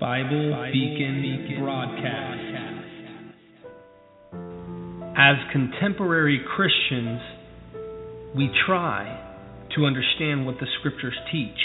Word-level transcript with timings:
Bible 0.00 0.70
Beacon 0.72 1.58
Broadcast. 1.60 2.40
As 5.14 5.36
contemporary 5.52 6.40
Christians, 6.56 7.20
we 8.34 8.48
try 8.64 9.04
to 9.76 9.84
understand 9.84 10.46
what 10.46 10.54
the 10.58 10.66
Scriptures 10.78 11.12
teach. 11.30 11.60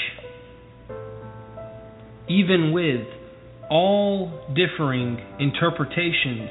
Even 2.27 2.73
with 2.73 3.07
all 3.69 4.53
differing 4.53 5.17
interpretations 5.39 6.49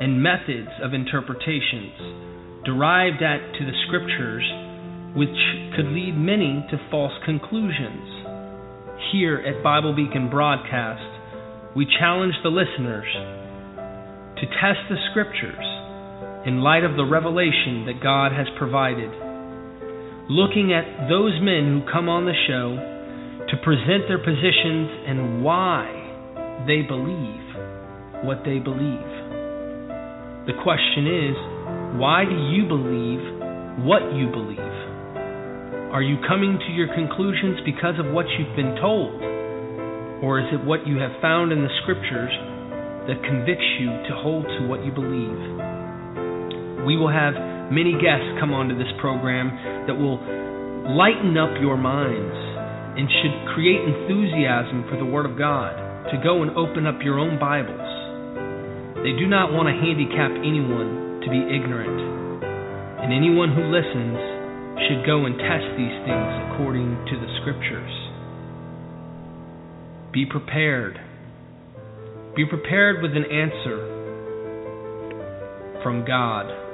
and 0.00 0.22
methods 0.22 0.70
of 0.82 0.94
interpretations 0.94 2.64
derived 2.64 3.22
at 3.22 3.52
to 3.58 3.66
the 3.66 3.76
Scriptures, 3.86 4.44
which 5.14 5.76
could 5.76 5.92
lead 5.92 6.16
many 6.16 6.64
to 6.70 6.78
false 6.90 7.12
conclusions. 7.26 8.24
Here 9.12 9.44
at 9.46 9.62
Bible 9.62 9.94
Beacon 9.94 10.30
Broadcast, 10.30 11.17
we 11.78 11.86
challenge 11.86 12.34
the 12.42 12.50
listeners 12.50 13.06
to 14.34 14.44
test 14.58 14.82
the 14.90 14.98
scriptures 15.12 15.62
in 16.44 16.58
light 16.58 16.82
of 16.82 16.96
the 16.96 17.06
revelation 17.06 17.86
that 17.86 18.02
God 18.02 18.32
has 18.32 18.48
provided. 18.58 19.06
Looking 20.26 20.74
at 20.74 21.06
those 21.06 21.38
men 21.38 21.70
who 21.70 21.86
come 21.86 22.08
on 22.08 22.26
the 22.26 22.34
show 22.50 22.74
to 23.46 23.62
present 23.62 24.10
their 24.10 24.18
positions 24.18 24.90
and 25.06 25.44
why 25.46 25.86
they 26.66 26.82
believe 26.82 27.46
what 28.26 28.42
they 28.42 28.58
believe. 28.58 29.06
The 30.50 30.58
question 30.66 31.06
is, 31.06 31.38
why 31.94 32.26
do 32.26 32.34
you 32.34 32.66
believe 32.66 33.22
what 33.86 34.02
you 34.18 34.26
believe? 34.34 34.74
Are 35.94 36.02
you 36.02 36.18
coming 36.26 36.58
to 36.58 36.70
your 36.74 36.90
conclusions 36.90 37.62
because 37.62 38.02
of 38.02 38.10
what 38.10 38.26
you've 38.34 38.56
been 38.58 38.74
told? 38.82 39.37
Or 40.22 40.42
is 40.42 40.50
it 40.50 40.66
what 40.66 40.86
you 40.86 40.98
have 40.98 41.14
found 41.22 41.52
in 41.52 41.62
the 41.62 41.70
scriptures 41.82 42.34
that 43.06 43.22
convicts 43.22 43.70
you 43.78 43.86
to 44.10 44.12
hold 44.18 44.44
to 44.44 44.66
what 44.66 44.82
you 44.82 44.90
believe? 44.90 45.38
We 46.82 46.98
will 46.98 47.12
have 47.12 47.38
many 47.70 47.94
guests 47.94 48.26
come 48.42 48.50
onto 48.50 48.74
this 48.74 48.90
program 48.98 49.52
that 49.86 49.94
will 49.94 50.18
lighten 50.96 51.36
up 51.38 51.54
your 51.60 51.76
minds 51.76 52.34
and 52.98 53.06
should 53.22 53.54
create 53.54 53.78
enthusiasm 53.84 54.90
for 54.90 54.98
the 54.98 55.06
Word 55.06 55.28
of 55.28 55.38
God 55.38 55.76
to 56.10 56.16
go 56.24 56.42
and 56.42 56.50
open 56.56 56.88
up 56.88 56.98
your 57.04 57.20
own 57.20 57.38
Bibles. 57.38 57.86
They 59.04 59.14
do 59.14 59.30
not 59.30 59.54
want 59.54 59.70
to 59.70 59.76
handicap 59.76 60.34
anyone 60.42 61.22
to 61.22 61.28
be 61.30 61.38
ignorant, 61.46 62.00
and 63.04 63.14
anyone 63.14 63.54
who 63.54 63.70
listens 63.70 64.18
should 64.88 65.06
go 65.06 65.30
and 65.30 65.38
test 65.38 65.68
these 65.78 65.94
things 66.02 66.30
according 66.50 66.96
to 67.06 67.14
the 67.20 67.30
Scriptures. 67.38 68.07
Be 70.12 70.24
prepared. 70.24 70.98
Be 72.34 72.46
prepared 72.46 73.02
with 73.02 73.12
an 73.12 73.24
answer 73.24 73.96
from 75.82 76.04
God. 76.06 76.67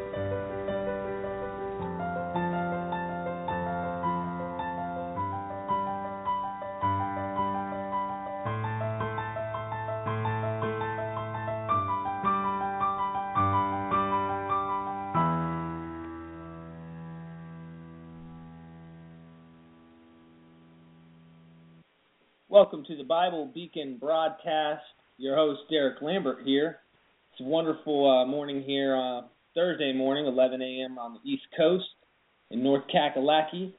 Bible 23.25 23.50
Beacon 23.55 23.97
broadcast. 23.98 24.83
Your 25.17 25.34
host, 25.34 25.61
Derek 25.70 26.03
Lambert, 26.03 26.41
here. 26.44 26.80
It's 27.33 27.41
a 27.41 27.44
wonderful 27.44 28.06
uh, 28.06 28.27
morning 28.27 28.62
here, 28.62 28.94
uh, 28.94 29.22
Thursday 29.55 29.94
morning, 29.94 30.27
11 30.27 30.61
a.m. 30.61 30.98
on 30.98 31.14
the 31.14 31.30
East 31.30 31.45
Coast 31.56 31.86
in 32.51 32.63
North 32.63 32.83
Kakalaki. 32.95 33.73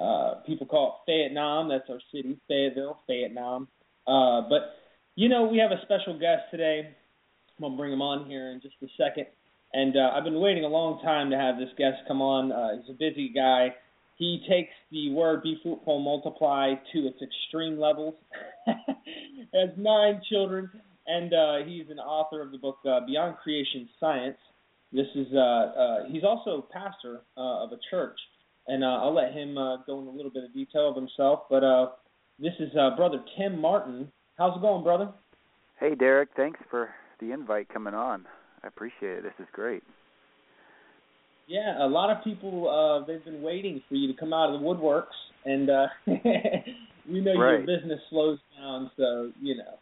Uh, 0.00 0.34
people 0.46 0.68
call 0.68 1.02
it 1.04 1.10
Vietnam. 1.10 1.68
That's 1.68 1.90
our 1.90 1.98
city, 2.14 2.38
Fayetteville, 2.46 3.00
Vietnam. 3.08 3.66
Uh, 4.06 4.42
but, 4.48 4.76
you 5.16 5.28
know, 5.28 5.48
we 5.48 5.58
have 5.58 5.72
a 5.72 5.82
special 5.82 6.16
guest 6.16 6.42
today. 6.52 6.86
I'm 6.86 7.60
going 7.60 7.72
to 7.72 7.76
bring 7.76 7.92
him 7.92 8.02
on 8.02 8.26
here 8.26 8.52
in 8.52 8.60
just 8.60 8.76
a 8.84 8.86
second. 8.96 9.26
And 9.72 9.96
uh, 9.96 10.12
I've 10.14 10.22
been 10.22 10.38
waiting 10.38 10.64
a 10.64 10.68
long 10.68 11.02
time 11.02 11.28
to 11.30 11.36
have 11.36 11.58
this 11.58 11.70
guest 11.76 11.96
come 12.06 12.22
on. 12.22 12.52
Uh, 12.52 12.76
he's 12.76 12.94
a 12.94 12.96
busy 12.96 13.32
guy 13.34 13.74
he 14.22 14.40
takes 14.48 14.70
the 14.92 15.10
word 15.12 15.42
be 15.42 15.58
fruitful 15.64 15.98
multiply 15.98 16.74
to 16.92 16.98
its 17.00 17.18
extreme 17.20 17.76
levels. 17.76 18.14
Has 18.66 19.70
nine 19.76 20.22
children 20.30 20.70
and 21.08 21.34
uh, 21.34 21.66
he's 21.66 21.86
an 21.90 21.98
author 21.98 22.40
of 22.40 22.52
the 22.52 22.58
book 22.58 22.78
uh, 22.88 23.00
beyond 23.04 23.36
creation 23.42 23.88
science. 23.98 24.36
This 24.92 25.08
is 25.16 25.26
uh, 25.34 25.38
uh, 25.38 25.96
he's 26.08 26.22
also 26.22 26.68
pastor 26.72 27.22
uh, 27.36 27.64
of 27.64 27.72
a 27.72 27.78
church 27.90 28.16
and 28.68 28.84
uh, 28.84 29.02
i'll 29.02 29.12
let 29.14 29.32
him 29.32 29.54
go 29.86 30.00
in 30.00 30.06
a 30.06 30.10
little 30.10 30.30
bit 30.30 30.44
of 30.44 30.54
detail 30.54 30.90
of 30.90 30.94
himself 30.94 31.40
but 31.50 31.98
this 32.38 32.52
is 32.60 32.70
brother 32.96 33.18
tim 33.36 33.60
martin. 33.60 34.12
How's 34.38 34.56
it 34.56 34.60
going 34.60 34.84
brother? 34.84 35.12
Hey 35.80 35.96
derek. 35.96 36.28
Thanks 36.36 36.60
for 36.70 36.90
the 37.18 37.32
invite 37.32 37.68
coming 37.70 37.94
on. 37.94 38.26
I 38.62 38.68
appreciate 38.68 39.18
it. 39.18 39.22
This 39.24 39.34
is 39.40 39.46
great 39.52 39.82
yeah, 41.52 41.84
a 41.84 41.86
lot 41.86 42.08
of 42.08 42.24
people 42.24 42.66
uh 42.66 43.04
they've 43.04 43.24
been 43.24 43.42
waiting 43.42 43.82
for 43.86 43.94
you 43.94 44.10
to 44.10 44.18
come 44.18 44.32
out 44.32 44.52
of 44.52 44.58
the 44.58 44.66
woodworks 44.66 45.04
and 45.44 45.68
uh 45.68 45.86
we 46.06 47.20
know 47.20 47.34
right. 47.34 47.58
your 47.58 47.78
business 47.78 48.00
slows 48.08 48.38
down 48.58 48.90
so, 48.96 49.30
you 49.40 49.56
know. 49.56 49.74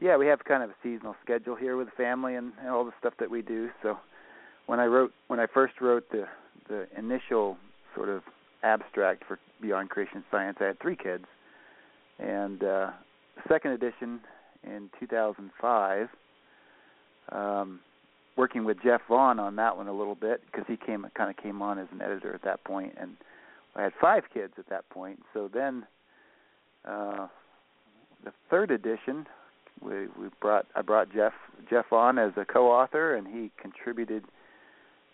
Yeah, 0.00 0.16
we 0.16 0.26
have 0.26 0.44
kind 0.44 0.62
of 0.62 0.70
a 0.70 0.74
seasonal 0.82 1.14
schedule 1.22 1.56
here 1.56 1.76
with 1.76 1.88
the 1.88 1.92
family 1.96 2.36
and, 2.36 2.52
and 2.60 2.68
all 2.68 2.84
the 2.84 2.92
stuff 2.98 3.14
that 3.18 3.30
we 3.30 3.42
do. 3.42 3.68
So 3.82 3.98
when 4.64 4.80
I 4.80 4.86
wrote 4.86 5.12
when 5.28 5.40
I 5.40 5.46
first 5.52 5.74
wrote 5.82 6.10
the 6.10 6.24
the 6.68 6.86
initial 6.96 7.58
sort 7.94 8.08
of 8.08 8.22
abstract 8.62 9.24
for 9.28 9.38
Beyond 9.60 9.90
Creation 9.90 10.24
Science, 10.30 10.56
I 10.60 10.64
had 10.64 10.80
three 10.80 10.96
kids. 10.96 11.26
And 12.18 12.64
uh 12.64 12.90
second 13.46 13.72
edition 13.72 14.20
in 14.64 14.88
2005 14.98 16.08
um 17.30 17.80
working 18.36 18.64
with 18.64 18.76
Jeff 18.82 19.00
Vaughn 19.08 19.38
on 19.38 19.56
that 19.56 19.76
one 19.76 19.88
a 19.88 19.92
little 19.92 20.14
bit 20.14 20.42
because 20.46 20.64
he 20.68 20.76
came 20.76 21.06
kind 21.16 21.30
of 21.30 21.42
came 21.42 21.62
on 21.62 21.78
as 21.78 21.86
an 21.92 22.02
editor 22.02 22.34
at 22.34 22.42
that 22.42 22.62
point, 22.64 22.94
and 23.00 23.16
I 23.74 23.82
had 23.82 23.92
five 24.00 24.24
kids 24.32 24.54
at 24.58 24.68
that 24.68 24.88
point. 24.90 25.20
So 25.32 25.48
then, 25.52 25.86
uh, 26.84 27.28
the 28.24 28.32
third 28.50 28.70
edition, 28.70 29.26
we 29.82 30.06
we 30.18 30.28
brought 30.40 30.66
I 30.74 30.82
brought 30.82 31.12
Jeff 31.12 31.32
Jeff 31.70 31.92
on 31.92 32.18
as 32.18 32.32
a 32.36 32.44
co-author, 32.44 33.16
and 33.16 33.26
he 33.26 33.50
contributed 33.60 34.24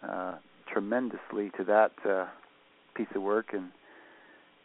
uh, 0.06 0.34
tremendously 0.72 1.50
to 1.56 1.64
that 1.64 1.92
uh, 2.08 2.26
piece 2.94 3.08
of 3.14 3.22
work, 3.22 3.52
and 3.52 3.70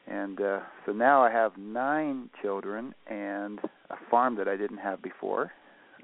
and 0.08 0.42
uh, 0.42 0.60
so 0.86 0.94
now 0.94 1.24
I 1.24 1.32
have 1.32 1.58
nine 1.58 2.30
children 2.42 2.96
and 3.08 3.60
a 3.90 3.98
farm 4.10 4.36
that 4.38 4.48
I 4.48 4.56
didn't 4.56 4.78
have 4.78 5.02
before. 5.02 5.52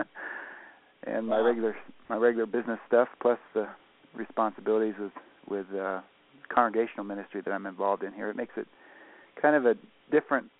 and 1.07 1.27
my 1.27 1.39
regular 1.39 1.77
my 2.09 2.17
regular 2.17 2.47
business 2.47 2.79
stuff 2.87 3.09
plus 3.21 3.39
the 3.55 3.67
responsibilities 4.15 4.95
with 4.99 5.13
with 5.49 5.67
uh 5.79 6.01
congregational 6.49 7.05
ministry 7.05 7.41
that 7.45 7.51
I'm 7.51 7.67
involved 7.67 8.03
in 8.03 8.13
here. 8.13 8.31
It 8.31 8.37
makes 8.37 8.53
it 8.57 8.67
kind 9.41 9.57
of 9.57 9.67
a 9.67 9.75
different 10.11 10.51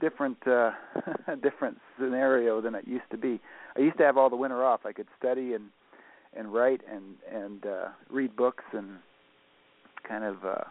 different 0.00 0.38
uh 0.46 0.72
different 1.42 1.78
scenario 1.98 2.60
than 2.60 2.74
it 2.74 2.86
used 2.86 3.10
to 3.10 3.16
be. 3.16 3.40
I 3.76 3.80
used 3.80 3.98
to 3.98 4.04
have 4.04 4.16
all 4.16 4.30
the 4.30 4.36
winter 4.36 4.64
off. 4.64 4.80
I 4.84 4.92
could 4.92 5.08
study 5.18 5.54
and 5.54 5.64
and 6.36 6.52
write 6.52 6.80
and 6.90 7.16
and 7.32 7.66
uh 7.66 7.88
read 8.10 8.36
books 8.36 8.64
and 8.72 8.98
kind 10.08 10.24
of 10.24 10.44
uh 10.44 10.64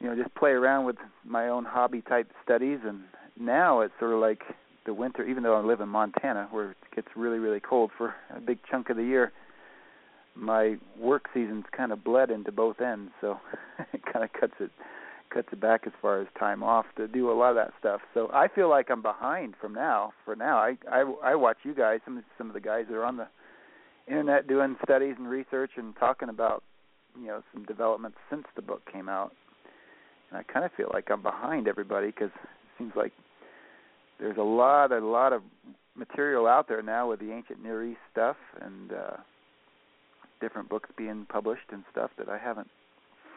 you 0.00 0.08
know 0.08 0.16
just 0.16 0.34
play 0.34 0.50
around 0.50 0.84
with 0.84 0.96
my 1.24 1.48
own 1.48 1.64
hobby 1.64 2.02
type 2.02 2.30
studies 2.44 2.80
and 2.84 3.02
now 3.38 3.80
it's 3.80 3.94
sort 3.98 4.12
of 4.12 4.20
like 4.20 4.42
the 4.86 4.94
winter, 4.94 5.24
even 5.24 5.42
though 5.42 5.56
I 5.56 5.62
live 5.62 5.80
in 5.80 5.88
Montana, 5.88 6.48
where 6.50 6.70
it 6.70 6.76
gets 6.96 7.08
really, 7.14 7.38
really 7.38 7.60
cold 7.60 7.90
for 7.96 8.14
a 8.34 8.40
big 8.40 8.58
chunk 8.68 8.90
of 8.90 8.96
the 8.96 9.04
year, 9.04 9.32
my 10.34 10.76
work 10.98 11.26
season's 11.32 11.64
kind 11.76 11.92
of 11.92 12.02
bled 12.02 12.30
into 12.30 12.50
both 12.50 12.80
ends, 12.80 13.12
so 13.20 13.38
it 13.92 14.02
kind 14.12 14.24
of 14.24 14.32
cuts 14.32 14.54
it 14.58 14.70
cuts 15.32 15.48
it 15.52 15.60
back 15.60 15.82
as 15.86 15.92
far 16.00 16.20
as 16.20 16.26
time 16.38 16.62
off 16.62 16.86
to 16.96 17.08
do 17.08 17.30
a 17.30 17.34
lot 17.34 17.50
of 17.50 17.56
that 17.56 17.72
stuff. 17.78 18.00
So 18.14 18.30
I 18.32 18.48
feel 18.48 18.70
like 18.70 18.90
I'm 18.90 19.02
behind 19.02 19.54
from 19.60 19.74
now. 19.74 20.12
For 20.24 20.36
now, 20.36 20.58
I 20.58 20.76
I, 20.90 21.04
I 21.22 21.34
watch 21.34 21.58
you 21.62 21.74
guys, 21.74 22.00
some 22.04 22.22
some 22.38 22.48
of 22.48 22.54
the 22.54 22.60
guys 22.60 22.86
that 22.88 22.96
are 22.96 23.04
on 23.04 23.16
the 23.16 23.28
internet 24.06 24.46
doing 24.46 24.76
studies 24.84 25.14
and 25.18 25.28
research 25.28 25.72
and 25.76 25.94
talking 25.96 26.28
about 26.28 26.62
you 27.18 27.26
know 27.26 27.42
some 27.52 27.64
developments 27.64 28.18
since 28.30 28.44
the 28.56 28.62
book 28.62 28.82
came 28.92 29.08
out. 29.08 29.32
And 30.30 30.38
I 30.38 30.52
kind 30.52 30.64
of 30.64 30.72
feel 30.76 30.90
like 30.92 31.10
I'm 31.10 31.22
behind 31.22 31.68
everybody 31.68 32.08
because 32.08 32.30
it 32.42 32.78
seems 32.78 32.92
like 32.96 33.12
there's 34.18 34.38
a 34.38 34.42
lot 34.42 34.92
a 34.92 35.00
lot 35.00 35.32
of 35.32 35.42
material 35.98 36.46
out 36.46 36.68
there 36.68 36.82
now 36.82 37.08
with 37.08 37.20
the 37.20 37.32
ancient 37.32 37.62
Near 37.62 37.84
East 37.84 38.00
stuff 38.12 38.36
and 38.60 38.92
uh 38.92 39.16
different 40.40 40.68
books 40.68 40.90
being 40.98 41.26
published 41.28 41.72
and 41.72 41.82
stuff 41.90 42.10
that 42.18 42.28
I 42.28 42.38
haven't 42.38 42.68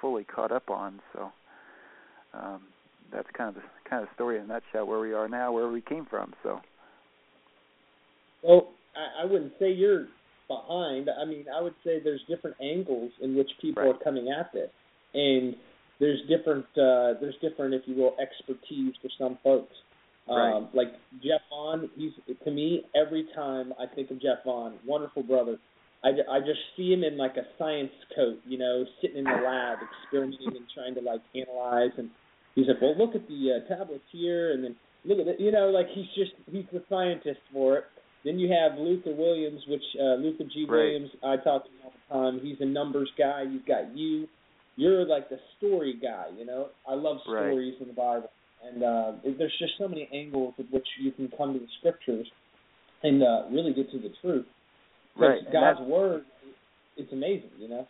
fully 0.01 0.23
caught 0.23 0.51
up 0.51 0.69
on 0.69 0.99
so 1.13 1.31
um 2.33 2.61
that's 3.11 3.27
kind 3.35 3.49
of 3.49 3.55
the 3.55 3.61
kind 3.89 4.03
of 4.03 4.09
story 4.15 4.37
in 4.37 4.43
a 4.43 4.47
nutshell 4.47 4.85
where 4.85 4.99
we 4.99 5.13
are 5.13 5.27
now 5.27 5.51
where 5.51 5.69
we 5.69 5.81
came 5.81 6.05
from 6.05 6.33
so 6.43 6.59
Well, 8.43 8.69
I, 8.95 9.23
I 9.23 9.25
wouldn't 9.25 9.53
say 9.59 9.71
you're 9.71 10.07
behind. 10.47 11.09
I 11.09 11.25
mean, 11.25 11.45
I 11.55 11.61
would 11.61 11.75
say 11.83 11.99
there's 12.03 12.23
different 12.27 12.57
angles 12.61 13.11
in 13.21 13.35
which 13.35 13.49
people 13.61 13.83
right. 13.83 13.95
are 13.95 14.03
coming 14.03 14.27
at 14.37 14.51
this, 14.51 14.69
and 15.13 15.55
there's 15.99 16.19
different 16.27 16.65
uh, 16.75 17.19
there's 17.21 17.35
different, 17.41 17.73
if 17.73 17.83
you 17.85 17.95
will, 17.95 18.15
expertise 18.21 18.93
for 19.01 19.09
some 19.17 19.37
folks. 19.43 19.73
Right. 20.29 20.53
Um, 20.53 20.69
like 20.73 20.89
Jeff 21.23 21.41
Vaughn, 21.49 21.89
he's 21.95 22.11
to 22.43 22.51
me 22.51 22.83
every 22.95 23.27
time 23.35 23.73
I 23.79 23.85
think 23.93 24.11
of 24.11 24.21
Jeff 24.21 24.43
Vaughn, 24.45 24.75
wonderful 24.85 25.23
brother. 25.23 25.57
I, 26.03 26.09
I 26.31 26.39
just 26.39 26.59
see 26.77 26.93
him 26.93 27.03
in 27.03 27.17
like 27.17 27.35
a 27.35 27.43
science 27.57 27.91
coat, 28.15 28.39
you 28.47 28.57
know, 28.57 28.85
sitting 29.01 29.17
in 29.17 29.23
the 29.25 29.41
lab 29.43 29.79
experimenting 30.03 30.55
and 30.55 30.65
trying 30.73 30.95
to 30.95 31.01
like 31.01 31.21
analyze. 31.35 31.91
And 31.97 32.09
he's 32.55 32.67
like, 32.67 32.81
well, 32.81 32.97
look 32.97 33.15
at 33.15 33.27
the 33.27 33.59
uh, 33.59 33.67
tablets 33.67 34.03
here, 34.11 34.53
and 34.53 34.63
then 34.63 34.75
look 35.03 35.19
at 35.19 35.27
it, 35.27 35.39
you 35.39 35.51
know, 35.51 35.69
like 35.69 35.87
he's 35.93 36.07
just 36.15 36.31
he's 36.51 36.65
the 36.71 36.83
scientist 36.89 37.39
for 37.51 37.77
it. 37.79 37.83
Then 38.23 38.37
you 38.37 38.51
have 38.51 38.77
Luther 38.77 39.15
Williams, 39.15 39.61
which 39.67 39.83
uh, 39.99 40.15
Luther 40.15 40.43
G. 40.53 40.65
Right. 40.67 40.77
Williams, 40.77 41.09
I 41.23 41.37
talk 41.37 41.63
to 41.65 41.69
him 41.69 41.79
all 41.85 41.93
the 42.31 42.37
time. 42.37 42.45
He's 42.45 42.57
a 42.59 42.65
numbers 42.65 43.09
guy. 43.17 43.43
You've 43.49 43.65
got 43.65 43.95
you. 43.95 44.27
You're 44.75 45.05
like 45.05 45.29
the 45.29 45.39
story 45.57 45.99
guy, 46.01 46.25
you 46.37 46.45
know. 46.45 46.67
I 46.87 46.93
love 46.93 47.17
Right. 47.27 47.49
stories 47.51 47.75
in 47.81 47.87
the 47.87 47.93
Bible, 47.93 48.29
and 48.65 48.83
uh, 48.83 49.11
there's 49.23 49.53
just 49.59 49.73
so 49.77 49.87
many 49.87 50.09
angles 50.13 50.53
at 50.59 50.65
which 50.71 50.87
you 51.01 51.11
can 51.11 51.29
come 51.37 51.53
to 51.53 51.59
the 51.59 51.67
scriptures 51.79 52.27
and 53.03 53.23
uh, 53.23 53.43
really 53.51 53.73
get 53.73 53.91
to 53.91 53.97
the 53.97 54.11
truth. 54.21 54.45
Right, 55.17 55.41
God's 55.51 55.81
word, 55.81 56.23
it's 56.97 57.11
amazing, 57.11 57.49
you 57.57 57.67
know. 57.67 57.87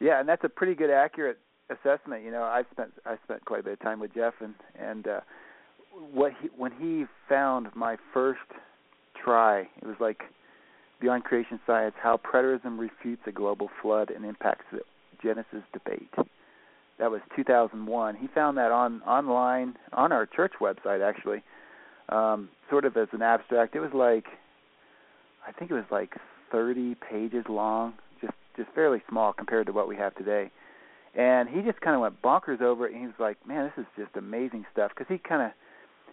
Yeah, 0.00 0.20
and 0.20 0.28
that's 0.28 0.44
a 0.44 0.48
pretty 0.48 0.74
good 0.74 0.90
accurate 0.90 1.38
assessment. 1.70 2.24
You 2.24 2.30
know, 2.30 2.42
I've 2.42 2.66
spent 2.72 2.92
I 3.04 3.16
spent 3.24 3.44
quite 3.44 3.60
a 3.60 3.62
bit 3.62 3.72
of 3.74 3.80
time 3.80 4.00
with 4.00 4.14
Jeff, 4.14 4.34
and 4.40 4.54
and 4.78 5.06
uh, 5.06 5.20
what 6.12 6.32
he 6.40 6.48
when 6.56 6.72
he 6.72 7.04
found 7.28 7.68
my 7.74 7.96
first 8.12 8.40
try, 9.22 9.60
it 9.60 9.84
was 9.84 9.96
like 10.00 10.22
Beyond 11.00 11.24
Creation 11.24 11.60
Science: 11.66 11.94
How 12.00 12.18
Preterism 12.18 12.78
Refutes 12.78 13.22
a 13.26 13.32
Global 13.32 13.68
Flood 13.82 14.10
and 14.10 14.24
Impacts 14.24 14.64
the 14.72 14.80
Genesis 15.22 15.62
Debate. 15.72 16.10
That 16.98 17.10
was 17.10 17.20
2001. 17.34 18.16
He 18.16 18.26
found 18.28 18.56
that 18.56 18.72
on 18.72 19.02
online 19.02 19.76
on 19.92 20.12
our 20.12 20.26
church 20.26 20.54
website, 20.60 21.06
actually, 21.06 21.42
um, 22.08 22.48
sort 22.70 22.84
of 22.84 22.96
as 22.96 23.08
an 23.12 23.22
abstract. 23.22 23.74
It 23.76 23.80
was 23.80 23.92
like, 23.92 24.24
I 25.46 25.52
think 25.52 25.70
it 25.70 25.74
was 25.74 25.84
like 25.90 26.14
30 26.50 26.94
pages 26.94 27.44
long, 27.48 27.94
just 28.20 28.32
just 28.56 28.70
fairly 28.74 29.02
small 29.08 29.32
compared 29.32 29.66
to 29.66 29.72
what 29.72 29.88
we 29.88 29.96
have 29.96 30.14
today. 30.14 30.50
And 31.14 31.48
he 31.48 31.62
just 31.62 31.80
kind 31.80 31.94
of 31.94 32.00
went 32.00 32.20
bonkers 32.22 32.60
over 32.60 32.86
it. 32.86 32.92
And 32.92 33.00
he 33.00 33.06
was 33.06 33.16
like, 33.18 33.36
"Man, 33.46 33.70
this 33.76 33.84
is 33.84 33.90
just 33.96 34.16
amazing 34.16 34.64
stuff." 34.72 34.92
Because 34.96 35.08
he 35.08 35.18
kind 35.18 35.42
of 35.42 35.52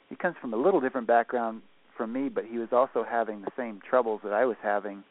he 0.09 0.15
comes 0.15 0.35
from 0.41 0.53
a 0.53 0.57
little 0.57 0.81
different 0.81 1.07
background 1.07 1.61
from 1.95 2.11
me, 2.11 2.27
but 2.27 2.45
he 2.45 2.57
was 2.57 2.69
also 2.71 3.05
having 3.09 3.41
the 3.41 3.51
same 3.55 3.79
troubles 3.87 4.21
that 4.23 4.33
I 4.33 4.45
was 4.45 4.57
having. 4.61 5.03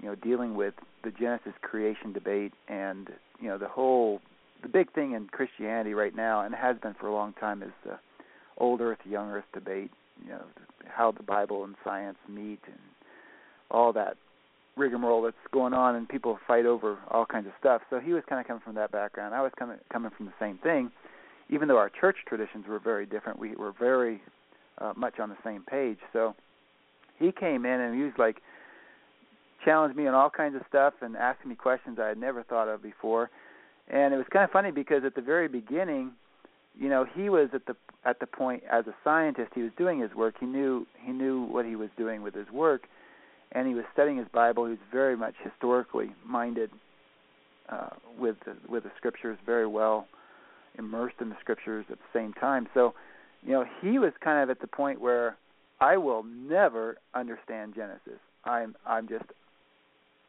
You 0.00 0.08
know, 0.08 0.14
dealing 0.14 0.54
with 0.54 0.74
the 1.04 1.10
Genesis 1.10 1.54
creation 1.62 2.12
debate 2.12 2.52
and 2.68 3.08
you 3.40 3.48
know 3.48 3.58
the 3.58 3.68
whole 3.68 4.20
the 4.62 4.68
big 4.68 4.92
thing 4.92 5.12
in 5.12 5.26
Christianity 5.26 5.94
right 5.94 6.14
now, 6.14 6.42
and 6.42 6.54
has 6.54 6.76
been 6.78 6.94
for 6.94 7.08
a 7.08 7.12
long 7.12 7.34
time, 7.34 7.62
is 7.62 7.72
the 7.84 7.98
old 8.58 8.80
Earth, 8.80 8.98
young 9.04 9.30
Earth 9.30 9.44
debate. 9.52 9.90
You 10.22 10.30
know, 10.30 10.44
how 10.88 11.12
the 11.12 11.22
Bible 11.22 11.64
and 11.64 11.74
science 11.84 12.16
meet, 12.28 12.60
and 12.66 12.78
all 13.70 13.92
that 13.92 14.16
rigmarole 14.76 15.22
that's 15.22 15.36
going 15.52 15.72
on, 15.72 15.94
and 15.94 16.08
people 16.08 16.38
fight 16.46 16.66
over 16.66 16.98
all 17.10 17.26
kinds 17.26 17.46
of 17.46 17.52
stuff. 17.58 17.82
So 17.90 17.98
he 17.98 18.12
was 18.12 18.22
kind 18.28 18.40
of 18.40 18.46
coming 18.46 18.62
from 18.64 18.74
that 18.76 18.92
background. 18.92 19.34
I 19.34 19.42
was 19.42 19.52
coming 19.58 19.78
coming 19.92 20.10
from 20.16 20.26
the 20.26 20.32
same 20.40 20.58
thing, 20.58 20.90
even 21.50 21.68
though 21.68 21.78
our 21.78 21.90
church 21.90 22.16
traditions 22.26 22.66
were 22.68 22.78
very 22.78 23.06
different. 23.06 23.38
We 23.38 23.54
were 23.56 23.72
very 23.78 24.22
uh, 24.78 24.92
much 24.96 25.18
on 25.18 25.28
the 25.28 25.36
same 25.44 25.62
page. 25.62 25.98
So 26.12 26.34
he 27.18 27.32
came 27.32 27.64
in 27.64 27.80
and 27.80 27.94
he 27.94 28.02
was 28.02 28.12
like 28.18 28.42
challenged 29.64 29.96
me 29.96 30.06
on 30.06 30.14
all 30.14 30.30
kinds 30.30 30.54
of 30.54 30.62
stuff 30.68 30.94
and 31.00 31.16
asking 31.16 31.50
me 31.50 31.56
questions 31.56 31.98
I 32.00 32.08
had 32.08 32.18
never 32.18 32.42
thought 32.42 32.68
of 32.68 32.82
before. 32.82 33.30
And 33.88 34.12
it 34.12 34.16
was 34.16 34.26
kind 34.32 34.44
of 34.44 34.50
funny 34.50 34.70
because 34.70 35.04
at 35.04 35.14
the 35.14 35.20
very 35.20 35.48
beginning, 35.48 36.12
you 36.78 36.88
know, 36.88 37.06
he 37.14 37.28
was 37.28 37.48
at 37.54 37.66
the 37.66 37.76
at 38.04 38.20
the 38.20 38.26
point 38.26 38.62
as 38.70 38.86
a 38.86 38.94
scientist, 39.02 39.52
he 39.54 39.62
was 39.62 39.72
doing 39.76 40.00
his 40.00 40.12
work. 40.14 40.34
He 40.38 40.46
knew 40.46 40.86
he 41.04 41.12
knew 41.12 41.44
what 41.44 41.64
he 41.64 41.76
was 41.76 41.90
doing 41.96 42.22
with 42.22 42.34
his 42.34 42.50
work, 42.50 42.86
and 43.52 43.66
he 43.66 43.74
was 43.74 43.84
studying 43.92 44.18
his 44.18 44.28
Bible. 44.32 44.64
He 44.64 44.70
was 44.70 44.78
very 44.92 45.16
much 45.16 45.34
historically 45.42 46.12
minded 46.24 46.70
uh, 47.68 47.90
with 48.18 48.36
the, 48.44 48.56
with 48.68 48.84
the 48.84 48.90
scriptures, 48.96 49.38
very 49.44 49.66
well 49.66 50.06
immersed 50.78 51.16
in 51.20 51.30
the 51.30 51.36
scriptures 51.40 51.86
at 51.90 51.98
the 51.98 52.18
same 52.18 52.32
time. 52.34 52.68
So, 52.74 52.94
you 53.42 53.52
know, 53.52 53.64
he 53.80 53.98
was 53.98 54.12
kind 54.22 54.42
of 54.42 54.50
at 54.50 54.60
the 54.60 54.66
point 54.66 55.00
where 55.00 55.36
I 55.80 55.96
will 55.96 56.22
never 56.22 56.98
understand 57.14 57.74
Genesis. 57.74 58.20
I'm 58.44 58.76
I'm 58.86 59.08
just 59.08 59.24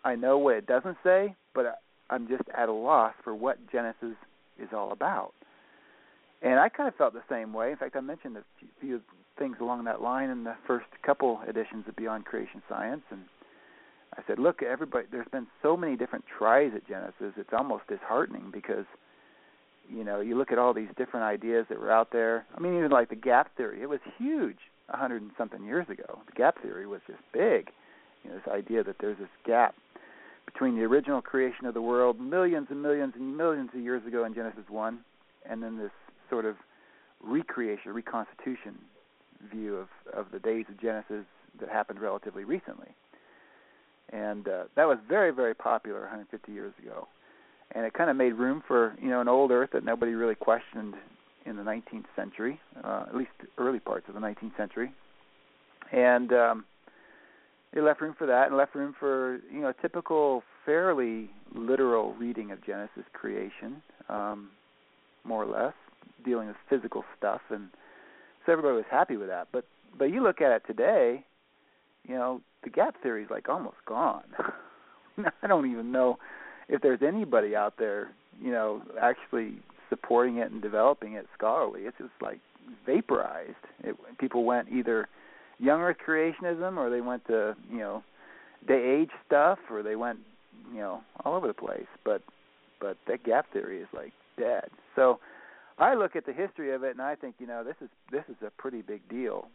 I 0.04 0.16
know 0.16 0.38
what 0.38 0.56
it 0.56 0.68
doesn't 0.68 0.98
say, 1.04 1.36
but 1.54 1.80
I'm 2.10 2.28
just 2.28 2.44
at 2.58 2.70
a 2.70 2.74
loss 2.74 3.14
for 3.24 3.36
what 3.36 3.58
Genesis 3.72 4.16
is 4.60 4.70
all 4.74 4.92
about. 4.92 5.34
And 6.42 6.60
I 6.60 6.70
kind 6.70 6.88
of 6.88 6.96
felt 6.96 7.14
the 7.14 7.24
same 7.30 7.54
way. 7.54 7.72
In 7.72 7.78
fact, 7.78 7.96
I 7.96 8.00
mentioned 8.02 8.38
a 8.38 8.44
few 8.80 9.02
things 9.38 9.58
along 9.60 9.86
that 9.86 10.02
line 10.02 10.30
in 10.30 10.44
the 10.44 10.56
first 10.66 10.86
couple 11.04 11.40
editions 11.48 11.86
of 11.88 11.96
Beyond 11.96 12.26
Creation 12.26 12.62
Science, 12.70 13.04
and 13.12 13.22
I 14.16 14.22
said, 14.28 14.40
"Look, 14.40 14.64
everybody, 14.64 15.08
there's 15.12 15.28
been 15.28 15.48
so 15.62 15.78
many 15.78 15.96
different 15.96 16.26
tries 16.26 16.74
at 16.76 16.88
Genesis. 16.88 17.34
It's 17.38 17.54
almost 17.54 17.88
disheartening 17.88 18.50
because, 18.52 18.86
you 19.90 20.04
know, 20.04 20.22
you 20.22 20.38
look 20.38 20.52
at 20.52 20.58
all 20.58 20.74
these 20.74 20.90
different 20.98 21.26
ideas 21.26 21.68
that 21.70 21.80
were 21.80 21.92
out 21.92 22.12
there. 22.12 22.46
I 22.56 22.60
mean, 22.60 22.78
even 22.78 22.92
like 22.92 23.10
the 23.10 23.16
gap 23.16 23.56
theory, 23.56 23.82
it 23.82 23.90
was 23.90 24.00
huge 24.18 24.58
a 24.90 24.98
hundred 24.98 25.22
and 25.22 25.32
something 25.38 25.64
years 25.64 25.88
ago. 25.90 26.20
The 26.26 26.32
gap 26.34 26.62
theory 26.62 26.88
was 26.88 27.02
just 27.08 27.20
big. 27.32 27.72
You 28.24 28.32
know, 28.32 28.38
this 28.38 28.48
idea 28.52 28.84
that 28.84 28.98
there's 29.00 29.18
this 29.18 29.30
gap 29.46 29.76
between 30.48 30.76
the 30.76 30.84
original 30.84 31.22
creation 31.22 31.66
of 31.66 31.74
the 31.76 31.82
world 31.82 32.20
millions 32.20 32.68
and 32.72 32.82
millions 32.82 33.14
and 33.16 33.38
millions 33.38 33.70
of 33.76 33.82
years 33.82 34.06
ago 34.08 34.26
in 34.26 34.34
Genesis 34.34 34.64
1 34.70 35.00
and 35.48 35.62
then 35.62 35.78
this 35.78 35.92
sort 36.30 36.46
of 36.46 36.56
recreation, 37.24 37.94
reconstitution 37.94 38.76
view 39.52 39.76
of 39.76 39.88
of 40.14 40.32
the 40.32 40.40
days 40.40 40.66
of 40.70 40.80
Genesis 40.82 41.26
that 41.60 41.70
happened 41.70 42.00
relatively 42.00 42.44
recently. 42.44 42.88
And 44.12 44.48
uh, 44.48 44.64
that 44.76 44.88
was 44.88 44.98
very 45.08 45.32
very 45.32 45.54
popular 45.54 46.02
150 46.02 46.52
years 46.52 46.74
ago. 46.82 47.08
And 47.72 47.86
it 47.86 47.94
kind 47.94 48.10
of 48.10 48.16
made 48.16 48.34
room 48.34 48.64
for, 48.66 48.96
you 49.02 49.10
know, 49.10 49.20
an 49.20 49.28
old 49.28 49.52
earth 49.52 49.72
that 49.74 49.84
nobody 49.84 50.14
really 50.14 50.36
questioned 50.36 50.96
in 51.46 51.58
the 51.58 51.64
19th 51.64 52.06
century, 52.16 52.62
uh, 52.82 53.06
at 53.10 53.16
least 53.16 53.32
early 53.58 53.80
parts 53.80 54.08
of 54.08 54.14
the 54.14 54.22
19th 54.22 54.56
century. 54.56 54.92
And 55.92 56.32
um 56.32 56.66
it 57.74 57.82
left 57.82 58.02
room 58.02 58.16
for 58.18 58.26
that 58.28 58.48
and 58.48 58.58
left 58.58 58.76
room 58.76 58.96
for 59.00 59.40
you 59.52 59.62
know 59.62 59.70
a 59.70 59.82
typical 59.82 60.44
fairly 60.66 61.30
literal 61.54 62.14
reading 62.14 62.52
of 62.52 62.66
Genesis 62.66 63.04
creation, 63.14 63.82
um, 64.10 64.50
more 65.24 65.44
or 65.44 65.48
less, 65.48 65.74
dealing 66.26 66.48
with 66.48 66.58
physical 66.70 67.04
stuff, 67.18 67.42
and 67.50 67.70
so 68.46 68.52
everybody 68.52 68.76
was 68.76 68.86
happy 68.90 69.18
with 69.18 69.28
that. 69.28 69.48
But 69.52 69.66
but 69.98 70.06
you 70.06 70.24
look 70.24 70.42
at 70.42 70.52
it 70.52 70.64
today, 70.66 71.24
you 72.08 72.16
know 72.16 72.42
the 72.64 72.70
gap 72.70 72.96
theory 73.02 73.24
is 73.24 73.30
like 73.30 73.50
almost 73.50 73.78
gone. 73.86 74.24
I 75.42 75.48
don't 75.48 75.70
even 75.70 75.92
know 75.92 76.20
if 76.70 76.82
there's 76.82 77.02
anybody 77.02 77.56
out 77.56 77.76
there, 77.80 78.12
you 78.42 78.52
know, 78.52 78.82
actually 79.02 79.60
supporting 79.90 80.38
it 80.38 80.52
and 80.52 80.62
developing 80.62 81.14
it 81.14 81.28
scholarly. 81.36 81.82
It's 81.82 81.98
just 81.98 82.12
like 82.22 82.40
vaporized. 82.86 83.56
It, 83.84 83.96
people 84.20 84.44
went 84.44 84.70
either 84.70 85.08
young 85.60 85.82
Earth 85.82 85.98
creationism, 86.06 86.78
or 86.78 86.90
they 86.90 87.02
went 87.02 87.26
to 87.28 87.56
you 87.72 87.80
know 87.80 88.04
day 88.68 89.00
age 89.02 89.12
stuff, 89.26 89.60
or 89.70 89.84
they 89.84 89.96
went 89.96 90.20
you 90.72 90.80
know 90.80 91.02
all 91.24 91.36
over 91.36 91.48
the 91.48 91.54
place. 91.54 91.88
But 92.04 92.22
but 92.80 92.98
that 93.08 93.24
gap 93.24 93.52
theory 93.52 93.82
is 93.82 93.88
like 93.94 94.14
dead. 94.38 94.70
So 94.96 95.20
I 95.78 95.96
look 95.96 96.16
at 96.16 96.26
the 96.26 96.34
history 96.34 96.74
of 96.74 96.84
it, 96.84 96.92
and 96.92 97.02
I 97.02 97.16
think 97.16 97.36
you 97.40 97.48
know 97.48 97.64
this 97.64 97.76
is 97.82 97.90
this 98.12 98.24
is 98.30 98.36
a 98.46 98.52
pretty 98.52 98.82
big 98.82 99.08
deal. 99.10 99.48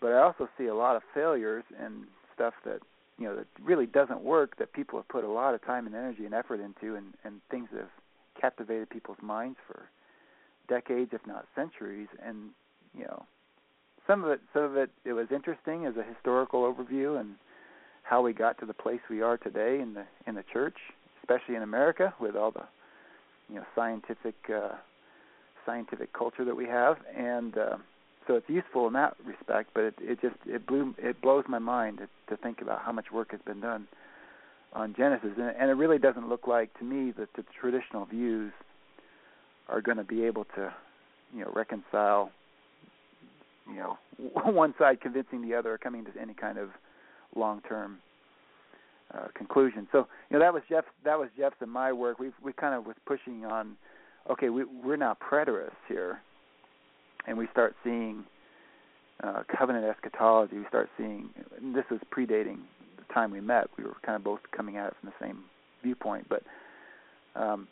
But 0.00 0.12
I 0.12 0.22
also 0.22 0.48
see 0.56 0.66
a 0.66 0.74
lot 0.74 0.96
of 0.96 1.02
failures 1.12 1.64
and 1.80 2.04
stuff 2.34 2.54
that 2.64 2.80
you 3.18 3.24
know 3.24 3.36
that 3.36 3.46
really 3.62 3.86
doesn't 3.86 4.22
work. 4.22 4.56
That 4.58 4.72
people 4.72 4.98
have 4.98 5.08
put 5.08 5.24
a 5.24 5.30
lot 5.30 5.54
of 5.54 5.64
time 5.64 5.86
and 5.86 5.94
energy 5.94 6.24
and 6.24 6.34
effort 6.34 6.60
into, 6.60 6.94
and 6.94 7.14
and 7.24 7.40
things 7.50 7.68
that 7.72 7.80
have 7.80 7.90
captivated 8.40 8.90
people's 8.90 9.18
minds 9.22 9.58
for 9.66 9.88
decades, 10.68 11.10
if 11.12 11.26
not 11.26 11.46
centuries. 11.54 12.08
And 12.24 12.50
you 12.96 13.04
know 13.04 13.24
some 14.08 14.24
of 14.24 14.30
it 14.30 14.40
some 14.52 14.64
of 14.64 14.76
it 14.76 14.90
it 15.04 15.12
was 15.12 15.28
interesting 15.30 15.86
as 15.86 15.94
a 15.96 16.02
historical 16.02 16.62
overview 16.62 17.20
and 17.20 17.34
how 18.02 18.22
we 18.22 18.32
got 18.32 18.58
to 18.58 18.66
the 18.66 18.74
place 18.74 19.00
we 19.10 19.20
are 19.20 19.36
today 19.36 19.80
in 19.80 19.94
the 19.94 20.04
in 20.26 20.34
the 20.34 20.44
church, 20.52 20.76
especially 21.22 21.54
in 21.54 21.62
America 21.62 22.12
with 22.18 22.34
all 22.34 22.50
the 22.50 22.64
you 23.48 23.56
know 23.56 23.64
scientific 23.76 24.34
uh 24.52 24.70
scientific 25.66 26.12
culture 26.14 26.44
that 26.44 26.56
we 26.56 26.64
have. 26.64 26.96
And 27.14 27.56
uh, 27.58 27.76
so 28.26 28.34
it's 28.34 28.48
useful 28.48 28.86
in 28.86 28.94
that 28.94 29.16
respect 29.24 29.70
but 29.74 29.84
it 29.84 29.94
it 30.00 30.20
just 30.20 30.36
it 30.46 30.66
blew 30.66 30.94
it 30.98 31.20
blows 31.20 31.44
my 31.46 31.58
mind 31.58 31.98
to, 31.98 32.34
to 32.34 32.42
think 32.42 32.62
about 32.62 32.80
how 32.80 32.92
much 32.92 33.12
work 33.12 33.30
has 33.32 33.40
been 33.44 33.60
done 33.60 33.86
on 34.72 34.94
Genesis. 34.96 35.30
And, 35.36 35.54
and 35.58 35.70
it 35.70 35.74
really 35.74 35.98
doesn't 35.98 36.28
look 36.28 36.46
like 36.46 36.76
to 36.78 36.84
me 36.84 37.12
that 37.18 37.28
the 37.36 37.44
traditional 37.60 38.06
views 38.06 38.52
are 39.68 39.82
going 39.82 39.98
to 39.98 40.04
be 40.04 40.24
able 40.24 40.44
to 40.56 40.72
you 41.34 41.44
know 41.44 41.52
reconcile 41.54 42.30
you 43.68 43.76
know 43.76 43.98
one 44.50 44.74
side 44.78 45.00
convincing 45.00 45.42
the 45.42 45.54
other 45.54 45.72
or 45.74 45.78
coming 45.78 46.04
to 46.04 46.10
any 46.20 46.34
kind 46.34 46.58
of 46.58 46.70
long-term 47.36 47.98
uh, 49.14 49.28
conclusion. 49.34 49.86
So 49.92 50.06
you 50.30 50.38
know 50.38 50.44
that 50.44 50.52
was 50.52 50.62
Jeff 50.68 50.84
that 51.04 51.18
was 51.18 51.28
Jeff's 51.36 51.56
and 51.60 51.70
my 51.70 51.92
work. 51.92 52.18
We 52.18 52.30
we 52.42 52.52
kind 52.52 52.74
of 52.74 52.86
was 52.86 52.96
pushing 53.06 53.44
on. 53.44 53.76
Okay, 54.30 54.50
we 54.50 54.64
we're 54.64 54.96
now 54.96 55.16
preterists 55.16 55.70
here, 55.88 56.20
and 57.26 57.38
we 57.38 57.48
start 57.52 57.74
seeing 57.82 58.24
uh, 59.22 59.42
covenant 59.56 59.84
eschatology. 59.84 60.58
We 60.58 60.66
start 60.68 60.88
seeing 60.98 61.30
this 61.74 61.84
was 61.90 62.00
predating 62.14 62.58
the 62.96 63.14
time 63.14 63.30
we 63.30 63.40
met. 63.40 63.68
We 63.76 63.84
were 63.84 63.96
kind 64.04 64.16
of 64.16 64.24
both 64.24 64.40
coming 64.54 64.76
at 64.76 64.88
it 64.88 64.94
from 65.00 65.10
the 65.10 65.24
same 65.24 65.44
viewpoint, 65.82 66.28
but 66.28 66.42
um, 67.34 67.68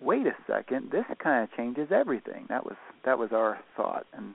wait 0.00 0.26
a 0.26 0.34
second, 0.46 0.90
this 0.90 1.04
kind 1.22 1.44
of 1.44 1.56
changes 1.56 1.88
everything. 1.92 2.46
That 2.48 2.64
was 2.64 2.76
that 3.04 3.18
was 3.18 3.30
our 3.32 3.60
thought 3.76 4.06
and 4.12 4.34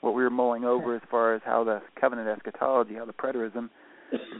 what 0.00 0.14
we 0.14 0.22
were 0.22 0.30
mulling 0.30 0.64
over 0.64 0.94
as 0.94 1.02
far 1.10 1.34
as 1.34 1.42
how 1.44 1.64
the 1.64 1.80
covenant 2.00 2.28
eschatology, 2.28 2.94
how 2.94 3.04
the 3.04 3.12
preterism 3.12 3.68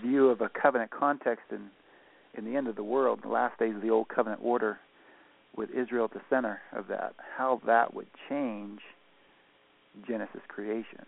view 0.02 0.28
of 0.28 0.40
a 0.40 0.48
covenant 0.48 0.90
context 0.90 1.44
in 1.50 1.68
in 2.36 2.44
the 2.44 2.56
end 2.56 2.68
of 2.68 2.76
the 2.76 2.84
world, 2.84 3.20
the 3.22 3.28
last 3.28 3.58
days 3.58 3.74
of 3.74 3.82
the 3.82 3.90
old 3.90 4.06
covenant 4.08 4.40
order, 4.44 4.78
with 5.56 5.70
Israel 5.70 6.04
at 6.04 6.12
the 6.12 6.20
center 6.30 6.60
of 6.72 6.86
that, 6.88 7.14
how 7.36 7.60
that 7.66 7.92
would 7.94 8.06
change 8.28 8.80
Genesis 10.06 10.42
creation. 10.46 11.06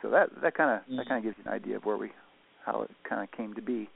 So 0.00 0.10
that 0.10 0.30
that 0.42 0.54
kind 0.56 0.80
of 0.80 0.96
that 0.96 1.08
kind 1.08 1.18
of 1.18 1.24
gives 1.24 1.36
you 1.38 1.50
an 1.50 1.52
idea 1.52 1.76
of 1.76 1.84
where 1.84 1.96
we 1.96 2.10
how 2.64 2.82
it 2.82 2.90
kind 3.08 3.22
of 3.22 3.30
came 3.36 3.54
to 3.54 3.62
be. 3.62 3.88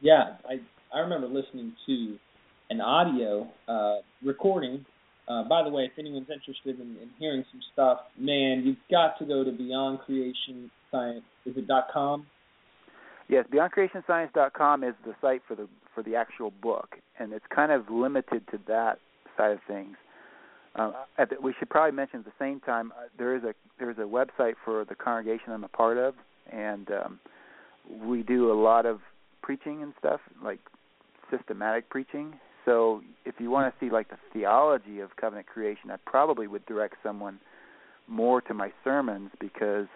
Yeah, 0.00 0.36
I 0.48 0.60
I 0.94 1.00
remember 1.00 1.26
listening 1.26 1.72
to 1.86 2.18
an 2.70 2.80
audio 2.80 3.48
uh, 3.66 3.96
recording. 4.24 4.84
Uh, 5.28 5.44
by 5.44 5.62
the 5.62 5.70
way, 5.70 5.84
if 5.84 5.92
anyone's 5.98 6.28
interested 6.30 6.80
in, 6.80 6.96
in 7.00 7.08
hearing 7.18 7.44
some 7.52 7.60
stuff, 7.72 7.98
man, 8.18 8.62
you've 8.64 8.76
got 8.90 9.18
to 9.18 9.24
go 9.24 9.44
to 9.44 9.52
Beyond 9.52 10.00
Creation 10.00 10.70
Science. 10.90 11.22
Is 11.46 11.56
it 11.56 11.66
dot 11.68 11.86
com? 11.92 12.26
Yes, 13.28 13.46
BeyondCreationScience.com 13.52 14.84
is 14.84 14.94
the 15.06 15.14
site 15.20 15.42
for 15.46 15.54
the 15.54 15.68
for 15.94 16.02
the 16.02 16.16
actual 16.16 16.50
book, 16.62 16.96
and 17.18 17.32
it's 17.32 17.44
kind 17.54 17.70
of 17.70 17.88
limited 17.90 18.42
to 18.50 18.58
that 18.66 18.98
side 19.36 19.52
of 19.52 19.58
things. 19.68 19.96
Uh, 20.74 20.92
the, 21.18 21.36
we 21.42 21.54
should 21.58 21.70
probably 21.70 21.94
mention 21.94 22.20
at 22.20 22.24
the 22.24 22.32
same 22.38 22.60
time 22.60 22.92
uh, 22.92 23.04
there 23.18 23.36
is 23.36 23.44
a 23.44 23.54
there's 23.78 23.98
a 23.98 24.00
website 24.00 24.54
for 24.64 24.84
the 24.84 24.94
congregation 24.94 25.52
I'm 25.52 25.64
a 25.64 25.68
part 25.68 25.98
of, 25.98 26.14
and 26.50 26.88
um, 26.90 27.20
we 28.04 28.22
do 28.22 28.50
a 28.50 28.58
lot 28.60 28.86
of 28.86 29.00
preaching 29.42 29.82
and 29.82 29.92
stuff 29.98 30.20
like 30.42 30.60
systematic 31.30 31.90
preaching. 31.90 32.34
So 32.64 33.02
if 33.24 33.34
you 33.38 33.50
want 33.50 33.72
to 33.72 33.84
see 33.84 33.90
like 33.90 34.08
the 34.08 34.18
theology 34.32 35.00
of 35.00 35.16
covenant 35.16 35.46
creation, 35.46 35.90
I 35.90 35.96
probably 36.06 36.46
would 36.46 36.64
direct 36.66 36.96
someone 37.02 37.40
more 38.06 38.40
to 38.42 38.54
my 38.54 38.72
sermons 38.84 39.30
because 39.40 39.86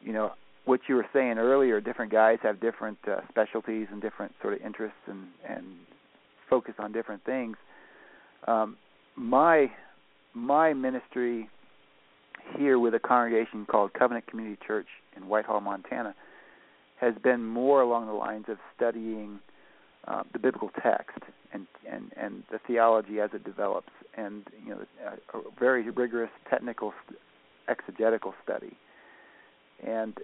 you 0.00 0.12
know 0.12 0.32
what 0.64 0.80
you 0.88 0.94
were 0.96 1.06
saying 1.12 1.38
earlier. 1.38 1.80
Different 1.80 2.12
guys 2.12 2.38
have 2.42 2.60
different 2.60 2.98
uh, 3.08 3.20
specialties 3.28 3.88
and 3.90 4.00
different 4.00 4.32
sort 4.40 4.54
of 4.54 4.60
interests 4.60 4.98
and 5.06 5.26
and 5.48 5.64
focus 6.48 6.74
on 6.78 6.92
different 6.92 7.24
things. 7.24 7.56
Um, 8.46 8.76
my 9.16 9.70
my 10.34 10.72
ministry 10.74 11.48
here 12.56 12.78
with 12.78 12.94
a 12.94 12.98
congregation 12.98 13.66
called 13.66 13.92
Covenant 13.94 14.26
Community 14.26 14.58
Church 14.64 14.86
in 15.16 15.26
Whitehall, 15.26 15.60
Montana, 15.60 16.14
has 17.00 17.14
been 17.22 17.44
more 17.44 17.80
along 17.80 18.06
the 18.06 18.12
lines 18.12 18.44
of 18.48 18.58
studying 18.76 19.40
uh, 20.06 20.22
the 20.32 20.38
biblical 20.38 20.70
text 20.82 21.18
and, 21.52 21.66
and 21.90 22.12
and 22.16 22.42
the 22.50 22.58
theology 22.66 23.20
as 23.20 23.30
it 23.32 23.44
develops, 23.44 23.90
and 24.16 24.44
you 24.64 24.70
know 24.70 24.80
a, 25.34 25.38
a 25.38 25.42
very 25.58 25.88
rigorous 25.90 26.30
technical 26.48 26.92
exegetical 27.68 28.34
study. 28.42 28.76
And 29.84 30.18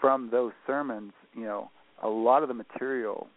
from 0.00 0.30
those 0.30 0.52
sermons, 0.66 1.12
you 1.34 1.44
know, 1.44 1.70
a 2.02 2.08
lot 2.08 2.42
of 2.42 2.48
the 2.48 2.54
material 2.54 3.28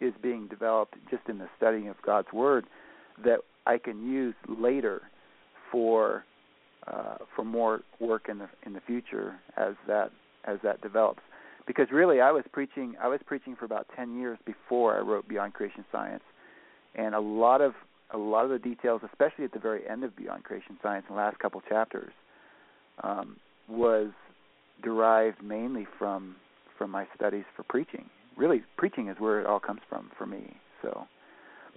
is 0.00 0.12
being 0.22 0.46
developed 0.48 0.94
just 1.10 1.22
in 1.28 1.38
the 1.38 1.48
studying 1.56 1.88
of 1.88 1.96
God's 2.04 2.32
Word 2.32 2.66
that 3.24 3.40
I 3.66 3.78
can 3.78 4.10
use 4.10 4.34
later 4.48 5.02
for 5.70 6.24
uh, 6.86 7.16
for 7.36 7.44
more 7.44 7.80
work 7.98 8.28
in 8.28 8.38
the 8.38 8.48
in 8.64 8.72
the 8.72 8.80
future 8.80 9.36
as 9.56 9.74
that 9.86 10.10
as 10.44 10.58
that 10.62 10.80
develops. 10.80 11.20
Because 11.70 11.92
really, 11.92 12.20
I 12.20 12.32
was 12.32 12.42
preaching 12.50 12.96
I 13.00 13.06
was 13.06 13.20
preaching 13.24 13.54
for 13.54 13.64
about 13.64 13.86
ten 13.94 14.18
years 14.18 14.40
before 14.44 14.96
I 14.96 15.02
wrote 15.02 15.28
Beyond 15.28 15.54
Creation 15.54 15.84
Science, 15.92 16.24
and 16.96 17.14
a 17.14 17.20
lot 17.20 17.60
of 17.60 17.74
a 18.12 18.18
lot 18.18 18.44
of 18.44 18.50
the 18.50 18.58
details, 18.58 19.02
especially 19.08 19.44
at 19.44 19.52
the 19.52 19.60
very 19.60 19.88
end 19.88 20.02
of 20.02 20.16
Beyond 20.16 20.42
Creation 20.42 20.78
Science, 20.82 21.06
in 21.08 21.14
the 21.14 21.20
last 21.20 21.38
couple 21.38 21.60
chapters, 21.68 22.10
um, 23.04 23.36
was 23.68 24.08
derived 24.82 25.40
mainly 25.44 25.86
from 25.96 26.34
from 26.76 26.90
my 26.90 27.06
studies 27.14 27.44
for 27.54 27.62
preaching. 27.62 28.06
Really, 28.36 28.64
preaching 28.76 29.06
is 29.06 29.14
where 29.20 29.40
it 29.40 29.46
all 29.46 29.60
comes 29.60 29.82
from 29.88 30.10
for 30.18 30.26
me. 30.26 30.56
So, 30.82 31.04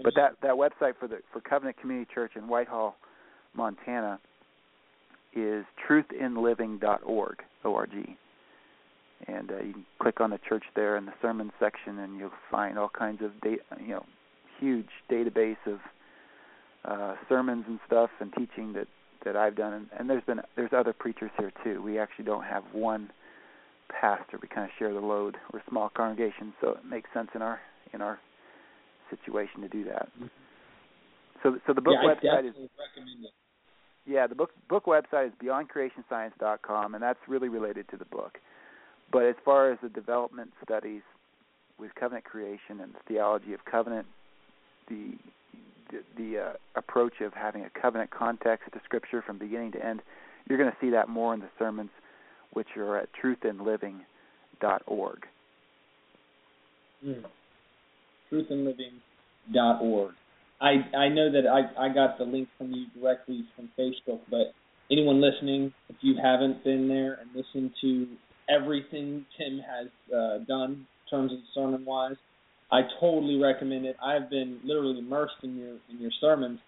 but 0.02 0.14
that 0.16 0.38
that 0.42 0.56
website 0.56 0.94
for 1.00 1.08
the 1.08 1.20
for 1.32 1.40
Covenant 1.40 1.78
Community 1.78 2.10
Church 2.12 2.32
in 2.36 2.48
Whitehall, 2.48 2.96
Montana, 3.54 4.20
is 5.36 5.66
truthinliving.org, 5.88 7.44
O-R-G. 7.64 8.18
And 9.28 9.52
uh, 9.52 9.58
you 9.60 9.74
can 9.74 9.86
click 10.02 10.20
on 10.20 10.32
the 10.32 10.40
church 10.50 10.64
there 10.76 10.98
in 10.98 11.06
the 11.06 11.14
sermon 11.22 11.52
section, 11.60 12.00
and 12.00 12.18
you'll 12.18 12.32
find 12.52 12.78
all 12.78 12.90
kinds 12.90 13.22
of 13.22 13.40
data, 13.42 13.62
you 13.80 13.94
know, 13.94 14.06
huge 14.60 14.90
database 15.10 15.58
of 15.66 15.80
uh, 16.86 17.16
sermons 17.30 17.66
and 17.68 17.80
stuff 17.86 18.10
and 18.20 18.34
teaching 18.38 18.74
that 18.74 18.88
that 19.26 19.36
I've 19.36 19.56
done. 19.56 19.74
And, 19.74 19.88
and 19.98 20.10
there's 20.10 20.24
been 20.24 20.42
there's 20.56 20.74
other 20.76 20.94
preachers 20.94 21.32
here 21.38 21.52
too. 21.64 21.82
We 21.82 21.98
actually 21.98 22.26
don't 22.26 22.44
have 22.44 22.64
one 22.74 23.10
pastor. 23.90 24.38
We 24.42 24.48
kind 24.48 24.66
of 24.66 24.72
share 24.78 24.94
the 24.94 25.00
load. 25.00 25.38
We're 25.52 25.60
a 25.60 25.70
small 25.70 25.90
congregation, 25.90 26.54
so 26.62 26.72
it 26.72 26.86
makes 26.90 27.10
sense 27.14 27.30
in 27.36 27.42
our 27.42 27.60
in 27.94 28.02
our 28.02 28.20
situation 29.10 29.62
to 29.62 29.70
do 29.70 29.84
that. 29.86 30.10
Mm-hmm. 30.16 30.26
So 31.44 31.58
so 31.68 31.74
the 31.74 31.82
book 31.82 31.96
yeah, 32.02 32.14
website 32.14 32.48
is. 32.48 32.56
Yeah, 34.06 34.28
the 34.28 34.36
book 34.36 34.52
book 34.68 34.86
website 34.86 35.28
is 35.28 35.34
beyondcreationscience.com, 35.42 36.94
and 36.94 37.02
that's 37.02 37.20
really 37.28 37.48
related 37.48 37.88
to 37.90 37.98
the 37.98 38.06
book. 38.06 38.38
But 39.14 39.26
as 39.26 39.36
far 39.46 39.72
as 39.72 39.78
the 39.84 39.90
development 39.90 40.52
studies 40.64 41.04
with 41.80 41.94
covenant 41.96 42.26
creation 42.26 42.82
and 42.82 42.94
the 42.94 43.00
theology 43.08 43.54
of 43.54 43.64
covenant, 43.64 44.08
the 44.90 45.12
the, 46.18 46.40
uh, 46.40 46.54
approach 46.76 47.22
of 47.22 47.34
having 47.34 47.66
a 47.66 47.70
covenant 47.80 48.10
context 48.10 48.68
to 48.74 48.82
Scripture 48.84 49.22
from 49.22 49.38
beginning 49.38 49.74
to 49.74 49.86
end, 49.86 50.02
you're 50.50 50.58
going 50.58 50.72
to 50.72 50.78
see 50.82 50.90
that 50.90 51.08
more 51.08 51.36
in 51.36 51.40
the 51.40 51.50
sermons, 51.60 51.92
which 52.54 52.70
are 52.78 52.98
at 52.98 53.10
truthinliving.org. 53.24 55.28
Mm. 57.06 57.24
Truthinliving.org. 58.32 60.14
I 60.60 60.72
I 60.98 61.10
know 61.10 61.32
that 61.32 61.48
I 61.48 61.86
I 61.86 61.94
got 61.94 62.18
the 62.18 62.24
link 62.24 62.50
from 62.58 62.72
you 62.72 62.88
directly 63.00 63.46
from 63.56 63.70
Facebook, 63.78 64.22
but 64.32 64.56
anyone 64.90 65.22
listening, 65.22 65.72
if 65.90 65.98
you 66.02 66.16
haven't 66.22 66.64
been 66.64 66.88
there 66.88 67.20
and 67.22 67.30
listened 67.36 67.72
to 67.82 68.08
everything 68.50 69.26
Tim 69.38 69.60
has 69.60 69.88
uh, 70.14 70.44
done 70.48 70.86
in 70.86 71.10
terms 71.10 71.32
of 71.32 71.40
sermon 71.54 71.86
wise, 71.86 72.16
I 72.72 72.82
totally 73.00 73.38
recommend 73.38 73.86
it. 73.86 73.96
I've 74.04 74.30
been 74.30 74.60
literally 74.64 74.98
immersed 74.98 75.36
in 75.44 75.58
your 75.58 75.76
in 75.90 76.00
your 76.00 76.12
sermons, 76.20 76.60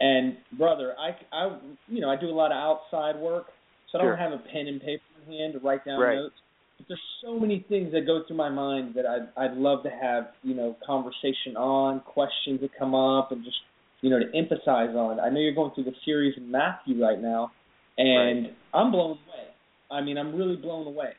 and 0.00 0.36
brother, 0.56 0.94
I 0.98 1.16
I 1.36 1.58
you 1.88 2.00
know 2.00 2.08
I 2.08 2.16
do 2.16 2.28
a 2.28 2.30
lot 2.30 2.52
of 2.52 2.56
outside 2.56 3.20
work, 3.20 3.46
so 3.90 3.98
I 3.98 4.02
don't 4.02 4.18
have 4.18 4.32
a 4.32 4.38
pen 4.38 4.68
and 4.68 4.80
paper 4.80 5.02
in 5.26 5.32
hand 5.32 5.52
to 5.54 5.58
write 5.58 5.84
down 5.84 6.00
right. 6.00 6.14
notes. 6.14 6.36
But 6.76 6.86
there's 6.86 7.00
so 7.24 7.40
many 7.40 7.66
things 7.68 7.90
that 7.92 8.06
go 8.06 8.22
through 8.26 8.36
my 8.36 8.48
mind 8.50 8.94
that 8.94 9.04
I'd 9.04 9.28
I'd 9.36 9.56
love 9.56 9.82
to 9.82 9.90
have 9.90 10.28
you 10.44 10.54
know 10.54 10.76
conversation 10.86 11.56
on, 11.56 12.00
questions 12.00 12.60
that 12.60 12.70
come 12.78 12.94
up, 12.94 13.32
and 13.32 13.42
just 13.42 13.56
you 14.00 14.10
know 14.10 14.20
to 14.20 14.38
emphasize 14.38 14.94
on. 14.94 15.18
I 15.18 15.28
know 15.28 15.40
you're 15.40 15.54
going 15.54 15.72
through 15.74 15.84
the 15.84 15.96
series 16.04 16.34
in 16.36 16.52
Matthew 16.52 17.02
right 17.02 17.20
now, 17.20 17.50
and 17.96 18.44
right. 18.44 18.56
I'm 18.74 18.92
blown 18.92 19.10
away. 19.10 19.47
I 19.90 20.00
mean, 20.00 20.18
I'm 20.18 20.34
really 20.34 20.56
blown 20.56 20.86
away 20.86 21.12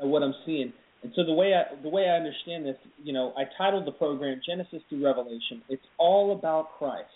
at 0.00 0.06
what 0.06 0.22
I'm 0.22 0.34
seeing. 0.44 0.72
And 1.02 1.12
so 1.14 1.24
the 1.24 1.32
way 1.32 1.52
I 1.54 1.80
the 1.82 1.88
way 1.88 2.08
I 2.08 2.16
understand 2.16 2.64
this, 2.64 2.76
you 3.02 3.12
know, 3.12 3.32
I 3.36 3.42
titled 3.58 3.86
the 3.86 3.92
program 3.92 4.40
Genesis 4.46 4.82
to 4.90 5.04
Revelation. 5.04 5.62
It's 5.68 5.82
all 5.98 6.36
about 6.36 6.78
Christ, 6.78 7.06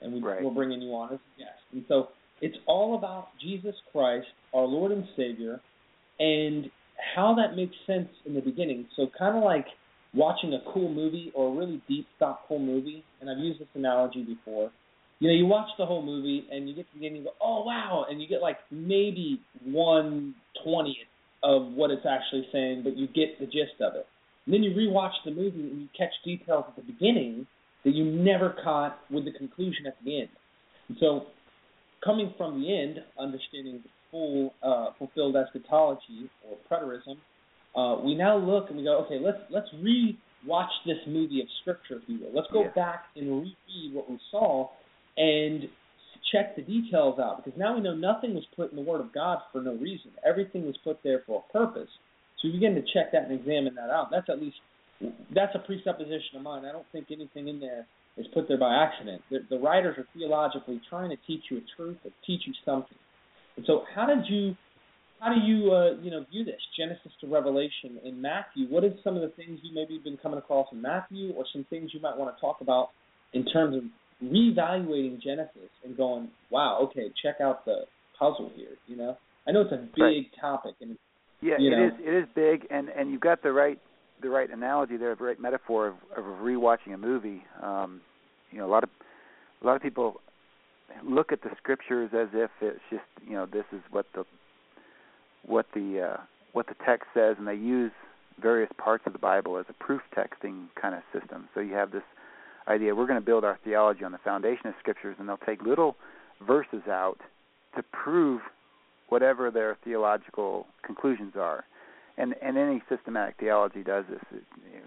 and 0.00 0.14
we, 0.14 0.20
right. 0.20 0.42
we're 0.42 0.50
bringing 0.50 0.80
you 0.80 0.90
on 0.90 1.12
as 1.12 1.20
a 1.36 1.38
guest. 1.38 1.60
And 1.72 1.84
so 1.88 2.08
it's 2.40 2.56
all 2.66 2.96
about 2.96 3.28
Jesus 3.40 3.74
Christ, 3.92 4.26
our 4.54 4.64
Lord 4.64 4.92
and 4.92 5.04
Savior, 5.16 5.60
and 6.18 6.70
how 7.14 7.34
that 7.36 7.54
makes 7.54 7.74
sense 7.86 8.08
in 8.26 8.34
the 8.34 8.40
beginning. 8.40 8.86
So 8.96 9.06
kind 9.16 9.36
of 9.36 9.44
like 9.44 9.66
watching 10.14 10.54
a 10.54 10.72
cool 10.72 10.92
movie 10.92 11.32
or 11.34 11.52
a 11.52 11.56
really 11.56 11.82
deep, 11.88 12.06
thoughtful 12.18 12.58
movie. 12.58 13.04
And 13.20 13.30
I've 13.30 13.38
used 13.38 13.60
this 13.60 13.68
analogy 13.74 14.24
before. 14.24 14.70
You 15.22 15.28
know, 15.28 15.34
you 15.34 15.46
watch 15.46 15.68
the 15.78 15.86
whole 15.86 16.02
movie 16.04 16.48
and 16.50 16.68
you 16.68 16.74
get 16.74 16.92
to 16.92 16.98
the 16.98 17.06
end 17.06 17.14
and 17.14 17.24
you 17.24 17.30
go, 17.30 17.36
"Oh 17.40 17.62
wow!" 17.62 18.06
and 18.10 18.20
you 18.20 18.26
get 18.26 18.42
like 18.42 18.56
maybe 18.72 19.40
one 19.64 20.34
twentieth 20.64 21.06
of 21.44 21.70
what 21.74 21.92
it's 21.92 22.04
actually 22.04 22.48
saying, 22.50 22.82
but 22.82 22.96
you 22.96 23.06
get 23.06 23.38
the 23.38 23.46
gist 23.46 23.80
of 23.80 23.94
it. 23.94 24.04
And 24.46 24.52
then 24.52 24.64
you 24.64 24.72
rewatch 24.72 25.12
the 25.24 25.30
movie 25.30 25.60
and 25.60 25.82
you 25.82 25.88
catch 25.96 26.10
details 26.24 26.64
at 26.66 26.74
the 26.74 26.82
beginning 26.82 27.46
that 27.84 27.94
you 27.94 28.04
never 28.04 28.56
caught 28.64 28.98
with 29.12 29.24
the 29.24 29.30
conclusion 29.30 29.86
at 29.86 29.96
the 30.04 30.22
end. 30.22 30.28
And 30.88 30.98
so, 30.98 31.26
coming 32.04 32.34
from 32.36 32.60
the 32.60 32.76
end, 32.76 32.98
understanding 33.16 33.80
the 33.84 33.90
full 34.10 34.54
uh, 34.60 34.90
fulfilled 34.98 35.36
eschatology 35.36 36.28
or 36.42 36.56
preterism, 36.68 37.18
uh, 37.76 38.02
we 38.02 38.16
now 38.16 38.36
look 38.36 38.70
and 38.70 38.76
we 38.76 38.82
go, 38.82 38.98
okay, 39.06 39.20
let's 39.24 39.38
let's 39.50 39.68
re-watch 39.80 40.72
this 40.84 40.98
movie 41.06 41.40
of 41.40 41.46
Scripture, 41.60 42.02
if 42.02 42.08
you 42.08 42.18
will. 42.24 42.34
Let's 42.34 42.50
go 42.52 42.62
Yeah. 42.62 42.70
back 42.74 43.04
and 43.14 43.28
reread 43.28 43.94
what 43.94 44.10
we 44.10 44.18
saw 44.32 44.68
and 45.16 45.68
check 46.32 46.56
the 46.56 46.62
details 46.62 47.18
out 47.18 47.44
because 47.44 47.58
now 47.58 47.74
we 47.74 47.80
know 47.80 47.94
nothing 47.94 48.34
was 48.34 48.44
put 48.56 48.70
in 48.70 48.76
the 48.76 48.82
Word 48.82 49.00
of 49.00 49.12
God 49.12 49.38
for 49.52 49.60
no 49.60 49.74
reason. 49.74 50.10
Everything 50.26 50.64
was 50.64 50.76
put 50.82 50.98
there 51.02 51.22
for 51.26 51.44
a 51.48 51.52
purpose. 51.52 51.88
So 52.40 52.48
we 52.48 52.52
begin 52.52 52.74
to 52.74 52.82
check 52.94 53.12
that 53.12 53.28
and 53.28 53.38
examine 53.38 53.74
that 53.74 53.90
out. 53.90 54.08
That's 54.10 54.28
at 54.28 54.40
least 54.40 54.56
that's 55.34 55.54
a 55.54 55.58
presupposition 55.58 56.36
of 56.36 56.42
mine. 56.42 56.64
I 56.64 56.72
don't 56.72 56.86
think 56.92 57.06
anything 57.10 57.48
in 57.48 57.60
there 57.60 57.86
is 58.16 58.26
put 58.32 58.46
there 58.48 58.58
by 58.58 58.74
accident. 58.74 59.22
The, 59.30 59.38
the 59.50 59.58
writers 59.58 59.96
are 59.98 60.06
theologically 60.14 60.80
trying 60.88 61.10
to 61.10 61.16
teach 61.26 61.44
you 61.50 61.58
a 61.58 61.60
truth 61.76 61.98
or 62.04 62.10
teach 62.26 62.42
you 62.46 62.52
something. 62.64 62.98
And 63.56 63.66
so, 63.66 63.84
how 63.94 64.06
did 64.06 64.24
you, 64.28 64.56
how 65.20 65.34
do 65.34 65.40
you, 65.40 65.72
uh, 65.72 66.00
you 66.02 66.10
know, 66.10 66.24
view 66.30 66.44
this 66.44 66.60
Genesis 66.78 67.12
to 67.20 67.26
Revelation 67.26 67.98
in 68.04 68.20
Matthew? 68.20 68.66
What 68.68 68.84
is 68.84 68.92
some 69.02 69.16
of 69.16 69.22
the 69.22 69.28
things 69.30 69.60
you 69.62 69.74
maybe 69.74 69.98
been 70.02 70.16
coming 70.16 70.38
across 70.38 70.68
in 70.72 70.80
Matthew, 70.80 71.32
or 71.32 71.44
some 71.52 71.66
things 71.68 71.90
you 71.92 72.00
might 72.00 72.16
want 72.16 72.34
to 72.34 72.40
talk 72.40 72.60
about 72.60 72.90
in 73.32 73.44
terms 73.46 73.76
of 73.76 73.82
reevaluating 74.22 75.20
Genesis 75.20 75.70
and 75.84 75.96
going, 75.96 76.28
wow, 76.50 76.78
okay, 76.82 77.10
check 77.22 77.36
out 77.40 77.64
the 77.64 77.84
puzzle 78.18 78.50
here. 78.54 78.76
You 78.86 78.96
know, 78.96 79.16
I 79.46 79.52
know 79.52 79.62
it's 79.62 79.72
a 79.72 79.76
big 79.76 80.02
Right. 80.02 80.26
topic, 80.40 80.74
and 80.80 80.96
Yeah, 81.40 81.58
you 81.58 81.72
it 81.72 81.76
know. 81.76 81.86
is. 81.86 81.92
It 82.00 82.14
is 82.14 82.28
big, 82.34 82.66
and 82.70 82.88
and 82.88 83.10
you've 83.10 83.20
got 83.20 83.42
the 83.42 83.52
right 83.52 83.78
the 84.20 84.28
right 84.30 84.48
analogy 84.48 84.96
there, 84.96 85.14
the 85.16 85.24
right 85.24 85.40
metaphor 85.40 85.88
of, 85.88 85.94
of 86.16 86.24
rewatching 86.40 86.94
a 86.94 86.98
movie. 86.98 87.42
Um, 87.60 88.00
you 88.52 88.58
know, 88.58 88.66
a 88.66 88.70
lot 88.70 88.84
of 88.84 88.90
a 89.62 89.66
lot 89.66 89.74
of 89.74 89.82
people 89.82 90.20
look 91.04 91.32
at 91.32 91.42
the 91.42 91.50
scriptures 91.56 92.10
as 92.14 92.28
if 92.32 92.50
it's 92.60 92.80
just 92.90 93.02
you 93.26 93.34
know 93.34 93.46
this 93.46 93.64
is 93.72 93.80
what 93.90 94.06
the 94.14 94.24
what 95.44 95.66
the 95.74 96.12
uh, 96.12 96.20
what 96.52 96.66
the 96.68 96.76
text 96.86 97.08
says, 97.14 97.36
and 97.38 97.46
they 97.46 97.54
use 97.54 97.92
various 98.40 98.70
parts 98.78 99.04
of 99.06 99.12
the 99.12 99.18
Bible 99.18 99.58
as 99.58 99.66
a 99.68 99.84
proof 99.84 100.02
texting 100.16 100.66
kind 100.80 100.94
of 100.94 101.02
system. 101.12 101.48
So 101.54 101.60
you 101.60 101.74
have 101.74 101.90
this 101.90 102.02
idea 102.68 102.94
we're 102.94 103.06
going 103.06 103.20
to 103.20 103.24
build 103.24 103.44
our 103.44 103.58
theology 103.64 104.04
on 104.04 104.12
the 104.12 104.18
foundation 104.18 104.66
of 104.66 104.74
scriptures, 104.78 105.16
and 105.18 105.28
they'll 105.28 105.38
take 105.38 105.62
little 105.62 105.96
verses 106.46 106.82
out 106.88 107.18
to 107.76 107.82
prove 107.82 108.40
whatever 109.08 109.50
their 109.50 109.76
theological 109.84 110.66
conclusions 110.84 111.34
are. 111.36 111.64
And 112.18 112.34
and 112.42 112.58
any 112.58 112.82
systematic 112.88 113.36
theology 113.40 113.82
does 113.82 114.04
this, 114.10 114.20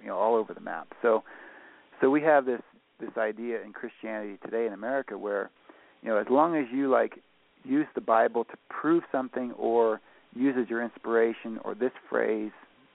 you 0.01 0.07
know, 0.07 0.17
all 0.17 0.35
over 0.35 0.53
the 0.53 0.61
map. 0.61 0.87
So 1.01 1.23
so 2.01 2.09
we 2.09 2.21
have 2.21 2.45
this 2.45 2.61
this 2.99 3.17
idea 3.17 3.61
in 3.63 3.73
Christianity 3.73 4.37
today 4.43 4.67
in 4.67 4.73
America 4.73 5.17
where, 5.17 5.49
you 6.01 6.09
know, 6.09 6.17
as 6.17 6.27
long 6.29 6.55
as 6.55 6.65
you 6.71 6.89
like 6.89 7.19
use 7.63 7.87
the 7.95 8.01
Bible 8.01 8.43
to 8.45 8.57
prove 8.69 9.03
something 9.11 9.51
or 9.53 9.99
use 10.35 10.55
as 10.59 10.69
your 10.69 10.83
inspiration 10.83 11.59
or 11.63 11.73
this 11.73 11.91
phrase, 12.09 12.51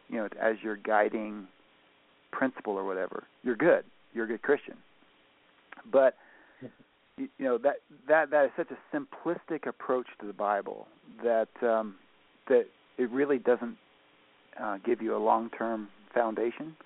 you 0.09 0.17
know, 0.17 0.29
as 0.41 0.57
your 0.63 0.77
guiding 0.77 1.47
principle 2.31 2.75
or 2.75 2.85
whatever, 2.85 3.25
you're 3.43 3.57
good. 3.57 3.85
You're 4.15 4.25
a 4.25 4.29
good 4.29 4.43
Christian. 4.43 4.75
But 5.91 6.17
you 7.17 7.29
know 7.39 7.59
that 7.59 7.77
that 8.09 8.31
that 8.31 8.47
is 8.47 8.51
such 8.57 8.69
a 8.71 8.97
simplistic 8.97 9.67
approach 9.67 10.07
to 10.21 10.27
the 10.27 10.33
Bible 10.33 10.87
that 11.23 11.49
um, 11.63 11.97
that 12.49 12.67
it 12.99 13.11
really 13.11 13.39
doesn't 13.39 13.77
uh, 14.61 14.79
give 14.85 15.03
you 15.03 15.17
a 15.17 15.19
long-term 15.19 15.89
foundation 16.15 16.77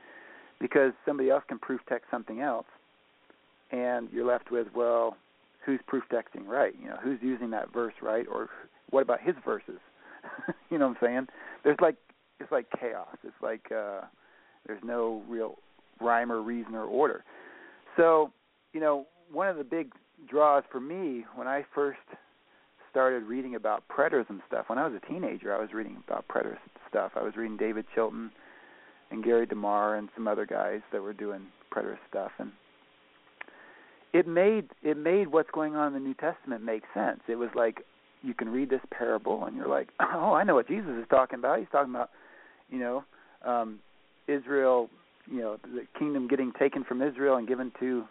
because 0.61 0.93
somebody 1.07 1.31
else 1.31 1.45
can 1.49 1.59
proof 1.59 1.81
text 1.88 2.07
something 2.11 2.40
else, 2.40 2.66
and 3.71 4.09
you're 4.12 4.26
left 4.26 4.50
with 4.50 4.69
well, 4.75 5.16
who's 5.64 5.81
proof 5.87 6.04
texting 6.12 6.47
right? 6.47 6.75
You 6.81 6.88
know, 6.88 6.99
who's 7.02 7.19
using 7.23 7.50
that 7.50 7.73
verse 7.73 7.95
right, 8.02 8.26
or 8.31 8.49
what 8.90 9.02
about 9.02 9.21
his 9.21 9.35
verses? 9.45 9.81
you 10.71 10.78
know 10.78 10.88
what 10.88 10.99
I'm 11.02 11.07
saying? 11.09 11.26
There's 11.62 11.78
like 11.81 11.97
it's 12.40 12.50
like 12.50 12.66
chaos. 12.78 13.16
It's 13.23 13.35
like 13.43 13.71
uh, 13.71 14.02
there's 14.66 14.83
no 14.85 15.22
real 15.29 15.59
rhyme 16.00 16.30
or 16.30 16.42
reason 16.42 16.74
or 16.74 16.85
order. 16.85 17.24
So 17.96 18.33
you 18.72 18.80
know, 18.80 19.07
one 19.33 19.48
of 19.48 19.57
the 19.57 19.64
big 19.64 19.92
draws 20.28 20.64
for 20.70 20.80
me 20.80 21.24
when 21.35 21.46
I 21.46 21.64
first 21.74 21.98
started 22.90 23.24
reading 23.24 23.57
about 23.57 23.83
preterism 23.88 24.40
stuff. 24.46 24.66
When 24.68 24.78
I 24.78 24.87
was 24.87 25.00
a 25.02 25.12
teenager, 25.12 25.54
I 25.54 25.61
was 25.61 25.72
reading 25.72 25.96
about 26.07 26.26
preterist 26.28 26.59
stuff. 26.88 27.12
I 27.16 27.22
was 27.22 27.35
reading 27.37 27.57
David 27.57 27.87
Chilton 27.94 28.30
and 29.11 29.24
Gary 29.24 29.46
DeMar 29.46 29.96
and 29.96 30.09
some 30.14 30.28
other 30.28 30.46
guys 30.46 30.80
that 30.92 31.02
were 31.02 31.12
doing 31.12 31.42
preterist 31.72 31.98
stuff, 32.09 32.30
and 32.38 32.52
it 34.12 34.28
made 34.28 34.68
it 34.83 34.96
made 34.96 35.28
what's 35.28 35.50
going 35.50 35.74
on 35.74 35.88
in 35.88 35.92
the 35.94 35.98
New 35.98 36.14
Testament 36.14 36.62
make 36.62 36.85
sense. 36.94 37.20
It 37.28 37.35
was 37.35 37.50
like 37.57 37.85
you 38.22 38.33
can 38.33 38.48
read 38.48 38.70
this 38.70 38.80
parable 38.90 39.44
and 39.44 39.57
you're 39.57 39.68
like, 39.68 39.88
oh, 40.00 40.33
I 40.33 40.44
know 40.44 40.54
what 40.54 40.68
Jesus 40.68 40.90
is 40.90 41.07
talking 41.11 41.40
about. 41.40 41.59
He's 41.59 41.68
talking 41.70 41.92
about, 41.92 42.11
you 42.70 42.78
know, 42.78 43.04
um, 43.44 43.80
Israel, 44.28 44.88
you 45.30 45.40
know, 45.40 45.58
the 45.62 45.87
kingdom 45.98 46.28
getting 46.28 46.52
taken 46.52 46.84
from 46.84 47.02
Israel 47.02 47.37
and 47.37 47.48
given 47.48 47.72
to 47.80 48.04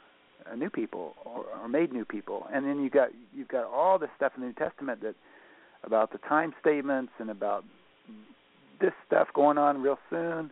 a 0.52 0.56
new 0.56 0.70
people 0.70 1.16
or, 1.26 1.46
or 1.62 1.68
made 1.68 1.94
new 1.94 2.06
people, 2.06 2.48
and 2.54 2.66
then 2.66 2.84
you 2.84 2.90
got 2.90 3.10
you've 3.34 3.48
got 3.48 3.66
all 3.66 3.98
this 3.98 4.10
stuff 4.16 4.34
in 4.36 4.42
the 4.42 4.48
New 4.48 4.54
Testament 4.54 5.02
that 5.02 5.16
about 5.84 6.12
the 6.12 6.18
time 6.20 6.54
statements 6.60 7.12
and 7.20 7.30
about 7.30 7.64
this 8.82 8.94
stuff 9.08 9.28
going 9.34 9.58
on 9.58 9.82
real 9.82 10.00
soon, 10.10 10.52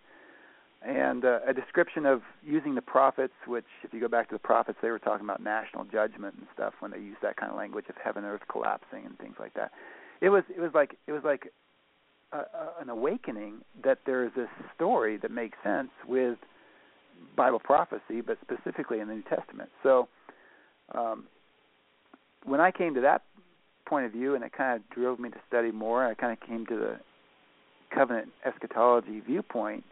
and 0.81 1.25
uh, 1.25 1.39
a 1.47 1.53
description 1.53 2.05
of 2.05 2.21
using 2.43 2.75
the 2.75 2.81
prophets. 2.81 3.33
Which, 3.45 3.65
if 3.83 3.93
you 3.93 3.99
go 3.99 4.07
back 4.07 4.29
to 4.29 4.35
the 4.35 4.39
prophets, 4.39 4.79
they 4.81 4.89
were 4.89 4.99
talking 4.99 5.25
about 5.25 5.43
national 5.43 5.85
judgment 5.85 6.35
and 6.37 6.47
stuff 6.53 6.73
when 6.79 6.91
they 6.91 6.99
used 6.99 7.21
that 7.21 7.37
kind 7.37 7.51
of 7.51 7.57
language 7.57 7.85
of 7.89 7.95
heaven 8.01 8.23
and 8.23 8.33
earth 8.33 8.47
collapsing 8.49 9.05
and 9.05 9.17
things 9.17 9.35
like 9.39 9.53
that. 9.55 9.71
It 10.21 10.29
was 10.29 10.43
it 10.55 10.61
was 10.61 10.71
like 10.73 10.97
it 11.07 11.11
was 11.11 11.23
like 11.23 11.51
a, 12.31 12.37
a, 12.37 12.73
an 12.81 12.89
awakening 12.89 13.61
that 13.83 13.99
there 14.05 14.23
is 14.23 14.31
this 14.35 14.49
story 14.75 15.17
that 15.17 15.31
makes 15.31 15.57
sense 15.63 15.89
with 16.07 16.37
Bible 17.35 17.59
prophecy, 17.59 18.21
but 18.25 18.37
specifically 18.41 18.99
in 18.99 19.07
the 19.07 19.15
New 19.15 19.23
Testament. 19.23 19.69
So 19.83 20.07
um, 20.93 21.25
when 22.45 22.59
I 22.59 22.71
came 22.71 22.93
to 22.95 23.01
that 23.01 23.23
point 23.85 24.05
of 24.05 24.11
view, 24.11 24.35
and 24.35 24.43
it 24.43 24.53
kind 24.53 24.79
of 24.79 24.89
drove 24.89 25.19
me 25.19 25.29
to 25.29 25.37
study 25.47 25.71
more, 25.71 26.05
I 26.05 26.13
kind 26.13 26.31
of 26.31 26.47
came 26.47 26.65
to 26.67 26.75
the 26.75 26.99
covenant 27.93 28.29
eschatology 28.45 29.19
viewpoint, 29.19 29.83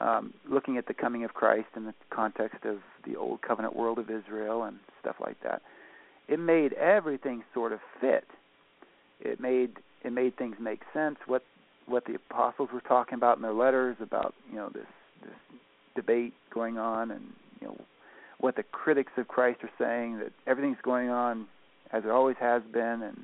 um, 0.00 0.32
looking 0.48 0.78
at 0.78 0.86
the 0.86 0.94
coming 0.94 1.24
of 1.24 1.34
Christ 1.34 1.68
in 1.76 1.84
the 1.84 1.94
context 2.10 2.64
of 2.64 2.78
the 3.06 3.16
old 3.16 3.42
covenant 3.42 3.76
world 3.76 3.98
of 3.98 4.10
Israel 4.10 4.62
and 4.64 4.78
stuff 5.00 5.16
like 5.20 5.36
that. 5.42 5.62
It 6.28 6.38
made 6.38 6.72
everything 6.74 7.42
sort 7.52 7.72
of 7.72 7.80
fit. 8.00 8.24
It 9.20 9.40
made 9.40 9.72
it 10.02 10.12
made 10.12 10.36
things 10.36 10.56
make 10.58 10.80
sense. 10.94 11.16
What 11.26 11.42
what 11.86 12.06
the 12.06 12.14
apostles 12.14 12.70
were 12.72 12.80
talking 12.80 13.14
about 13.14 13.36
in 13.36 13.42
their 13.42 13.52
letters 13.52 13.96
about 14.00 14.34
you 14.48 14.56
know 14.56 14.70
this 14.72 14.86
this 15.22 15.34
debate 15.94 16.34
going 16.52 16.78
on 16.78 17.10
and 17.10 17.22
you 17.60 17.68
know 17.68 17.76
what 18.38 18.56
the 18.56 18.62
critics 18.62 19.12
of 19.16 19.28
Christ 19.28 19.60
are 19.62 19.70
saying 19.78 20.18
that 20.18 20.32
everything's 20.46 20.78
going 20.82 21.10
on 21.10 21.46
as 21.92 22.04
it 22.04 22.10
always 22.10 22.36
has 22.40 22.62
been 22.72 23.02
and 23.02 23.18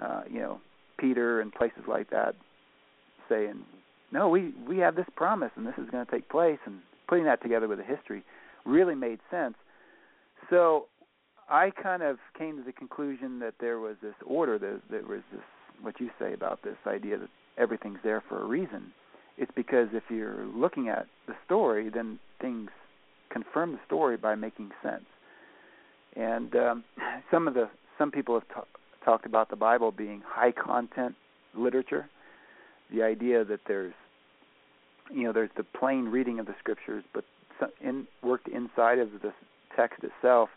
uh 0.00 0.22
you 0.30 0.40
know 0.40 0.60
Peter 0.98 1.40
and 1.40 1.52
places 1.52 1.82
like 1.88 2.10
that 2.10 2.34
saying 3.28 3.60
no 4.12 4.28
we 4.28 4.52
we 4.68 4.78
have 4.78 4.96
this 4.96 5.06
promise 5.16 5.50
and 5.56 5.66
this 5.66 5.74
is 5.78 5.90
going 5.90 6.04
to 6.04 6.10
take 6.10 6.28
place 6.28 6.58
and 6.64 6.78
putting 7.08 7.24
that 7.24 7.42
together 7.42 7.68
with 7.68 7.78
the 7.78 7.84
history 7.84 8.22
really 8.66 8.94
made 8.94 9.20
sense. 9.30 9.54
So 10.50 10.86
I 11.48 11.70
kind 11.70 12.02
of 12.02 12.18
came 12.36 12.56
to 12.58 12.62
the 12.62 12.72
conclusion 12.72 13.38
that 13.38 13.54
there 13.60 13.78
was 13.78 13.96
this 14.02 14.14
order 14.26 14.58
that 14.58 14.80
there 14.90 15.02
was 15.02 15.22
this 15.32 15.42
what 15.80 16.00
you 16.00 16.10
say 16.18 16.32
about 16.32 16.62
this 16.62 16.76
idea 16.86 17.18
that 17.18 17.28
everything's 17.58 17.98
there 18.02 18.22
for 18.28 18.42
a 18.42 18.46
reason 18.46 18.92
it's 19.38 19.52
because 19.54 19.88
if 19.92 20.04
you're 20.08 20.46
looking 20.46 20.88
at 20.88 21.06
the 21.26 21.34
story, 21.44 21.90
then 21.90 22.18
things 22.40 22.70
confirm 23.30 23.72
the 23.72 23.80
story 23.86 24.16
by 24.16 24.34
making 24.34 24.70
sense. 24.82 25.04
And 26.14 26.54
um, 26.56 26.84
some 27.30 27.48
of 27.48 27.54
the 27.54 27.68
some 27.98 28.10
people 28.10 28.38
have 28.38 28.48
ta- 28.48 28.78
talked 29.04 29.26
about 29.26 29.50
the 29.50 29.56
Bible 29.56 29.92
being 29.92 30.22
high 30.26 30.52
content 30.52 31.14
literature. 31.54 32.08
The 32.92 33.02
idea 33.02 33.44
that 33.44 33.60
there's 33.66 33.94
you 35.12 35.24
know 35.24 35.32
there's 35.32 35.50
the 35.56 35.64
plain 35.64 36.06
reading 36.06 36.38
of 36.38 36.46
the 36.46 36.54
scriptures, 36.58 37.04
but 37.12 37.24
in 37.80 38.06
worked 38.22 38.48
inside 38.48 38.98
of 38.98 39.10
the 39.22 39.32
text 39.74 40.02
itself 40.02 40.48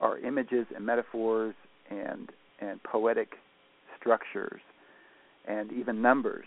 are 0.00 0.18
images 0.18 0.66
and 0.74 0.84
metaphors 0.84 1.54
and 1.90 2.30
and 2.60 2.82
poetic 2.82 3.34
structures 3.98 4.60
and 5.46 5.72
even 5.72 6.02
numbers 6.02 6.46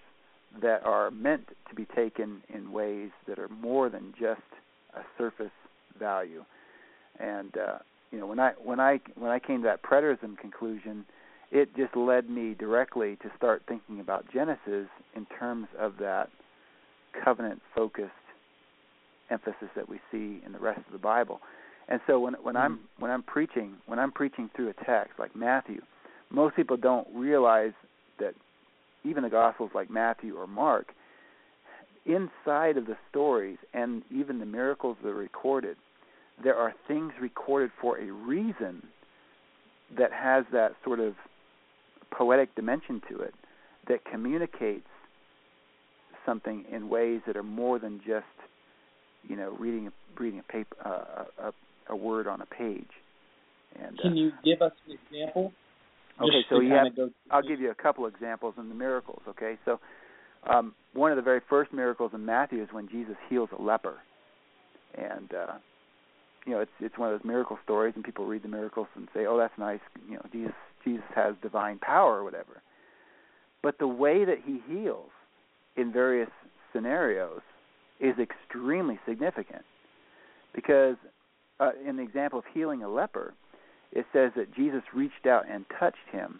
that 0.62 0.86
are 0.86 1.12
meant 1.12 1.50
to 1.70 1.76
be 1.76 1.86
taken 1.96 2.42
in 2.54 2.72
ways 2.72 3.10
that 3.28 3.40
are 3.40 3.50
more 3.50 3.90
than 3.90 4.14
just 4.20 4.42
a 4.96 5.02
surface 5.18 5.52
value. 6.00 6.44
And 7.20 7.58
uh, 7.58 7.80
you 8.12 8.20
know, 8.20 8.28
when 8.28 8.40
I 8.40 8.52
when 8.64 8.80
I 8.80 9.00
when 9.16 9.32
I 9.32 9.40
came 9.40 9.62
to 9.62 9.68
that 9.68 9.84
preterism 9.84 10.38
conclusion, 10.38 11.06
it 11.52 11.76
just 11.76 11.96
led 11.96 12.30
me 12.30 12.54
directly 12.54 13.18
to 13.18 13.32
start 13.38 13.64
thinking 13.68 14.00
about 14.00 14.26
Genesis 14.34 14.88
in 15.16 15.26
terms 15.38 15.68
of 15.80 15.94
that 16.00 16.30
covenant 17.24 17.62
focused 17.74 18.12
emphasis 19.30 19.70
that 19.76 19.88
we 19.90 20.00
see 20.12 20.42
in 20.46 20.52
the 20.52 20.60
rest 20.60 20.80
of 20.86 20.92
the 20.92 21.00
Bible. 21.00 21.40
And 21.88 22.00
so 22.08 22.20
when 22.20 22.34
when 22.36 22.56
I'm 22.56 22.80
when 23.00 23.12
I'm 23.12 23.24
preaching 23.24 23.76
when 23.86 24.00
I'm 24.00 24.12
preaching 24.12 24.50
through 24.56 24.70
a 24.70 24.86
text 24.86 25.20
like 25.20 25.36
Matthew, 25.36 25.82
most 26.30 26.56
people 26.56 26.78
don't 26.78 27.08
realize 27.14 27.74
even 29.06 29.24
the 29.24 29.30
Gospels 29.30 29.72
like 29.74 29.90
Matthew 29.90 30.36
or 30.36 30.48
Mark, 30.48 30.88
inside 32.06 32.78
of 32.78 32.86
the 32.86 32.98
stories 33.10 33.58
and 33.74 34.04
even 34.12 34.40
the 34.40 34.46
miracles 34.46 34.98
that 35.04 35.10
are 35.10 35.16
recorded, 35.16 35.78
there 36.44 36.56
are 36.56 36.74
things 36.88 37.14
recorded 37.22 37.72
for 37.82 37.98
a 37.98 38.12
reason 38.12 38.84
that 39.98 40.12
has 40.12 40.46
that 40.52 40.74
sort 40.84 41.00
of 41.00 41.14
poetic 42.12 42.54
dimension 42.56 43.02
to 43.10 43.20
it 43.20 43.34
that 43.88 44.04
communicates 44.06 44.88
something 46.26 46.66
in 46.72 46.90
ways 46.90 47.22
that 47.28 47.38
are 47.38 47.44
more 47.44 47.78
than 47.78 48.00
just 48.06 48.26
you 49.28 49.36
know 49.36 49.56
reading 49.60 49.92
reading 50.18 50.40
a 50.40 50.52
paper 50.52 50.76
uh, 50.84 51.26
a, 51.50 51.54
a 51.90 51.96
word 51.96 52.28
on 52.28 52.42
a 52.42 52.46
page. 52.46 52.90
And 53.80 53.98
can 54.00 54.12
uh, 54.12 54.16
you 54.16 54.32
give 54.44 54.62
us 54.62 54.72
an 54.88 54.98
example? 54.98 55.54
Okay, 56.22 56.46
so 56.50 56.60
you 56.60 56.72
have, 56.74 56.96
go 56.96 57.10
I'll 57.30 57.42
give 57.42 57.60
you 57.60 57.72
a 57.72 57.76
couple 57.76 58.06
examples 58.06 58.56
in 58.58 58.70
the 58.70 58.76
miracles. 58.76 59.22
Okay, 59.28 59.58
so 59.66 59.80
um, 60.50 60.74
one 60.94 61.12
of 61.12 61.18
the 61.18 61.22
very 61.22 61.42
first 61.50 61.74
miracles 61.74 62.12
in 62.14 62.26
Matthew 62.26 62.64
is 62.64 62.70
when 62.72 62.88
Jesus 62.88 63.16
heals 63.30 63.50
a 63.58 63.62
leper, 63.62 63.96
and 64.96 65.34
uh, 65.34 65.54
you 66.46 66.54
know 66.54 66.62
it's 66.62 66.72
it's 66.80 66.98
one 66.98 67.12
of 67.12 67.20
those 67.20 67.28
miracle 67.28 67.60
stories, 67.64 67.94
and 67.96 68.04
people 68.04 68.26
read 68.26 68.44
the 68.44 68.48
miracles 68.48 68.88
and 68.96 69.08
say, 69.14 69.26
"Oh, 69.26 69.38
that's 69.38 69.58
nice." 69.58 69.82
You 70.08 70.16
know, 70.16 70.26
Jesus 70.32 70.54
Jesus 70.86 71.04
has 71.16 71.36
divine 71.42 71.80
power 71.80 72.20
or 72.20 72.24
whatever. 72.24 72.62
But 73.62 73.80
the 73.80 73.88
way 73.88 74.24
that 74.24 74.38
he 74.46 74.62
heals 74.70 75.10
in 75.76 75.92
various 75.92 76.30
scenarios 76.72 77.42
is 78.00 78.14
extremely 78.20 79.00
significant 79.08 79.64
because 80.54 80.96
uh, 81.60 81.72
in 81.88 81.98
the 81.98 82.04
example 82.04 82.40
of 82.40 82.46
healing 82.54 82.84
a 82.84 82.90
leper, 82.90 83.34
it 83.96 84.06
says 84.14 84.32
that 84.36 84.54
Jesus 84.54 84.84
reached 84.94 85.26
out 85.26 85.46
and 85.50 85.66
touched 85.80 85.98
him, 86.12 86.40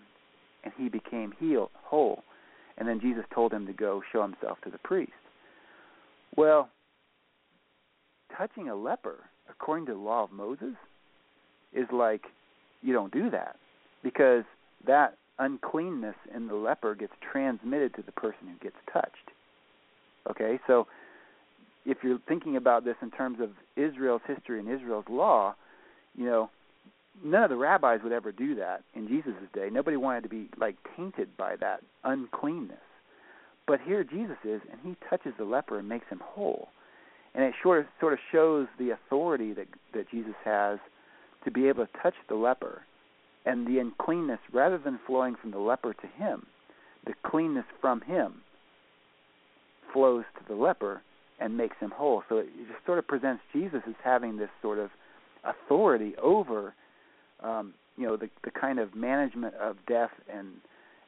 and 0.64 0.74
he 0.78 0.90
became 0.90 1.34
healed, 1.40 1.72
whole. 1.84 2.24
And 2.78 2.88
then 2.88 3.00
Jesus 3.00 3.24
told 3.34 3.54
him 3.54 3.66
to 3.66 3.74
go 3.74 4.02
show 4.12 4.22
himself 4.22 4.58
to 4.66 4.70
the 4.70 4.78
priest. 4.80 5.14
Well, 6.36 6.70
touching 8.38 8.68
a 8.70 8.76
leper, 8.76 9.16
according 9.50 9.86
to 9.86 9.94
the 9.94 10.00
law 10.00 10.26
of 10.26 10.32
Moses, 10.34 10.76
is 11.74 11.88
like 11.94 12.24
you 12.82 12.94
don't 12.94 13.14
do 13.14 13.30
that 13.30 13.56
because 14.04 14.44
that 14.86 15.18
uncleanness 15.40 16.16
in 16.36 16.48
the 16.48 16.56
leper 16.56 16.94
gets 16.94 17.14
transmitted 17.32 17.96
to 17.96 18.02
the 18.02 18.12
person 18.12 18.48
who 18.48 18.58
gets 18.62 18.76
touched. 18.92 19.32
Okay, 20.30 20.60
so 20.68 20.88
if 21.86 22.00
you're 22.04 22.20
thinking 22.28 22.58
about 22.58 22.84
this 22.84 22.96
in 23.02 23.12
terms 23.12 23.40
of 23.42 23.52
Israel's 23.78 24.22
history 24.28 24.60
and 24.60 24.70
Israel's 24.70 25.06
law, 25.10 25.56
you 26.18 26.26
know, 26.26 26.50
none 27.24 27.44
of 27.44 27.50
the 27.50 27.56
rabbis 27.56 28.00
would 28.04 28.12
ever 28.12 28.32
do 28.32 28.56
that 28.56 28.84
in 28.94 29.08
Jesus' 29.08 29.34
day. 29.54 29.70
Nobody 29.72 29.98
wanted 29.98 30.24
to 30.24 30.30
be 30.30 30.50
like 30.58 30.76
tainted 30.96 31.36
by 31.38 31.56
that 31.58 31.82
uncleanness. 32.04 32.78
But 33.68 33.80
here 33.82 34.04
Jesus 34.04 34.38
is, 34.44 34.62
and 34.72 34.80
he 34.84 34.96
touches 35.10 35.34
the 35.38 35.46
leper 35.46 35.80
and 35.80 35.90
makes 35.90 36.08
him 36.10 36.22
whole. 36.24 36.70
And 37.34 37.44
it 37.44 37.54
sort 37.62 37.80
of 37.80 37.86
sort 38.00 38.14
of 38.14 38.20
shows 38.32 38.68
the 38.78 38.92
authority 38.92 39.54
that 39.54 39.68
that 39.94 40.10
Jesus 40.10 40.36
has 40.44 40.80
to 41.44 41.52
be 41.52 41.68
able 41.68 41.86
to 41.86 41.92
touch 42.02 42.16
the 42.28 42.36
leper, 42.36 42.82
and 43.46 43.68
the 43.68 43.80
uncleanness 43.80 44.40
rather 44.52 44.78
than 44.78 45.00
flowing 45.06 45.36
from 45.36 45.52
the 45.52 45.60
leper 45.60 45.94
to 45.94 46.08
him, 46.08 46.46
the 47.06 47.14
cleanness 47.24 47.66
from 47.80 48.02
him 48.02 48.42
flows 49.94 50.26
to 50.38 50.48
the 50.48 50.60
leper 50.60 51.02
and 51.40 51.58
makes 51.58 51.78
him 51.80 51.92
whole. 51.92 52.24
So 52.30 52.38
it 52.38 52.48
just 52.72 52.86
sort 52.86 53.00
of 53.00 53.08
presents 53.08 53.44
Jesus 53.54 53.82
as 53.88 53.96
having 54.04 54.38
this 54.38 54.50
sort 54.62 54.80
of 54.80 54.90
authority 55.44 56.16
over 56.22 56.74
um, 57.42 57.74
you 57.98 58.06
know 58.06 58.18
the 58.18 58.30
the 58.44 58.52
kind 58.52 58.80
of 58.80 58.96
management 58.96 59.56
of 59.56 59.78
death 59.88 60.12
and 60.32 60.48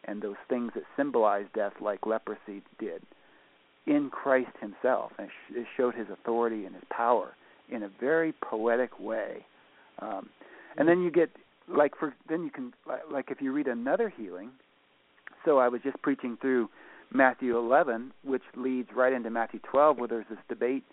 and 0.06 0.22
those 0.22 0.36
things 0.50 0.72
that 0.76 0.84
symbolize 0.96 1.46
death, 1.54 1.74
like 1.82 2.06
leprosy 2.06 2.62
did, 2.80 3.02
in 3.86 4.10
Christ 4.10 4.52
Himself, 4.62 5.12
and 5.20 5.30
it 5.52 5.68
showed 5.76 5.96
His 5.96 6.08
authority 6.10 6.66
and 6.66 6.74
His 6.74 6.84
power 6.90 7.36
in 7.70 7.84
a 7.84 7.90
very 8.00 8.34
poetic 8.42 9.00
way. 9.00 9.46
Um, 10.00 10.30
and 10.78 10.88
then 10.88 11.02
you 11.02 11.12
get 11.12 11.30
like 11.68 11.98
for 11.98 12.14
then 12.30 12.44
you 12.44 12.52
can 12.52 12.74
like 13.12 13.30
if 13.30 13.42
you 13.42 13.52
read 13.52 13.68
another 13.68 14.12
healing. 14.16 14.52
So 15.46 15.60
I 15.60 15.68
was 15.68 15.82
just 15.82 16.02
preaching 16.02 16.38
through 16.42 16.70
Matthew 17.14 17.58
11, 17.58 18.12
which 18.24 18.42
leads 18.56 18.90
right 18.94 19.14
into 19.14 19.30
Matthew 19.30 19.60
12, 19.72 19.98
where 19.98 20.08
there's 20.08 20.26
this 20.30 20.40
debate 20.50 20.84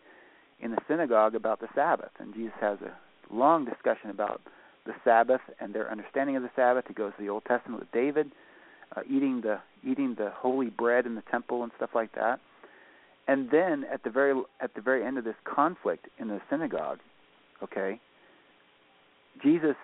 in 0.61 0.71
the 0.71 0.79
synagogue 0.87 1.35
about 1.35 1.61
the 1.61 1.67
Sabbath, 1.75 2.11
and 2.21 2.33
Jesus 2.35 2.55
has 2.61 2.79
a 2.81 3.35
long 3.35 3.65
discussion 3.65 4.11
about 4.11 4.41
the 4.87 4.95
Sabbath 5.05 5.41
and 5.61 5.75
their 5.75 5.91
understanding 5.91 6.37
of 6.37 6.43
the 6.43 6.51
Sabbath. 6.55 6.85
He 6.89 6.95
goes 6.95 7.13
to 7.17 7.23
the 7.23 7.31
Old 7.31 7.45
Testament 7.47 7.81
with 7.81 7.93
David, 7.93 8.31
uh, 8.97 9.01
eating 9.09 9.41
the 9.41 9.61
eating 9.83 10.15
the 10.17 10.31
holy 10.35 10.71
bread 10.71 11.07
in 11.07 11.15
the 11.15 11.23
temple 11.31 11.63
and 11.63 11.73
stuff 11.77 11.91
like 11.95 12.15
that. 12.15 12.41
And 13.27 13.51
then 13.51 13.85
at 13.93 14.03
the 14.05 14.11
very 14.11 14.41
at 14.61 14.75
the 14.75 14.81
very 14.81 15.05
end 15.05 15.19
of 15.19 15.25
this 15.25 15.37
conflict 15.45 16.07
in 16.19 16.29
the 16.29 16.41
synagogue, 16.51 16.99
okay, 17.63 18.01
Jesus 19.43 19.77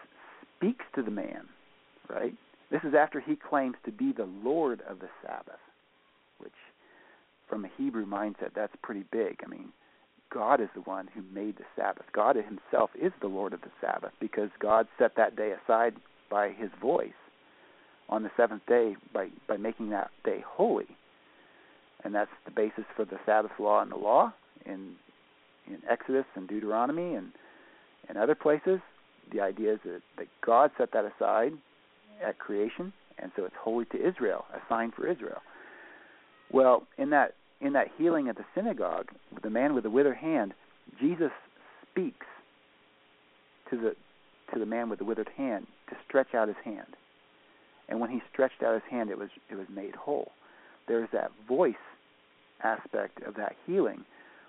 speaks 0.57 0.85
to 0.95 1.03
the 1.03 1.11
man, 1.11 1.49
right? 2.09 2.35
This 2.71 2.83
is 2.85 2.95
after 2.95 3.21
he 3.21 3.37
claims 3.37 3.77
to 3.85 3.91
be 3.91 4.13
the 4.13 4.29
Lord 4.45 4.83
of 4.89 5.01
the 5.01 5.09
Sabbath, 5.23 5.59
which 6.39 6.53
from 7.49 7.65
a 7.65 7.71
Hebrew 7.77 8.07
mindset 8.07 8.51
that's 8.55 8.75
pretty 8.83 9.05
big. 9.11 9.39
I 9.45 9.49
mean, 9.49 9.73
God 10.33 10.61
is 10.61 10.69
the 10.75 10.83
one 10.83 11.09
who 11.15 11.23
made 11.35 11.59
the 11.59 11.65
Sabbath. 11.77 12.07
God 12.13 12.37
himself 12.37 12.91
is 13.01 13.13
the 13.21 13.27
Lord 13.27 13.53
of 13.53 13.63
the 13.63 13.71
Sabbath 13.81 14.13
because 14.21 14.51
God 14.61 14.87
set 14.99 15.17
that 15.17 15.37
day 15.37 15.53
aside 15.53 15.95
by 16.31 16.51
his 16.51 16.71
voice 16.81 17.11
on 18.09 18.23
the 18.23 18.31
seventh 18.37 18.63
day 18.67 18.97
by, 19.13 19.29
by 19.49 19.57
making 19.57 19.91
that 19.91 20.11
day 20.25 20.45
holy. 20.47 20.87
And 22.05 22.15
that's 22.15 22.31
the 22.45 22.51
basis 22.51 22.85
for 22.97 23.05
the 23.05 23.19
Sabbath 23.27 23.53
law 23.59 23.83
and 23.83 23.91
the 23.91 23.97
law 23.97 24.33
in 24.65 24.95
in 25.67 25.79
Exodus 25.89 26.25
and 26.35 26.49
Deuteronomy 26.49 27.15
and 27.15 27.33
and 28.09 28.19
other 28.19 28.35
places. 28.35 28.81
The 29.33 29.41
idea 29.41 29.75
is 29.75 29.81
that, 29.85 30.03
that 30.19 30.27
God 30.45 30.71
set 30.79 30.93
that 30.93 31.05
aside 31.05 31.53
at 32.25 32.39
creation, 32.39 32.93
and 33.19 33.31
so 33.37 33.45
it's 33.45 33.55
holy 33.61 33.85
to 33.87 34.09
Israel, 34.09 34.45
a 34.53 34.59
sign 34.69 34.93
for 34.97 35.07
Israel. 35.07 35.41
Well, 36.53 36.85
in 36.99 37.11
that 37.11 37.35
in 37.61 37.73
that 37.75 37.89
healing 37.99 38.29
at 38.29 38.37
the 38.37 38.45
synagogue, 38.55 39.09
with 39.33 39.43
the 39.43 39.51
man 39.51 39.75
with 39.75 39.85
the 39.85 39.91
withered 39.91 40.17
hand, 40.17 40.55
Jesus 41.01 41.31
speaks 41.91 42.27
to 43.71 43.77
the 43.77 43.95
to 44.53 44.59
the 44.59 44.67
man 44.67 44.89
with 44.89 44.99
the 44.99 45.05
withered 45.05 45.31
hand 45.37 45.67
to 45.89 45.97
stretch 46.07 46.35
out 46.35 46.49
his 46.49 46.57
hand. 46.65 46.97
And 47.89 48.01
when 48.01 48.11
he 48.11 48.21
stretched 48.33 48.63
out 48.65 48.75
his 48.75 48.83
hand, 48.91 49.11
it 49.11 49.19
was 49.19 49.29
it 49.51 49.57
was 49.57 49.67
made 49.73 49.95
whole. 49.95 50.33
There's 50.89 51.09
that 51.13 51.31
voice 51.47 51.75
aspect 52.63 53.23
of 53.23 53.35
that 53.37 53.55
healing, 53.67 54.05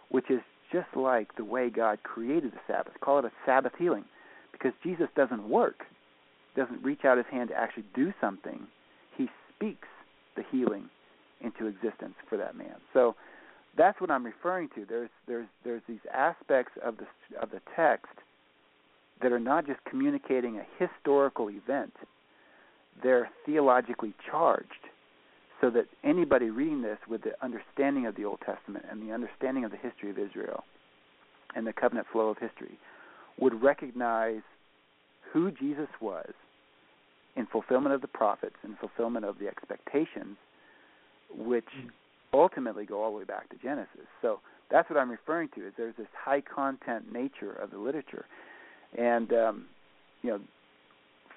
which 0.10 0.30
is 0.30 0.42
just 0.72 0.96
like 0.96 1.36
the 1.36 1.44
way 1.44 1.70
God 1.70 2.02
created 2.04 2.54
the 2.54 2.60
Sabbath. 2.68 2.94
Call 3.02 3.20
it 3.20 3.26
a 3.26 3.32
Sabbath 3.46 3.74
healing, 3.78 4.06
because 4.52 4.72
Jesus 4.84 5.08
doesn't 5.16 5.48
work, 5.50 5.86
doesn't 6.56 6.84
reach 6.84 7.06
out 7.06 7.18
his 7.18 7.28
hand 7.30 7.50
to 7.50 7.56
actually 7.56 7.86
do 7.94 8.14
something. 8.22 8.68
He 9.18 9.30
speaks 9.56 9.88
the 10.36 10.44
healing 10.50 10.90
into 11.44 11.68
existence 11.68 12.16
for 12.30 12.38
that 12.38 12.56
man. 12.56 12.76
So 12.94 13.16
that's 13.78 14.00
what 14.02 14.12
I'm 14.12 14.26
referring 14.26 14.70
to. 14.76 14.86
There's 14.88 15.10
there's 15.28 15.48
there's 15.64 15.82
these 15.88 16.00
aspects 16.14 16.74
of 16.84 16.96
the 16.98 17.06
of 17.42 17.52
the 17.52 17.62
text 17.76 18.14
that 19.22 19.32
are 19.32 19.40
not 19.40 19.66
just 19.68 19.80
communicating 19.90 20.58
a 20.58 20.66
historical 20.84 21.50
event. 21.50 21.94
They're 23.04 23.30
theologically 23.46 24.14
charged 24.30 24.90
so 25.62 25.70
that 25.70 25.86
anybody 26.04 26.50
reading 26.50 26.82
this 26.82 26.98
with 27.08 27.22
the 27.22 27.34
understanding 27.44 28.08
of 28.08 28.16
the 28.16 28.26
Old 28.26 28.40
Testament 28.46 28.86
and 28.90 29.08
the 29.08 29.14
understanding 29.14 29.64
of 29.64 29.72
the 29.72 29.78
history 29.78 30.10
of 30.10 30.18
Israel 30.18 30.64
and 31.56 31.68
the 31.68 31.74
covenant 31.74 32.08
flow 32.12 32.30
of 32.30 32.38
history 32.40 32.80
would 33.40 33.62
recognize 33.62 34.42
who 35.32 35.52
Jesus 35.52 35.88
was 36.02 36.32
in 37.36 37.46
fulfillment 37.46 37.94
of 37.94 38.02
the 38.02 38.08
prophets 38.08 38.56
and 38.64 38.78
fulfillment 38.80 39.24
of 39.24 39.38
the 39.40 39.48
expectations 39.48 40.38
which 41.38 41.66
ultimately 42.34 42.86
go 42.86 43.04
all 43.04 43.12
the 43.12 43.18
way 43.20 43.24
back 43.24 43.50
to 43.50 43.58
Genesis. 43.58 44.08
So 44.22 44.40
that's 44.70 44.90
what 44.90 44.98
I'm 44.98 45.12
referring 45.12 45.50
to. 45.56 45.68
Is 45.68 45.74
there's 45.78 45.96
this 45.98 46.08
high 46.18 46.42
content 46.42 47.12
nature 47.12 47.52
of 47.54 47.72
the 47.72 47.78
literature, 47.78 48.26
and 48.98 49.32
um, 49.34 49.66
you 50.22 50.30
know, 50.30 50.40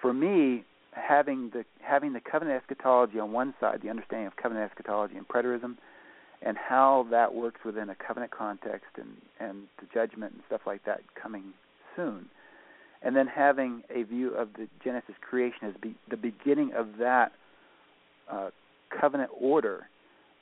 for 0.00 0.12
me, 0.12 0.64
having 0.92 1.50
the 1.52 1.64
having 1.82 2.12
the 2.12 2.20
covenant 2.20 2.62
eschatology 2.62 3.18
on 3.18 3.32
one 3.32 3.54
side, 3.60 3.80
the 3.82 3.90
understanding 3.90 4.26
of 4.26 4.36
covenant 4.36 4.70
eschatology 4.70 5.16
and 5.16 5.26
preterism, 5.26 5.76
and 6.42 6.56
how 6.56 7.06
that 7.10 7.34
works 7.34 7.60
within 7.64 7.90
a 7.90 7.94
covenant 7.94 8.30
context 8.30 8.90
and 8.96 9.16
and 9.40 9.64
the 9.80 9.86
judgment 9.92 10.32
and 10.32 10.42
stuff 10.46 10.60
like 10.66 10.84
that 10.84 11.00
coming 11.20 11.52
soon, 11.96 12.26
and 13.02 13.16
then 13.16 13.26
having 13.26 13.82
a 13.94 14.02
view 14.04 14.30
of 14.34 14.48
the 14.54 14.68
Genesis 14.82 15.14
creation 15.20 15.68
as 15.68 15.74
be, 15.80 15.94
the 16.08 16.16
beginning 16.16 16.72
of 16.76 16.98
that 16.98 17.32
uh, 18.30 18.50
covenant 19.00 19.30
order, 19.38 19.88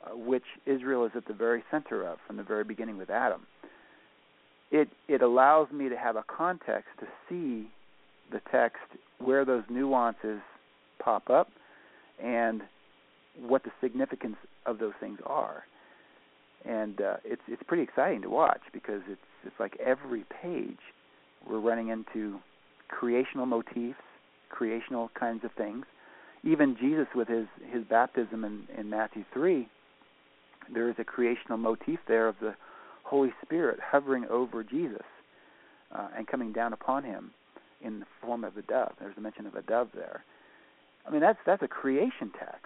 uh, 0.05 0.15
which 0.15 0.43
Israel 0.65 1.05
is 1.05 1.11
at 1.15 1.25
the 1.27 1.33
very 1.33 1.63
center 1.71 2.07
of 2.07 2.17
from 2.27 2.37
the 2.37 2.43
very 2.43 2.63
beginning 2.63 2.97
with 2.97 3.09
Adam. 3.09 3.41
It 4.71 4.89
it 5.07 5.21
allows 5.21 5.71
me 5.71 5.89
to 5.89 5.97
have 5.97 6.15
a 6.15 6.23
context 6.27 6.89
to 6.99 7.07
see 7.29 7.69
the 8.31 8.41
text 8.51 8.81
where 9.19 9.45
those 9.45 9.63
nuances 9.69 10.41
pop 10.99 11.29
up, 11.29 11.49
and 12.21 12.61
what 13.39 13.63
the 13.63 13.71
significance 13.81 14.37
of 14.65 14.79
those 14.79 14.93
things 14.99 15.19
are. 15.25 15.63
And 16.65 17.01
uh, 17.01 17.17
it's 17.25 17.41
it's 17.47 17.63
pretty 17.67 17.83
exciting 17.83 18.21
to 18.21 18.29
watch 18.29 18.61
because 18.71 19.01
it's 19.09 19.21
it's 19.45 19.55
like 19.59 19.77
every 19.85 20.23
page 20.41 20.79
we're 21.47 21.59
running 21.59 21.89
into 21.89 22.39
creational 22.87 23.45
motifs, 23.45 23.99
creational 24.49 25.11
kinds 25.19 25.43
of 25.43 25.51
things. 25.57 25.85
Even 26.43 26.75
Jesus 26.79 27.07
with 27.15 27.27
his 27.27 27.47
his 27.71 27.83
baptism 27.89 28.43
in, 28.43 28.67
in 28.77 28.89
Matthew 28.89 29.23
three, 29.33 29.67
there 30.73 30.89
is 30.89 30.95
a 30.99 31.03
creational 31.03 31.57
motif 31.57 31.99
there 32.07 32.27
of 32.27 32.35
the 32.41 32.55
Holy 33.03 33.33
Spirit 33.43 33.79
hovering 33.81 34.25
over 34.29 34.63
Jesus 34.63 35.05
uh, 35.93 36.07
and 36.17 36.27
coming 36.27 36.51
down 36.51 36.73
upon 36.73 37.03
him 37.03 37.31
in 37.81 37.99
the 37.99 38.05
form 38.21 38.43
of 38.43 38.57
a 38.57 38.61
dove. 38.61 38.93
There's 38.99 39.17
a 39.17 39.21
mention 39.21 39.45
of 39.45 39.55
a 39.55 39.61
dove 39.61 39.89
there. 39.93 40.23
I 41.07 41.11
mean 41.11 41.21
that's 41.21 41.39
that's 41.45 41.63
a 41.63 41.67
creation 41.67 42.31
text 42.37 42.65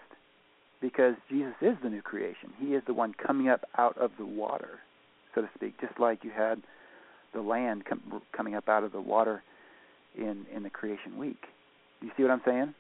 because 0.82 1.16
Jesus 1.30 1.56
is 1.62 1.76
the 1.84 1.90
new 1.90 2.02
creation. 2.02 2.54
He 2.60 2.74
is 2.74 2.84
the 2.86 2.94
one 2.94 3.14
coming 3.14 3.50
up 3.50 3.62
out 3.78 3.98
of 3.98 4.12
the 4.18 4.26
water, 4.26 4.80
so 5.36 5.42
to 5.42 5.50
speak, 5.56 5.80
just 5.80 6.00
like 6.00 6.24
you 6.24 6.32
had 6.32 6.62
the 7.34 7.42
land 7.42 7.86
com- 7.86 8.22
coming 8.36 8.56
up 8.56 8.70
out 8.70 8.84
of 8.84 8.92
the 8.92 9.02
water 9.02 9.44
in 10.18 10.46
in 10.56 10.64
the 10.64 10.70
creation 10.70 11.18
week. 11.18 11.42
Do 12.00 12.08
you 12.08 12.14
see 12.18 12.24
what 12.24 12.32
I'm 12.32 12.42
saying? 12.46 12.74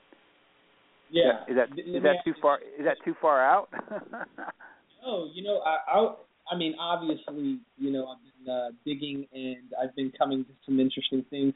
Yeah. 1.11 1.43
Is 1.47 1.55
that 1.55 1.69
is 1.77 2.03
that 2.03 2.23
too 2.25 2.33
far? 2.41 2.59
Is 2.59 2.85
that 2.85 2.97
too 3.05 3.15
far 3.21 3.43
out? 3.43 3.69
oh, 5.05 5.29
you 5.33 5.43
know, 5.43 5.59
I, 5.65 5.99
I 5.99 6.15
I 6.51 6.57
mean, 6.57 6.75
obviously, 6.79 7.59
you 7.77 7.91
know, 7.91 8.07
I've 8.07 8.45
been 8.45 8.53
uh, 8.53 8.69
digging 8.85 9.27
and 9.33 9.71
I've 9.81 9.95
been 9.95 10.11
coming 10.17 10.45
to 10.45 10.51
some 10.65 10.79
interesting 10.79 11.25
things. 11.29 11.53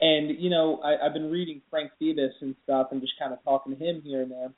And 0.00 0.40
you 0.40 0.50
know, 0.50 0.80
I, 0.82 1.06
I've 1.06 1.12
been 1.12 1.30
reading 1.30 1.60
Frank 1.70 1.90
Phoebus 1.98 2.32
and 2.40 2.54
stuff, 2.64 2.88
and 2.90 3.00
just 3.00 3.14
kind 3.18 3.32
of 3.32 3.42
talking 3.44 3.76
to 3.76 3.84
him 3.84 4.02
here 4.04 4.22
and 4.22 4.30
there 4.30 4.50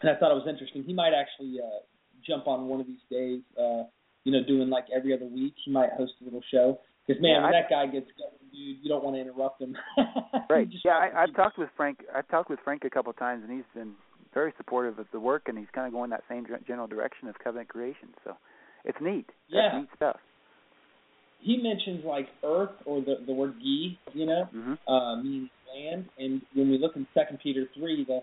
and 0.00 0.10
I 0.10 0.14
thought 0.18 0.32
it 0.32 0.34
was 0.34 0.46
interesting. 0.48 0.84
He 0.84 0.92
might 0.92 1.12
actually 1.12 1.58
uh, 1.60 1.80
jump 2.26 2.46
on 2.46 2.68
one 2.68 2.80
of 2.80 2.86
these 2.86 3.04
days. 3.10 3.40
Uh, 3.58 3.84
you 4.24 4.32
know, 4.32 4.44
doing 4.46 4.68
like 4.68 4.84
every 4.94 5.14
other 5.14 5.24
week. 5.24 5.54
He 5.64 5.70
might 5.70 5.90
host 5.96 6.12
a 6.20 6.24
little 6.24 6.42
show. 6.52 6.78
Because 7.10 7.22
man, 7.22 7.30
yeah, 7.30 7.42
when 7.42 7.54
I, 7.54 7.60
that 7.62 7.70
guy 7.70 7.86
gets 7.86 8.06
going, 8.14 8.38
dude, 8.52 8.76
you 8.82 8.88
don't 8.88 9.02
want 9.02 9.16
to 9.16 9.20
interrupt 9.20 9.60
him. 9.60 9.76
right. 10.48 10.68
Yeah, 10.84 10.92
I, 10.92 11.24
I've 11.24 11.34
talked 11.34 11.58
with 11.58 11.68
Frank. 11.76 12.04
I've 12.14 12.28
talked 12.28 12.48
with 12.48 12.60
Frank 12.62 12.84
a 12.84 12.90
couple 12.90 13.10
of 13.10 13.18
times, 13.18 13.42
and 13.42 13.52
he's 13.52 13.66
been 13.74 13.94
very 14.32 14.52
supportive 14.56 15.00
of 15.00 15.06
the 15.12 15.18
work, 15.18 15.42
and 15.46 15.58
he's 15.58 15.66
kind 15.74 15.88
of 15.88 15.92
going 15.92 16.10
that 16.10 16.22
same 16.28 16.46
general 16.68 16.86
direction 16.86 17.26
of 17.26 17.34
covenant 17.42 17.68
creation. 17.68 18.10
So 18.22 18.36
it's 18.84 18.98
neat. 19.00 19.26
Yeah. 19.48 19.70
That's 19.72 19.82
neat 19.82 19.88
stuff. 19.96 20.16
He 21.40 21.56
mentions 21.56 22.04
like 22.04 22.28
earth 22.44 22.76
or 22.86 23.00
the 23.00 23.16
the 23.26 23.32
word 23.32 23.54
"gi," 23.60 23.98
you 24.12 24.26
know, 24.26 24.44
mm-hmm. 24.54 24.92
uh, 24.92 25.16
meaning 25.20 25.50
land. 25.74 26.04
And 26.16 26.42
when 26.54 26.70
we 26.70 26.78
look 26.78 26.92
in 26.94 27.08
Second 27.12 27.40
Peter 27.42 27.66
three, 27.74 28.04
the 28.06 28.20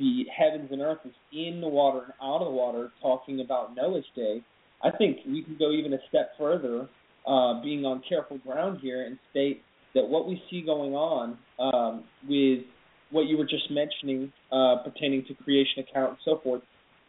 the 0.00 0.24
heavens 0.36 0.70
and 0.72 0.80
earth 0.80 0.98
is 1.04 1.12
in 1.32 1.60
the 1.60 1.68
water 1.68 2.00
and 2.00 2.14
out 2.20 2.40
of 2.40 2.48
the 2.48 2.52
water, 2.52 2.90
talking 3.00 3.42
about 3.42 3.76
Noah's 3.76 4.04
day, 4.16 4.42
I 4.82 4.90
think 4.90 5.18
we 5.24 5.44
can 5.44 5.56
go 5.56 5.70
even 5.70 5.92
a 5.92 5.98
step 6.08 6.32
further, 6.36 6.88
uh, 7.26 7.62
being 7.62 7.84
on 7.84 8.02
careful 8.08 8.38
ground 8.38 8.78
here, 8.82 9.04
and 9.04 9.18
state 9.30 9.62
that 9.94 10.06
what 10.06 10.28
we 10.28 10.42
see 10.50 10.62
going 10.62 10.94
on 10.94 11.38
um, 11.58 12.04
with 12.28 12.64
what 13.10 13.22
you 13.22 13.36
were 13.36 13.44
just 13.44 13.70
mentioning 13.70 14.32
uh, 14.50 14.76
pertaining 14.84 15.24
to 15.26 15.34
creation 15.34 15.84
account 15.88 16.10
and 16.10 16.18
so 16.24 16.40
forth, 16.42 16.62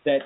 that 0.06 0.20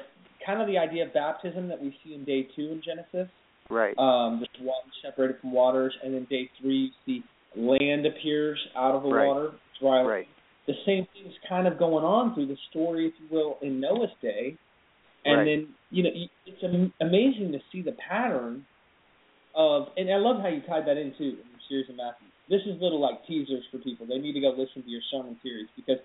kind 0.45 0.61
of 0.61 0.67
the 0.67 0.77
idea 0.77 1.05
of 1.05 1.13
baptism 1.13 1.67
that 1.67 1.81
we 1.81 1.95
see 2.03 2.13
in 2.13 2.25
day 2.25 2.47
two 2.55 2.71
in 2.71 2.81
Genesis. 2.83 3.31
Right. 3.69 3.97
Um, 3.97 4.39
there's 4.39 4.65
water 4.67 4.89
separated 5.03 5.39
from 5.39 5.51
waters, 5.51 5.93
and 6.03 6.13
then 6.13 6.25
day 6.29 6.49
three 6.59 6.91
you 7.05 7.21
see 7.21 7.23
land 7.55 8.05
appears 8.05 8.59
out 8.75 8.95
of 8.95 9.03
the 9.03 9.09
right. 9.09 9.27
water, 9.27 9.51
dry 9.79 10.01
right 10.01 10.27
the 10.69 10.75
same 10.85 11.07
thing 11.13 11.25
is 11.25 11.33
kind 11.49 11.65
of 11.65 11.79
going 11.79 12.05
on 12.05 12.35
through 12.35 12.45
the 12.45 12.57
story, 12.69 13.07
if 13.07 13.13
you 13.19 13.35
will, 13.35 13.57
in 13.63 13.79
Noah's 13.79 14.11
day. 14.21 14.55
And 15.25 15.39
right. 15.39 15.45
then, 15.45 15.69
you 15.89 16.03
know, 16.03 16.11
it's 16.45 16.91
amazing 17.01 17.51
to 17.53 17.59
see 17.71 17.81
the 17.81 17.95
pattern 18.07 18.67
of, 19.59 19.91
and 19.97 20.07
I 20.07 20.15
love 20.15 20.39
how 20.41 20.47
you 20.47 20.61
tied 20.63 20.87
that 20.87 20.95
into 20.95 21.35
in 21.35 21.43
your 21.51 21.63
series 21.67 21.89
of 21.89 21.97
Matthew. 21.99 22.31
This 22.47 22.63
is 22.63 22.81
little 22.81 22.99
like 22.99 23.27
teasers 23.27 23.63
for 23.69 23.77
people. 23.79 24.07
They 24.07 24.17
need 24.17 24.33
to 24.33 24.39
go 24.39 24.55
listen 24.55 24.81
to 24.81 24.89
your 24.89 25.03
sermon 25.11 25.37
series 25.43 25.67
because 25.75 25.99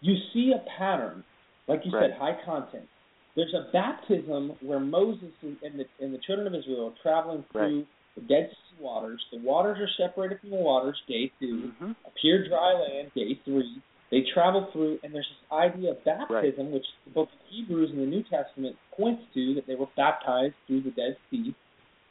you 0.00 0.14
see 0.32 0.54
a 0.54 0.62
pattern, 0.78 1.24
like 1.66 1.80
you 1.84 1.90
right. 1.90 2.10
said, 2.10 2.18
high 2.18 2.38
content. 2.46 2.86
There's 3.34 3.52
a 3.52 3.72
baptism 3.72 4.52
where 4.62 4.80
Moses 4.80 5.34
and 5.42 5.56
the 5.74 5.84
and 6.00 6.14
the 6.14 6.20
children 6.26 6.46
of 6.46 6.54
Israel 6.54 6.92
are 6.94 7.02
traveling 7.02 7.44
through 7.50 7.78
right. 7.78 7.88
the 8.14 8.20
Dead 8.22 8.50
Sea 8.50 8.82
waters. 8.82 9.20
The 9.32 9.40
waters 9.40 9.78
are 9.80 9.90
separated 9.98 10.40
from 10.40 10.50
the 10.50 10.56
waters, 10.56 10.96
day 11.08 11.32
2 11.40 11.46
mm-hmm. 11.46 11.92
Appear 12.06 12.48
dry 12.48 12.72
land, 12.72 13.10
day 13.14 13.40
three 13.44 13.82
they 14.12 14.20
travel 14.34 14.68
through, 14.72 14.98
and 15.02 15.14
there's 15.14 15.26
this 15.26 15.50
idea 15.50 15.92
of 15.92 16.04
baptism, 16.04 16.66
right. 16.66 16.72
which 16.74 16.84
both 17.14 17.28
the 17.32 17.56
Hebrews 17.56 17.90
and 17.92 17.98
the 17.98 18.06
New 18.06 18.22
Testament 18.24 18.76
points 18.94 19.22
to 19.32 19.54
that 19.54 19.66
they 19.66 19.74
were 19.74 19.88
baptized 19.96 20.54
through 20.66 20.82
the 20.82 20.90
Dead 20.90 21.16
Sea. 21.30 21.54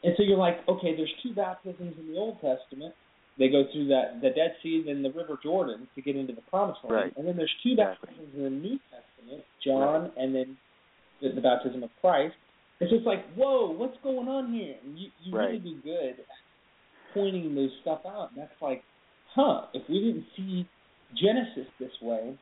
And 0.03 0.13
so 0.17 0.23
you're 0.23 0.37
like, 0.37 0.57
okay, 0.67 0.95
there's 0.95 1.13
two 1.21 1.33
baptisms 1.33 1.93
in 1.99 2.11
the 2.11 2.17
Old 2.17 2.35
Testament. 2.41 2.93
They 3.37 3.49
go 3.49 3.63
through 3.71 3.87
that 3.89 4.19
the 4.21 4.29
Dead 4.29 4.55
Sea, 4.61 4.83
then 4.85 5.03
the 5.03 5.11
River 5.11 5.37
Jordan 5.41 5.87
to 5.95 6.01
get 6.01 6.15
into 6.15 6.33
the 6.33 6.41
Promised 6.49 6.79
Land, 6.83 6.95
right. 6.95 7.17
and 7.17 7.27
then 7.27 7.37
there's 7.37 7.53
two 7.63 7.71
exactly. 7.71 8.09
baptisms 8.09 8.35
in 8.35 8.43
the 8.43 8.49
New 8.49 8.79
Testament, 8.91 9.43
John, 9.63 10.01
right. 10.03 10.11
and 10.17 10.35
then 10.35 10.57
the, 11.21 11.29
the 11.35 11.41
baptism 11.41 11.83
of 11.83 11.89
Christ. 12.01 12.35
It's 12.79 12.91
just 12.91 13.05
like, 13.05 13.23
whoa, 13.35 13.71
what's 13.71 13.97
going 14.03 14.27
on 14.27 14.51
here? 14.51 14.75
And 14.83 14.97
you 14.97 15.09
you 15.23 15.37
right. 15.37 15.49
really 15.49 15.59
do 15.59 15.81
good 15.83 16.19
at 16.19 16.41
pointing 17.13 17.55
those 17.55 17.69
stuff 17.81 18.01
out. 18.05 18.31
And 18.33 18.41
that's 18.41 18.61
like, 18.61 18.83
huh? 19.33 19.67
If 19.73 19.87
we 19.87 19.99
didn't 19.99 20.25
see 20.35 20.67
Genesis 21.15 21.71
this 21.79 21.91
way, 22.01 22.37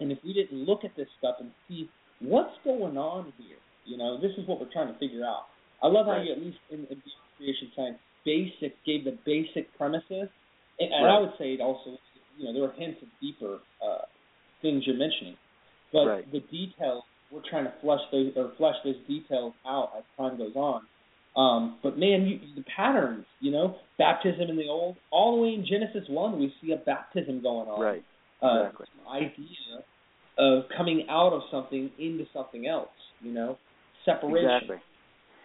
and 0.00 0.12
if 0.12 0.18
we 0.24 0.32
didn't 0.32 0.64
look 0.64 0.84
at 0.84 0.96
this 0.96 1.08
stuff 1.18 1.36
and 1.40 1.50
see 1.68 1.90
what's 2.20 2.54
going 2.64 2.96
on 2.96 3.32
here, 3.38 3.58
you 3.84 3.98
know, 3.98 4.20
this 4.20 4.32
is 4.38 4.48
what 4.48 4.60
we're 4.60 4.72
trying 4.72 4.92
to 4.92 4.98
figure 4.98 5.24
out. 5.24 5.46
I 5.82 5.88
love 5.88 6.06
right. 6.06 6.18
how 6.18 6.22
you 6.22 6.32
at 6.32 6.40
least 6.40 6.58
in, 6.70 6.80
in 6.90 7.02
creation 7.36 7.70
science 7.76 7.98
basic 8.24 8.74
gave 8.84 9.04
the 9.04 9.18
basic 9.26 9.76
premises, 9.76 10.28
and, 10.78 10.92
and 10.92 11.04
right. 11.04 11.16
I 11.16 11.20
would 11.20 11.32
say 11.38 11.52
it 11.52 11.60
also, 11.60 11.98
you 12.38 12.44
know, 12.44 12.52
there 12.52 12.64
are 12.64 12.72
hints 12.72 13.00
of 13.02 13.08
deeper 13.20 13.58
uh, 13.84 14.06
things 14.62 14.84
you're 14.86 14.96
mentioning, 14.96 15.36
but 15.92 16.06
right. 16.06 16.32
the 16.32 16.40
details 16.40 17.04
we're 17.30 17.42
trying 17.48 17.64
to 17.64 17.72
flesh 17.80 18.00
those 18.12 18.32
or 18.36 18.52
flesh 18.56 18.76
those 18.84 18.96
details 19.08 19.52
out 19.66 19.90
as 19.96 20.04
time 20.16 20.38
goes 20.38 20.54
on. 20.54 20.82
Um, 21.36 21.78
but 21.82 21.98
man, 21.98 22.26
you, 22.26 22.38
the 22.54 22.64
patterns, 22.76 23.24
you 23.40 23.50
know, 23.50 23.76
baptism 23.98 24.48
in 24.48 24.56
the 24.56 24.68
old, 24.68 24.96
all 25.10 25.36
the 25.36 25.42
way 25.42 25.48
in 25.48 25.66
Genesis 25.68 26.08
one, 26.08 26.38
we 26.38 26.52
see 26.62 26.72
a 26.72 26.76
baptism 26.76 27.42
going 27.42 27.68
on. 27.68 27.80
Right. 27.80 28.04
Uh, 28.42 28.66
exactly. 28.66 28.86
Idea 29.10 29.84
of 30.38 30.64
coming 30.76 31.06
out 31.10 31.32
of 31.32 31.42
something 31.50 31.90
into 31.98 32.24
something 32.32 32.66
else. 32.66 32.88
You 33.20 33.32
know, 33.32 33.58
separation. 34.04 34.50
Exactly. 34.50 34.76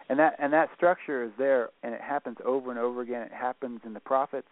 And 0.09 0.17
that 0.17 0.35
and 0.39 0.51
that 0.53 0.69
structure 0.75 1.23
is 1.23 1.31
there, 1.37 1.69
and 1.83 1.93
it 1.93 2.01
happens 2.01 2.37
over 2.43 2.71
and 2.71 2.79
over 2.79 3.01
again. 3.01 3.21
It 3.21 3.31
happens 3.31 3.81
in 3.85 3.93
the 3.93 3.99
prophets. 3.99 4.47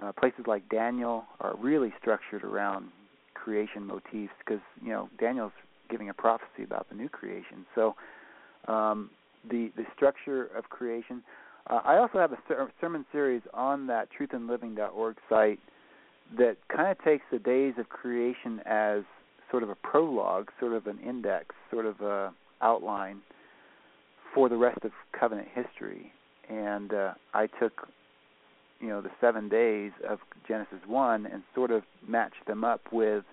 Uh, 0.00 0.12
places 0.12 0.44
like 0.46 0.68
Daniel 0.68 1.24
are 1.40 1.56
really 1.56 1.92
structured 1.98 2.44
around 2.44 2.88
creation 3.34 3.84
motifs 3.84 4.32
because 4.38 4.60
you 4.82 4.90
know 4.90 5.08
Daniel's 5.18 5.52
giving 5.90 6.10
a 6.10 6.14
prophecy 6.14 6.62
about 6.64 6.86
the 6.90 6.94
new 6.94 7.08
creation. 7.08 7.64
So 7.74 7.96
um, 8.68 9.10
the 9.48 9.72
the 9.76 9.84
structure 9.96 10.46
of 10.56 10.68
creation. 10.68 11.22
Uh, 11.68 11.80
I 11.84 11.96
also 11.96 12.18
have 12.18 12.32
a 12.32 12.38
ser- 12.46 12.70
sermon 12.80 13.06
series 13.10 13.42
on 13.52 13.86
that 13.88 14.08
truthinliving.org 14.18 15.16
site 15.28 15.60
that 16.36 16.56
kind 16.68 16.90
of 16.90 17.02
takes 17.02 17.24
the 17.30 17.38
days 17.38 17.74
of 17.78 17.88
creation 17.88 18.60
as 18.66 19.02
sort 19.50 19.62
of 19.62 19.70
a 19.70 19.74
prologue, 19.74 20.50
sort 20.60 20.74
of 20.74 20.86
an 20.86 20.98
index, 20.98 21.54
sort 21.70 21.86
of 21.86 22.00
a 22.00 22.32
outline 22.60 23.20
for 24.34 24.48
the 24.48 24.56
rest 24.56 24.78
of 24.84 24.92
covenant 25.18 25.48
history. 25.54 26.12
And 26.48 26.92
uh, 26.92 27.14
I 27.34 27.46
took, 27.46 27.88
you 28.80 28.88
know, 28.88 29.00
the 29.00 29.10
seven 29.20 29.48
days 29.48 29.92
of 30.08 30.18
Genesis 30.46 30.78
one 30.86 31.26
and 31.26 31.42
sort 31.54 31.70
of 31.70 31.82
matched 32.06 32.46
them 32.46 32.64
up 32.64 32.80
with 32.92 33.24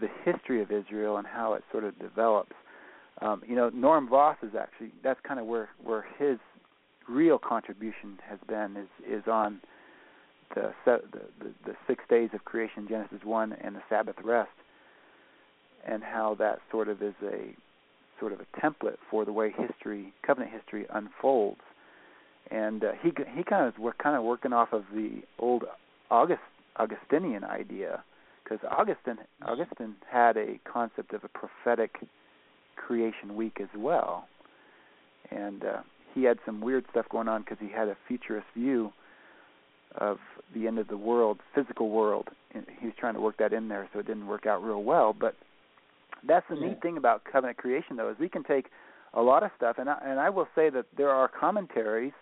the 0.00 0.08
history 0.24 0.62
of 0.62 0.70
Israel 0.70 1.16
and 1.16 1.26
how 1.26 1.54
it 1.54 1.64
sort 1.72 1.84
of 1.84 1.98
develops 1.98 2.52
um, 3.20 3.42
you 3.46 3.56
know, 3.56 3.70
Norm 3.70 4.08
Voss 4.08 4.36
is 4.42 4.54
actually 4.58 4.92
that's 5.02 5.20
kind 5.26 5.40
of 5.40 5.46
where 5.46 5.68
where 5.82 6.04
his 6.18 6.38
real 7.08 7.38
contribution 7.38 8.18
has 8.28 8.38
been 8.46 8.76
is 8.76 8.88
is 9.08 9.22
on 9.26 9.60
the 10.54 10.72
the, 10.84 11.00
the, 11.12 11.52
the 11.64 11.74
six 11.86 12.04
days 12.10 12.30
of 12.34 12.44
creation, 12.44 12.86
Genesis 12.88 13.20
one, 13.24 13.54
and 13.54 13.74
the 13.74 13.82
Sabbath 13.88 14.16
rest, 14.22 14.50
and 15.86 16.02
how 16.02 16.36
that 16.38 16.58
sort 16.70 16.88
of 16.88 17.02
is 17.02 17.14
a 17.22 17.54
sort 18.20 18.32
of 18.32 18.40
a 18.40 18.60
template 18.60 18.96
for 19.10 19.24
the 19.24 19.32
way 19.32 19.52
history, 19.56 20.12
covenant 20.26 20.52
history, 20.52 20.86
unfolds. 20.92 21.60
And 22.50 22.84
uh, 22.84 22.92
he 23.02 23.10
he 23.36 23.42
kind 23.42 23.66
of 23.66 23.78
we're 23.78 23.92
kind 23.94 24.16
of 24.16 24.22
working 24.22 24.52
off 24.52 24.72
of 24.72 24.84
the 24.94 25.22
old 25.38 25.64
August 26.10 26.40
Augustinian 26.76 27.42
idea, 27.44 28.04
because 28.44 28.58
Augustine 28.70 29.18
Augustine 29.44 29.96
had 30.10 30.36
a 30.36 30.60
concept 30.70 31.12
of 31.12 31.24
a 31.24 31.28
prophetic 31.28 31.96
creation 32.76 33.34
week 33.34 33.58
as 33.60 33.68
well. 33.76 34.28
And 35.30 35.64
uh, 35.64 35.78
he 36.14 36.22
had 36.22 36.38
some 36.46 36.60
weird 36.60 36.84
stuff 36.90 37.06
going 37.10 37.26
on 37.26 37.42
because 37.42 37.58
he 37.60 37.68
had 37.68 37.88
a 37.88 37.96
futurist 38.06 38.46
view 38.54 38.92
of 39.96 40.18
the 40.54 40.66
end 40.66 40.78
of 40.78 40.88
the 40.88 40.96
world, 40.96 41.40
physical 41.54 41.90
world. 41.90 42.28
And 42.54 42.64
he 42.78 42.86
was 42.86 42.94
trying 42.98 43.14
to 43.14 43.20
work 43.20 43.38
that 43.38 43.52
in 43.52 43.68
there, 43.68 43.88
so 43.92 43.98
it 43.98 44.06
didn't 44.06 44.26
work 44.26 44.46
out 44.46 44.62
real 44.62 44.84
well. 44.84 45.12
But 45.18 45.34
that's 46.26 46.46
the 46.48 46.56
neat 46.56 46.80
thing 46.82 46.96
about 46.96 47.24
covenant 47.24 47.58
creation, 47.58 47.96
though, 47.96 48.10
is 48.10 48.16
we 48.18 48.28
can 48.28 48.44
take 48.44 48.66
a 49.14 49.22
lot 49.22 49.42
of 49.42 49.50
stuff, 49.56 49.76
and 49.78 49.88
I, 49.88 49.98
and 50.04 50.20
I 50.20 50.30
will 50.30 50.48
say 50.54 50.70
that 50.70 50.86
there 50.96 51.10
are 51.10 51.28
commentaries 51.28 52.12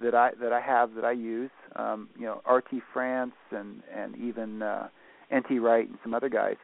that 0.00 0.14
I 0.14 0.30
that 0.40 0.52
I 0.52 0.60
have 0.60 0.94
that 0.94 1.04
I 1.04 1.12
use. 1.12 1.50
Um, 1.76 2.08
you 2.18 2.24
know, 2.24 2.40
R.T. 2.44 2.80
France 2.92 3.34
and 3.50 3.82
and 3.94 4.16
even 4.16 4.62
uh, 4.62 4.88
N.T. 5.30 5.58
Wright 5.58 5.88
and 5.88 5.98
some 6.02 6.14
other 6.14 6.28
guys. 6.28 6.56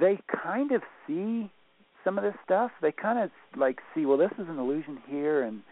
They 0.00 0.18
kind 0.42 0.72
of 0.72 0.82
see 1.06 1.50
some 2.04 2.18
of 2.18 2.24
this 2.24 2.34
stuff. 2.44 2.70
They 2.82 2.92
kind 2.92 3.18
of 3.18 3.30
like 3.56 3.80
see, 3.94 4.06
well, 4.06 4.18
this 4.18 4.32
is 4.38 4.48
an 4.48 4.58
allusion 4.58 4.98
here, 5.08 5.42
and 5.42 5.62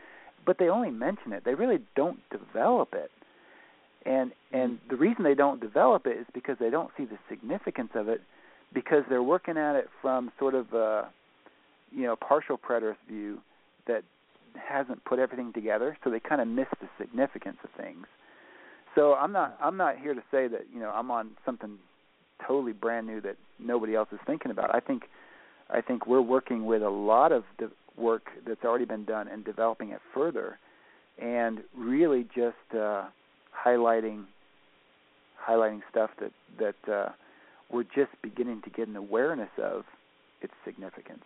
but 0.46 0.59
they 0.59 0.68
only 0.68 0.90
mention 0.90 1.33
it. 1.33 1.44
They 1.44 1.55
really 1.55 1.79
don't 1.96 2.20
develop 2.31 2.94
it. 2.94 3.11
And 4.07 4.33
and 4.53 4.79
the 4.88 4.96
reason 4.96 5.24
they 5.24 5.35
don't 5.35 5.61
develop 5.61 6.07
it 6.07 6.16
is 6.18 6.27
because 6.33 6.57
they 6.61 6.70
don't 6.70 6.90
see 6.96 7.05
the 7.05 7.18
significance 7.29 7.90
of 7.94 8.09
it 8.09 8.20
because 8.72 9.02
they're 9.09 9.22
working 9.22 9.57
at 9.57 9.76
it 9.76 9.88
from 10.02 10.31
sort 10.38 10.54
of 10.54 10.72
a 10.72 11.09
you 11.90 12.02
know 12.02 12.16
partial 12.16 12.59
preterist 12.59 12.96
view 13.09 13.38
that 13.87 14.02
hasn't 14.54 15.04
put 15.04 15.18
everything 15.18 15.52
together, 15.52 15.96
so 16.02 16.11
they 16.11 16.20
kind 16.20 16.40
of 16.40 16.48
miss 16.48 16.66
the 16.81 16.88
significance 16.98 17.59
of 17.64 17.70
things. 17.83 18.07
So 18.94 19.14
I'm 19.14 19.33
not 19.33 19.57
I'm 19.62 19.76
not 19.76 19.98
here 19.98 20.14
to 20.14 20.22
say 20.31 20.48
that 20.48 20.66
you 20.72 20.81
know 20.81 20.90
I'm 20.90 21.11
on 21.11 21.31
something 21.44 21.78
totally 22.46 22.72
brand 22.72 23.07
new 23.07 23.20
that 23.22 23.37
nobody 23.59 23.94
else 23.94 24.09
is 24.12 24.18
thinking 24.26 24.50
about. 24.50 24.74
I 24.74 24.81
think 24.81 25.04
I 25.70 25.81
think 25.81 26.07
we're 26.07 26.22
working 26.22 26.66
with 26.66 26.83
a 26.83 26.90
lot 26.90 27.33
of 27.33 27.44
the 27.59 27.70
work 27.96 28.28
that's 28.46 28.64
already 28.64 28.85
been 28.85 29.04
done 29.04 29.28
and 29.28 29.44
developing 29.44 29.90
it 29.90 30.00
further, 30.14 30.59
and 31.20 31.61
really 31.76 32.24
just 32.35 32.57
uh, 32.74 33.04
highlighting 33.66 34.24
highlighting 35.48 35.81
stuff 35.90 36.11
that 36.20 36.33
that 36.59 36.92
uh, 36.92 37.09
we're 37.70 37.85
just 37.85 38.11
beginning 38.22 38.62
to 38.62 38.70
get 38.70 38.88
an 38.88 38.96
awareness 38.96 39.50
of 39.62 39.85
its 40.40 40.52
significance. 40.64 41.24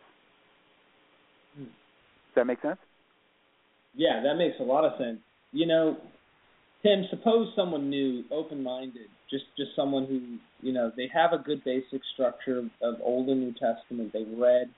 Hmm. 1.56 1.64
Does 1.64 2.34
that 2.36 2.46
make 2.46 2.60
sense? 2.62 2.78
Yeah, 3.94 4.22
that 4.24 4.36
makes 4.36 4.56
a 4.58 4.62
lot 4.62 4.84
of 4.84 4.92
sense. 4.98 5.18
You 5.52 5.66
know, 5.66 5.96
Tim, 6.82 7.04
suppose 7.10 7.48
someone 7.54 7.90
new, 7.90 8.24
open-minded, 8.30 9.08
just 9.30 9.44
just 9.56 9.70
someone 9.76 10.06
who, 10.06 10.38
you 10.66 10.72
know, 10.72 10.90
they 10.96 11.08
have 11.12 11.32
a 11.32 11.42
good 11.42 11.62
basic 11.64 12.00
structure 12.14 12.58
of, 12.58 12.64
of 12.80 13.00
Old 13.02 13.28
and 13.28 13.40
New 13.40 13.52
Testament. 13.52 14.12
They've 14.12 14.26
read, 14.36 14.70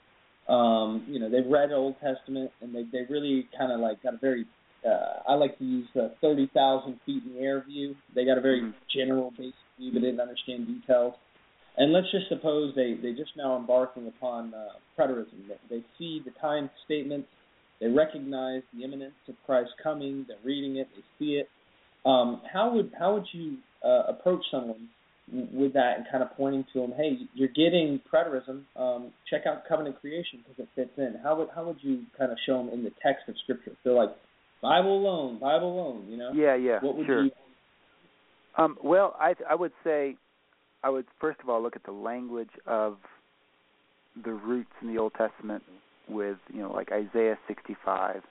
um, 0.48 1.07
you 1.09 1.18
know, 1.18 1.31
they've 1.31 1.50
read 1.50 1.72
Old 1.72 1.94
Testament, 2.00 2.50
and 2.61 2.74
they 2.74 2.83
they 2.92 3.07
really 3.09 3.48
kind 3.57 3.72
of 3.72 3.81
like 3.81 4.03
got 4.03 4.14
a 4.14 4.18
very, 4.18 4.44
uh, 4.85 5.22
I 5.29 5.35
like 5.35 5.57
to 5.59 5.64
use 5.64 5.88
the 5.94 6.12
thirty 6.20 6.50
thousand 6.53 7.00
feet 7.07 7.22
in 7.24 7.35
the 7.35 7.40
air 7.40 7.64
view. 7.66 7.94
They 8.14 8.24
got 8.24 8.37
a 8.37 8.42
very 8.42 8.61
mm-hmm. 8.61 8.70
general 8.94 9.31
basic 9.31 9.55
view, 9.79 9.92
but 9.92 10.03
didn't 10.03 10.20
understand 10.20 10.66
details. 10.66 11.14
And 11.77 11.93
let's 11.93 12.11
just 12.13 12.29
suppose 12.29 12.75
they 12.75 12.95
they 13.03 13.13
just 13.13 13.33
now 13.37 13.57
embarking 13.57 14.07
upon 14.07 14.55
uh, 14.55 14.79
preterism. 14.99 15.49
They, 15.49 15.79
they 15.79 15.85
see 15.99 16.21
the 16.25 16.31
time 16.41 16.71
statements, 16.85 17.29
they 17.81 17.89
recognize 17.89 18.63
the 18.73 18.85
imminence 18.85 19.15
of 19.29 19.35
Christ's 19.45 19.75
coming. 19.83 20.25
They're 20.29 20.37
reading 20.45 20.77
it, 20.77 20.89
they 20.95 21.03
see 21.19 21.33
it. 21.33 21.49
Um, 22.07 22.43
how 22.53 22.73
would 22.75 22.93
how 22.99 23.15
would 23.15 23.27
you 23.33 23.57
uh, 23.85 24.05
approach 24.09 24.45
someone 24.51 24.89
with 25.33 25.73
that 25.73 25.97
and 25.97 26.07
kind 26.11 26.23
of 26.23 26.31
pointing 26.37 26.65
to 26.73 26.81
them, 26.81 26.93
hey, 26.97 27.17
you're 27.35 27.49
getting 27.49 28.01
preterism. 28.13 28.63
Um, 28.77 29.13
check 29.31 29.43
out 29.47 29.63
covenant 29.69 30.01
creation 30.01 30.41
because 30.43 30.65
it 30.65 30.69
fits 30.75 30.99
in. 30.99 31.19
How 31.23 31.37
would 31.37 31.49
how 31.55 31.65
would 31.65 31.79
you 31.81 32.03
kind 32.19 32.31
of 32.31 32.39
show 32.47 32.59
them 32.59 32.69
in 32.73 32.85
the 32.85 32.91
text 33.03 33.29
of 33.29 33.35
Scripture? 33.43 33.73
They're 33.85 33.95
like 33.95 34.11
Bible 34.63 34.99
alone, 34.99 35.39
Bible 35.39 35.73
alone. 35.73 36.07
You 36.09 36.17
know? 36.19 36.33
Yeah, 36.35 36.57
yeah. 36.57 36.79
What 36.81 36.97
would 36.97 37.07
sure. 37.07 37.25
you? 37.25 37.31
Um, 38.57 38.77
well, 38.85 39.17
I 39.19 39.35
I 39.49 39.55
would 39.55 39.73
say 39.83 40.17
I 40.85 40.90
would 40.90 41.07
first 41.18 41.40
of 41.42 41.49
all 41.49 41.62
look 41.62 41.77
at 41.77 41.85
the 41.85 41.92
language 41.92 42.51
of 42.66 42.99
the 44.23 44.33
roots 44.33 44.70
in 44.83 44.94
the 44.94 45.01
Old 45.01 45.14
Testament 45.14 45.62
with 46.09 46.37
you 46.53 46.61
know 46.61 46.70
like 46.70 46.92
Isaiah 46.92 47.38
65 47.49 48.23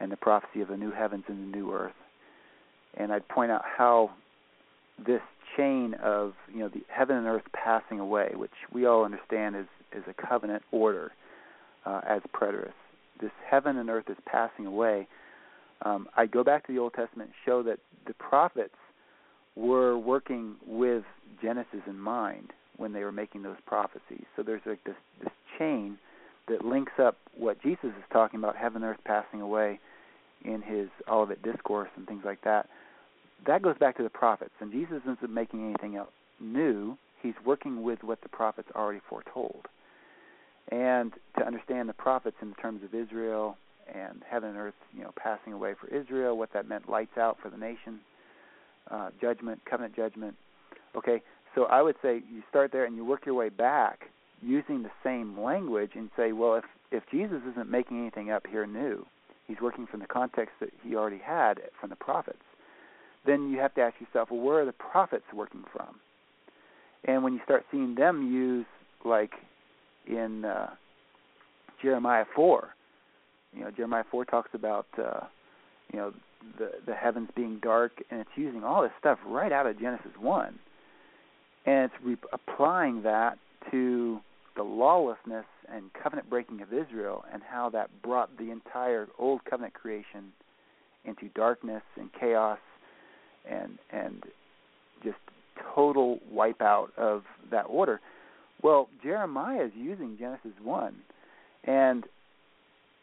and 0.00 0.10
the 0.10 0.16
prophecy 0.16 0.60
of 0.62 0.68
the 0.68 0.76
new 0.76 0.90
heavens 0.90 1.24
and 1.28 1.38
the 1.38 1.56
new 1.56 1.72
earth, 1.72 1.94
and 2.96 3.12
I'd 3.12 3.26
point 3.28 3.52
out 3.52 3.62
how 3.64 4.10
this 5.06 5.20
chain 5.56 5.94
of 6.02 6.34
you 6.52 6.58
know 6.58 6.68
the 6.68 6.82
heaven 6.88 7.16
and 7.16 7.26
earth 7.26 7.44
passing 7.52 8.00
away, 8.00 8.32
which 8.34 8.50
we 8.72 8.84
all 8.86 9.04
understand 9.04 9.54
is 9.54 9.66
is 9.92 10.02
a 10.08 10.26
covenant 10.26 10.64
order 10.72 11.12
uh, 11.86 12.00
as 12.06 12.20
preterists. 12.34 12.72
This 13.20 13.30
heaven 13.48 13.76
and 13.76 13.88
earth 13.88 14.10
is 14.10 14.16
passing 14.26 14.66
away. 14.66 15.06
Um, 15.82 16.08
I 16.16 16.26
go 16.26 16.42
back 16.42 16.66
to 16.66 16.72
the 16.72 16.78
Old 16.80 16.94
Testament 16.94 17.30
and 17.30 17.34
show 17.44 17.62
that 17.62 17.78
the 18.06 18.14
prophets 18.14 18.74
were 19.56 19.98
working 19.98 20.56
with 20.66 21.04
Genesis 21.42 21.80
in 21.86 21.98
mind 21.98 22.52
when 22.76 22.92
they 22.92 23.04
were 23.04 23.12
making 23.12 23.42
those 23.42 23.56
prophecies. 23.66 24.24
So 24.36 24.42
there's 24.42 24.62
like 24.64 24.82
this 24.84 24.94
this 25.22 25.32
chain 25.58 25.98
that 26.48 26.64
links 26.64 26.92
up 26.98 27.16
what 27.36 27.62
Jesus 27.62 27.84
is 27.84 28.04
talking 28.12 28.40
about, 28.40 28.56
heaven 28.56 28.82
and 28.82 28.92
earth 28.92 29.00
passing 29.04 29.40
away, 29.40 29.78
in 30.44 30.62
his 30.62 30.88
Olivet 31.08 31.42
discourse 31.42 31.90
and 31.96 32.06
things 32.06 32.22
like 32.24 32.42
that. 32.42 32.68
That 33.46 33.62
goes 33.62 33.76
back 33.78 33.96
to 33.96 34.02
the 34.02 34.10
prophets, 34.10 34.52
and 34.60 34.72
Jesus 34.72 35.00
isn't 35.02 35.30
making 35.30 35.64
anything 35.64 35.96
else 35.96 36.10
new. 36.40 36.96
He's 37.22 37.34
working 37.44 37.82
with 37.82 38.02
what 38.02 38.20
the 38.22 38.28
prophets 38.28 38.68
already 38.74 39.00
foretold. 39.08 39.66
And 40.70 41.12
to 41.38 41.46
understand 41.46 41.88
the 41.88 41.94
prophets 41.94 42.36
in 42.42 42.54
terms 42.54 42.82
of 42.84 42.94
Israel 42.94 43.56
and 43.92 44.22
heaven 44.28 44.50
and 44.50 44.58
earth, 44.58 44.74
you 44.96 45.02
know, 45.02 45.12
passing 45.16 45.52
away 45.52 45.74
for 45.78 45.88
Israel, 45.88 46.38
what 46.38 46.52
that 46.52 46.68
meant, 46.68 46.88
lights 46.88 47.18
out 47.18 47.38
for 47.42 47.50
the 47.50 47.56
nation, 47.56 48.00
uh, 48.90 49.10
judgment, 49.20 49.60
covenant 49.68 49.94
judgment. 49.96 50.34
Okay, 50.96 51.22
so 51.54 51.64
I 51.64 51.82
would 51.82 51.96
say 52.02 52.22
you 52.32 52.42
start 52.48 52.72
there 52.72 52.84
and 52.84 52.96
you 52.96 53.04
work 53.04 53.26
your 53.26 53.34
way 53.34 53.48
back 53.48 54.06
using 54.42 54.82
the 54.82 54.90
same 55.04 55.38
language 55.38 55.92
and 55.94 56.10
say, 56.16 56.32
well, 56.32 56.54
if 56.54 56.64
if 56.90 57.04
Jesus 57.10 57.40
isn't 57.52 57.70
making 57.70 58.00
anything 58.00 58.30
up 58.30 58.46
here 58.50 58.66
new, 58.66 59.06
he's 59.46 59.58
working 59.62 59.86
from 59.86 60.00
the 60.00 60.06
context 60.06 60.54
that 60.60 60.70
he 60.82 60.96
already 60.96 61.18
had 61.18 61.60
from 61.80 61.90
the 61.90 61.96
prophets. 61.96 62.42
Then 63.24 63.50
you 63.50 63.58
have 63.60 63.74
to 63.74 63.80
ask 63.80 63.94
yourself, 64.00 64.30
well, 64.30 64.40
where 64.40 64.62
are 64.62 64.64
the 64.64 64.72
prophets 64.72 65.26
working 65.32 65.64
from? 65.72 66.00
And 67.04 67.22
when 67.22 67.32
you 67.32 67.40
start 67.44 67.64
seeing 67.70 67.94
them 67.94 68.32
use, 68.32 68.66
like 69.04 69.32
in 70.06 70.44
uh, 70.44 70.70
Jeremiah 71.80 72.24
four, 72.34 72.70
you 73.54 73.62
know, 73.62 73.70
Jeremiah 73.70 74.04
four 74.10 74.24
talks 74.24 74.50
about, 74.52 74.86
uh, 74.98 75.20
you 75.92 75.98
know, 75.98 76.12
the 76.58 76.72
the 76.86 76.94
heavens 76.94 77.28
being 77.34 77.58
dark, 77.62 77.92
and 78.10 78.20
it's 78.20 78.30
using 78.36 78.64
all 78.64 78.82
this 78.82 78.92
stuff 78.98 79.18
right 79.26 79.52
out 79.52 79.66
of 79.66 79.78
Genesis 79.78 80.12
one, 80.18 80.58
and 81.66 81.90
it's 81.90 82.04
re- 82.04 82.16
applying 82.32 83.02
that 83.02 83.38
to 83.70 84.20
the 84.56 84.62
lawlessness 84.62 85.46
and 85.72 85.90
covenant 86.02 86.28
breaking 86.28 86.60
of 86.60 86.72
Israel 86.72 87.24
and 87.32 87.42
how 87.42 87.70
that 87.70 87.90
brought 88.02 88.36
the 88.36 88.50
entire 88.50 89.06
old 89.18 89.44
covenant 89.44 89.74
creation 89.74 90.32
into 91.04 91.28
darkness 91.34 91.82
and 91.96 92.10
chaos 92.12 92.58
and 93.48 93.78
and 93.90 94.24
just 95.02 95.18
total 95.74 96.18
wipeout 96.34 96.88
of 96.96 97.22
that 97.50 97.64
order. 97.68 98.00
Well, 98.62 98.88
Jeremiah 99.02 99.64
is 99.64 99.72
using 99.74 100.16
Genesis 100.18 100.52
1 100.62 100.94
and 101.64 102.04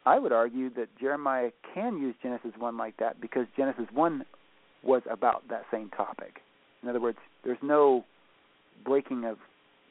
I 0.07 0.19
would 0.19 0.31
argue 0.31 0.69
that 0.75 0.87
Jeremiah 0.97 1.51
can 1.73 1.97
use 1.97 2.15
Genesis 2.23 2.51
1 2.57 2.77
like 2.77 2.95
that 2.95 3.19
because 3.19 3.45
Genesis 3.57 3.87
1 3.93 4.23
was 4.81 5.01
about 5.11 5.43
that 5.49 5.65
same 5.69 5.89
topic. 5.89 6.39
In 6.81 6.87
other 6.87 7.01
words, 7.01 7.17
there's 7.43 7.57
no 7.61 8.05
breaking 8.85 9.25
of 9.25 9.37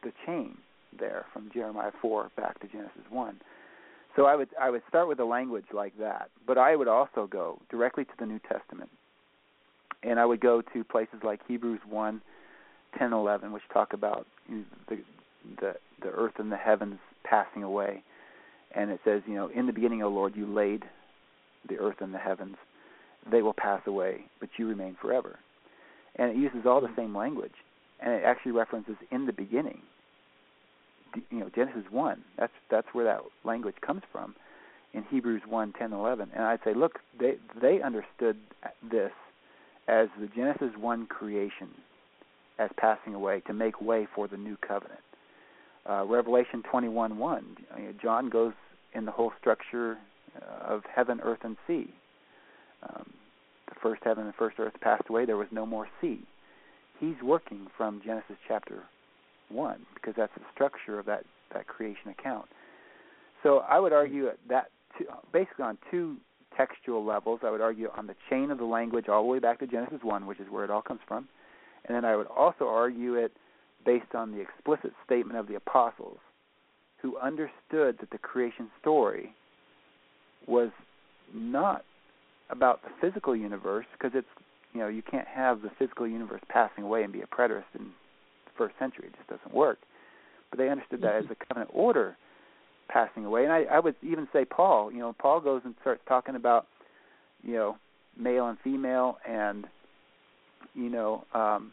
the 0.03 0.13
chain 0.25 0.57
there 0.99 1.27
from 1.35 1.51
Jeremiah 1.53 1.91
4 2.01 2.31
back 2.35 2.59
to 2.61 2.67
Genesis 2.67 3.03
1. 3.11 3.37
So 4.17 4.25
I 4.25 4.37
would 4.37 4.49
I 4.59 4.71
would 4.71 4.81
start 4.89 5.07
with 5.07 5.21
a 5.21 5.25
language 5.27 5.67
like 5.75 5.93
that, 5.99 6.31
but 6.47 6.57
I 6.57 6.77
would 6.77 6.89
also 6.89 7.29
go 7.31 7.61
directly 7.71 8.07
to 8.07 8.13
the 8.19 8.25
New 8.25 8.41
Testament, 8.51 8.89
and 10.03 10.19
I 10.19 10.25
would 10.25 10.41
go 10.41 10.63
to 10.73 10.85
places 10.85 11.19
like 11.23 11.41
Hebrews 11.47 11.81
1, 11.87 12.23
10, 12.99 13.12
11, 13.12 13.53
which 13.53 13.62
talk 13.71 13.93
about 13.93 14.27
the 14.49 14.97
the 15.61 15.75
the 16.01 16.09
earth 16.09 16.39
and 16.39 16.51
the 16.51 16.57
heavens 16.57 16.99
passing 17.25 17.62
away, 17.62 18.03
and 18.77 18.91
it 18.91 19.01
says, 19.05 19.22
you 19.27 19.35
know, 19.35 19.49
in 19.49 19.66
the 19.66 19.72
beginning, 19.72 20.03
O 20.03 20.09
Lord, 20.09 20.37
you 20.37 20.47
laid 20.47 20.85
the 21.68 21.79
earth 21.79 21.97
and 22.01 22.14
the 22.14 22.18
heavens; 22.18 22.57
they 23.31 23.43
will 23.43 23.55
pass 23.55 23.83
away, 23.87 24.27
but 24.41 24.51
you 24.57 24.68
remain 24.68 24.97
forever. 25.01 25.39
And 26.16 26.31
it 26.31 26.37
uses 26.37 26.66
all 26.66 26.81
the 26.81 26.95
same 26.97 27.16
language, 27.16 27.55
and 28.01 28.12
it 28.12 28.22
actually 28.24 28.53
references 28.53 28.97
in 29.11 29.27
the 29.27 29.33
beginning 29.33 29.83
you 31.31 31.41
know 31.41 31.51
Genesis 31.55 31.85
one. 31.91 32.22
That's 32.39 32.53
that's 32.70 32.89
where 32.93 33.05
that 33.05 33.20
language 33.45 33.77
comes 33.81 34.03
from 34.12 34.35
in 34.93 35.03
Hebrews 35.05 35.43
one 35.49 35.72
ten 35.72 35.93
eleven. 35.93 36.31
And 36.35 36.45
I'd 36.45 36.61
say, 36.64 36.74
look, 36.74 37.01
they 37.18 37.37
they 37.61 37.81
understood 37.83 38.37
this 38.83 39.12
as 39.89 40.09
the 40.20 40.27
Genesis 40.27 40.72
one 40.79 41.07
creation 41.07 41.68
as 42.59 42.70
passing 42.77 43.14
away 43.14 43.41
to 43.47 43.53
make 43.53 43.81
way 43.81 44.09
for 44.14 44.27
the 44.27 44.37
new 44.37 44.57
covenant. 44.57 45.01
Uh, 45.89 46.05
Revelation 46.07 46.62
twenty 46.68 46.89
one 46.89 47.18
one. 47.18 47.57
John 48.03 48.29
goes 48.29 48.53
in 48.97 49.05
the 49.05 49.12
whole 49.12 49.32
structure 49.38 49.99
uh, 50.40 50.74
of 50.74 50.82
heaven, 50.92 51.20
earth, 51.22 51.40
and 51.42 51.57
sea. 51.66 51.92
Um, 52.82 53.12
the 53.68 53.74
first 53.82 54.03
heaven 54.05 54.24
and 54.24 54.32
the 54.32 54.36
first 54.36 54.59
earth 54.59 54.74
passed 54.80 55.05
away. 55.09 55.26
There 55.26 55.36
was 55.36 55.49
no 55.51 55.66
more 55.66 55.88
sea. 56.01 56.20
He's 56.99 57.16
working 57.22 57.66
from 57.76 58.01
Genesis 58.05 58.36
chapter 58.49 58.82
one 59.49 59.86
because 59.94 60.14
that's 60.16 60.32
the 60.34 60.42
structure 60.53 60.99
of 60.99 61.07
that 61.07 61.24
that 61.53 61.66
creation 61.66 62.09
account. 62.09 62.47
So 63.42 63.59
I 63.59 63.78
would 63.78 63.92
argue 63.92 64.30
that 64.49 64.70
two, 64.99 65.05
basically 65.32 65.64
on 65.64 65.78
two 65.90 66.16
textual 66.57 67.05
levels. 67.05 67.40
I 67.44 67.51
would 67.51 67.61
argue 67.61 67.88
on 67.97 68.07
the 68.07 68.16
chain 68.30 68.51
of 68.51 68.59
the 68.59 68.64
language 68.64 69.09
all 69.09 69.22
the 69.22 69.28
way 69.28 69.38
back 69.38 69.59
to 69.61 69.66
Genesis 69.66 69.99
1, 70.03 70.26
which 70.26 70.40
is 70.40 70.47
where 70.51 70.64
it 70.64 70.70
all 70.70 70.80
comes 70.80 71.01
from. 71.07 71.28
And 71.84 71.94
then 71.94 72.05
I 72.05 72.16
would 72.16 72.26
also 72.28 72.66
argue 72.66 73.14
it 73.14 73.32
based 73.84 74.14
on 74.14 74.32
the 74.32 74.40
explicit 74.40 74.92
statement 75.05 75.38
of 75.38 75.47
the 75.47 75.55
apostles 75.55 76.18
who 77.03 77.16
understood 77.18 77.97
that 78.01 78.11
the 78.11 78.18
creation 78.18 78.68
story 78.80 79.34
was 80.47 80.70
not 81.34 81.84
about 82.51 82.80
the 82.82 82.90
physical 83.01 83.34
universe 83.34 83.86
because 83.92 84.12
it's 84.14 84.26
you 84.72 84.80
know 84.80 84.88
you 84.88 85.03
can't 85.03 85.26
have 85.26 85.62
the 85.62 85.70
physical 85.78 86.07
universe 86.07 86.40
passing 86.49 86.84
away 86.84 87.03
and 87.03 87.12
be 87.12 87.20
a 87.20 87.26
preterist 87.26 87.64
in 87.78 87.86
the 87.86 88.53
first 88.57 88.74
century 88.78 89.07
it 89.07 89.14
just 89.16 89.28
doesn't 89.28 89.55
work 89.55 89.78
but 90.51 90.59
they 90.59 90.68
understood 90.68 91.01
that 91.03 91.16
as 91.16 91.24
a 91.30 91.34
covenant 91.47 91.70
order 91.72 92.16
passing 92.88 93.24
away. 93.24 93.44
And 93.44 93.53
I, 93.53 93.64
I 93.64 93.80
would 93.80 93.97
even 94.03 94.28
say 94.32 94.44
Paul. 94.44 94.92
You 94.92 95.01
know, 95.01 95.14
Paul 95.18 95.40
goes 95.40 95.62
and 95.64 95.74
starts 95.80 96.03
talking 96.09 96.36
about, 96.36 96.66
you 97.42 97.55
know, 97.55 97.76
male 98.18 98.49
and 98.49 98.59
female, 98.62 99.18
and 99.28 99.66
you 100.74 100.90
know, 100.90 101.24
um, 101.34 101.72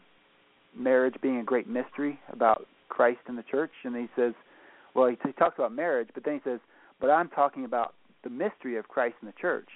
marriage 0.76 1.14
being 1.22 1.38
a 1.38 1.44
great 1.44 1.68
mystery 1.68 2.18
about 2.32 2.66
Christ 2.88 3.20
and 3.26 3.38
the 3.38 3.42
church. 3.42 3.70
And 3.84 3.96
he 3.96 4.08
says, 4.16 4.34
well, 4.94 5.08
he, 5.08 5.16
he 5.24 5.32
talks 5.32 5.58
about 5.58 5.74
marriage, 5.74 6.08
but 6.14 6.24
then 6.24 6.34
he 6.34 6.40
says, 6.48 6.60
but 7.00 7.10
I'm 7.10 7.28
talking 7.28 7.64
about 7.64 7.94
the 8.22 8.30
mystery 8.30 8.76
of 8.76 8.88
Christ 8.88 9.16
and 9.20 9.28
the 9.28 9.34
church, 9.40 9.68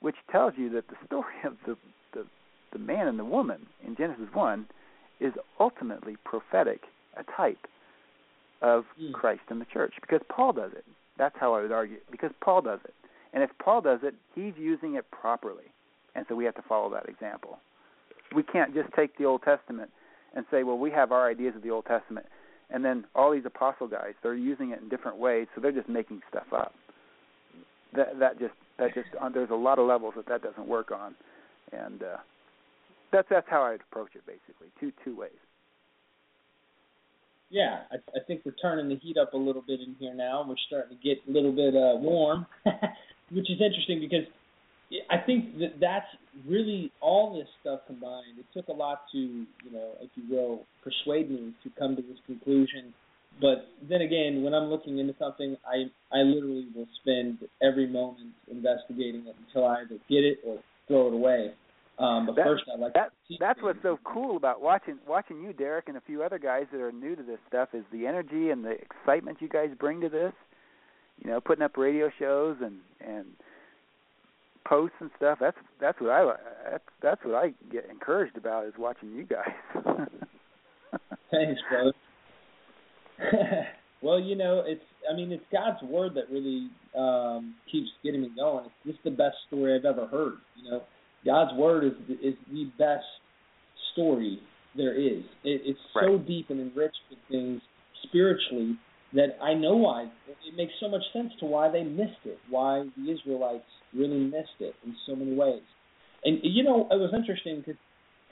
which 0.00 0.16
tells 0.30 0.54
you 0.56 0.70
that 0.70 0.88
the 0.88 0.96
story 1.06 1.34
of 1.44 1.54
the 1.66 1.76
the, 2.12 2.24
the 2.72 2.78
man 2.78 3.08
and 3.08 3.18
the 3.18 3.24
woman 3.24 3.66
in 3.86 3.96
Genesis 3.96 4.28
one 4.32 4.66
is 5.20 5.32
ultimately 5.58 6.16
prophetic, 6.24 6.82
a 7.16 7.24
type 7.36 7.66
of 8.62 8.84
mm. 9.00 9.12
Christ 9.12 9.42
and 9.48 9.60
the 9.60 9.66
church 9.66 9.94
because 10.00 10.20
Paul 10.28 10.52
does 10.52 10.72
it. 10.72 10.84
That's 11.18 11.34
how 11.38 11.54
I 11.54 11.62
would 11.62 11.72
argue 11.72 11.98
because 12.10 12.30
Paul 12.40 12.62
does 12.62 12.80
it. 12.84 12.94
And 13.32 13.42
if 13.42 13.50
Paul 13.62 13.80
does 13.80 14.00
it, 14.02 14.14
he's 14.34 14.52
using 14.56 14.94
it 14.94 15.10
properly. 15.10 15.64
And 16.14 16.24
so 16.28 16.34
we 16.36 16.44
have 16.44 16.54
to 16.54 16.62
follow 16.62 16.90
that 16.90 17.08
example. 17.08 17.58
We 18.34 18.42
can't 18.42 18.74
just 18.74 18.88
take 18.94 19.16
the 19.18 19.24
Old 19.24 19.42
Testament 19.42 19.90
and 20.34 20.44
say, 20.50 20.62
well, 20.62 20.78
we 20.78 20.90
have 20.92 21.12
our 21.12 21.28
ideas 21.28 21.54
of 21.56 21.62
the 21.62 21.70
Old 21.70 21.86
Testament. 21.86 22.26
And 22.70 22.84
then 22.84 23.04
all 23.14 23.32
these 23.32 23.44
apostle 23.44 23.88
guys, 23.88 24.14
they're 24.22 24.34
using 24.34 24.70
it 24.70 24.80
in 24.80 24.88
different 24.88 25.18
ways, 25.18 25.46
so 25.54 25.60
they're 25.60 25.72
just 25.72 25.88
making 25.88 26.22
stuff 26.28 26.46
up. 26.52 26.74
That 27.94 28.18
that 28.18 28.38
just 28.38 28.54
that 28.78 28.94
just 28.94 29.08
uh, 29.20 29.28
there's 29.28 29.50
a 29.50 29.54
lot 29.54 29.78
of 29.78 29.86
levels 29.86 30.14
that 30.16 30.26
that 30.26 30.42
doesn't 30.42 30.66
work 30.66 30.90
on, 30.90 31.14
and 31.72 32.02
uh, 32.02 32.16
that's 33.12 33.28
that's 33.30 33.46
how 33.48 33.62
I'd 33.62 33.80
approach 33.80 34.10
it 34.14 34.26
basically, 34.26 34.68
two 34.80 34.92
two 35.04 35.16
ways 35.16 35.30
yeah, 37.54 37.86
I, 37.92 37.96
I 38.18 38.20
think 38.26 38.42
we're 38.44 38.58
turning 38.60 38.88
the 38.88 38.96
heat 38.96 39.16
up 39.16 39.32
a 39.32 39.36
little 39.36 39.62
bit 39.62 39.78
in 39.78 39.94
here 40.00 40.12
now. 40.12 40.44
We're 40.46 40.56
starting 40.66 40.98
to 40.98 41.02
get 41.02 41.18
a 41.28 41.30
little 41.30 41.52
bit 41.52 41.76
uh, 41.76 41.94
warm, 42.02 42.46
which 43.30 43.48
is 43.48 43.60
interesting 43.60 44.00
because 44.00 44.26
I 45.10 45.18
think 45.18 45.58
that 45.58 45.80
that's 45.80 46.06
really 46.46 46.92
all 47.00 47.34
this 47.34 47.48
stuff 47.60 47.80
combined. 47.86 48.38
It 48.38 48.46
took 48.54 48.68
a 48.68 48.72
lot 48.72 49.02
to, 49.12 49.18
you 49.18 49.72
know, 49.72 49.92
if 50.00 50.10
you 50.14 50.24
will, 50.30 50.66
persuade 50.82 51.30
me 51.30 51.52
to 51.62 51.70
come 51.78 51.96
to 51.96 52.02
this 52.02 52.18
conclusion. 52.26 52.92
But 53.40 53.68
then 53.88 54.02
again, 54.02 54.42
when 54.44 54.54
I'm 54.54 54.64
looking 54.64 54.98
into 54.98 55.14
something, 55.18 55.56
I 55.66 55.90
I 56.16 56.22
literally 56.22 56.66
will 56.74 56.86
spend 57.00 57.38
every 57.62 57.86
moment 57.86 58.30
investigating 58.50 59.26
it 59.26 59.34
until 59.46 59.66
I 59.66 59.80
either 59.80 59.98
get 60.08 60.24
it 60.24 60.38
or 60.46 60.58
throw 60.86 61.08
it 61.08 61.14
away. 61.14 61.54
Um, 61.98 62.26
but 62.26 62.36
that, 62.36 62.44
first, 62.44 62.64
I 62.72 62.78
like 62.78 62.92
that. 62.94 63.12
That's 63.38 63.62
what's 63.62 63.78
so 63.82 63.98
cool 64.04 64.36
about 64.36 64.60
watching 64.60 64.98
watching 65.06 65.40
you, 65.42 65.52
Derek, 65.52 65.88
and 65.88 65.96
a 65.96 66.00
few 66.00 66.22
other 66.22 66.38
guys 66.38 66.64
that 66.72 66.80
are 66.80 66.92
new 66.92 67.16
to 67.16 67.22
this 67.22 67.38
stuff 67.48 67.68
is 67.72 67.84
the 67.92 68.06
energy 68.06 68.50
and 68.50 68.64
the 68.64 68.72
excitement 68.72 69.38
you 69.40 69.48
guys 69.48 69.70
bring 69.78 70.00
to 70.00 70.08
this. 70.08 70.32
You 71.22 71.30
know, 71.30 71.40
putting 71.40 71.62
up 71.62 71.76
radio 71.76 72.10
shows 72.18 72.56
and 72.60 72.78
and 73.00 73.26
posts 74.66 74.96
and 75.00 75.10
stuff. 75.16 75.38
That's 75.40 75.56
that's 75.80 76.00
what 76.00 76.10
I 76.10 76.32
that's 76.70 76.84
that's 77.02 77.20
what 77.24 77.34
I 77.34 77.54
get 77.70 77.88
encouraged 77.90 78.36
about 78.36 78.66
is 78.66 78.74
watching 78.78 79.10
you 79.12 79.24
guys. 79.24 79.52
Thanks, 81.30 81.60
brother. 81.70 81.92
well, 84.02 84.20
you 84.20 84.36
know, 84.36 84.62
it's 84.66 84.82
I 85.10 85.16
mean, 85.16 85.32
it's 85.32 85.44
God's 85.52 85.82
word 85.82 86.12
that 86.14 86.30
really 86.32 86.68
um 86.96 87.54
keeps 87.70 87.88
getting 88.02 88.22
me 88.22 88.30
going. 88.36 88.66
It's 88.66 88.92
just 88.92 89.04
the 89.04 89.10
best 89.10 89.36
story 89.48 89.76
I've 89.76 89.84
ever 89.84 90.06
heard. 90.06 90.34
You 90.56 90.70
know, 90.70 90.82
God's 91.24 91.56
word 91.58 91.84
is 91.84 91.92
is 92.22 92.34
the 92.50 92.64
best 92.78 93.04
story 93.92 94.40
there 94.76 94.94
is. 94.94 95.22
It, 95.44 95.62
it's 95.64 95.78
right. 95.94 96.06
so 96.06 96.18
deep 96.18 96.50
and 96.50 96.60
enriched 96.60 96.98
with 97.10 97.18
things 97.30 97.60
spiritually 98.04 98.76
that 99.14 99.38
I 99.42 99.54
know 99.54 99.76
why 99.76 100.04
it 100.28 100.56
makes 100.56 100.72
so 100.80 100.88
much 100.88 101.02
sense 101.12 101.32
to 101.40 101.46
why 101.46 101.70
they 101.70 101.84
missed 101.84 102.24
it, 102.24 102.38
why 102.50 102.84
the 102.96 103.12
Israelites 103.12 103.64
really 103.94 104.18
missed 104.18 104.60
it 104.60 104.74
in 104.84 104.94
so 105.06 105.14
many 105.14 105.34
ways. 105.34 105.62
And 106.24 106.38
you 106.42 106.62
know, 106.62 106.88
it 106.90 106.96
was 106.96 107.12
interesting 107.14 107.60
because 107.60 107.80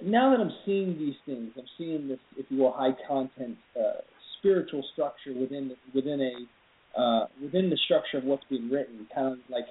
now 0.02 0.30
that 0.30 0.40
I'm 0.40 0.52
seeing 0.66 0.98
these 0.98 1.14
things, 1.26 1.52
I'm 1.56 1.64
seeing 1.78 2.08
this, 2.08 2.18
if 2.36 2.46
you 2.48 2.58
will, 2.58 2.72
high 2.72 2.96
content 3.06 3.56
uh, 3.78 4.00
spiritual 4.38 4.82
structure 4.92 5.32
within 5.38 5.72
within 5.94 6.20
a 6.20 7.00
uh, 7.00 7.26
within 7.40 7.70
the 7.70 7.78
structure 7.84 8.18
of 8.18 8.24
what's 8.24 8.44
being 8.50 8.68
written, 8.70 9.06
kind 9.14 9.32
of 9.32 9.38
like 9.48 9.64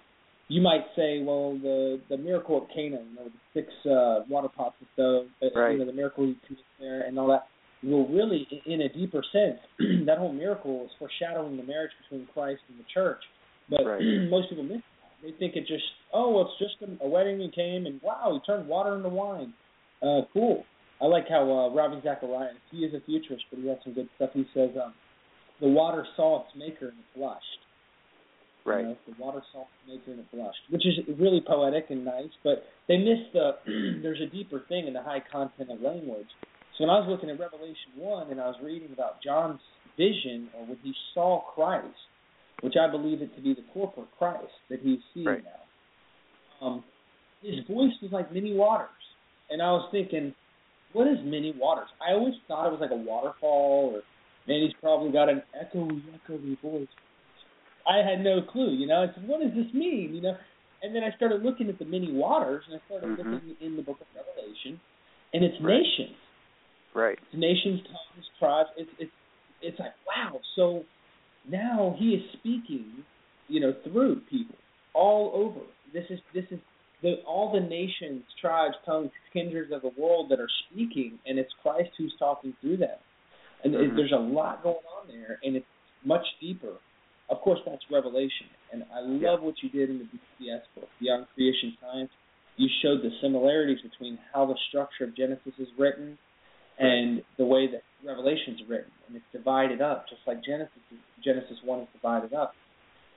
you 0.48 0.62
might 0.62 0.86
say, 0.96 1.22
well, 1.24 1.58
the 1.62 2.00
the 2.10 2.18
miracle 2.18 2.58
at 2.58 2.76
Cana, 2.76 2.98
you 2.98 3.16
know, 3.16 3.26
the 3.26 3.62
six 3.62 3.68
uh, 3.86 4.24
water 4.30 4.50
pots 4.50 4.76
with 4.80 4.90
the, 4.98 5.28
right. 5.56 5.72
you 5.74 5.80
know, 5.80 5.86
the 5.86 5.94
miracle 5.94 6.26
he 6.26 6.38
committed 6.46 6.66
there 6.80 7.02
and 7.02 7.18
all 7.20 7.28
that. 7.28 7.48
Well, 7.84 8.08
really, 8.08 8.48
in 8.66 8.82
a 8.82 8.90
deeper 8.90 9.24
sense, 9.32 9.60
that 10.06 10.18
whole 10.18 10.34
miracle 10.34 10.86
is 10.86 10.92
foreshadowing 11.00 11.58
the 11.58 11.64
marriage 11.64 11.92
between 12.04 12.28
Christ 12.34 12.62
and 12.70 12.78
the 12.78 12.86
church. 12.94 13.22
But 13.70 13.86
right. 13.86 14.02
most 14.30 14.50
people 14.50 14.64
miss 14.64 14.78
that. 14.78 15.12
They 15.24 15.32
think 15.38 15.56
it 15.56 15.68
just, 15.68 15.84
oh, 16.14 16.32
well, 16.32 16.52
it's 16.52 16.60
just 16.60 16.90
a, 16.90 17.04
a 17.04 17.10
wedding 17.10 17.40
he 17.40 17.50
came 17.50 17.86
and 17.86 18.00
wow, 18.04 18.32
he 18.34 18.52
turned 18.52 18.68
water 18.68 18.96
into 18.96 19.10
wine. 19.10 19.54
Uh, 20.02 20.22
cool. 20.34 20.64
I 21.02 21.06
like 21.06 21.28
how 21.28 21.42
uh, 21.42 21.76
Ravi 21.76 22.00
Zacharias, 22.04 22.58
he 22.70 22.80
is 22.80 22.94
a 22.94 23.02
futurist, 23.06 23.46
but 23.50 23.60
he 23.60 23.68
has 23.68 23.78
some 23.84 23.94
good 23.94 24.10
stuff. 24.16 24.30
He 24.34 24.46
says, 24.54 24.70
um, 24.84 24.94
the 25.60 25.68
water 25.68 26.06
saw 26.16 26.44
its 26.44 26.50
maker 26.56 26.90
and 26.90 27.00
it 27.00 27.18
blushed. 27.20 27.42
Right. 28.66 28.82
You 28.82 28.88
know, 28.90 28.98
the 29.08 29.24
water 29.24 29.42
salt 29.52 29.68
maker 29.88 30.12
and 30.12 30.20
it 30.20 30.32
blushed, 30.32 30.62
which 30.70 30.86
is 30.86 30.94
really 31.20 31.42
poetic 31.46 31.86
and 31.90 32.06
nice, 32.06 32.30
but 32.44 32.66
they 32.88 32.98
miss 32.98 33.18
the 33.34 33.54
there's 34.04 34.22
a 34.22 34.30
deeper 34.30 34.64
thing 34.70 34.88
in 34.88 34.94
the 34.94 35.02
high 35.02 35.24
content 35.32 35.72
of 35.72 35.82
language. 35.82 36.28
When 36.82 36.90
I 36.90 36.98
was 36.98 37.06
looking 37.08 37.30
at 37.30 37.40
Revelation 37.40 37.94
one 37.96 38.32
and 38.32 38.42
I 38.42 38.48
was 38.48 38.56
reading 38.64 38.90
about 38.92 39.22
John's 39.22 39.62
vision 39.98 40.50
or 40.58 40.66
when 40.66 40.78
he 40.82 40.92
saw 41.14 41.44
Christ, 41.54 41.94
which 42.62 42.74
I 42.74 42.90
believe 42.90 43.22
it 43.22 43.36
to 43.36 43.42
be 43.42 43.54
the 43.54 43.62
corporate 43.72 44.08
Christ 44.18 44.50
that 44.72 44.80
he's 44.82 44.98
seeing 45.14 45.28
right. 45.28 45.44
now. 45.46 46.66
Um, 46.66 46.84
his 47.44 47.60
voice 47.70 47.94
was 48.02 48.10
like 48.12 48.34
many 48.34 48.56
waters, 48.56 48.90
and 49.52 49.62
I 49.62 49.70
was 49.78 49.90
thinking, 49.92 50.34
what 50.94 51.06
is 51.06 51.18
many 51.24 51.54
waters? 51.56 51.86
I 52.02 52.14
always 52.14 52.34
thought 52.48 52.66
it 52.66 52.72
was 52.72 52.82
like 52.82 52.90
a 52.90 52.96
waterfall, 52.96 53.94
or 53.94 54.02
man, 54.48 54.66
he's 54.66 54.74
probably 54.82 55.12
got 55.12 55.30
an 55.30 55.44
echoey, 55.54 56.02
echoey 56.18 56.60
voice. 56.64 56.90
I 57.86 57.98
had 57.98 58.24
no 58.24 58.42
clue. 58.42 58.74
You 58.74 58.88
know, 58.88 59.06
I 59.06 59.14
said, 59.14 59.28
what 59.28 59.40
does 59.40 59.54
this 59.54 59.72
mean? 59.72 60.16
You 60.16 60.22
know, 60.22 60.34
and 60.82 60.96
then 60.96 61.04
I 61.04 61.16
started 61.16 61.44
looking 61.44 61.70
at 61.70 61.78
the 61.78 61.86
many 61.86 62.12
waters, 62.12 62.64
and 62.68 62.82
I 62.82 62.86
started 62.88 63.20
mm-hmm. 63.20 63.34
looking 63.34 63.56
in 63.62 63.76
the 63.76 63.84
Book 63.84 63.98
of 64.02 64.08
Revelation, 64.18 64.82
and 65.32 65.46
it's 65.46 65.62
right. 65.62 65.78
nations. 65.78 66.18
Right. 66.94 67.18
It's 67.32 67.40
nations, 67.40 67.82
tongues, 67.86 68.26
tribes. 68.40 68.70
It's 68.78 68.90
it's 69.00 69.12
it's 69.62 69.80
like 69.80 69.94
wow. 70.08 70.40
So 70.56 70.84
now 71.50 71.96
he 71.98 72.10
is 72.10 72.22
speaking, 72.40 73.04
you 73.48 73.60
know, 73.60 73.74
through 73.84 74.22
people 74.30 74.56
all 74.94 75.32
over. 75.34 75.66
This 75.94 76.06
is 76.10 76.20
this 76.34 76.46
is 76.52 76.60
the 77.02 77.16
all 77.28 77.52
the 77.54 77.60
nations, 77.60 78.24
tribes, 78.40 78.76
tongues, 78.86 79.12
kindreds 79.34 79.72
of 79.72 79.82
the 79.82 79.92
world 80.02 80.30
that 80.32 80.40
are 80.40 80.50
speaking, 80.70 81.20
and 81.26 81.40
it's 81.40 81.52
Christ 81.62 81.90
who's 81.98 82.14
talking 82.20 82.54
through 82.62 82.78
them. 82.78 82.98
And 83.64 83.74
mm-hmm. 83.74 83.96
there's 83.96 84.12
a 84.12 84.20
lot 84.20 84.64
going 84.64 84.76
on 85.00 85.08
there, 85.08 85.40
and 85.44 85.56
it's 85.56 85.66
much 86.04 86.26
deeper 86.40 86.74
of 87.32 87.40
course, 87.40 87.60
that's 87.66 87.82
Revelation, 87.90 88.52
and 88.74 88.84
I 88.94 89.00
love 89.00 89.40
yeah. 89.40 89.46
what 89.46 89.56
you 89.64 89.70
did 89.70 89.90
in 89.90 90.00
the 90.00 90.04
BCS 90.04 90.68
book, 90.76 90.90
Beyond 91.00 91.28
Creation 91.34 91.78
Science. 91.80 92.12
You 92.58 92.68
showed 92.84 93.02
the 93.02 93.10
similarities 93.22 93.80
between 93.82 94.20
how 94.34 94.46
the 94.46 94.56
structure 94.68 95.06
of 95.06 95.16
Genesis 95.16 95.54
is 95.58 95.70
written 95.80 96.18
and 96.82 97.22
the 97.38 97.46
way 97.46 97.68
that 97.72 97.84
Revelation 98.06 98.56
is 98.56 98.62
written, 98.68 98.92
and 99.08 99.16
it's 99.16 99.26
divided 99.32 99.82
up, 99.82 100.06
just 100.10 100.22
like 100.26 100.44
Genesis 100.44 100.72
Genesis 101.24 101.58
one 101.64 101.82
is 101.82 101.88
divided 101.94 102.34
up. 102.34 102.54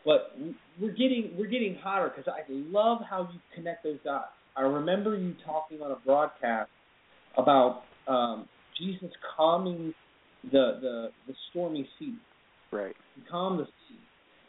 But 0.04 0.36
we're 0.80 0.92
getting 0.92 1.34
we're 1.38 1.48
getting 1.48 1.78
hotter 1.82 2.12
because 2.14 2.30
I 2.30 2.44
love 2.50 2.98
how 3.08 3.28
you 3.32 3.40
connect 3.54 3.84
those 3.84 3.98
dots. 4.04 4.28
I 4.56 4.62
remember 4.62 5.16
you 5.16 5.34
talking 5.44 5.80
on 5.80 5.90
a 5.90 5.96
broadcast 6.04 6.70
about 7.36 7.82
um, 8.06 8.46
Jesus 8.78 9.10
calming 9.36 9.94
the 10.44 10.78
the 10.80 11.08
the 11.26 11.34
stormy 11.50 11.88
sea. 11.98 12.14
Right. 12.70 12.94
He 13.16 13.22
calmed 13.30 13.60
the 13.60 13.64
sea. 13.64 13.98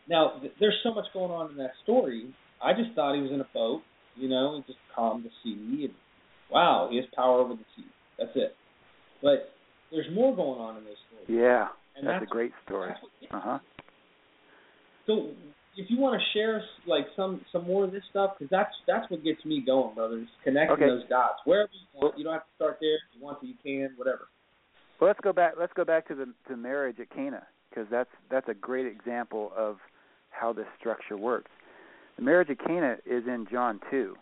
Now, 0.10 0.34
th- 0.42 0.54
there's 0.60 0.78
so 0.84 0.94
much 0.94 1.06
going 1.14 1.32
on 1.32 1.52
in 1.52 1.58
that 1.58 1.72
story. 1.84 2.34
I 2.62 2.74
just 2.74 2.94
thought 2.96 3.16
he 3.16 3.22
was 3.22 3.32
in 3.32 3.40
a 3.40 3.48
boat, 3.54 3.82
you 4.16 4.28
know, 4.28 4.56
and 4.56 4.66
just 4.66 4.80
calmed 4.94 5.24
the 5.24 5.30
sea. 5.44 5.86
And 5.86 5.94
wow, 6.52 6.90
he 6.92 6.98
has 6.98 7.06
power 7.16 7.40
over 7.40 7.54
the 7.54 7.66
sea. 7.78 7.88
That's 8.18 8.32
it. 8.36 8.56
But 9.22 9.52
there's 9.92 10.08
more 10.14 10.36
going 10.36 10.60
on 10.60 10.78
in 10.78 10.84
this 10.84 10.98
story. 11.08 11.40
Yeah. 11.40 11.68
And 11.98 12.06
that's, 12.06 12.20
that's 12.20 12.32
a 12.32 12.34
great 12.34 12.52
story. 12.66 12.92
Uh 13.32 13.40
huh. 13.40 13.60
So 15.08 15.30
if 15.78 15.90
you 15.90 16.00
want 16.00 16.20
to 16.20 16.38
share 16.38 16.62
like 16.88 17.06
some 17.16 17.42
some 17.52 17.66
more 17.66 17.86
of 17.86 17.92
this 17.92 18.04
stuff, 18.10 18.32
because 18.38 18.50
that's 18.52 18.74
that's 18.88 19.10
what 19.10 19.24
gets 19.24 19.44
me 19.46 19.64
going, 19.66 19.96
brothers. 19.96 20.28
Connecting 20.44 20.76
okay. 20.76 20.88
those 20.88 21.08
dots 21.10 21.40
wherever 21.46 21.70
you 21.72 22.02
want. 22.02 22.18
You 22.18 22.24
don't 22.24 22.34
have 22.34 22.44
to 22.44 22.56
start 22.56 22.78
there. 22.82 22.96
If 22.96 23.18
you 23.18 23.24
want 23.24 23.40
to, 23.42 23.48
you 23.48 23.56
can. 23.64 23.96
Whatever. 23.98 24.28
Well, 25.00 25.10
let's 25.10 25.20
go 25.22 25.34
back. 25.34 25.54
Let's 25.60 25.74
go 25.74 25.86
back 25.86 26.08
to 26.08 26.16
the 26.16 26.34
to 26.48 26.58
marriage 26.58 27.00
at 27.00 27.10
Cana 27.10 27.44
because 27.70 27.88
that's 27.92 28.10
that's 28.30 28.50
a 28.50 28.54
great 28.54 28.86
example 28.86 29.52
of 29.56 29.78
how 30.32 30.54
this 30.54 30.68
structure 30.80 31.18
works. 31.18 31.52
The 32.18 32.24
marriage 32.24 32.50
at 32.50 32.60
Cana 32.66 32.98
is 33.06 33.24
in 33.28 33.46
John 33.52 33.80
two, 33.92 34.16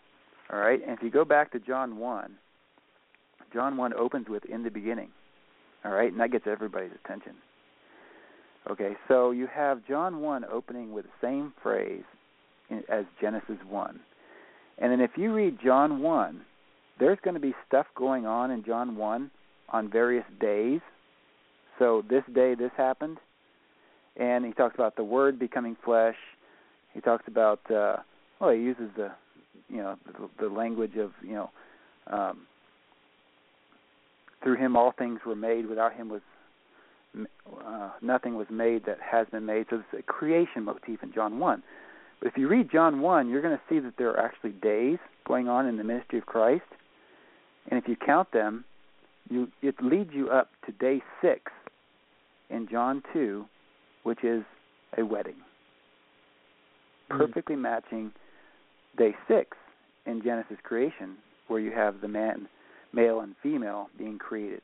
all 0.52 0.58
right. 0.58 0.80
And 0.80 0.96
if 0.96 1.02
you 1.02 1.10
go 1.10 1.24
back 1.24 1.52
to 1.52 1.60
John 1.60 1.96
one, 1.96 2.36
John 3.54 3.76
one 3.76 3.94
opens 3.94 4.28
with 4.28 4.44
"in 4.44 4.64
the 4.64 4.70
beginning," 4.70 5.08
all 5.84 5.92
right, 5.92 6.10
and 6.10 6.20
that 6.20 6.32
gets 6.32 6.46
everybody's 6.46 6.92
attention. 7.04 7.34
Okay, 8.70 8.96
so 9.08 9.30
you 9.30 9.46
have 9.46 9.86
John 9.86 10.20
1 10.20 10.46
opening 10.50 10.92
with 10.92 11.04
the 11.04 11.26
same 11.26 11.52
phrase 11.62 12.04
as 12.88 13.04
Genesis 13.20 13.58
1. 13.68 14.00
And 14.78 14.90
then 14.90 15.00
if 15.00 15.10
you 15.16 15.34
read 15.34 15.58
John 15.62 16.00
1, 16.00 16.40
there's 16.98 17.18
going 17.22 17.34
to 17.34 17.40
be 17.40 17.54
stuff 17.66 17.86
going 17.94 18.24
on 18.24 18.50
in 18.50 18.64
John 18.64 18.96
1 18.96 19.30
on 19.68 19.90
various 19.90 20.24
days. 20.40 20.80
So 21.78 22.04
this 22.08 22.22
day 22.34 22.54
this 22.54 22.70
happened. 22.76 23.18
And 24.16 24.46
he 24.46 24.52
talks 24.52 24.76
about 24.76 24.96
the 24.96 25.04
word 25.04 25.38
becoming 25.38 25.76
flesh. 25.84 26.16
He 26.94 27.00
talks 27.00 27.24
about 27.26 27.60
uh 27.70 27.96
well 28.40 28.50
he 28.50 28.60
uses 28.60 28.88
the 28.96 29.10
you 29.68 29.78
know 29.78 29.96
the, 30.06 30.46
the 30.46 30.54
language 30.54 30.96
of, 30.96 31.10
you 31.20 31.34
know, 31.34 31.50
um 32.06 32.46
through 34.44 34.56
him 34.56 34.76
all 34.76 34.92
things 34.92 35.20
were 35.26 35.34
made, 35.34 35.66
without 35.66 35.94
him 35.94 36.08
was 36.08 36.20
uh, 37.66 37.90
nothing 38.02 38.36
was 38.36 38.46
made 38.50 38.84
that 38.86 38.98
has 39.00 39.26
been 39.32 39.46
made. 39.46 39.66
So 39.70 39.76
it's 39.76 40.00
a 40.00 40.02
creation 40.02 40.64
motif 40.64 41.02
in 41.02 41.12
John 41.12 41.38
1. 41.38 41.62
But 42.20 42.28
if 42.28 42.36
you 42.36 42.48
read 42.48 42.70
John 42.70 43.00
1, 43.00 43.28
you're 43.28 43.42
going 43.42 43.56
to 43.56 43.62
see 43.68 43.80
that 43.80 43.94
there 43.98 44.10
are 44.10 44.20
actually 44.20 44.50
days 44.50 44.98
going 45.26 45.48
on 45.48 45.66
in 45.66 45.76
the 45.76 45.84
ministry 45.84 46.18
of 46.18 46.26
Christ. 46.26 46.64
And 47.70 47.80
if 47.80 47.88
you 47.88 47.96
count 47.96 48.32
them, 48.32 48.64
you 49.30 49.48
it 49.62 49.76
leads 49.82 50.10
you 50.12 50.28
up 50.28 50.50
to 50.66 50.72
day 50.72 51.02
6 51.22 51.40
in 52.50 52.68
John 52.70 53.02
2, 53.12 53.46
which 54.02 54.22
is 54.22 54.42
a 54.98 55.04
wedding. 55.04 55.36
Mm-hmm. 57.10 57.18
Perfectly 57.18 57.56
matching 57.56 58.12
day 58.98 59.14
6 59.28 59.56
in 60.06 60.22
Genesis 60.22 60.58
creation 60.62 61.16
where 61.48 61.60
you 61.60 61.72
have 61.72 62.00
the 62.00 62.08
man 62.08 62.48
male 62.94 63.20
and 63.20 63.34
female 63.42 63.88
being 63.98 64.18
created. 64.18 64.62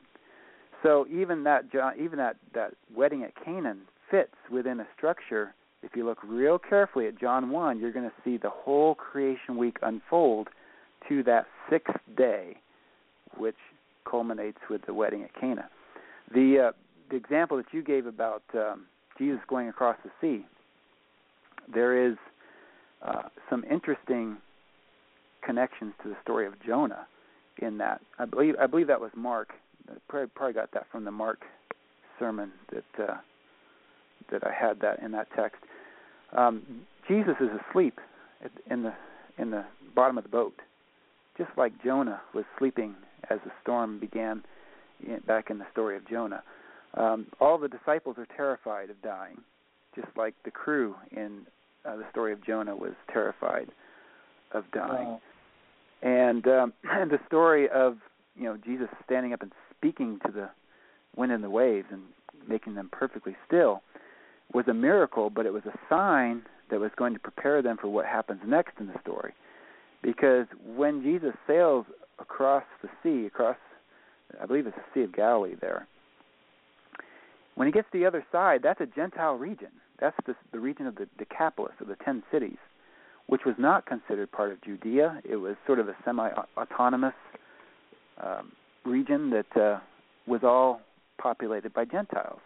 So 0.83 1.07
even 1.11 1.45
that 1.45 1.65
even 1.99 2.19
that 2.19 2.37
that 2.55 2.73
wedding 2.95 3.23
at 3.23 3.33
Canaan 3.45 3.83
fits 4.11 4.35
within 4.51 4.81
a 4.81 4.87
structure. 4.97 5.55
If 5.83 5.97
you 5.97 6.05
look 6.05 6.19
real 6.25 6.59
carefully 6.59 7.07
at 7.07 7.19
John 7.19 7.51
1, 7.51 7.79
you're 7.79 7.93
going 7.93 8.09
to 8.09 8.15
see 8.23 8.37
the 8.37 8.51
whole 8.51 8.95
creation 8.95 9.57
week 9.57 9.79
unfold 9.81 10.49
to 11.09 11.23
that 11.23 11.47
sixth 11.71 11.97
day, 12.19 12.59
which 13.39 13.57
culminates 14.09 14.59
with 14.69 14.83
the 14.87 14.93
wedding 14.93 15.23
at 15.23 15.35
Cana. 15.39 15.69
The 16.35 16.69
uh, 16.69 16.73
the 17.11 17.17
example 17.17 17.57
that 17.57 17.67
you 17.73 17.83
gave 17.83 18.07
about 18.07 18.43
um, 18.55 18.87
Jesus 19.19 19.41
going 19.49 19.69
across 19.69 19.97
the 20.05 20.11
sea, 20.21 20.47
there 21.73 22.07
is 22.07 22.17
uh, 23.03 23.23
some 23.49 23.65
interesting 23.71 24.37
connections 25.45 25.93
to 26.03 26.09
the 26.09 26.17
story 26.23 26.47
of 26.47 26.55
Jonah 26.65 27.07
in 27.61 27.79
that. 27.79 28.01
I 28.19 28.25
believe 28.25 28.55
I 28.61 28.67
believe 28.67 28.87
that 28.89 29.01
was 29.01 29.11
Mark 29.15 29.53
probably, 30.09 30.29
probably 30.35 30.55
got 30.55 30.73
that 30.73 30.87
from 30.91 31.05
the 31.05 31.11
Mark 31.11 31.41
sermon 32.19 32.53
that 32.73 33.05
uh, 33.05 33.17
that 34.31 34.47
I 34.47 34.53
had 34.53 34.81
that 34.81 35.01
in 35.01 35.13
that 35.13 35.29
text. 35.37 35.63
Um, 36.37 36.63
Jesus 37.09 37.35
is 37.41 37.49
asleep 37.69 37.99
in 38.71 38.83
the 38.83 38.95
in 39.39 39.51
the 39.51 39.65
bottom 39.95 40.19
of 40.19 40.25
the 40.25 40.31
boat, 40.31 40.55
just 41.39 41.51
like 41.57 41.73
Jonah 41.83 42.21
was 42.35 42.45
sleeping 42.59 42.95
as 43.31 43.39
the 43.45 43.51
storm 43.63 43.99
began 43.99 44.43
in, 45.07 45.21
back 45.27 45.51
in 45.51 45.59
the 45.59 45.67
story 45.73 45.97
of 45.97 46.09
Jonah. 46.09 46.43
Um, 46.95 47.27
all 47.41 47.59
the 47.59 47.69
disciples 47.69 48.17
are 48.19 48.27
terrified 48.37 48.91
of 48.91 49.01
dying, 49.03 49.39
just 49.95 50.09
like 50.17 50.35
the 50.45 50.51
crew 50.51 50.95
in 51.13 51.43
uh, 51.85 51.97
the 51.97 52.05
story 52.11 52.33
of 52.33 52.45
Jonah 52.45 52.77
was 52.77 52.93
terrified 53.13 53.69
of 54.53 54.65
dying. 54.73 55.09
Wow. 55.09 55.21
And 56.03 56.47
um, 56.47 56.73
and 56.85 57.11
the 57.11 57.21
story 57.27 57.69
of 57.69 57.99
you 58.37 58.45
know 58.45 58.57
Jesus 58.57 58.89
standing 59.05 59.33
up 59.33 59.43
and 59.43 59.53
speaking 59.77 60.19
to 60.27 60.33
the 60.33 60.51
wind 61.17 61.33
and 61.33 61.43
the 61.43 61.51
waves 61.51 61.89
and 61.91 62.03
making 62.49 62.75
them 62.75 62.89
perfectly 62.93 63.37
still 63.47 63.83
was 64.53 64.67
a 64.69 64.75
miracle, 64.75 65.31
but 65.31 65.47
it 65.47 65.53
was 65.53 65.63
a 65.67 65.79
sign 65.89 66.43
that 66.71 66.81
was 66.81 66.91
going 66.97 67.15
to 67.15 67.21
prepare 67.21 67.63
them 67.63 67.77
for 67.81 67.89
what 67.89 68.07
happens 68.07 68.41
next 68.47 68.73
in 68.81 68.87
the 68.87 68.95
story. 69.03 69.33
Because 70.03 70.47
when 70.65 71.03
Jesus 71.03 71.35
sails 71.47 71.87
across 72.19 72.65
the 72.83 72.89
sea, 73.03 73.27
across, 73.27 73.57
I 74.41 74.47
believe 74.47 74.67
it's 74.67 74.77
the 74.77 75.01
Sea 75.01 75.05
of 75.05 75.13
Galilee 75.13 75.57
there, 75.61 75.87
when 77.55 77.67
he 77.67 77.73
gets 77.73 77.89
to 77.93 77.99
the 77.99 78.07
other 78.07 78.25
side, 78.33 78.61
that's 78.63 78.81
a 78.81 78.87
Gentile 78.87 79.35
region. 79.35 79.69
That's 80.01 80.17
the, 80.27 80.35
the 80.53 80.59
region 80.59 80.87
of 80.87 80.95
the 80.95 81.07
Decapolis, 81.19 81.75
of 81.81 81.89
the 81.89 81.97
ten 81.97 82.23
cities, 82.33 82.57
which 83.31 83.43
was 83.47 83.55
not 83.59 83.87
considered 83.87 84.31
part 84.33 84.51
of 84.51 84.61
Judea. 84.61 85.21
It 85.23 85.37
was 85.37 85.55
sort 85.65 85.79
of 85.79 85.89
a 85.89 85.95
semi 86.05 86.31
autonomous 86.57 87.15
um, 88.21 88.51
region 88.85 89.31
that 89.31 89.57
uh, 89.57 89.79
was 90.27 90.41
all 90.43 90.81
populated 91.17 91.73
by 91.73 91.85
Gentiles. 91.85 92.41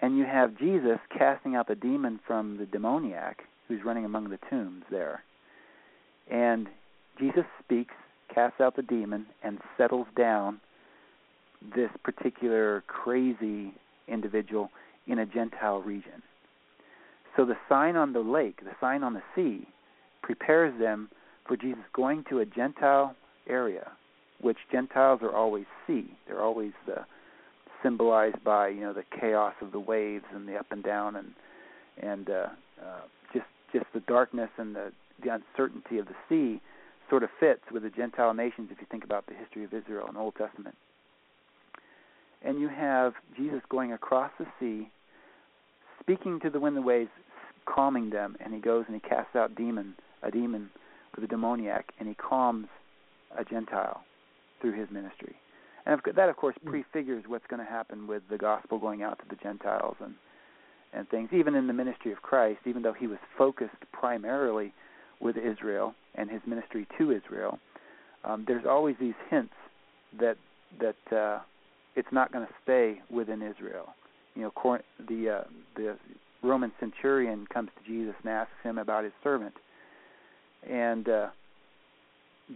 And 0.00 0.16
you 0.16 0.24
have 0.24 0.56
Jesus 0.56 1.00
casting 1.10 1.56
out 1.56 1.66
the 1.66 1.74
demon 1.74 2.20
from 2.24 2.58
the 2.58 2.66
demoniac 2.66 3.42
who's 3.66 3.80
running 3.84 4.04
among 4.04 4.30
the 4.30 4.38
tombs 4.48 4.84
there. 4.88 5.24
And 6.30 6.68
Jesus 7.18 7.44
speaks, 7.64 7.94
casts 8.32 8.60
out 8.60 8.76
the 8.76 8.82
demon, 8.82 9.26
and 9.42 9.58
settles 9.76 10.06
down 10.16 10.60
this 11.74 11.90
particular 12.04 12.84
crazy 12.86 13.74
individual 14.06 14.70
in 15.08 15.18
a 15.18 15.26
Gentile 15.26 15.82
region. 15.82 16.22
So 17.36 17.44
the 17.44 17.56
sign 17.68 17.96
on 17.96 18.12
the 18.12 18.20
lake, 18.20 18.60
the 18.62 18.76
sign 18.80 19.02
on 19.02 19.14
the 19.14 19.22
sea, 19.34 19.66
prepares 20.28 20.78
them 20.78 21.08
for 21.46 21.56
Jesus 21.56 21.84
going 21.94 22.22
to 22.28 22.40
a 22.40 22.44
Gentile 22.44 23.16
area 23.48 23.88
which 24.42 24.58
Gentiles 24.70 25.20
are 25.22 25.34
always 25.34 25.64
sea. 25.86 26.04
They're 26.26 26.42
always 26.42 26.72
uh, 26.86 27.00
symbolized 27.82 28.44
by 28.44 28.68
you 28.68 28.82
know 28.82 28.92
the 28.92 29.04
chaos 29.18 29.54
of 29.62 29.72
the 29.72 29.80
waves 29.80 30.26
and 30.34 30.46
the 30.46 30.56
up 30.56 30.66
and 30.70 30.84
down 30.84 31.16
and 31.16 31.32
and 32.02 32.28
uh, 32.28 32.46
uh, 32.78 33.00
just 33.32 33.46
just 33.72 33.86
the 33.94 34.00
darkness 34.00 34.50
and 34.58 34.76
the 34.76 34.92
the 35.24 35.30
uncertainty 35.30 35.96
of 35.96 36.06
the 36.06 36.14
sea 36.28 36.60
sort 37.08 37.22
of 37.22 37.30
fits 37.40 37.62
with 37.72 37.82
the 37.82 37.90
Gentile 37.90 38.34
nations 38.34 38.68
if 38.70 38.78
you 38.82 38.86
think 38.90 39.04
about 39.04 39.26
the 39.28 39.34
history 39.34 39.64
of 39.64 39.72
Israel 39.72 40.08
in 40.10 40.16
Old 40.18 40.34
Testament. 40.36 40.76
And 42.44 42.60
you 42.60 42.68
have 42.68 43.14
Jesus 43.34 43.62
going 43.70 43.94
across 43.94 44.30
the 44.38 44.46
sea, 44.60 44.90
speaking 46.00 46.38
to 46.40 46.50
the 46.50 46.60
wind 46.60 46.76
and 46.76 46.84
waves, 46.84 47.08
calming 47.64 48.10
them, 48.10 48.36
and 48.44 48.52
he 48.52 48.60
goes 48.60 48.84
and 48.86 48.94
he 48.94 49.00
casts 49.00 49.34
out 49.34 49.56
demon 49.56 49.94
a 50.22 50.30
demon 50.30 50.70
with 51.14 51.24
a 51.24 51.28
demoniac, 51.28 51.92
and 51.98 52.08
he 52.08 52.14
calms 52.14 52.66
a 53.36 53.44
Gentile 53.44 54.02
through 54.60 54.78
his 54.78 54.90
ministry. 54.90 55.36
And 55.86 56.00
that, 56.14 56.28
of 56.28 56.36
course, 56.36 56.56
hmm. 56.62 56.70
prefigures 56.70 57.24
what's 57.26 57.46
going 57.48 57.64
to 57.64 57.70
happen 57.70 58.06
with 58.06 58.22
the 58.30 58.38
gospel 58.38 58.78
going 58.78 59.02
out 59.02 59.18
to 59.18 59.24
the 59.28 59.36
Gentiles 59.36 59.96
and 60.02 60.14
and 60.92 61.08
things. 61.10 61.28
Even 61.32 61.54
in 61.54 61.66
the 61.66 61.72
ministry 61.72 62.12
of 62.12 62.22
Christ, 62.22 62.60
even 62.64 62.82
though 62.82 62.94
he 62.94 63.06
was 63.06 63.18
focused 63.36 63.76
primarily 63.92 64.72
with 65.20 65.36
Israel 65.36 65.94
and 66.14 66.30
his 66.30 66.40
ministry 66.46 66.86
to 66.96 67.10
Israel, 67.10 67.58
um, 68.24 68.44
there's 68.46 68.64
always 68.66 68.96
these 68.98 69.14
hints 69.30 69.52
that 70.18 70.36
that 70.80 71.16
uh, 71.16 71.40
it's 71.96 72.08
not 72.12 72.32
going 72.32 72.46
to 72.46 72.52
stay 72.62 73.00
within 73.10 73.42
Israel. 73.42 73.94
You 74.34 74.42
know, 74.42 74.78
the 75.08 75.30
uh, 75.30 75.44
the 75.76 75.96
Roman 76.42 76.72
centurion 76.78 77.46
comes 77.52 77.70
to 77.76 77.90
Jesus 77.90 78.14
and 78.22 78.30
asks 78.30 78.52
him 78.62 78.78
about 78.78 79.04
his 79.04 79.12
servant, 79.22 79.54
and 80.68 81.08
uh, 81.08 81.26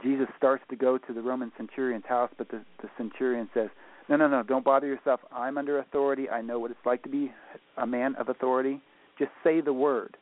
Jesus 0.03 0.27
starts 0.37 0.65
to 0.71 0.77
go 0.77 0.99
to 0.99 1.13
the 1.13 1.21
Roman 1.21 1.53
centurion's 1.57 2.05
house, 2.09 2.31
but 2.39 2.49
the, 2.51 2.63
the 2.81 2.89
centurion 2.97 3.49
says, 3.53 3.69
No, 4.09 4.17
no, 4.17 4.29
no, 4.29 4.43
don't 4.43 4.65
bother 4.65 4.87
yourself. 4.87 5.21
I'm 5.33 5.59
under 5.59 5.79
authority. 5.79 6.29
I 6.31 6.41
know 6.41 6.59
what 6.59 6.71
it's 6.71 6.81
like 6.87 7.03
to 7.03 7.09
be 7.09 7.33
a 7.77 7.87
man 7.87 8.15
of 8.17 8.29
authority. 8.29 8.81
Just 9.19 9.31
say 9.45 9.61
the 9.61 9.73
word, 9.73 10.17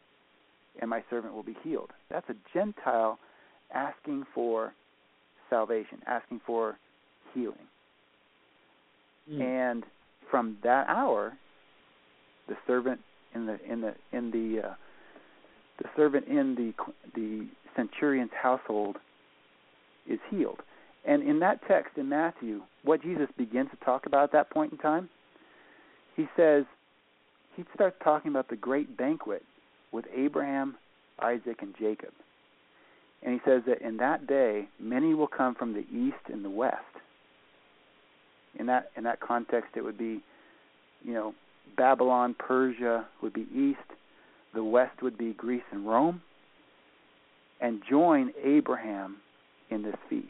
and 0.81 0.91
my 0.91 1.03
servant 1.09 1.35
will 1.35 1.45
be 1.45 1.57
healed. 1.63 1.91
That's 2.11 2.29
a 2.29 2.35
Gentile 2.53 3.19
asking 3.73 4.25
for 4.35 4.73
salvation, 5.49 5.99
asking 6.07 6.41
for 6.45 6.77
healing. 7.33 7.55
Mm. 9.31 9.41
And 9.41 9.85
from 10.31 10.57
that 10.65 10.89
hour, 10.89 11.33
the 12.49 12.57
servant 12.67 13.01
in 13.35 13.47
the 13.47 13.59
in 13.65 13.81
the 13.81 13.95
in 14.13 14.31
the 14.31 14.69
uh, 14.69 14.75
the 15.79 15.89
servant 15.97 16.27
in 16.27 16.55
the 16.55 16.73
the 17.15 17.47
centurion's 17.77 18.31
household 18.41 18.97
is 20.09 20.19
healed. 20.31 20.61
And 21.07 21.23
in 21.23 21.41
that 21.41 21.61
text 21.67 21.97
in 21.97 22.09
Matthew, 22.09 22.63
what 22.85 23.03
Jesus 23.03 23.29
begins 23.37 23.71
to 23.71 23.85
talk 23.85 24.07
about 24.07 24.25
at 24.25 24.33
that 24.33 24.51
point 24.51 24.73
in 24.73 24.79
time, 24.79 25.09
he 26.17 26.27
says, 26.37 26.65
he 27.57 27.65
starts 27.75 27.97
talking 28.03 28.31
about 28.31 28.49
the 28.49 28.57
great 28.57 28.97
banquet 28.97 29.43
with 29.93 30.05
Abraham, 30.15 30.77
Isaac, 31.21 31.59
and 31.61 31.75
Jacob. 31.79 32.13
And 33.23 33.35
he 33.35 33.41
says 33.45 33.63
that 33.67 33.83
in 33.87 33.99
that 33.99 34.27
day 34.27 34.69
many 34.79 35.15
will 35.15 35.27
come 35.27 35.55
from 35.55 35.73
the 35.73 35.85
east 35.93 36.31
and 36.33 36.45
the 36.45 36.51
west. 36.51 36.77
In 38.59 38.67
that 38.67 38.91
in 38.97 39.05
that 39.05 39.21
context 39.21 39.77
it 39.77 39.83
would 39.83 39.99
be, 39.99 40.23
you 41.05 41.13
know, 41.13 41.35
Babylon, 41.77 42.35
Persia 42.39 43.07
would 43.23 43.33
be 43.33 43.47
east, 43.55 43.79
the 44.55 44.65
west 44.65 45.03
would 45.03 45.17
be 45.17 45.33
Greece 45.35 45.63
and 45.71 45.87
Rome, 45.87 46.23
and 47.61 47.83
join 47.89 48.33
Abraham 48.43 49.17
in 49.71 49.83
this 49.83 49.97
feast. 50.09 50.27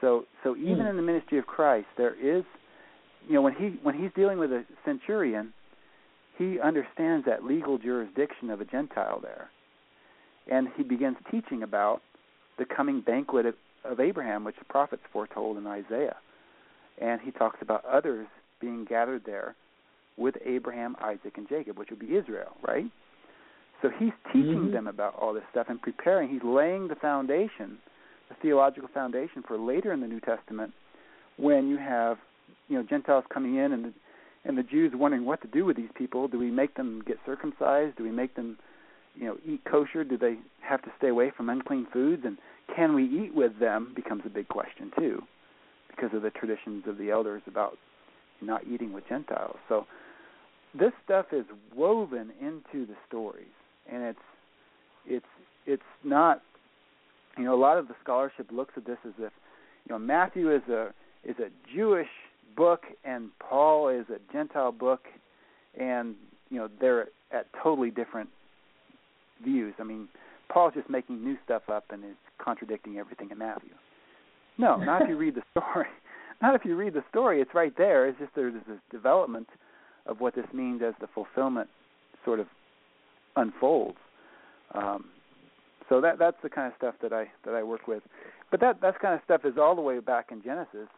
So 0.00 0.24
so 0.42 0.56
even 0.56 0.78
mm. 0.78 0.90
in 0.90 0.96
the 0.96 1.02
ministry 1.02 1.38
of 1.38 1.46
Christ 1.46 1.86
there 1.96 2.14
is 2.14 2.44
you 3.28 3.34
know 3.34 3.42
when 3.42 3.54
he 3.54 3.78
when 3.82 3.98
he's 4.00 4.10
dealing 4.14 4.38
with 4.38 4.50
a 4.52 4.64
centurion 4.84 5.52
he 6.38 6.58
understands 6.60 7.26
that 7.26 7.44
legal 7.44 7.78
jurisdiction 7.78 8.50
of 8.50 8.60
a 8.60 8.64
Gentile 8.64 9.20
there. 9.20 9.50
And 10.50 10.68
he 10.76 10.82
begins 10.82 11.16
teaching 11.30 11.62
about 11.62 12.00
the 12.58 12.64
coming 12.64 13.00
banquet 13.00 13.46
of, 13.46 13.54
of 13.84 14.00
Abraham, 14.00 14.44
which 14.44 14.56
the 14.58 14.64
prophets 14.64 15.02
foretold 15.12 15.56
in 15.56 15.66
Isaiah. 15.66 16.16
And 17.00 17.20
he 17.20 17.30
talks 17.30 17.58
about 17.60 17.84
others 17.84 18.26
being 18.60 18.84
gathered 18.84 19.22
there 19.24 19.54
with 20.16 20.34
Abraham, 20.44 20.96
Isaac, 21.00 21.34
and 21.36 21.48
Jacob, 21.48 21.78
which 21.78 21.90
would 21.90 21.98
be 21.98 22.16
Israel, 22.16 22.56
right? 22.66 22.86
So 23.82 23.90
he's 23.98 24.12
teaching 24.32 24.54
mm-hmm. 24.54 24.72
them 24.72 24.86
about 24.86 25.16
all 25.16 25.34
this 25.34 25.42
stuff 25.50 25.66
and 25.68 25.82
preparing. 25.82 26.30
He's 26.30 26.42
laying 26.44 26.88
the 26.88 26.94
foundation, 26.94 27.78
the 28.28 28.36
theological 28.40 28.88
foundation 28.94 29.42
for 29.46 29.58
later 29.58 29.92
in 29.92 30.00
the 30.00 30.06
New 30.06 30.20
Testament 30.20 30.72
when 31.36 31.68
you 31.68 31.78
have, 31.78 32.18
you 32.68 32.76
know, 32.76 32.84
Gentiles 32.88 33.24
coming 33.32 33.56
in 33.56 33.72
and 33.72 33.84
the 33.86 33.92
and 34.44 34.58
the 34.58 34.62
Jews 34.62 34.92
wondering 34.94 35.24
what 35.24 35.40
to 35.42 35.48
do 35.48 35.64
with 35.64 35.76
these 35.76 35.90
people. 35.96 36.26
Do 36.26 36.38
we 36.38 36.50
make 36.50 36.74
them 36.74 37.02
get 37.06 37.16
circumcised? 37.24 37.96
Do 37.96 38.02
we 38.02 38.10
make 38.10 38.34
them, 38.34 38.58
you 39.14 39.26
know, 39.26 39.36
eat 39.46 39.60
kosher? 39.70 40.02
Do 40.02 40.18
they 40.18 40.36
have 40.60 40.82
to 40.82 40.90
stay 40.98 41.08
away 41.08 41.30
from 41.36 41.48
unclean 41.48 41.86
foods? 41.92 42.22
And 42.24 42.38
can 42.74 42.94
we 42.94 43.04
eat 43.04 43.34
with 43.34 43.60
them? 43.60 43.92
Becomes 43.94 44.22
a 44.26 44.28
big 44.28 44.48
question 44.48 44.90
too, 44.98 45.22
because 45.88 46.10
of 46.12 46.22
the 46.22 46.30
traditions 46.30 46.84
of 46.88 46.98
the 46.98 47.10
elders 47.10 47.42
about 47.46 47.78
not 48.40 48.66
eating 48.66 48.92
with 48.92 49.04
Gentiles. 49.08 49.58
So 49.68 49.86
this 50.74 50.92
stuff 51.04 51.26
is 51.32 51.44
woven 51.76 52.32
into 52.40 52.84
the 52.86 52.96
stories, 53.06 53.46
and 53.90 54.02
it's 54.02 54.18
it's 55.06 55.26
it's 55.66 55.82
not. 56.04 56.42
You 57.38 57.44
know, 57.44 57.54
a 57.54 57.56
lot 57.56 57.78
of 57.78 57.88
the 57.88 57.94
scholarship 58.02 58.48
looks 58.52 58.74
at 58.76 58.84
this 58.84 58.98
as 59.06 59.14
if, 59.18 59.32
you 59.86 59.92
know, 59.92 59.98
Matthew 59.98 60.54
is 60.54 60.62
a 60.68 60.92
is 61.24 61.36
a 61.38 61.48
Jewish 61.74 62.08
book 62.56 62.82
and 63.04 63.30
Paul 63.38 63.88
is 63.88 64.04
a 64.10 64.18
Gentile 64.32 64.72
book, 64.72 65.06
and 65.78 66.14
you 66.50 66.58
know 66.58 66.68
they're 66.80 67.08
at 67.32 67.46
totally 67.62 67.90
different 67.90 68.28
views. 69.42 69.74
I 69.80 69.84
mean, 69.84 70.08
Paul's 70.52 70.74
just 70.74 70.90
making 70.90 71.24
new 71.24 71.36
stuff 71.44 71.62
up 71.70 71.84
and 71.90 72.04
is 72.04 72.16
contradicting 72.42 72.98
everything 72.98 73.30
in 73.30 73.38
Matthew. 73.38 73.70
No, 74.58 74.76
not 74.76 75.02
if 75.02 75.08
you 75.08 75.16
read 75.16 75.34
the 75.34 75.42
story. 75.58 75.86
Not 76.42 76.54
if 76.54 76.64
you 76.64 76.76
read 76.76 76.94
the 76.94 77.04
story. 77.08 77.40
It's 77.40 77.54
right 77.54 77.72
there. 77.78 78.08
It's 78.08 78.18
just 78.18 78.32
there's 78.34 78.54
this 78.68 78.78
development 78.90 79.48
of 80.06 80.20
what 80.20 80.34
this 80.34 80.46
means 80.52 80.82
as 80.86 80.94
the 81.00 81.06
fulfillment 81.14 81.68
sort 82.24 82.40
of 82.40 82.46
unfolds. 83.36 83.98
Um, 84.74 85.06
so 85.88 86.00
that 86.00 86.18
that's 86.18 86.36
the 86.42 86.48
kind 86.48 86.68
of 86.68 86.74
stuff 86.76 86.94
that 87.02 87.12
I 87.12 87.30
that 87.44 87.54
I 87.54 87.62
work 87.62 87.86
with. 87.86 88.02
But 88.50 88.60
that 88.60 88.80
that 88.80 88.98
kind 89.00 89.14
of 89.14 89.20
stuff 89.24 89.44
is 89.44 89.54
all 89.58 89.74
the 89.74 89.82
way 89.82 89.98
back 89.98 90.30
in 90.30 90.42
Genesis 90.42 90.88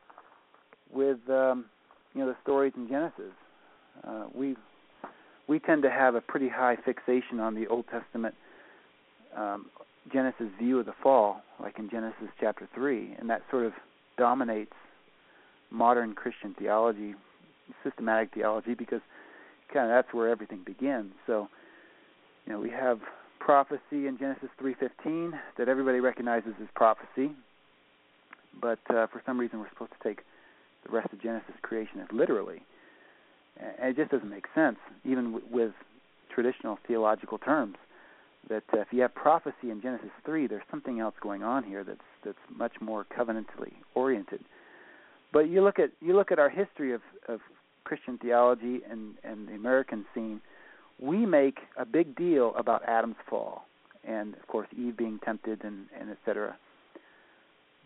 with 0.93 1.19
um, 1.29 1.67
you 2.15 2.21
know 2.21 2.27
the 2.27 2.37
stories 2.43 2.73
in 2.77 2.89
Genesis. 2.89 3.33
Uh, 4.07 4.27
we 4.35 4.57
we 5.49 5.59
tend 5.59 5.83
to 5.83 5.91
have 5.91 6.15
a 6.15 6.21
pretty 6.21 6.49
high 6.49 6.77
fixation 6.85 7.41
on 7.41 7.55
the 7.55 7.67
Old 7.67 7.87
Testament 7.89 8.35
um, 9.37 9.67
Genesis 10.13 10.47
view 10.59 10.79
of 10.79 10.87
the 10.87 10.95
fall, 11.03 11.43
like 11.61 11.79
in 11.79 11.91
Genesis 11.91 12.29
chapter 12.41 12.69
three, 12.75 13.15
and 13.19 13.29
that 13.31 13.43
sort 13.51 13.65
of 13.65 13.73
dominates 14.17 14.73
modern 15.71 16.15
Christian 16.15 16.55
theology, 16.59 17.15
systematic 17.83 18.33
theology, 18.33 18.75
because 18.75 19.01
kind 19.73 19.87
of 19.87 19.91
that's 19.91 20.15
where 20.15 20.29
everything 20.29 20.63
begins. 20.65 21.13
So, 21.27 21.49
you 22.47 22.53
know, 22.53 22.61
we 22.61 22.71
have 22.71 23.01
prophecy 23.39 24.07
in 24.07 24.17
Genesis 24.19 24.49
3:15 24.61 25.39
that 25.59 25.69
everybody 25.69 26.01
recognizes 26.01 26.55
as 26.61 26.69
prophecy, 26.75 27.33
but 28.61 28.79
uh, 28.91 29.07
for 29.09 29.23
some 29.27 29.39
reason 29.39 29.61
we're 29.61 29.69
supposed 29.71 29.93
to 29.93 30.09
take 30.09 30.25
the 30.85 30.93
rest 30.93 31.13
of 31.13 31.21
Genesis 31.21 31.55
creation 31.63 32.01
as 32.01 32.09
literally. 32.13 32.63
And 33.57 33.91
it 33.91 33.97
just 33.97 34.11
doesn't 34.11 34.29
make 34.29 34.47
sense, 34.55 34.79
even 35.05 35.33
w- 35.33 35.47
with 35.51 35.73
traditional 36.35 36.79
theological 36.87 37.39
terms. 37.39 37.77
That 38.49 38.65
uh, 38.73 38.81
if 38.81 38.89
you 38.91 39.01
have 39.03 39.15
prophecy 39.15 39.71
in 39.71 39.81
Genesis 39.81 40.11
three, 40.25 40.47
there's 40.47 40.65
something 40.71 41.01
else 41.01 41.15
going 41.21 41.43
on 41.43 41.65
here 41.65 41.85
that's 41.85 42.01
that's 42.25 42.39
much 42.55 42.81
more 42.81 43.05
covenantally 43.17 43.73
oriented. 43.95 44.45
But 45.33 45.49
you 45.49 45.63
look 45.63 45.79
at 45.79 45.91
you 46.01 46.15
look 46.15 46.31
at 46.33 46.39
our 46.39 46.51
history 46.51 46.93
of, 46.93 47.03
of 47.29 47.41
Christian 47.85 48.19
theology 48.19 48.81
and, 48.91 49.15
and 49.23 49.49
the 49.49 49.53
American 49.53 50.05
scene, 50.15 50.41
we 51.01 51.27
make 51.27 51.59
a 51.77 51.85
big 51.85 52.17
deal 52.17 52.55
about 52.57 52.83
Adam's 52.89 53.17
fall 53.29 53.67
and 54.07 54.35
of 54.35 54.47
course 54.47 54.69
Eve 54.77 54.97
being 54.97 55.19
tempted 55.25 55.65
and, 55.65 55.87
and 55.99 56.11
et 56.11 56.19
cetera. 56.25 56.57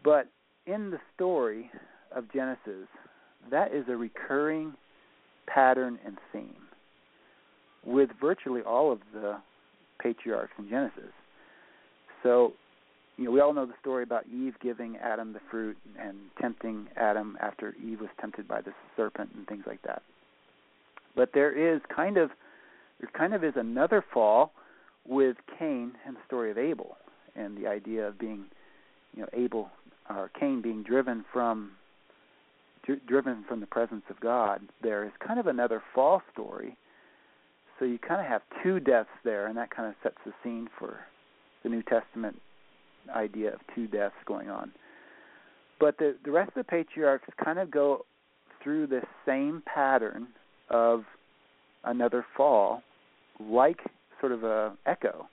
But 0.04 0.28
in 0.66 0.90
the 0.90 0.98
story, 1.14 1.70
of 2.12 2.30
Genesis, 2.32 2.88
that 3.50 3.72
is 3.72 3.84
a 3.88 3.96
recurring 3.96 4.74
pattern 5.46 5.98
and 6.04 6.18
theme 6.32 6.54
with 7.84 8.10
virtually 8.20 8.62
all 8.62 8.92
of 8.92 9.00
the 9.12 9.36
patriarchs 10.02 10.52
in 10.58 10.68
Genesis. 10.68 11.12
So, 12.22 12.52
you 13.16 13.24
know, 13.24 13.30
we 13.30 13.40
all 13.40 13.52
know 13.52 13.66
the 13.66 13.74
story 13.80 14.02
about 14.02 14.24
Eve 14.26 14.54
giving 14.62 14.96
Adam 14.96 15.32
the 15.32 15.40
fruit 15.50 15.76
and 15.98 16.16
tempting 16.40 16.88
Adam 16.96 17.36
after 17.40 17.74
Eve 17.82 18.00
was 18.00 18.10
tempted 18.20 18.46
by 18.46 18.60
the 18.60 18.72
serpent 18.96 19.30
and 19.34 19.46
things 19.46 19.64
like 19.66 19.82
that. 19.82 20.02
But 21.16 21.30
there 21.34 21.52
is 21.52 21.80
kind 21.94 22.16
of 22.16 22.30
there 23.00 23.10
kind 23.16 23.34
of 23.34 23.44
is 23.44 23.54
another 23.56 24.04
fall 24.12 24.52
with 25.06 25.36
Cain 25.58 25.92
and 26.06 26.16
the 26.16 26.20
story 26.26 26.50
of 26.50 26.58
Abel 26.58 26.96
and 27.36 27.56
the 27.56 27.66
idea 27.66 28.06
of 28.06 28.18
being, 28.18 28.46
you 29.14 29.22
know, 29.22 29.28
Abel 29.32 29.70
or 30.10 30.30
Cain 30.38 30.62
being 30.62 30.82
driven 30.82 31.24
from 31.32 31.72
driven 33.06 33.44
from 33.46 33.60
the 33.60 33.66
presence 33.66 34.04
of 34.08 34.18
God, 34.18 34.62
there 34.82 35.04
is 35.04 35.10
kind 35.26 35.38
of 35.38 35.46
another 35.46 35.82
fall 35.94 36.22
story. 36.32 36.74
So 37.78 37.84
you 37.84 37.98
kind 37.98 38.20
of 38.20 38.26
have 38.26 38.40
two 38.62 38.80
deaths 38.80 39.10
there, 39.24 39.46
and 39.46 39.56
that 39.58 39.70
kind 39.70 39.88
of 39.88 39.94
sets 40.02 40.16
the 40.24 40.32
scene 40.42 40.68
for 40.78 41.00
the 41.62 41.68
New 41.68 41.82
Testament 41.82 42.40
idea 43.14 43.52
of 43.52 43.60
two 43.74 43.86
deaths 43.86 44.14
going 44.26 44.48
on. 44.48 44.72
But 45.78 45.98
the 45.98 46.16
the 46.24 46.30
rest 46.30 46.48
of 46.48 46.54
the 46.54 46.64
patriarchs 46.64 47.28
kind 47.42 47.58
of 47.58 47.70
go 47.70 48.04
through 48.62 48.86
this 48.88 49.04
same 49.26 49.62
pattern 49.66 50.28
of 50.70 51.04
another 51.84 52.24
fall, 52.36 52.82
like 53.40 53.80
sort 54.20 54.32
of 54.32 54.44
a 54.44 54.76
echo 54.86 55.26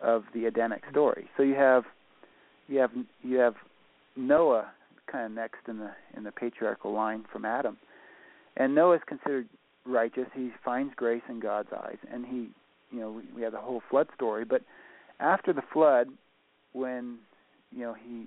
of 0.00 0.24
the 0.34 0.46
Edenic 0.46 0.82
story. 0.90 1.28
So 1.36 1.42
you 1.42 1.54
have 1.54 1.84
you 2.68 2.78
have 2.78 2.90
you 3.22 3.36
have 3.38 3.54
Noah 4.16 4.70
kind 5.10 5.26
of 5.26 5.32
next 5.32 5.68
in 5.68 5.78
the 5.78 5.90
in 6.16 6.24
the 6.24 6.32
patriarchal 6.32 6.92
line 6.92 7.24
from 7.32 7.44
Adam. 7.44 7.76
And 8.56 8.74
Noah 8.74 8.96
is 8.96 9.02
considered 9.06 9.48
righteous. 9.84 10.26
He 10.34 10.50
finds 10.64 10.94
grace 10.94 11.22
in 11.28 11.40
God's 11.40 11.70
eyes, 11.76 11.98
and 12.12 12.24
he, 12.24 12.48
you 12.90 13.00
know, 13.00 13.10
we, 13.10 13.22
we 13.34 13.42
have 13.42 13.52
the 13.52 13.58
whole 13.58 13.82
flood 13.90 14.08
story. 14.14 14.44
But 14.44 14.62
after 15.20 15.52
the 15.52 15.62
flood, 15.72 16.08
when 16.72 17.18
you 17.72 17.80
know 17.80 17.94
he 17.94 18.26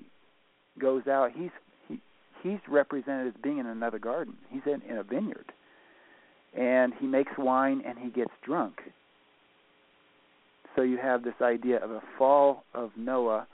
goes 0.80 1.08
out, 1.08 1.32
he's 1.34 1.52
he 1.88 2.00
he's 2.44 2.60
represented 2.70 3.28
as 3.28 3.42
being 3.42 3.58
in 3.60 3.68
another 3.68 4.00
garden. 4.00 4.36
He's 4.50 4.62
in, 4.66 4.82
in 4.90 4.98
a 4.98 5.04
vineyard, 5.04 5.52
and 6.58 6.93
he 6.99 7.05
makes 7.05 7.32
wine 7.38 7.82
and 7.86 7.97
he 7.99 8.10
gets 8.10 8.32
drunk. 8.43 8.82
So 10.76 10.82
you 10.82 10.97
have 10.97 11.24
this 11.24 11.36
idea 11.41 11.84
of 11.84 11.91
a 11.91 12.01
fall 12.18 12.64
of 12.74 12.91
Noah, 12.97 13.47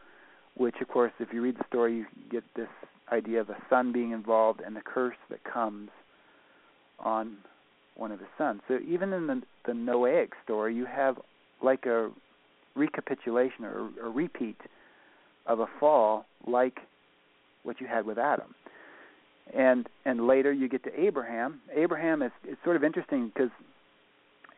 which, 0.56 0.76
of 0.82 0.88
course, 0.88 1.12
if 1.20 1.30
you 1.34 1.42
read 1.42 1.58
the 1.58 1.66
story, 1.68 1.98
you 1.98 2.06
get 2.30 2.44
this 2.56 2.68
idea 3.12 3.42
of 3.42 3.50
a 3.50 3.58
son 3.70 3.92
being 3.92 4.12
involved 4.12 4.62
and 4.66 4.76
the 4.76 4.82
curse 4.82 5.16
that 5.30 5.44
comes 5.44 5.90
on 7.00 7.38
one 7.96 8.12
of 8.12 8.20
his 8.20 8.30
sons. 8.38 8.62
So 8.68 8.80
even 8.88 9.14
in 9.14 9.28
the, 9.28 9.42
the 9.66 9.74
Noahic 9.74 10.30
story, 10.44 10.76
you 10.76 10.86
have 10.86 11.18
like 11.62 11.86
a 11.86 12.10
recapitulation 12.76 13.66
or 13.66 13.90
a 14.04 14.10
repeat 14.10 14.58
of 15.46 15.60
a 15.60 15.68
fall, 15.80 16.26
like 16.48 16.80
what 17.64 17.80
you 17.80 17.88
had 17.88 18.06
with 18.06 18.18
Adam. 18.18 18.56
And 19.56 19.88
and 20.06 20.28
later 20.28 20.52
you 20.52 20.70
get 20.70 20.84
to 20.84 21.00
Abraham. 21.00 21.62
Abraham 21.76 22.22
is 22.22 22.32
it's 22.44 22.64
sort 22.64 22.76
of 22.76 22.84
interesting 22.84 23.32
because 23.34 23.52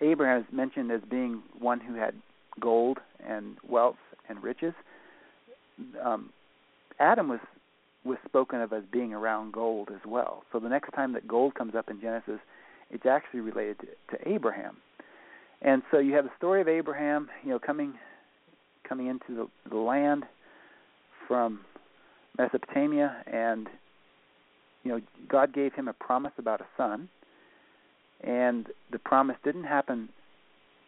Abraham 0.01 0.41
is 0.41 0.47
mentioned 0.51 0.91
as 0.91 1.01
being 1.09 1.41
one 1.59 1.79
who 1.79 1.95
had 1.95 2.13
gold 2.59 2.99
and 3.25 3.57
wealth 3.67 3.95
and 4.29 4.41
riches. 4.43 4.73
Um, 6.03 6.29
Adam 6.99 7.27
was 7.29 7.39
was 8.05 8.17
spoken 8.25 8.61
of 8.61 8.71
as 8.71 8.83
being 8.91 9.13
around 9.13 9.51
gold 9.51 9.89
as 9.93 10.01
well. 10.05 10.43
So 10.51 10.59
the 10.59 10.69
next 10.69 10.91
time 10.93 11.13
that 11.13 11.27
gold 11.27 11.55
comes 11.55 11.73
up 11.75 11.89
in 11.89 11.99
Genesis, 11.99 12.39
It's 12.91 13.05
actually 13.05 13.39
related 13.39 13.79
to, 13.79 14.17
to 14.17 14.29
Abraham. 14.29 14.77
And 15.61 15.81
so 15.89 15.97
you 15.97 16.13
have 16.13 16.25
the 16.25 16.31
story 16.37 16.61
of 16.61 16.67
Abraham, 16.67 17.29
you 17.43 17.49
know, 17.49 17.59
coming 17.59 17.95
coming 18.87 19.07
into 19.07 19.35
the, 19.35 19.69
the 19.69 19.77
land 19.77 20.25
from 21.27 21.61
Mesopotamia, 22.37 23.23
and 23.25 23.67
you 24.85 24.91
know, 24.91 25.01
God 25.27 25.53
gave 25.53 25.73
him 25.73 25.87
a 25.87 25.93
promise 25.93 26.31
about 26.37 26.61
a 26.61 26.65
son, 26.77 27.09
and 28.21 28.67
the 28.91 28.99
promise 28.99 29.35
didn't 29.43 29.63
happen 29.65 30.07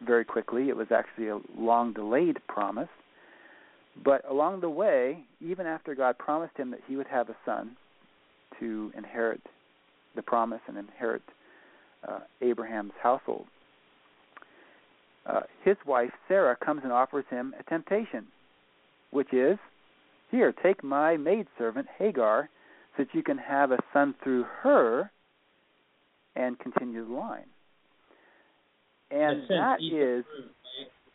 very 0.06 0.24
quickly. 0.24 0.68
It 0.68 0.76
was 0.76 0.86
actually 0.94 1.28
a 1.28 1.40
long 1.58 1.92
delayed 1.92 2.38
promise. 2.46 2.88
But 4.02 4.22
along 4.30 4.60
the 4.60 4.70
way, 4.70 5.24
even 5.40 5.66
after 5.66 5.96
God 5.96 6.16
promised 6.16 6.56
him 6.56 6.70
that 6.70 6.80
he 6.86 6.94
would 6.94 7.08
have 7.08 7.28
a 7.28 7.36
son 7.44 7.76
to 8.60 8.92
inherit 8.96 9.42
the 10.14 10.22
promise 10.22 10.60
and 10.68 10.78
inherit 10.78 11.22
uh, 12.08 12.20
Abraham's 12.40 12.92
household, 13.02 13.46
uh, 15.26 15.40
his 15.64 15.76
wife 15.84 16.12
Sarah 16.28 16.56
comes 16.64 16.82
and 16.84 16.92
offers 16.92 17.24
him 17.28 17.52
a 17.58 17.64
temptation, 17.64 18.28
which 19.10 19.34
is, 19.34 19.58
here, 20.30 20.54
take 20.62 20.84
my 20.84 21.16
maidservant 21.16 21.88
Hagar, 21.98 22.48
that 22.98 23.08
you 23.12 23.22
can 23.22 23.38
have 23.38 23.72
a 23.72 23.78
son 23.92 24.14
through 24.22 24.44
her 24.62 25.10
and 26.36 26.58
continue 26.58 27.06
the 27.06 27.14
line. 27.14 27.46
And 29.10 29.42
that 29.48 29.78
is, 29.80 30.24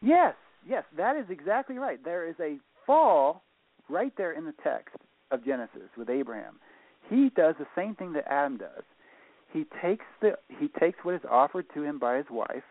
yes, 0.02 0.34
yes, 0.68 0.84
that 0.98 1.16
is 1.16 1.26
exactly 1.30 1.78
right. 1.78 2.04
There 2.04 2.28
is 2.28 2.36
a 2.40 2.58
fall 2.86 3.44
right 3.90 4.14
there 4.18 4.32
in 4.34 4.46
the 4.46 4.54
text 4.64 4.96
of 5.32 5.46
Genesis 5.46 5.90
with 5.98 6.10
Abraham. 6.10 6.56
He 7.10 7.30
does 7.36 7.56
the 7.60 7.68
same 7.76 7.96
thing 7.96 8.14
that 8.14 8.26
Adam 8.28 8.58
does. 8.58 8.84
He 9.52 9.66
takes 9.82 10.06
the 10.22 10.34
he 10.60 10.68
takes 10.80 10.98
what 11.04 11.14
is 11.14 11.22
offered 11.30 11.66
to 11.76 11.84
him 11.84 12.00
by 12.00 12.18
his 12.18 12.26
wife, 12.32 12.64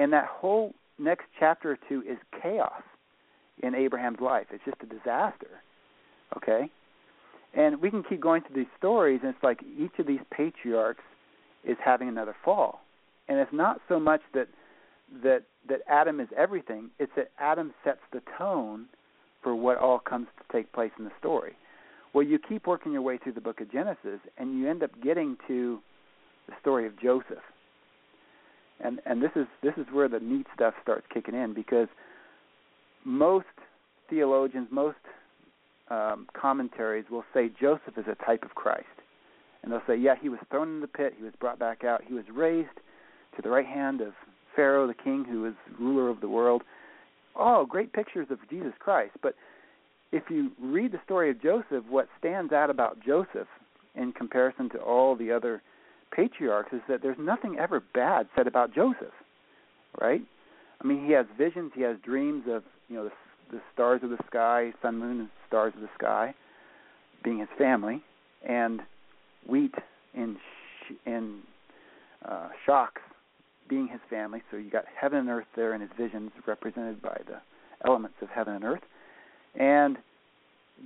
and 0.00 0.12
that 0.12 0.26
whole 0.26 0.74
next 0.98 1.26
chapter 1.38 1.72
or 1.72 1.78
two 1.88 2.02
is 2.02 2.18
chaos 2.42 2.82
in 3.62 3.74
Abraham's 3.74 4.20
life. 4.20 4.46
It's 4.50 4.64
just 4.64 4.78
a 4.82 4.86
disaster. 4.86 5.62
Okay? 6.36 6.70
And 7.54 7.80
we 7.80 7.90
can 7.90 8.02
keep 8.02 8.20
going 8.20 8.42
through 8.42 8.56
these 8.56 8.72
stories 8.78 9.20
and 9.22 9.34
it's 9.34 9.42
like 9.42 9.60
each 9.78 9.98
of 9.98 10.06
these 10.06 10.20
patriarchs 10.30 11.02
is 11.64 11.76
having 11.84 12.08
another 12.08 12.36
fall. 12.44 12.80
And 13.28 13.38
it's 13.38 13.52
not 13.52 13.80
so 13.88 13.98
much 13.98 14.20
that 14.34 14.48
that 15.22 15.44
that 15.68 15.80
Adam 15.88 16.20
is 16.20 16.28
everything, 16.36 16.90
it's 16.98 17.12
that 17.16 17.30
Adam 17.38 17.72
sets 17.82 18.00
the 18.12 18.20
tone 18.36 18.86
for 19.42 19.54
what 19.54 19.78
all 19.78 19.98
comes 19.98 20.26
to 20.38 20.44
take 20.52 20.72
place 20.72 20.90
in 20.98 21.04
the 21.04 21.10
story. 21.18 21.56
Well, 22.12 22.24
you 22.24 22.38
keep 22.38 22.66
working 22.66 22.92
your 22.92 23.02
way 23.02 23.18
through 23.18 23.32
the 23.32 23.40
book 23.40 23.60
of 23.60 23.70
Genesis 23.70 24.20
and 24.36 24.58
you 24.58 24.68
end 24.68 24.82
up 24.82 24.90
getting 25.02 25.36
to 25.46 25.78
the 26.46 26.54
story 26.60 26.86
of 26.86 26.98
Joseph 27.00 27.42
and 28.80 29.00
and 29.06 29.22
this 29.22 29.30
is 29.34 29.46
this 29.62 29.74
is 29.76 29.86
where 29.92 30.08
the 30.08 30.20
neat 30.20 30.46
stuff 30.54 30.74
starts 30.82 31.06
kicking 31.12 31.34
in 31.34 31.54
because 31.54 31.88
most 33.04 33.46
theologians, 34.08 34.68
most 34.70 34.96
um, 35.90 36.26
commentaries 36.34 37.06
will 37.10 37.24
say 37.32 37.50
Joseph 37.60 37.96
is 37.96 38.04
a 38.06 38.24
type 38.24 38.44
of 38.44 38.54
Christ, 38.54 38.86
and 39.62 39.72
they'll 39.72 39.82
say, 39.86 39.96
yeah, 39.96 40.14
he 40.20 40.28
was 40.28 40.40
thrown 40.50 40.68
in 40.68 40.80
the 40.80 40.86
pit, 40.86 41.14
he 41.16 41.24
was 41.24 41.32
brought 41.40 41.58
back 41.58 41.84
out, 41.84 42.02
he 42.06 42.14
was 42.14 42.24
raised 42.32 42.68
to 43.36 43.42
the 43.42 43.48
right 43.48 43.66
hand 43.66 44.00
of 44.00 44.12
Pharaoh, 44.54 44.86
the 44.86 44.94
king 44.94 45.24
who 45.24 45.42
was 45.42 45.54
ruler 45.78 46.08
of 46.08 46.20
the 46.20 46.28
world. 46.28 46.62
Oh, 47.36 47.66
great 47.66 47.92
pictures 47.92 48.26
of 48.30 48.38
Jesus 48.50 48.72
Christ. 48.78 49.12
But 49.22 49.34
if 50.10 50.24
you 50.30 50.50
read 50.60 50.92
the 50.92 51.00
story 51.04 51.30
of 51.30 51.40
Joseph, 51.40 51.84
what 51.88 52.08
stands 52.18 52.52
out 52.52 52.70
about 52.70 52.98
Joseph 53.04 53.48
in 53.94 54.12
comparison 54.12 54.68
to 54.70 54.78
all 54.78 55.14
the 55.14 55.30
other 55.30 55.62
patriarchs 56.10 56.72
is 56.72 56.80
that 56.88 57.02
there's 57.02 57.18
nothing 57.18 57.56
ever 57.58 57.82
bad 57.94 58.26
said 58.34 58.46
about 58.46 58.74
Joseph, 58.74 59.14
right? 60.00 60.22
I 60.80 60.86
mean, 60.86 61.04
he 61.04 61.12
has 61.12 61.26
visions, 61.36 61.72
he 61.74 61.82
has 61.82 61.96
dreams 62.04 62.44
of 62.48 62.62
you 62.88 62.96
know 62.96 63.04
the, 63.04 63.56
the 63.56 63.60
stars 63.72 64.00
of 64.02 64.10
the 64.10 64.18
sky, 64.26 64.72
sun, 64.80 64.98
moon, 64.98 65.20
and 65.20 65.28
stars 65.48 65.72
of 65.74 65.80
the 65.80 65.88
sky, 65.98 66.34
being 67.24 67.38
his 67.38 67.48
family, 67.58 68.02
and 68.46 68.80
wheat 69.48 69.74
in 70.14 70.36
sh- 70.36 70.94
in 71.06 71.40
uh, 72.24 72.48
shocks 72.64 73.02
being 73.68 73.88
his 73.88 74.00
family. 74.08 74.42
So 74.50 74.56
you 74.56 74.70
got 74.70 74.84
heaven 74.98 75.18
and 75.18 75.28
earth 75.28 75.46
there 75.54 75.74
in 75.74 75.80
his 75.80 75.90
visions, 75.98 76.30
represented 76.46 77.02
by 77.02 77.20
the 77.26 77.40
elements 77.86 78.16
of 78.22 78.28
heaven 78.28 78.54
and 78.54 78.64
earth. 78.64 78.82
And 79.58 79.98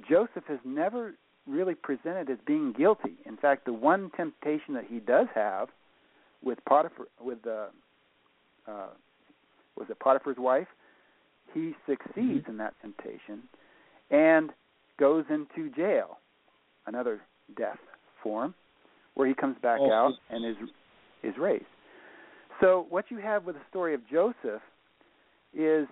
Joseph 0.09 0.45
has 0.49 0.59
never 0.65 1.15
really 1.47 1.75
presented 1.75 2.31
as 2.31 2.39
being 2.47 2.73
guilty. 2.73 3.15
In 3.27 3.37
fact, 3.37 3.65
the 3.67 3.73
one 3.73 4.11
temptation 4.17 4.75
that 4.75 4.85
he 4.89 4.99
does 4.99 5.27
have 5.35 5.69
with 6.43 6.59
Potiphar, 6.69 7.07
with 7.21 7.43
the 7.43 7.69
uh, 8.67 8.89
was 9.77 9.87
it 9.89 9.99
Potiphar's 9.99 10.37
wife, 10.39 10.69
he 11.55 11.75
succeeds 11.87 12.17
mm-hmm. 12.17 12.51
in 12.51 12.57
that 12.59 12.75
temptation 12.81 13.43
and 14.13 14.51
goes 15.01 15.25
into 15.29 15.75
jail, 15.75 16.19
another 16.87 17.23
death 17.57 17.79
form, 18.23 18.55
where 19.15 19.27
he 19.27 19.35
comes 19.35 19.57
back 19.61 19.79
oh, 19.81 19.91
out 19.91 20.13
and 20.31 20.45
is 20.45 20.57
is 21.25 21.35
raised. 21.39 21.65
So 22.61 22.87
what 22.91 23.07
you 23.11 23.19
have 23.19 23.45
with 23.45 23.57
the 23.57 23.63
story 23.69 23.95
of 23.95 24.01
Joseph 24.09 24.63
is 25.53 25.89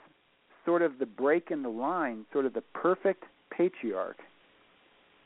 sort 0.64 0.82
of 0.82 0.98
the 0.98 1.06
break 1.06 1.50
in 1.50 1.62
the 1.62 1.68
line, 1.68 2.26
sort 2.32 2.46
of 2.46 2.52
the 2.52 2.62
perfect 2.74 3.24
patriarch 3.50 4.18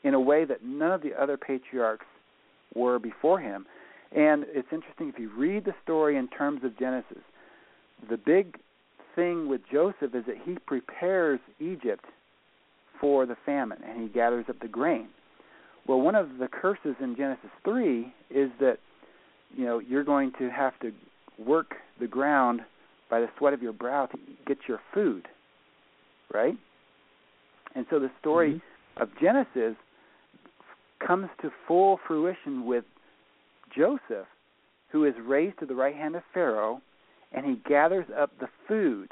in 0.03 0.13
a 0.13 0.19
way 0.19 0.45
that 0.45 0.63
none 0.63 0.91
of 0.91 1.01
the 1.01 1.13
other 1.19 1.37
patriarchs 1.37 2.05
were 2.73 2.99
before 2.99 3.39
him. 3.39 3.65
And 4.15 4.45
it's 4.47 4.67
interesting 4.71 5.09
if 5.09 5.19
you 5.19 5.29
read 5.35 5.65
the 5.65 5.73
story 5.83 6.17
in 6.17 6.27
terms 6.29 6.63
of 6.63 6.77
Genesis, 6.77 7.23
the 8.09 8.17
big 8.17 8.57
thing 9.15 9.47
with 9.49 9.61
Joseph 9.71 10.13
is 10.13 10.25
that 10.27 10.37
he 10.45 10.57
prepares 10.65 11.39
Egypt 11.59 12.05
for 12.99 13.25
the 13.25 13.37
famine 13.45 13.79
and 13.87 14.01
he 14.01 14.07
gathers 14.07 14.45
up 14.49 14.59
the 14.61 14.67
grain. 14.67 15.07
Well, 15.87 16.01
one 16.01 16.15
of 16.15 16.37
the 16.39 16.47
curses 16.47 16.95
in 16.99 17.15
Genesis 17.15 17.51
3 17.63 18.13
is 18.29 18.49
that 18.59 18.77
you 19.55 19.65
know, 19.65 19.79
you're 19.79 20.03
going 20.03 20.31
to 20.39 20.49
have 20.49 20.77
to 20.79 20.91
work 21.37 21.75
the 21.99 22.07
ground 22.07 22.61
by 23.09 23.19
the 23.19 23.27
sweat 23.37 23.53
of 23.53 23.61
your 23.61 23.73
brow 23.73 24.07
to 24.07 24.17
get 24.47 24.57
your 24.67 24.79
food, 24.93 25.27
right? 26.33 26.55
And 27.75 27.85
so 27.89 27.99
the 27.99 28.11
story 28.19 28.53
mm-hmm. 28.53 29.03
of 29.03 29.09
Genesis 29.21 29.75
comes 31.05 31.29
to 31.41 31.51
full 31.67 31.99
fruition 32.07 32.65
with 32.65 32.85
Joseph, 33.75 34.27
who 34.91 35.05
is 35.05 35.13
raised 35.23 35.59
to 35.59 35.65
the 35.65 35.75
right 35.75 35.95
hand 35.95 36.15
of 36.15 36.23
Pharaoh, 36.33 36.81
and 37.31 37.45
he 37.45 37.61
gathers 37.67 38.05
up 38.17 38.31
the 38.39 38.47
food 38.67 39.11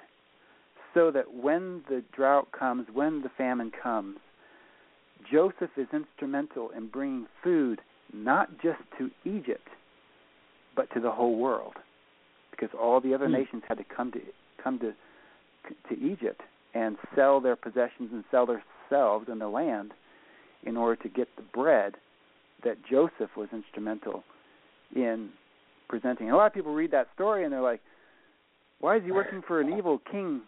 so 0.94 1.12
that 1.12 1.34
when 1.34 1.84
the 1.90 2.04
drought 2.16 2.52
comes, 2.52 2.88
when 2.94 3.22
the 3.22 3.30
famine 3.38 3.72
comes, 3.72 4.18
Joseph 5.32 5.72
is 5.78 5.88
instrumental 5.94 6.70
in 6.76 6.88
bringing 6.88 7.28
food 7.44 7.82
not 8.14 8.50
just 8.62 8.80
to 8.98 9.10
Egypt, 9.26 9.68
but 10.76 10.92
to 10.94 11.00
the 11.00 11.12
whole 11.12 11.38
world, 11.38 11.74
because 12.52 12.70
all 12.80 13.00
the 13.02 13.14
other 13.14 13.28
mm. 13.28 13.40
nations 13.40 13.64
had 13.68 13.78
to 13.78 13.84
come 13.84 14.12
to 14.12 14.20
come 14.64 14.80
to 14.80 14.94
to 15.90 16.02
Egypt 16.02 16.42
and 16.74 16.98
sell 17.16 17.40
their 17.40 17.56
possessions 17.56 18.10
and 18.12 18.24
sell 18.30 18.46
themselves 18.46 19.28
and 19.30 19.40
their 19.40 19.48
land 19.48 19.92
in 20.64 20.76
order 20.78 21.02
to 21.02 21.10
get 21.10 21.28
the 21.36 21.42
bread 21.42 21.96
that 22.64 22.78
Joseph 22.90 23.36
was 23.38 23.50
instrumental 23.52 24.24
in 24.96 25.30
presenting. 25.88 26.32
a 26.32 26.36
lot 26.36 26.48
of 26.48 26.54
people 26.54 26.74
read 26.74 26.92
that 26.92 27.08
story 27.14 27.44
and 27.44 27.54
they're 27.54 27.62
like, 27.62 27.82
why 28.80 28.98
is 28.98 29.04
he 29.04 29.12
working 29.12 29.42
for 29.46 29.62
an 29.62 29.78
evil 29.78 30.02
king 30.12 30.42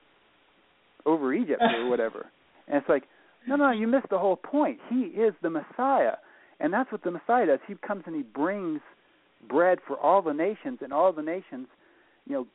over 1.06 1.34
Egypt 1.34 1.62
or 1.62 1.90
whatever? 1.90 2.28
And 2.68 2.78
it's 2.78 2.90
like, 2.90 3.04
no, 3.48 3.56
no, 3.56 3.72
you 3.72 3.88
missed 3.88 4.10
the 4.10 4.18
whole 4.18 4.36
point. 4.36 4.80
He 4.90 5.02
is 5.02 5.34
the 5.42 5.50
Messiah. 5.50 6.16
And 6.60 6.74
that's 6.74 6.92
what 6.92 7.04
the 7.04 7.12
Messiah 7.12 7.46
does. 7.46 7.60
He 7.68 7.76
comes 7.86 8.04
and 8.06 8.16
he 8.16 8.24
brings 8.24 8.82
bread 9.48 9.80
for 9.86 10.00
all 10.00 10.22
the 10.22 10.34
nations, 10.34 10.80
and 10.82 10.92
all 10.92 11.12
the 11.12 11.22
nations, 11.22 11.68
you 12.26 12.34
know, 12.34 12.48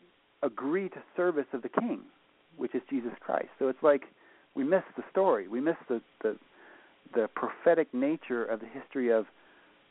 agree 0.42 0.88
to 0.88 0.96
service 1.16 1.46
of 1.53 1.62
the 1.62 1.68
King, 1.68 2.01
which 2.57 2.74
is 2.74 2.82
Jesus 2.90 3.12
Christ. 3.20 3.48
So 3.59 3.68
it's 3.68 3.82
like 3.82 4.03
we 4.55 4.64
miss 4.64 4.82
the 4.96 5.05
story. 5.11 5.48
We 5.48 5.61
miss 5.61 5.76
the 5.88 6.01
the 6.22 6.36
the 7.14 7.28
prophetic 7.34 7.92
nature 7.92 8.44
of 8.44 8.61
the 8.61 8.66
history 8.66 9.12
of 9.12 9.26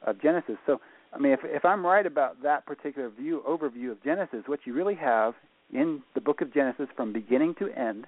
of 0.05 0.21
Genesis. 0.21 0.55
So, 0.65 0.79
I 1.13 1.19
mean, 1.19 1.31
if 1.31 1.39
if 1.43 1.65
I'm 1.65 1.85
right 1.85 2.05
about 2.05 2.41
that 2.43 2.65
particular 2.65 3.09
view 3.09 3.43
overview 3.47 3.91
of 3.91 4.03
Genesis, 4.03 4.43
what 4.47 4.61
you 4.65 4.73
really 4.73 4.95
have 4.95 5.33
in 5.71 6.01
the 6.15 6.21
book 6.21 6.41
of 6.41 6.53
Genesis 6.53 6.87
from 6.95 7.13
beginning 7.13 7.55
to 7.59 7.69
end 7.69 8.05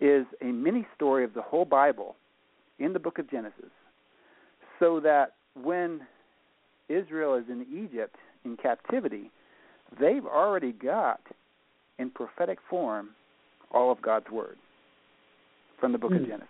is 0.00 0.26
a 0.40 0.46
mini 0.46 0.86
story 0.96 1.24
of 1.24 1.34
the 1.34 1.42
whole 1.42 1.64
Bible 1.64 2.16
in 2.78 2.92
the 2.92 2.98
book 2.98 3.18
of 3.18 3.30
Genesis, 3.30 3.70
so 4.78 5.00
that 5.00 5.34
when 5.60 6.00
Israel 6.88 7.34
is 7.34 7.44
in 7.48 7.66
Egypt 7.72 8.16
in 8.44 8.56
captivity, 8.56 9.30
they've 10.00 10.24
already 10.24 10.72
got 10.72 11.20
in 11.98 12.10
prophetic 12.10 12.58
form 12.68 13.10
all 13.72 13.92
of 13.92 14.00
God's 14.00 14.30
word 14.30 14.56
from 15.78 15.92
the 15.92 15.98
book 15.98 16.12
mm. 16.12 16.16
of 16.16 16.22
hmm. 16.22 16.28
Genesis. 16.28 16.48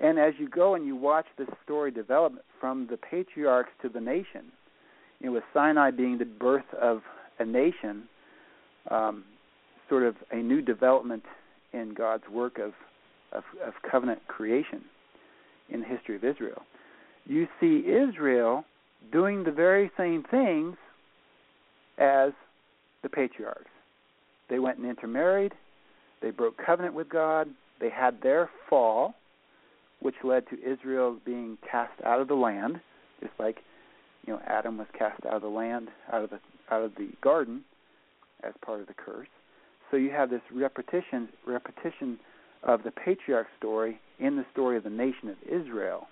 And 0.00 0.18
as 0.18 0.32
you 0.38 0.48
go 0.48 0.74
and 0.74 0.86
you 0.86 0.96
watch 0.96 1.26
this 1.36 1.48
story 1.62 1.90
develop 1.90 2.34
from 2.58 2.86
the 2.90 2.96
patriarchs 2.96 3.70
to 3.82 3.88
the 3.88 4.00
nation, 4.00 4.46
you 5.20 5.26
know, 5.26 5.32
with 5.32 5.44
Sinai 5.52 5.90
being 5.90 6.16
the 6.16 6.24
birth 6.24 6.64
of 6.80 7.02
a 7.38 7.44
nation, 7.44 8.04
um, 8.90 9.24
sort 9.90 10.04
of 10.04 10.16
a 10.30 10.36
new 10.36 10.62
development 10.62 11.22
in 11.72 11.94
God's 11.94 12.24
work 12.32 12.58
of, 12.58 12.72
of, 13.32 13.44
of 13.64 13.74
covenant 13.90 14.26
creation 14.28 14.82
in 15.68 15.80
the 15.80 15.86
history 15.86 16.16
of 16.16 16.24
Israel. 16.24 16.62
You 17.26 17.46
see 17.60 17.84
Israel 17.86 18.64
doing 19.12 19.44
the 19.44 19.52
very 19.52 19.90
same 19.96 20.24
things 20.30 20.76
as 21.98 22.32
the 23.02 23.08
patriarchs. 23.08 23.70
They 24.48 24.58
went 24.58 24.78
and 24.78 24.86
intermarried, 24.86 25.52
they 26.22 26.30
broke 26.30 26.56
covenant 26.64 26.94
with 26.94 27.08
God, 27.08 27.48
they 27.80 27.90
had 27.90 28.20
their 28.22 28.50
fall, 28.68 29.14
which 30.00 30.16
led 30.24 30.44
to 30.48 30.56
Israel 30.60 31.16
being 31.24 31.56
cast 31.70 31.92
out 32.04 32.20
of 32.20 32.28
the 32.28 32.34
land, 32.34 32.80
just 33.20 33.32
like 33.38 33.58
you 34.26 34.32
know 34.32 34.40
Adam 34.46 34.78
was 34.78 34.86
cast 34.98 35.24
out 35.26 35.34
of 35.34 35.42
the 35.42 35.48
land, 35.48 35.88
out 36.12 36.24
of 36.24 36.30
the 36.30 36.40
out 36.70 36.82
of 36.82 36.94
the 36.96 37.08
garden 37.22 37.62
as 38.42 38.52
part 38.64 38.80
of 38.80 38.86
the 38.86 38.94
curse. 38.94 39.28
So 39.90 39.96
you 39.96 40.10
have 40.10 40.30
this 40.30 40.42
repetition 40.52 41.28
repetition 41.46 42.18
of 42.62 42.82
the 42.82 42.90
patriarch 42.90 43.46
story 43.58 44.00
in 44.18 44.36
the 44.36 44.44
story 44.52 44.76
of 44.76 44.84
the 44.84 44.90
nation 44.90 45.28
of 45.28 45.36
Israel 45.48 46.08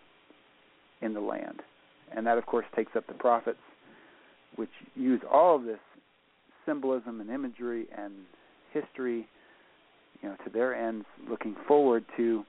in 1.02 1.14
the 1.14 1.20
land. 1.20 1.60
And 2.14 2.26
that 2.26 2.38
of 2.38 2.46
course 2.46 2.66
takes 2.74 2.96
up 2.96 3.06
the 3.06 3.14
prophets 3.14 3.58
which 4.56 4.70
use 4.94 5.20
all 5.30 5.56
of 5.56 5.64
this 5.64 5.78
symbolism 6.66 7.20
and 7.20 7.30
imagery 7.30 7.86
and 7.96 8.12
history 8.72 9.28
you 10.22 10.28
know 10.28 10.36
to 10.44 10.50
their 10.50 10.74
ends 10.74 11.06
looking 11.28 11.54
forward 11.66 12.04
to 12.16 12.44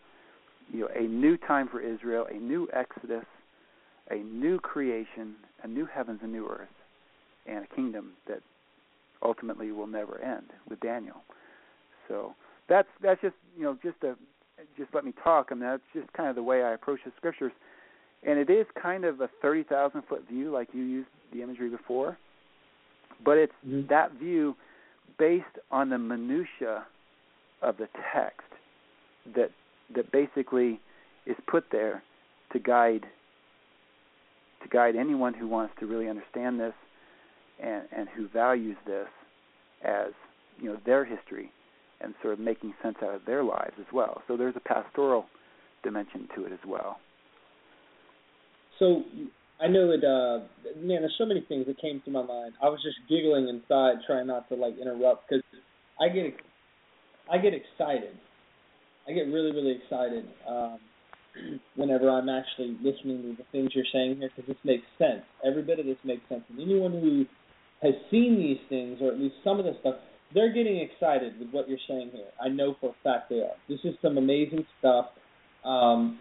you 0.72 0.80
know 0.82 0.90
a 0.96 1.04
new 1.04 1.38
time 1.38 1.68
for 1.68 1.82
Israel, 1.82 2.26
a 2.30 2.38
new 2.38 2.68
exodus, 2.74 3.26
a 4.10 4.18
new 4.18 4.60
creation, 4.60 5.36
a 5.64 5.68
new 5.68 5.86
heavens 5.86 6.20
and 6.24 6.32
new 6.32 6.48
earth 6.48 6.68
and 7.46 7.66
a 7.66 7.76
kingdom 7.76 8.12
that 8.28 8.42
ultimately 9.24 9.72
will 9.72 9.88
never 9.88 10.22
end 10.22 10.48
with 10.70 10.80
Daniel. 10.80 11.18
So 12.08 12.34
that's 12.68 12.88
that's 13.02 13.22
just 13.22 13.36
you 13.58 13.64
know 13.64 13.78
just 13.84 14.04
a 14.04 14.16
just 14.78 14.94
let 14.94 15.06
me 15.06 15.14
talk. 15.24 15.48
I 15.52 15.56
mean 15.56 15.64
that's 15.64 15.84
just 15.94 16.12
kind 16.14 16.30
of 16.30 16.36
the 16.36 16.44
way 16.44 16.64
I 16.64 16.74
approach 16.74 17.00
the 17.06 17.12
scriptures, 17.18 17.52
and 18.26 18.38
it 18.40 18.50
is 18.50 18.66
kind 18.82 19.06
of 19.06 19.22
a 19.22 19.30
thirty 19.42 19.64
thousand 19.64 20.04
foot 20.10 20.28
view, 20.30 20.52
like 20.52 20.70
you 20.74 20.84
used 20.84 21.10
the 21.34 21.42
imagery 21.42 21.70
before, 21.70 22.18
but 23.24 23.38
it's 23.38 23.54
mm-hmm. 23.66 23.88
that 23.90 24.14
view 24.14 24.56
based 25.18 25.46
on 25.72 25.90
the 25.90 25.98
minutia 25.98 26.86
of 27.62 27.78
the 27.78 27.88
text 28.14 28.42
that 29.36 29.52
that 29.96 30.12
basically 30.12 30.80
is 31.26 31.36
put 31.48 31.66
there 31.72 32.04
to 32.54 32.60
guide 32.60 33.06
to 34.64 34.70
guide 34.70 34.96
anyone 34.96 35.34
who 35.34 35.48
wants 35.48 35.74
to 35.80 35.86
really 35.86 36.10
understand 36.10 36.60
this 36.60 36.74
and 37.62 37.84
and 37.96 38.08
who 38.16 38.28
values 38.30 38.78
this 38.86 39.08
as 39.84 40.12
you 40.60 40.70
know 40.70 40.78
their 40.86 41.06
history 41.06 41.52
and 42.02 42.14
sort 42.22 42.34
of 42.34 42.40
making 42.40 42.74
sense 42.82 42.96
out 43.04 43.14
of 43.14 43.26
their 43.26 43.44
lives 43.44 43.74
as 43.80 43.86
well. 43.94 44.22
So 44.28 44.38
there's 44.38 44.56
a 44.56 44.62
pastoral 44.62 45.26
dimension 45.84 46.28
to 46.36 46.46
it 46.46 46.54
as 46.54 46.60
well. 46.66 46.98
So 48.80 49.04
I 49.60 49.68
know 49.68 49.92
it. 49.92 50.04
Uh, 50.04 50.46
man, 50.80 51.02
there's 51.02 51.16
so 51.18 51.26
many 51.26 51.42
things 51.42 51.66
that 51.68 51.80
came 51.80 52.02
to 52.06 52.12
my 52.12 52.24
mind. 52.24 52.54
I 52.64 52.70
was 52.70 52.80
just 52.82 52.98
giggling 53.10 53.50
inside, 53.50 53.96
trying 54.08 54.28
not 54.28 54.48
to 54.50 54.56
like 54.56 54.76
interrupt 54.80 55.30
because 55.30 55.44
I 56.00 56.08
get 56.08 56.34
I 57.32 57.38
get 57.38 57.54
excited. 57.54 58.16
I 59.08 59.12
get 59.12 59.28
really 59.28 59.52
really 59.52 59.78
excited 59.84 60.26
um, 60.48 60.80
whenever 61.76 62.10
I'm 62.10 62.30
actually 62.30 62.78
listening 62.82 63.22
to 63.24 63.36
the 63.38 63.46
things 63.52 63.72
you're 63.74 63.86
saying 63.92 64.18
here 64.18 64.30
because 64.34 64.48
this 64.48 64.64
makes 64.64 64.86
sense. 64.98 65.24
Every 65.46 65.64
bit 65.64 65.80
of 65.80 65.86
this 65.86 65.98
makes 66.06 66.24
sense. 66.30 66.44
And 66.50 66.60
anyone 66.60 66.94
who 66.94 67.26
has 67.82 67.94
seen 68.12 68.38
these 68.38 68.60
things 68.70 69.00
or 69.02 69.12
at 69.12 69.20
least 69.20 69.36
some 69.44 69.60
of 69.60 69.66
the 69.66 69.74
stuff 69.80 69.96
they're 70.34 70.54
getting 70.54 70.80
excited 70.80 71.40
with 71.40 71.50
what 71.52 71.68
you're 71.68 71.80
saying 71.88 72.12
here. 72.14 72.28
I 72.40 72.50
know 72.50 72.76
for 72.80 72.92
a 72.92 73.04
fact 73.04 73.30
they 73.30 73.38
are. 73.38 73.58
This 73.68 73.80
is 73.84 73.96
some 74.02 74.18
amazing 74.18 74.66
stuff. 74.80 75.08
Um, 75.66 76.20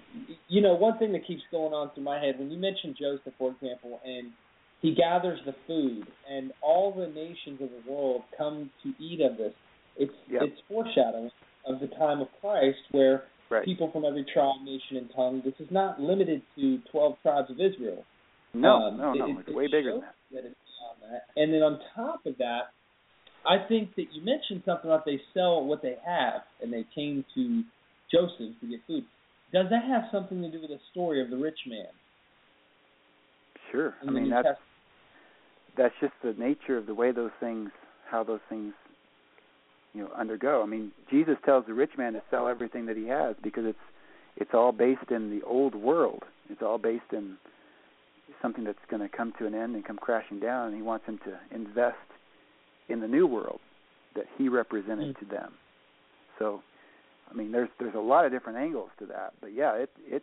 you 0.48 0.62
know, 0.62 0.74
one 0.74 0.98
thing 0.98 1.12
that 1.12 1.26
keeps 1.26 1.42
going 1.50 1.72
on 1.72 1.90
through 1.94 2.04
my 2.04 2.18
head 2.18 2.38
when 2.38 2.50
you 2.50 2.58
mentioned 2.58 2.96
Joseph, 2.98 3.34
for 3.38 3.50
example, 3.52 4.00
and 4.04 4.32
he 4.80 4.94
gathers 4.94 5.40
the 5.44 5.54
food, 5.66 6.06
and 6.30 6.52
all 6.62 6.94
the 6.94 7.06
nations 7.08 7.60
of 7.60 7.68
the 7.70 7.90
world 7.90 8.22
come 8.36 8.70
to 8.82 8.92
eat 9.02 9.20
of 9.20 9.36
this. 9.36 9.52
It's 9.96 10.12
yep. 10.30 10.42
it's 10.44 10.60
foreshadowing 10.68 11.30
of 11.66 11.80
the 11.80 11.88
time 11.98 12.20
of 12.20 12.28
Christ, 12.40 12.78
where 12.92 13.24
right. 13.50 13.64
people 13.64 13.90
from 13.92 14.04
every 14.04 14.24
tribe, 14.32 14.62
nation, 14.64 14.96
and 14.96 15.10
tongue. 15.14 15.42
This 15.44 15.54
is 15.58 15.66
not 15.70 16.00
limited 16.00 16.42
to 16.56 16.78
twelve 16.92 17.16
tribes 17.22 17.50
of 17.50 17.56
Israel. 17.56 18.04
No, 18.54 18.74
um, 18.74 18.96
no, 18.96 19.12
no. 19.14 19.26
It, 19.26 19.36
it's 19.46 19.56
way 19.56 19.66
bigger 19.66 19.92
than 19.92 20.00
that. 20.00 20.14
that 20.32 20.44
it's 20.46 20.56
that. 21.10 21.22
And 21.36 21.52
then 21.52 21.62
on 21.62 21.78
top 21.94 22.26
of 22.26 22.36
that, 22.38 22.72
I 23.46 23.66
think 23.68 23.94
that 23.96 24.06
you 24.12 24.24
mentioned 24.24 24.62
something 24.66 24.90
about 24.90 25.04
they 25.04 25.20
sell 25.32 25.64
what 25.64 25.82
they 25.82 25.96
have, 26.04 26.42
and 26.62 26.72
they 26.72 26.84
came 26.94 27.24
to 27.34 27.62
Joseph 28.10 28.58
to 28.60 28.66
get 28.68 28.80
food. 28.86 29.04
Does 29.52 29.66
that 29.70 29.84
have 29.84 30.04
something 30.12 30.42
to 30.42 30.50
do 30.50 30.60
with 30.60 30.70
the 30.70 30.78
story 30.90 31.22
of 31.22 31.30
the 31.30 31.36
rich 31.36 31.58
man? 31.66 31.86
Sure. 33.72 33.94
I 34.06 34.10
mean 34.10 34.30
that's 34.30 34.58
that's 35.76 35.94
just 36.00 36.12
the 36.22 36.34
nature 36.38 36.76
of 36.76 36.86
the 36.86 36.94
way 36.94 37.12
those 37.12 37.30
things, 37.38 37.70
how 38.10 38.24
those 38.24 38.40
things, 38.48 38.72
you 39.94 40.02
know, 40.02 40.10
undergo. 40.18 40.62
I 40.62 40.66
mean, 40.66 40.90
Jesus 41.10 41.36
tells 41.44 41.64
the 41.66 41.74
rich 41.74 41.92
man 41.96 42.14
to 42.14 42.22
sell 42.30 42.48
everything 42.48 42.86
that 42.86 42.96
he 42.96 43.06
has 43.06 43.36
because 43.42 43.64
it's 43.66 43.78
it's 44.36 44.50
all 44.54 44.72
based 44.72 45.10
in 45.10 45.30
the 45.30 45.44
old 45.46 45.74
world. 45.74 46.24
It's 46.50 46.62
all 46.62 46.78
based 46.78 47.12
in 47.12 47.36
something 48.42 48.64
that's 48.64 48.78
going 48.90 49.02
to 49.02 49.08
come 49.08 49.32
to 49.38 49.46
an 49.46 49.54
end 49.54 49.74
and 49.74 49.84
come 49.84 49.96
crashing 49.96 50.40
down, 50.40 50.68
and 50.68 50.76
he 50.76 50.82
wants 50.82 51.06
him 51.06 51.18
to 51.24 51.38
invest 51.54 51.96
in 52.88 53.00
the 53.00 53.08
new 53.08 53.26
world 53.26 53.60
that 54.14 54.26
he 54.36 54.48
represented 54.48 55.14
mm-hmm. 55.14 55.24
to 55.24 55.30
them. 55.30 55.52
So, 56.38 56.62
I 57.30 57.34
mean, 57.34 57.52
there's 57.52 57.68
there's 57.78 57.94
a 57.94 58.00
lot 58.00 58.24
of 58.24 58.32
different 58.32 58.58
angles 58.58 58.90
to 58.98 59.06
that, 59.06 59.34
but 59.40 59.54
yeah, 59.54 59.74
it 59.74 59.90
it 60.06 60.22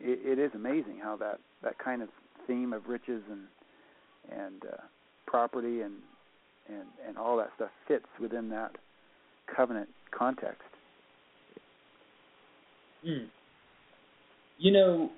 it, 0.00 0.38
it 0.38 0.38
is 0.38 0.50
amazing 0.54 0.98
how 1.02 1.16
that 1.16 1.38
that 1.62 1.78
kind 1.78 2.02
of 2.02 2.08
theme 2.46 2.72
of 2.72 2.86
riches 2.88 3.22
and 3.30 3.44
and 4.30 4.62
uh, 4.64 4.82
property 5.26 5.82
and 5.82 5.94
and 6.68 6.86
and 7.06 7.16
all 7.16 7.36
that 7.36 7.50
stuff 7.56 7.70
fits 7.86 8.06
within 8.20 8.50
that 8.50 8.72
covenant 9.54 9.88
context. 10.10 10.62
Mm. 13.06 13.26
You 14.58 14.72
know, 14.72 15.10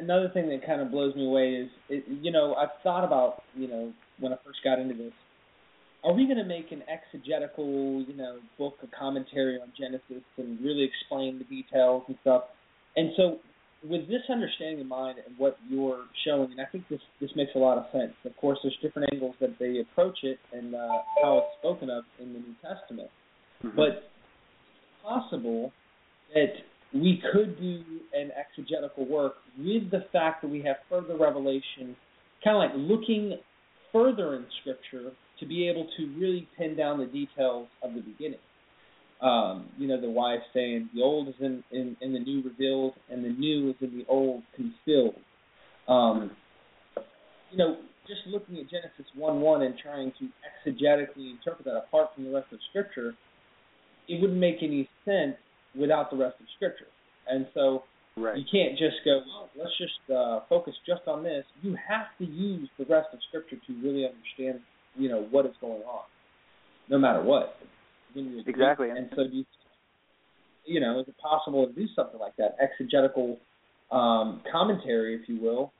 another 0.00 0.30
thing 0.32 0.48
that 0.48 0.66
kind 0.66 0.80
of 0.80 0.90
blows 0.90 1.14
me 1.14 1.26
away 1.26 1.50
is, 1.50 1.70
it, 1.88 2.04
you 2.22 2.30
know, 2.30 2.54
I've 2.54 2.80
thought 2.82 3.04
about, 3.04 3.42
you 3.54 3.68
know, 3.68 3.92
when 4.20 4.32
I 4.32 4.36
first 4.44 4.58
got 4.64 4.78
into 4.78 4.94
this. 4.94 5.12
Are 6.04 6.12
we 6.12 6.24
going 6.26 6.38
to 6.38 6.44
make 6.44 6.70
an 6.70 6.82
exegetical, 6.88 8.04
you 8.06 8.16
know, 8.16 8.38
book, 8.58 8.74
a 8.82 8.86
commentary 8.96 9.58
on 9.60 9.72
Genesis, 9.78 10.22
and 10.36 10.60
really 10.60 10.84
explain 10.84 11.38
the 11.38 11.44
details 11.44 12.04
and 12.06 12.16
stuff? 12.20 12.44
And 12.96 13.10
so, 13.16 13.38
with 13.82 14.08
this 14.08 14.22
understanding 14.30 14.80
in 14.80 14.88
mind 14.88 15.18
and 15.26 15.36
what 15.36 15.58
you're 15.68 16.04
showing, 16.24 16.52
and 16.52 16.60
I 16.60 16.64
think 16.66 16.88
this 16.88 17.00
this 17.20 17.30
makes 17.34 17.50
a 17.56 17.58
lot 17.58 17.76
of 17.76 17.86
sense. 17.92 18.12
Of 18.24 18.36
course, 18.36 18.58
there's 18.62 18.76
different 18.82 19.10
angles 19.12 19.34
that 19.40 19.58
they 19.58 19.80
approach 19.80 20.18
it 20.22 20.38
and 20.52 20.74
uh, 20.74 20.78
how 21.22 21.38
it's 21.38 21.58
spoken 21.60 21.90
of 21.90 22.04
in 22.20 22.32
the 22.32 22.38
New 22.38 22.54
Testament. 22.62 23.10
Mm-hmm. 23.64 23.76
But 23.76 23.88
it's 23.88 24.06
possible 25.02 25.72
that 26.34 26.54
we 27.00 27.22
could 27.32 27.58
do 27.60 27.82
an 28.14 28.30
exegetical 28.32 29.06
work 29.06 29.34
with 29.58 29.90
the 29.90 30.06
fact 30.12 30.42
that 30.42 30.48
we 30.48 30.62
have 30.62 30.76
further 30.88 31.16
revelation, 31.16 31.96
kind 32.44 32.56
of 32.56 32.56
like 32.56 32.72
looking 32.74 33.38
further 33.92 34.36
in 34.36 34.46
Scripture 34.60 35.12
to 35.40 35.46
be 35.46 35.68
able 35.68 35.88
to 35.96 36.06
really 36.18 36.48
pin 36.56 36.76
down 36.76 36.98
the 36.98 37.06
details 37.06 37.68
of 37.82 37.94
the 37.94 38.00
beginning. 38.00 38.40
Um, 39.20 39.68
you 39.78 39.88
know, 39.88 40.00
the 40.00 40.10
wife 40.10 40.40
saying 40.52 40.90
the 40.94 41.02
old 41.02 41.28
is 41.28 41.34
in, 41.40 41.64
in, 41.72 41.96
in 42.00 42.12
the 42.12 42.18
new 42.18 42.42
revealed, 42.42 42.92
and 43.10 43.24
the 43.24 43.30
new 43.30 43.70
is 43.70 43.76
in 43.80 43.96
the 43.96 44.04
old 44.08 44.42
concealed. 44.54 45.14
Um, 45.88 46.30
you 47.50 47.58
know, 47.58 47.76
just 48.06 48.20
looking 48.26 48.56
at 48.58 48.70
Genesis 48.70 49.06
1 49.14 49.40
1 49.40 49.62
and 49.62 49.74
trying 49.82 50.12
to 50.18 50.28
exegetically 50.70 51.30
interpret 51.30 51.64
that 51.64 51.76
apart 51.76 52.10
from 52.14 52.24
the 52.24 52.30
rest 52.30 52.52
of 52.52 52.58
Scripture, 52.70 53.14
it 54.08 54.20
wouldn't 54.20 54.38
make 54.38 54.56
any 54.62 54.88
sense 55.04 55.36
without 55.78 56.10
the 56.10 56.16
rest 56.16 56.36
of 56.40 56.46
Scripture. 56.56 56.86
And 57.28 57.46
so 57.54 57.82
right. 58.16 58.36
you 58.36 58.44
can't 58.50 58.78
just 58.78 58.96
go, 59.04 59.20
well, 59.26 59.50
let's 59.56 59.76
just 59.78 60.10
uh, 60.10 60.40
focus 60.48 60.74
just 60.86 61.02
on 61.06 61.22
this. 61.22 61.44
You 61.62 61.76
have 61.88 62.06
to 62.18 62.24
use 62.24 62.68
the 62.78 62.84
rest 62.84 63.08
of 63.12 63.18
Scripture 63.28 63.56
to 63.66 63.72
really 63.82 64.06
understand, 64.06 64.60
you 64.96 65.08
know, 65.08 65.26
what 65.30 65.46
is 65.46 65.52
going 65.60 65.82
on, 65.82 66.04
no 66.88 66.98
matter 66.98 67.22
what. 67.22 67.56
Exactly. 68.46 68.90
And 68.90 69.08
so, 69.10 69.24
do 69.28 69.36
you, 69.36 69.44
you 70.64 70.80
know, 70.80 71.00
is 71.00 71.08
it 71.08 71.14
possible 71.18 71.66
to 71.66 71.72
do 71.72 71.86
something 71.94 72.18
like 72.18 72.36
that, 72.36 72.56
exegetical 72.60 73.38
um, 73.90 74.42
commentary, 74.50 75.14
if 75.14 75.28
you 75.28 75.40
will, 75.40 75.72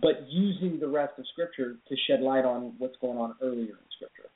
but 0.00 0.26
using 0.28 0.80
the 0.80 0.88
rest 0.88 1.12
of 1.18 1.24
Scripture 1.32 1.76
to 1.88 1.96
shed 2.06 2.20
light 2.20 2.44
on 2.44 2.74
what's 2.78 2.96
going 3.00 3.18
on 3.18 3.34
earlier 3.42 3.76
in 3.76 3.88
Scripture? 3.96 4.29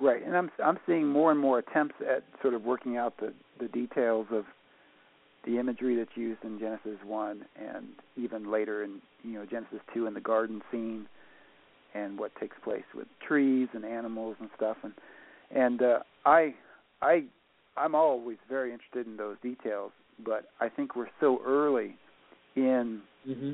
Right, 0.00 0.24
and 0.24 0.34
I'm 0.34 0.50
I'm 0.64 0.78
seeing 0.86 1.06
more 1.06 1.30
and 1.30 1.38
more 1.38 1.58
attempts 1.58 1.96
at 2.00 2.24
sort 2.40 2.54
of 2.54 2.64
working 2.64 2.96
out 2.96 3.18
the 3.18 3.34
the 3.60 3.68
details 3.68 4.26
of 4.30 4.44
the 5.44 5.58
imagery 5.58 5.96
that's 5.96 6.16
used 6.16 6.42
in 6.42 6.58
Genesis 6.58 6.98
one, 7.04 7.44
and 7.56 7.88
even 8.16 8.50
later 8.50 8.82
in 8.82 9.00
you 9.22 9.34
know 9.34 9.44
Genesis 9.44 9.80
two 9.92 10.06
in 10.06 10.14
the 10.14 10.20
garden 10.20 10.62
scene, 10.70 11.06
and 11.94 12.18
what 12.18 12.32
takes 12.40 12.56
place 12.64 12.84
with 12.94 13.08
trees 13.26 13.68
and 13.74 13.84
animals 13.84 14.36
and 14.40 14.48
stuff, 14.56 14.78
and 14.82 14.94
and 15.50 15.82
uh, 15.82 15.98
I 16.24 16.54
I 17.02 17.24
I'm 17.76 17.94
always 17.94 18.38
very 18.48 18.72
interested 18.72 19.06
in 19.06 19.16
those 19.18 19.36
details, 19.42 19.92
but 20.24 20.46
I 20.60 20.68
think 20.68 20.96
we're 20.96 21.10
so 21.20 21.40
early 21.46 21.96
in 22.56 23.02
mm-hmm. 23.28 23.52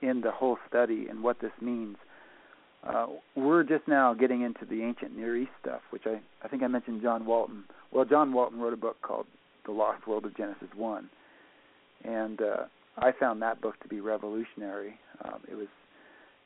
in 0.00 0.20
the 0.22 0.30
whole 0.30 0.56
study 0.68 1.06
and 1.08 1.22
what 1.22 1.40
this 1.40 1.52
means. 1.60 1.96
Uh, 2.86 3.06
we're 3.34 3.64
just 3.64 3.86
now 3.88 4.14
getting 4.14 4.42
into 4.42 4.64
the 4.64 4.82
ancient 4.82 5.16
Near 5.16 5.36
East 5.36 5.50
stuff, 5.60 5.80
which 5.90 6.02
I 6.06 6.20
I 6.42 6.48
think 6.48 6.62
I 6.62 6.68
mentioned 6.68 7.02
John 7.02 7.26
Walton. 7.26 7.64
Well, 7.92 8.04
John 8.04 8.32
Walton 8.32 8.60
wrote 8.60 8.72
a 8.72 8.76
book 8.76 8.96
called 9.02 9.26
The 9.64 9.72
Lost 9.72 10.06
World 10.06 10.24
of 10.24 10.36
Genesis 10.36 10.68
One, 10.74 11.10
and 12.04 12.40
uh, 12.40 12.64
I 12.96 13.12
found 13.18 13.42
that 13.42 13.60
book 13.60 13.80
to 13.82 13.88
be 13.88 14.00
revolutionary. 14.00 14.98
Um, 15.24 15.40
it 15.50 15.56
was 15.56 15.66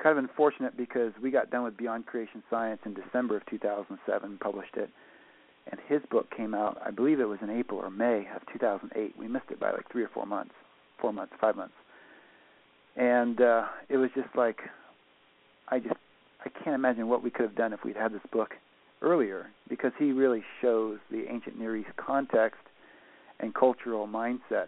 kind 0.02 0.16
of 0.16 0.24
unfortunate 0.24 0.76
because 0.76 1.12
we 1.22 1.30
got 1.30 1.50
done 1.50 1.64
with 1.64 1.76
Beyond 1.76 2.06
Creation 2.06 2.42
Science 2.48 2.80
in 2.86 2.94
December 2.94 3.36
of 3.36 3.46
2007, 3.46 4.38
published 4.40 4.76
it, 4.76 4.88
and 5.70 5.78
his 5.88 6.00
book 6.10 6.28
came 6.34 6.54
out. 6.54 6.80
I 6.84 6.90
believe 6.90 7.20
it 7.20 7.24
was 7.28 7.38
in 7.42 7.50
April 7.50 7.80
or 7.80 7.90
May 7.90 8.26
of 8.34 8.42
2008. 8.52 9.14
We 9.18 9.28
missed 9.28 9.50
it 9.50 9.60
by 9.60 9.72
like 9.72 9.90
three 9.92 10.02
or 10.02 10.10
four 10.14 10.24
months, 10.24 10.54
four 11.00 11.12
months, 11.12 11.34
five 11.38 11.56
months, 11.56 11.74
and 12.96 13.40
uh, 13.42 13.66
it 13.90 13.98
was 13.98 14.08
just 14.14 14.34
like 14.34 14.60
I 15.68 15.78
just 15.78 15.94
I 16.44 16.48
can't 16.48 16.74
imagine 16.74 17.08
what 17.08 17.22
we 17.22 17.30
could 17.30 17.44
have 17.44 17.56
done 17.56 17.72
if 17.72 17.84
we'd 17.84 17.96
had 17.96 18.12
this 18.12 18.22
book 18.32 18.54
earlier 19.02 19.50
because 19.68 19.92
he 19.98 20.12
really 20.12 20.42
shows 20.60 20.98
the 21.10 21.26
ancient 21.28 21.58
Near 21.58 21.76
East 21.76 21.90
context 21.96 22.60
and 23.40 23.54
cultural 23.54 24.06
mindset 24.06 24.66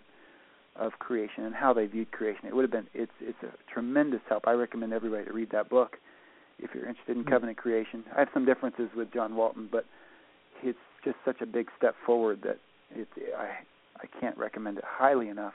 of 0.76 0.92
creation 0.98 1.44
and 1.44 1.54
how 1.54 1.72
they 1.72 1.86
viewed 1.86 2.10
creation. 2.12 2.46
It 2.46 2.54
would 2.54 2.62
have 2.62 2.70
been 2.70 2.86
it's 2.94 3.12
it's 3.20 3.42
a 3.42 3.52
tremendous 3.72 4.20
help. 4.28 4.46
I 4.46 4.52
recommend 4.52 4.92
everybody 4.92 5.24
to 5.24 5.32
read 5.32 5.50
that 5.50 5.68
book 5.68 5.98
if 6.58 6.70
you're 6.74 6.86
interested 6.86 7.16
in 7.16 7.24
mm-hmm. 7.24 7.32
covenant 7.32 7.58
creation. 7.58 8.04
I 8.14 8.20
have 8.20 8.28
some 8.32 8.46
differences 8.46 8.88
with 8.96 9.12
John 9.12 9.36
Walton, 9.36 9.68
but 9.70 9.84
it's 10.62 10.78
just 11.04 11.16
such 11.24 11.40
a 11.40 11.46
big 11.46 11.68
step 11.76 11.94
forward 12.06 12.40
that 12.44 12.58
it 12.94 13.08
I 13.36 13.50
I 14.00 14.20
can't 14.20 14.36
recommend 14.38 14.78
it 14.78 14.84
highly 14.86 15.28
enough. 15.28 15.54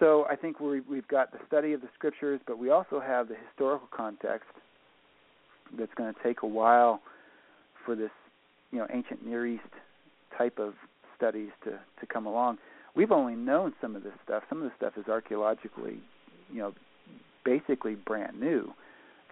So 0.00 0.26
I 0.28 0.34
think 0.34 0.58
we 0.58 0.80
we've 0.80 1.08
got 1.08 1.30
the 1.30 1.38
study 1.46 1.72
of 1.72 1.80
the 1.80 1.88
scriptures, 1.94 2.40
but 2.46 2.58
we 2.58 2.70
also 2.70 3.00
have 3.00 3.28
the 3.28 3.36
historical 3.48 3.88
context 3.94 4.48
that's 5.78 5.94
going 5.94 6.12
to 6.12 6.22
take 6.22 6.42
a 6.42 6.46
while 6.46 7.00
for 7.84 7.94
this, 7.94 8.10
you 8.70 8.78
know, 8.78 8.86
ancient 8.92 9.24
Near 9.26 9.46
East 9.46 9.62
type 10.36 10.58
of 10.58 10.74
studies 11.16 11.50
to 11.64 11.70
to 11.70 12.06
come 12.06 12.26
along. 12.26 12.58
We've 12.94 13.12
only 13.12 13.34
known 13.34 13.72
some 13.80 13.94
of 13.94 14.02
this 14.02 14.12
stuff. 14.24 14.42
Some 14.48 14.58
of 14.58 14.64
this 14.64 14.72
stuff 14.76 14.94
is 14.96 15.06
archaeologically, 15.08 16.00
you 16.52 16.58
know, 16.58 16.72
basically 17.44 17.94
brand 17.94 18.40
new, 18.40 18.72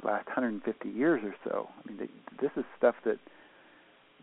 the 0.00 0.06
last 0.06 0.26
150 0.26 0.88
years 0.88 1.22
or 1.24 1.34
so. 1.44 1.68
I 1.76 1.88
mean, 1.88 1.98
they, 1.98 2.08
this 2.40 2.52
is 2.56 2.64
stuff 2.76 2.94
that 3.04 3.18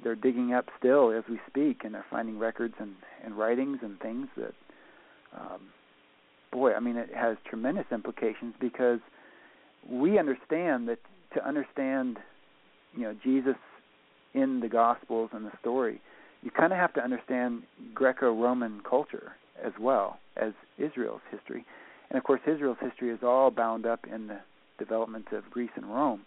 they're 0.04 0.16
digging 0.16 0.54
up 0.54 0.66
still 0.78 1.12
as 1.12 1.24
we 1.30 1.40
speak, 1.48 1.84
and 1.84 1.94
they're 1.94 2.06
finding 2.10 2.40
records 2.40 2.76
and, 2.80 2.96
and 3.24 3.38
writings 3.38 3.80
and 3.82 4.00
things 4.00 4.28
that, 4.38 4.54
um, 5.38 5.62
boy, 6.52 6.74
I 6.74 6.80
mean, 6.80 6.98
it 6.98 7.14
has 7.14 7.38
tremendous 7.48 7.86
implications 7.92 8.54
because 8.60 9.00
we 9.90 10.18
understand 10.18 10.88
that 10.88 11.00
to 11.34 11.48
understand, 11.48 12.18
you 12.96 13.04
know, 13.04 13.16
Jesus 13.24 13.56
in 14.34 14.60
the 14.60 14.70
Gospels 14.70 15.30
and 15.34 15.46
the 15.46 15.52
story, 15.60 16.02
you 16.42 16.52
kind 16.52 16.72
of 16.72 16.80
have 16.80 16.94
to 16.94 17.02
understand 17.02 17.64
Greco-Roman 17.94 18.82
culture 18.88 19.34
as 19.64 19.74
well 19.80 20.20
as 20.38 20.52
Israel's 20.78 21.22
history, 21.32 21.66
and 22.10 22.18
of 22.18 22.24
course, 22.24 22.42
Israel's 22.46 22.78
history 22.82 23.10
is 23.10 23.20
all 23.24 23.50
bound 23.50 23.86
up 23.86 24.02
in 24.14 24.28
the 24.28 24.40
development 24.78 25.28
of 25.32 25.50
Greece 25.50 25.72
and 25.76 25.86
Rome. 25.86 26.22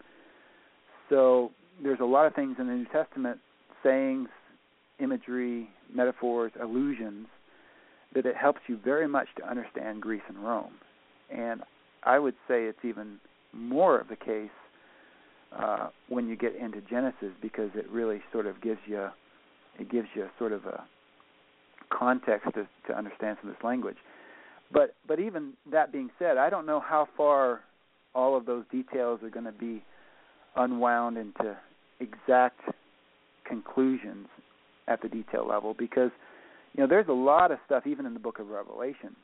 So 1.09 1.53
there's 1.83 2.01
a 2.01 2.05
lot 2.05 2.27
of 2.27 2.35
things 2.35 2.57
in 2.59 2.67
the 2.67 2.75
New 2.75 2.87
Testament, 2.87 3.39
sayings, 3.83 4.29
imagery, 4.99 5.69
metaphors, 5.95 6.53
allusions, 6.61 7.29
that 8.15 8.27
it 8.27 8.37
helps 8.37 8.61
you 8.67 8.79
very 8.83 9.07
much 9.07 9.29
to 9.37 9.49
understand 9.49 10.03
Greece 10.03 10.23
and 10.29 10.39
Rome. 10.39 10.73
And 11.31 11.63
I 12.03 12.19
would 12.19 12.35
say 12.49 12.65
it's 12.65 12.85
even 12.85 13.19
more 13.53 14.01
of 14.01 14.09
the 14.09 14.17
case 14.17 14.51
uh, 15.57 15.89
when 16.09 16.29
you 16.29 16.37
get 16.37 16.55
into 16.57 16.81
Genesis 16.83 17.33
because 17.41 17.71
it 17.75 17.89
really 17.91 18.21
sort 18.33 18.47
of 18.47 18.61
gives 18.61 18.81
you 18.87 19.09
it 19.79 19.91
gives 19.91 20.09
you 20.15 20.27
sort 20.39 20.53
of 20.53 20.65
a 20.67 20.85
context 21.97 22.49
to, 22.55 22.67
to 22.87 22.97
understand 22.97 23.39
some 23.41 23.51
of 23.51 23.57
this 23.57 23.65
language. 23.65 23.97
But 24.73 24.95
but 25.07 25.19
even 25.21 25.55
that 25.71 25.93
being 25.93 26.11
said, 26.19 26.37
I 26.37 26.51
don't 26.51 26.67
know 26.67 26.81
how 26.81 27.09
far 27.17 27.61
all 28.15 28.37
of 28.37 28.47
those 28.47 28.65
details 28.71 29.21
are 29.23 29.31
going 29.31 29.47
to 29.47 29.53
be 29.53 29.83
unwound 30.57 31.17
into 31.17 31.57
exact 32.01 32.61
conclusions 33.47 34.27
at 34.89 35.01
the 35.03 35.09
detail 35.09 35.47
level 35.47 35.75
because 35.79 36.11
you 36.75 36.83
know 36.83 36.89
there's 36.89 37.09
a 37.09 37.13
lot 37.13 37.51
of 37.51 37.59
stuff 37.65 37.87
even 37.87 38.07
in 38.07 38.15
the 38.15 38.21
book 38.21 38.39
of 38.39 38.49
Revelation 38.49 39.15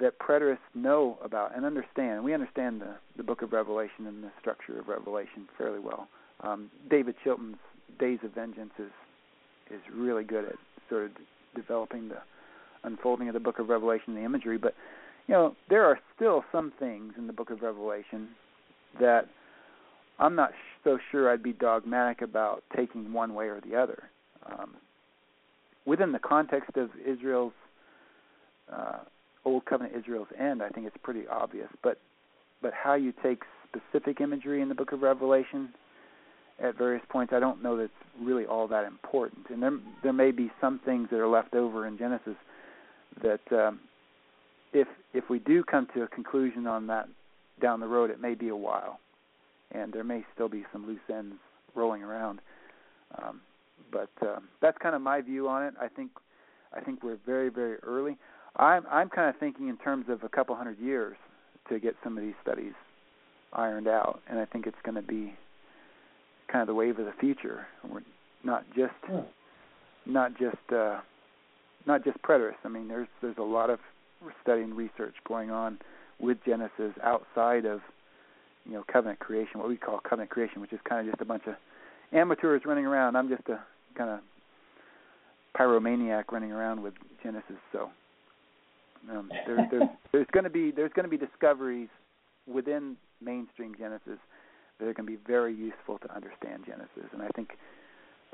that 0.00 0.18
preterists 0.18 0.58
know 0.74 1.18
about 1.22 1.54
and 1.54 1.64
understand. 1.64 2.24
We 2.24 2.32
understand 2.34 2.80
the, 2.80 2.94
the 3.16 3.22
book 3.22 3.42
of 3.42 3.52
Revelation 3.52 4.06
and 4.06 4.24
the 4.24 4.30
structure 4.40 4.78
of 4.78 4.88
Revelation 4.88 5.48
fairly 5.58 5.78
well. 5.78 6.08
Um, 6.40 6.70
David 6.90 7.14
Chilton's 7.22 7.58
Days 7.98 8.18
of 8.24 8.34
Vengeance 8.34 8.72
is 8.78 8.90
is 9.70 9.80
really 9.94 10.24
good 10.24 10.44
at 10.44 10.56
sort 10.88 11.04
of 11.04 11.10
developing 11.54 12.08
the 12.08 12.18
unfolding 12.84 13.28
of 13.28 13.34
the 13.34 13.40
book 13.40 13.58
of 13.58 13.68
Revelation, 13.68 14.08
and 14.08 14.16
the 14.16 14.24
imagery. 14.24 14.58
But 14.58 14.74
you 15.28 15.34
know, 15.34 15.54
there 15.68 15.84
are 15.84 15.98
still 16.16 16.44
some 16.50 16.72
things 16.78 17.14
in 17.16 17.26
the 17.26 17.32
book 17.32 17.50
of 17.50 17.62
Revelation 17.62 18.28
that 19.00 19.28
I'm 20.18 20.34
not 20.34 20.52
so 20.84 20.98
sure 21.10 21.30
I'd 21.30 21.42
be 21.42 21.52
dogmatic 21.52 22.22
about 22.22 22.64
taking 22.76 23.12
one 23.12 23.34
way 23.34 23.46
or 23.46 23.60
the 23.60 23.76
other. 23.76 24.04
Um, 24.46 24.74
within 25.86 26.12
the 26.12 26.18
context 26.18 26.76
of 26.76 26.90
Israel's 27.06 27.52
uh, 28.72 28.98
Old 29.44 29.64
Covenant 29.64 29.96
Israel's 29.96 30.28
end, 30.38 30.62
I 30.62 30.68
think 30.68 30.86
it's 30.86 30.96
pretty 31.02 31.26
obvious. 31.26 31.68
But 31.82 31.98
but 32.60 32.72
how 32.72 32.94
you 32.94 33.12
take 33.22 33.42
specific 33.68 34.20
imagery 34.20 34.62
in 34.62 34.68
the 34.68 34.74
Book 34.74 34.92
of 34.92 35.02
Revelation 35.02 35.70
at 36.62 36.78
various 36.78 37.04
points, 37.08 37.32
I 37.32 37.40
don't 37.40 37.62
know 37.62 37.76
that's 37.76 37.90
really 38.20 38.46
all 38.46 38.68
that 38.68 38.84
important. 38.84 39.46
And 39.50 39.62
there 39.62 39.78
there 40.02 40.12
may 40.12 40.30
be 40.30 40.50
some 40.60 40.80
things 40.84 41.08
that 41.10 41.18
are 41.18 41.28
left 41.28 41.54
over 41.54 41.86
in 41.86 41.98
Genesis 41.98 42.36
that 43.22 43.40
um, 43.52 43.80
if 44.72 44.88
if 45.12 45.28
we 45.28 45.38
do 45.38 45.62
come 45.64 45.86
to 45.94 46.02
a 46.02 46.08
conclusion 46.08 46.66
on 46.66 46.86
that 46.86 47.08
down 47.60 47.80
the 47.80 47.86
road, 47.86 48.10
it 48.10 48.20
may 48.20 48.34
be 48.34 48.48
a 48.48 48.56
while, 48.56 49.00
and 49.72 49.92
there 49.92 50.04
may 50.04 50.24
still 50.34 50.48
be 50.48 50.64
some 50.72 50.86
loose 50.86 51.00
ends 51.12 51.36
rolling 51.74 52.02
around. 52.02 52.40
Um, 53.22 53.40
but 53.90 54.10
um, 54.22 54.48
that's 54.60 54.78
kind 54.78 54.94
of 54.94 55.02
my 55.02 55.20
view 55.20 55.48
on 55.48 55.64
it. 55.64 55.74
I 55.80 55.88
think 55.88 56.10
I 56.72 56.80
think 56.80 57.02
we're 57.02 57.18
very 57.26 57.50
very 57.50 57.76
early. 57.78 58.16
I'm 58.56 58.84
I'm 58.90 59.08
kind 59.08 59.28
of 59.28 59.38
thinking 59.38 59.68
in 59.68 59.76
terms 59.78 60.06
of 60.08 60.22
a 60.22 60.28
couple 60.28 60.54
hundred 60.54 60.78
years 60.78 61.16
to 61.68 61.78
get 61.78 61.94
some 62.04 62.18
of 62.18 62.24
these 62.24 62.34
studies 62.42 62.72
ironed 63.52 63.88
out, 63.88 64.20
and 64.28 64.38
I 64.38 64.44
think 64.44 64.66
it's 64.66 64.76
going 64.84 64.94
to 64.94 65.02
be 65.02 65.34
kind 66.50 66.62
of 66.62 66.66
the 66.66 66.74
wave 66.74 66.98
of 66.98 67.06
the 67.06 67.12
future. 67.18 67.66
We're 67.88 68.02
not 68.44 68.64
just 68.76 68.92
hmm. 69.06 69.20
not 70.06 70.32
just 70.38 70.72
uh, 70.72 71.00
not 71.86 72.04
just 72.04 72.20
preterists. 72.22 72.64
I 72.64 72.68
mean, 72.68 72.88
there's 72.88 73.08
there's 73.20 73.38
a 73.38 73.42
lot 73.42 73.70
of 73.70 73.78
study 74.42 74.62
and 74.62 74.76
research 74.76 75.14
going 75.26 75.50
on 75.50 75.78
with 76.20 76.38
Genesis 76.44 76.92
outside 77.02 77.64
of 77.64 77.80
you 78.66 78.72
know 78.72 78.84
covenant 78.92 79.18
creation, 79.18 79.60
what 79.60 79.68
we 79.68 79.76
call 79.76 80.00
covenant 80.00 80.30
creation, 80.30 80.60
which 80.60 80.72
is 80.72 80.80
kind 80.88 81.06
of 81.06 81.12
just 81.12 81.22
a 81.22 81.26
bunch 81.26 81.44
of 81.46 81.54
amateurs 82.12 82.62
running 82.64 82.86
around. 82.86 83.16
I'm 83.16 83.28
just 83.28 83.48
a 83.48 83.60
kind 83.96 84.10
of 84.10 84.20
pyromaniac 85.58 86.24
running 86.30 86.52
around 86.52 86.82
with 86.82 86.94
Genesis. 87.22 87.56
So 87.72 87.90
um, 89.10 89.30
there, 89.46 89.68
there's 89.70 89.88
there's 90.12 90.26
going 90.32 90.44
to 90.44 90.50
be 90.50 90.70
there's 90.70 90.92
going 90.92 91.08
to 91.08 91.10
be 91.10 91.18
discoveries 91.18 91.88
within 92.46 92.96
mainstream 93.20 93.74
Genesis 93.78 94.18
that 94.78 94.86
are 94.86 94.94
going 94.94 95.06
to 95.06 95.12
be 95.12 95.18
very 95.26 95.54
useful 95.54 95.98
to 95.98 96.14
understand 96.14 96.64
Genesis, 96.66 97.10
and 97.12 97.22
I 97.22 97.28
think 97.34 97.50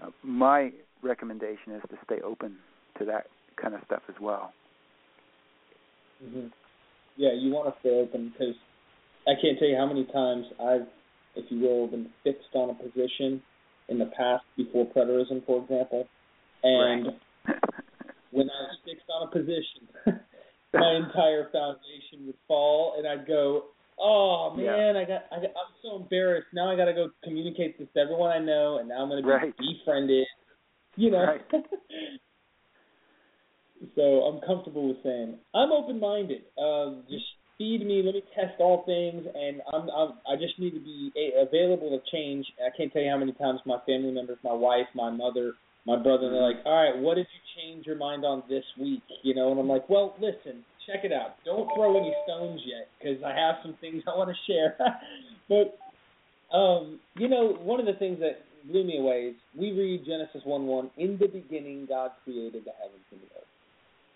uh, 0.02 0.10
my 0.22 0.72
recommendation 1.02 1.72
is 1.74 1.82
to 1.90 1.96
stay 2.04 2.20
open 2.22 2.56
to 2.98 3.04
that 3.06 3.26
kind 3.60 3.74
of 3.74 3.80
stuff 3.86 4.02
as 4.08 4.14
well. 4.20 4.52
Mm-hmm. 6.24 6.48
Yeah, 7.16 7.30
you 7.38 7.50
want 7.52 7.74
to 7.74 7.80
stay 7.80 7.90
open 7.90 8.32
because 8.32 8.54
I 9.26 9.32
can't 9.40 9.58
tell 9.58 9.68
you 9.68 9.76
how 9.76 9.86
many 9.86 10.04
times 10.06 10.46
I've, 10.60 10.86
if 11.36 11.50
you 11.50 11.60
will, 11.60 11.86
been 11.88 12.08
fixed 12.24 12.54
on 12.54 12.70
a 12.70 12.74
position 12.74 13.42
in 13.88 13.98
the 13.98 14.10
past 14.16 14.44
before 14.56 14.86
preterism, 14.86 15.44
for 15.46 15.62
example, 15.62 16.06
and 16.62 17.06
right. 17.06 17.56
when 18.30 18.48
I 18.50 18.60
was 18.68 18.78
fixed 18.84 19.06
on 19.10 19.28
a 19.28 19.30
position, 19.30 19.88
my 20.74 20.96
entire 20.96 21.48
foundation 21.52 22.26
would 22.26 22.36
fall, 22.46 22.94
and 22.98 23.06
I'd 23.06 23.26
go, 23.26 23.64
"Oh 23.98 24.54
man, 24.56 24.94
yeah. 24.94 25.00
I 25.00 25.04
got, 25.04 25.24
I 25.32 25.36
got, 25.36 25.50
I'm 25.50 25.72
so 25.82 25.96
embarrassed. 26.02 26.48
Now 26.52 26.70
I 26.70 26.76
got 26.76 26.86
to 26.86 26.92
go 26.92 27.08
communicate 27.24 27.78
this 27.78 27.88
to 27.94 28.00
everyone 28.00 28.30
I 28.30 28.38
know, 28.38 28.78
and 28.78 28.88
now 28.88 29.02
I'm 29.02 29.08
going 29.08 29.22
to 29.22 29.26
be 29.26 29.32
right. 29.32 29.54
befriended." 29.56 30.26
You 30.96 31.10
know. 31.12 31.24
Right. 31.24 31.42
so 33.94 34.02
I'm 34.02 34.40
comfortable 34.46 34.88
with 34.88 35.02
saying 35.02 35.38
I'm 35.54 35.72
open-minded. 35.72 36.42
Uh, 36.60 37.02
just 37.08 37.24
feed 37.58 37.84
me, 37.84 38.02
let 38.04 38.14
me 38.14 38.22
test 38.34 38.54
all 38.60 38.84
things, 38.86 39.26
and 39.34 39.60
I'm, 39.72 39.88
I'm 39.90 40.12
I 40.30 40.36
just 40.36 40.58
need 40.58 40.70
to 40.72 40.80
be 40.80 41.12
a- 41.16 41.42
available 41.42 41.90
to 41.90 41.98
change. 42.10 42.46
I 42.64 42.74
can't 42.76 42.92
tell 42.92 43.02
you 43.02 43.10
how 43.10 43.18
many 43.18 43.32
times 43.32 43.60
my 43.66 43.78
family 43.84 44.12
members, 44.12 44.38
my 44.44 44.52
wife, 44.52 44.86
my 44.94 45.10
mother, 45.10 45.54
my 45.88 45.96
brother, 45.96 46.28
they're 46.28 46.42
like, 46.42 46.60
"All 46.66 46.76
right, 46.76 46.96
what 47.00 47.14
did 47.14 47.26
you 47.32 47.40
change 47.56 47.86
your 47.86 47.96
mind 47.96 48.24
on 48.24 48.42
this 48.48 48.64
week?" 48.78 49.02
You 49.22 49.34
know, 49.34 49.50
and 49.50 49.58
I'm 49.58 49.68
like, 49.68 49.88
"Well, 49.88 50.14
listen, 50.20 50.62
check 50.86 51.00
it 51.02 51.12
out. 51.12 51.36
Don't 51.46 51.66
throw 51.74 51.96
any 51.96 52.14
stones 52.24 52.60
yet, 52.66 52.88
because 53.00 53.24
I 53.24 53.32
have 53.32 53.56
some 53.62 53.74
things 53.80 54.02
I 54.06 54.16
want 54.16 54.28
to 54.28 54.52
share." 54.52 54.76
but 55.48 55.78
um, 56.54 57.00
you 57.16 57.28
know, 57.28 57.56
one 57.62 57.80
of 57.80 57.86
the 57.86 57.94
things 57.94 58.20
that 58.20 58.44
blew 58.68 58.84
me 58.84 58.98
away 58.98 59.32
is 59.32 59.36
we 59.58 59.72
read 59.72 60.04
Genesis 60.04 60.42
one 60.44 60.66
one. 60.66 60.90
In 60.98 61.16
the 61.18 61.26
beginning, 61.26 61.86
God 61.88 62.10
created 62.22 62.64
the 62.64 62.76
heavens 62.76 63.04
and 63.10 63.20
the 63.20 63.32
earth. 63.32 63.48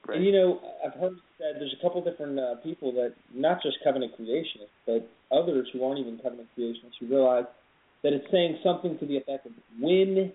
Right. 0.09 0.17
And 0.19 0.27
you 0.27 0.33
know, 0.33 0.61
I've 0.85 0.99
heard 1.01 1.17
said 1.39 1.57
there's 1.57 1.75
a 1.79 1.83
couple 1.83 2.05
different 2.05 2.39
uh, 2.39 2.57
people 2.63 2.93
that 2.93 3.15
not 3.33 3.63
just 3.63 3.79
covenant 3.83 4.13
creationists, 4.21 4.77
but 4.85 5.09
others 5.35 5.69
who 5.73 5.83
aren't 5.85 6.01
even 6.01 6.19
covenant 6.19 6.49
creationists 6.59 7.01
who 7.01 7.07
realize 7.07 7.45
that 8.03 8.13
it's 8.13 8.27
saying 8.31 8.59
something 8.63 8.99
to 8.99 9.07
the 9.07 9.17
effect 9.17 9.47
of 9.47 9.53
when 9.81 10.33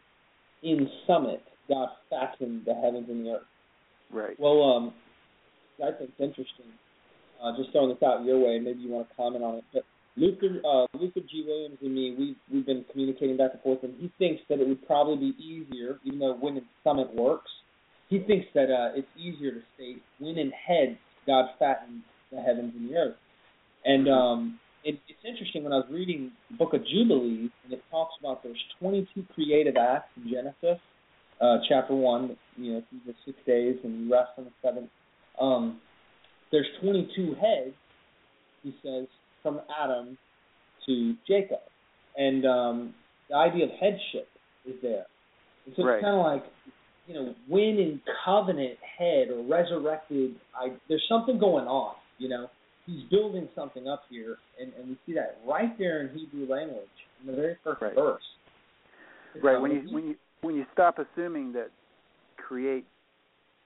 in 0.64 0.90
summit 1.06 1.42
God 1.68 1.90
fashioned 2.10 2.64
the 2.66 2.74
heavens 2.74 3.08
and 3.10 3.26
the 3.26 3.32
earth. 3.32 3.42
Right. 4.12 4.40
Well, 4.40 4.64
um, 4.64 4.94
I 5.84 5.92
think 5.98 6.12
it's 6.12 6.20
interesting. 6.20 6.72
Uh, 7.44 7.56
just 7.58 7.72
throwing 7.72 7.90
this 7.90 8.02
out 8.04 8.26
your 8.26 8.40
way, 8.40 8.60
maybe 8.60 8.80
you 8.80 8.90
want 8.90 9.10
to 9.10 9.16
comment 9.16 9.44
on 9.44 9.56
it. 9.56 9.64
But 9.74 9.84
Luther, 10.16 10.60
uh, 10.66 10.88
Luther 10.98 11.20
G. 11.30 11.44
Williams 11.46 11.78
and 11.82 11.94
me, 11.94 12.16
we've 12.18 12.36
we've 12.52 12.66
been 12.66 12.84
communicating 12.92 13.38
back 13.38 13.52
and 13.54 13.62
forth, 13.62 13.84
and 13.84 13.94
he 14.00 14.12
thinks 14.18 14.42
that 14.50 14.60
it 14.60 14.68
would 14.68 14.86
probably 14.88 15.32
be 15.32 15.44
easier, 15.44 16.00
even 16.04 16.20
though 16.20 16.36
when 16.40 16.58
in 16.58 16.64
summit 16.84 17.14
works, 17.14 17.52
he 18.10 18.20
thinks 18.20 18.48
that 18.56 18.72
uh, 18.72 18.98
it's 18.98 19.08
easier 19.16 19.52
to 19.52 19.62
state 19.76 20.02
when 20.20 20.38
in 20.38 20.52
head 20.52 20.98
God 21.28 21.46
fattened 21.60 22.02
the 22.32 22.42
heavens 22.42 22.74
and 22.76 22.90
the 22.90 22.96
earth. 22.96 23.16
And 23.86 24.10
um, 24.10 24.60
it, 24.84 25.00
it's 25.08 25.20
interesting 25.28 25.64
when 25.64 25.74
I 25.74 25.78
was 25.78 25.88
reading 25.92 26.32
the 26.50 26.58
book 26.58 26.74
of 26.74 26.82
Jubilees, 26.86 27.50
and 27.64 27.74
it 27.74 27.82
talks 27.92 28.14
about 28.20 28.44
there's 28.44 28.62
22 28.80 29.26
creative 29.34 29.76
acts 29.78 30.10
in 30.18 30.32
Genesis, 30.32 30.82
uh, 31.42 31.58
chapter 31.68 31.96
one. 31.96 32.36
You 32.56 32.74
know, 32.74 32.84
through 32.90 33.00
the 33.06 33.14
six 33.26 33.38
days 33.46 33.78
and 33.84 34.06
you 34.06 34.12
rest 34.12 34.32
on 34.38 34.46
the 34.46 34.52
seventh. 34.62 34.90
Um, 35.40 35.80
there's 36.52 36.68
22 36.82 37.36
heads. 37.36 37.76
He 38.64 38.74
says 38.84 39.08
from 39.44 39.62
Adam 39.82 40.18
to 40.88 41.14
Jacob, 41.28 41.60
and 42.16 42.46
um, 42.46 42.94
the 43.30 43.36
idea 43.36 43.66
of 43.66 43.72
headship 43.80 44.28
is 44.66 44.76
there. 44.82 45.06
And 45.66 45.76
so 45.76 45.84
Right. 45.84 45.96
it's 45.96 46.04
kind 46.04 46.18
of 46.18 46.26
like 46.26 46.44
you 47.08 47.14
know, 47.14 47.36
when 47.48 47.80
in 47.80 48.02
covenant 48.26 48.78
head 48.98 49.30
or 49.30 49.42
resurrected, 49.44 50.36
I, 50.54 50.74
there's 50.90 51.06
something 51.08 51.40
going 51.40 51.66
on. 51.66 51.96
You 52.18 52.30
know, 52.30 52.48
he's 52.88 53.04
building 53.12 53.48
something 53.54 53.88
up 53.88 54.04
here, 54.10 54.38
and, 54.60 54.72
and 54.80 54.90
we 54.90 54.98
see 55.06 55.14
that 55.14 55.38
right 55.48 55.78
there 55.78 56.02
in 56.02 56.18
Hebrew 56.18 56.48
language 56.50 56.88
in 57.22 57.28
the 57.28 57.34
very 57.36 57.58
first 57.64 57.82
Right. 57.82 57.94
verse. 57.94 58.24
Right. 59.44 59.62
When 59.62 59.72
you 59.72 59.82
when 59.92 60.08
you 60.08 60.16
when 60.42 60.56
you 60.56 60.66
stop 60.74 60.98
assuming 60.98 61.54
that 61.54 61.70
create 62.38 62.86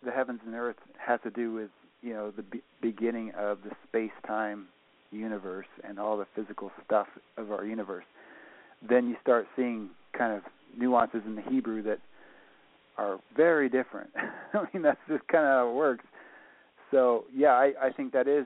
the 0.04 0.12
heavens 0.12 0.42
and 0.46 0.54
earth 0.56 0.76
has 0.98 1.20
to 1.24 1.30
do 1.30 1.54
with 1.54 1.70
you 2.02 2.14
know 2.14 2.32
the 2.32 2.42
be- 2.42 2.64
beginning 2.82 3.32
of 3.38 3.60
the 3.64 3.72
space 3.88 4.12
time 4.28 4.68
universe 5.12 5.68
and 5.88 6.00
all 6.00 6.18
the 6.18 6.26
physical 6.36 6.72
stuff 6.86 7.08
of 7.38 7.52
our 7.52 7.66
universe, 7.66 8.06
then 8.88 9.08
you 9.08 9.16
start 9.22 9.46
seeing 9.56 9.90
kind 10.18 10.34
of 10.34 10.42
nuances 10.78 11.22
in 11.26 11.36
the 11.36 11.42
Hebrew 11.44 11.84
that 11.84 12.00
are 12.98 13.20
very 13.38 13.70
different. 13.70 14.10
I 14.54 14.66
mean 14.74 14.84
that's 14.84 15.00
just 15.08 15.26
kind 15.28 15.46
of 15.46 15.52
how 15.52 15.70
it 15.70 15.76
works. 15.76 16.06
So 16.90 17.26
yeah, 17.34 17.52
I, 17.52 17.74
I 17.82 17.92
think 17.96 18.12
that 18.12 18.28
is 18.28 18.46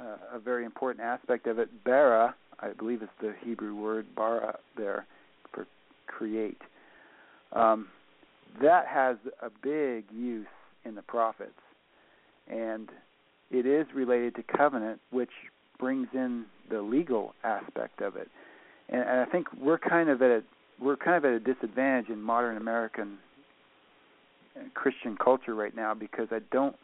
uh, 0.00 0.36
a 0.36 0.38
very 0.38 0.64
important 0.64 1.04
aspect 1.04 1.46
of 1.46 1.58
it. 1.58 1.68
Bara, 1.84 2.34
I 2.60 2.70
believe 2.72 3.02
is 3.02 3.08
the 3.20 3.34
Hebrew 3.42 3.74
word 3.74 4.06
bara 4.16 4.58
there 4.76 5.06
for 5.52 5.66
create. 6.06 6.60
Um, 7.52 7.88
that 8.62 8.86
has 8.86 9.16
a 9.42 9.50
big 9.62 10.04
use 10.12 10.46
in 10.84 10.94
the 10.94 11.02
prophets, 11.02 11.50
and 12.48 12.88
it 13.50 13.66
is 13.66 13.86
related 13.94 14.34
to 14.36 14.42
covenant, 14.56 15.00
which 15.10 15.30
brings 15.78 16.08
in 16.12 16.44
the 16.70 16.80
legal 16.80 17.34
aspect 17.44 18.00
of 18.00 18.16
it. 18.16 18.28
And, 18.88 19.02
and 19.02 19.20
I 19.20 19.24
think 19.26 19.46
we're 19.60 19.78
kind 19.78 20.08
of 20.08 20.22
at 20.22 20.30
a, 20.30 20.42
we're 20.80 20.96
kind 20.96 21.16
of 21.16 21.24
at 21.24 21.32
a 21.32 21.40
disadvantage 21.40 22.08
in 22.08 22.20
modern 22.20 22.56
American 22.56 23.18
uh, 24.56 24.64
Christian 24.74 25.16
culture 25.22 25.54
right 25.54 25.74
now 25.74 25.94
because 25.94 26.28
I 26.30 26.40
don't 26.50 26.76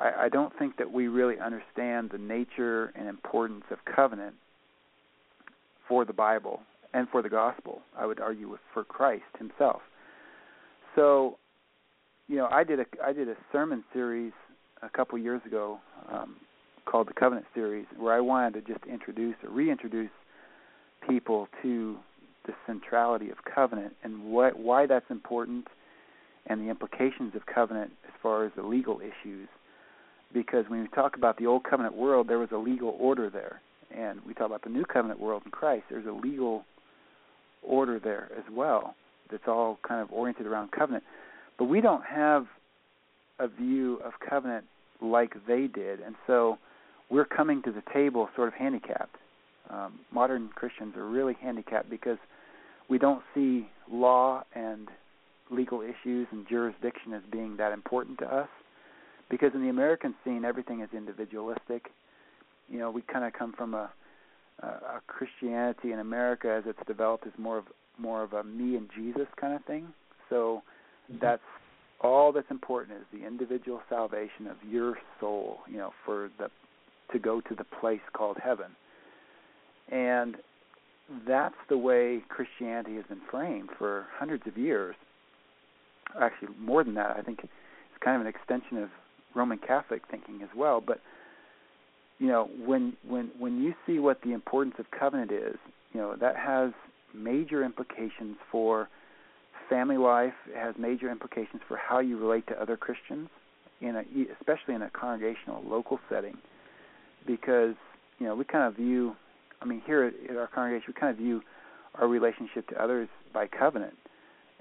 I, 0.00 0.24
I 0.24 0.28
don't 0.28 0.56
think 0.58 0.76
that 0.78 0.90
we 0.90 1.08
really 1.08 1.38
understand 1.38 2.10
the 2.10 2.18
nature 2.18 2.92
and 2.96 3.08
importance 3.08 3.64
of 3.70 3.78
covenant 3.84 4.34
for 5.88 6.04
the 6.04 6.12
Bible 6.12 6.60
and 6.94 7.08
for 7.10 7.22
the 7.22 7.28
gospel. 7.28 7.82
I 7.96 8.06
would 8.06 8.20
argue 8.20 8.58
for 8.72 8.84
Christ 8.84 9.22
Himself. 9.38 9.82
So, 10.96 11.38
you 12.28 12.36
know, 12.36 12.48
I 12.50 12.64
did 12.64 12.80
a 12.80 12.86
I 13.04 13.12
did 13.12 13.28
a 13.28 13.36
sermon 13.52 13.84
series 13.92 14.32
a 14.82 14.88
couple 14.88 15.18
years 15.18 15.42
ago 15.46 15.78
um, 16.10 16.36
called 16.86 17.08
the 17.08 17.12
Covenant 17.12 17.46
Series, 17.54 17.86
where 17.96 18.14
I 18.14 18.20
wanted 18.20 18.54
to 18.66 18.72
just 18.72 18.84
introduce 18.86 19.36
or 19.44 19.50
reintroduce 19.50 20.10
people 21.08 21.48
to 21.62 21.96
the 22.46 22.54
centrality 22.66 23.30
of 23.30 23.36
covenant 23.44 23.94
and 24.02 24.24
what 24.24 24.58
why 24.58 24.86
that's 24.86 25.10
important 25.10 25.68
and 26.46 26.60
the 26.60 26.70
implications 26.70 27.34
of 27.34 27.42
covenant 27.46 27.92
as 28.06 28.12
far 28.22 28.44
as 28.46 28.52
the 28.56 28.62
legal 28.62 29.00
issues. 29.00 29.48
Because 30.32 30.64
when 30.68 30.82
we 30.82 30.88
talk 30.88 31.16
about 31.16 31.38
the 31.38 31.46
old 31.46 31.64
covenant 31.64 31.96
world, 31.96 32.28
there 32.28 32.38
was 32.38 32.50
a 32.52 32.56
legal 32.56 32.96
order 33.00 33.30
there, 33.30 33.60
and 33.94 34.20
we 34.26 34.34
talk 34.34 34.46
about 34.46 34.62
the 34.62 34.70
new 34.70 34.84
covenant 34.84 35.18
world 35.18 35.42
in 35.44 35.50
Christ. 35.50 35.84
There's 35.90 36.06
a 36.06 36.12
legal 36.12 36.64
order 37.62 37.98
there 37.98 38.30
as 38.36 38.44
well. 38.52 38.94
That's 39.30 39.44
all 39.46 39.78
kind 39.86 40.00
of 40.00 40.12
oriented 40.12 40.46
around 40.46 40.72
covenant. 40.72 41.04
But 41.58 41.64
we 41.64 41.80
don't 41.80 42.04
have 42.04 42.46
a 43.38 43.48
view 43.48 44.00
of 44.04 44.12
covenant 44.28 44.66
like 45.02 45.34
they 45.46 45.66
did, 45.66 46.00
and 46.00 46.14
so 46.26 46.58
we're 47.10 47.24
coming 47.24 47.62
to 47.62 47.72
the 47.72 47.82
table 47.92 48.28
sort 48.36 48.48
of 48.48 48.54
handicapped. 48.54 49.16
Um, 49.68 50.00
modern 50.12 50.50
Christians 50.54 50.96
are 50.96 51.06
really 51.06 51.36
handicapped 51.40 51.90
because 51.90 52.18
we 52.88 52.98
don't 52.98 53.22
see 53.34 53.68
law 53.90 54.44
and 54.54 54.88
legal 55.50 55.80
issues 55.80 56.26
and 56.30 56.46
jurisdiction 56.48 57.12
as 57.12 57.22
being 57.30 57.56
that 57.56 57.72
important 57.72 58.18
to 58.18 58.26
us. 58.26 58.48
Because 59.30 59.52
in 59.54 59.62
the 59.62 59.68
American 59.68 60.14
scene, 60.24 60.44
everything 60.44 60.80
is 60.80 60.88
individualistic. 60.94 61.90
You 62.68 62.78
know, 62.78 62.90
we 62.90 63.02
kind 63.02 63.24
of 63.24 63.32
come 63.32 63.52
from 63.52 63.74
a, 63.74 63.90
a, 64.62 64.66
a 64.66 65.00
Christianity 65.06 65.92
in 65.92 66.00
America 66.00 66.50
as 66.50 66.64
it's 66.66 66.86
developed 66.86 67.26
is 67.26 67.32
more 67.38 67.58
of 67.58 67.64
more 67.98 68.22
of 68.22 68.32
a 68.32 68.42
me 68.42 68.76
and 68.76 68.88
Jesus 68.96 69.26
kind 69.38 69.54
of 69.54 69.64
thing. 69.64 69.88
So 70.28 70.62
mm-hmm. 71.10 71.18
that's 71.22 71.42
all 72.00 72.32
that's 72.32 72.50
important 72.50 72.98
is 72.98 73.06
the 73.12 73.26
individual 73.26 73.80
salvation 73.88 74.46
of 74.48 74.56
your 74.68 74.96
soul. 75.20 75.58
You 75.68 75.78
know, 75.78 75.92
for 76.04 76.30
the 76.38 76.48
to 77.12 77.18
go 77.18 77.40
to 77.40 77.54
the 77.54 77.64
place 77.64 78.00
called 78.12 78.36
heaven. 78.42 78.76
And 79.90 80.36
that's 81.26 81.56
the 81.68 81.78
way 81.78 82.22
Christianity 82.28 82.96
has 82.96 83.04
been 83.06 83.20
framed 83.30 83.70
for 83.78 84.06
hundreds 84.16 84.46
of 84.46 84.56
years. 84.56 84.94
Actually, 86.20 86.54
more 86.58 86.84
than 86.84 86.94
that, 86.94 87.16
I 87.16 87.22
think 87.22 87.40
it's 87.42 87.52
kind 88.00 88.16
of 88.16 88.22
an 88.22 88.28
extension 88.28 88.78
of 88.78 88.90
Roman 89.34 89.58
Catholic 89.58 90.02
thinking 90.10 90.40
as 90.42 90.48
well. 90.56 90.82
But 90.84 91.00
you 92.18 92.28
know, 92.28 92.48
when 92.64 92.96
when 93.06 93.30
when 93.38 93.62
you 93.62 93.74
see 93.86 93.98
what 93.98 94.20
the 94.22 94.32
importance 94.32 94.76
of 94.78 94.86
covenant 94.90 95.32
is, 95.32 95.56
you 95.92 96.00
know 96.00 96.16
that 96.16 96.36
has 96.36 96.72
major 97.14 97.64
implications 97.64 98.36
for 98.50 98.88
family 99.68 99.96
life. 99.96 100.34
It 100.48 100.56
has 100.56 100.74
major 100.78 101.10
implications 101.10 101.62
for 101.66 101.76
how 101.76 102.00
you 102.00 102.18
relate 102.18 102.46
to 102.48 102.60
other 102.60 102.76
Christians, 102.76 103.28
in 103.80 103.96
a 103.96 104.02
especially 104.38 104.74
in 104.74 104.82
a 104.82 104.90
congregational 104.90 105.62
local 105.66 105.98
setting, 106.08 106.36
because 107.26 107.74
you 108.18 108.26
know 108.26 108.34
we 108.34 108.44
kind 108.44 108.64
of 108.64 108.76
view. 108.76 109.16
I 109.62 109.66
mean, 109.66 109.82
here 109.84 110.12
at 110.28 110.36
our 110.36 110.46
congregation, 110.46 110.94
we 110.94 111.00
kind 111.00 111.10
of 111.10 111.18
view 111.18 111.42
our 111.96 112.08
relationship 112.08 112.66
to 112.68 112.82
others 112.82 113.08
by 113.32 113.46
covenant 113.46 113.94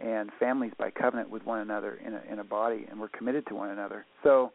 and 0.01 0.29
families 0.39 0.71
by 0.77 0.89
covenant 0.89 1.29
with 1.29 1.45
one 1.45 1.59
another 1.59 1.99
in 2.05 2.13
a 2.13 2.21
in 2.31 2.39
a 2.39 2.43
body 2.43 2.85
and 2.89 2.99
we're 2.99 3.09
committed 3.09 3.45
to 3.47 3.55
one 3.55 3.69
another. 3.69 4.05
So, 4.23 4.51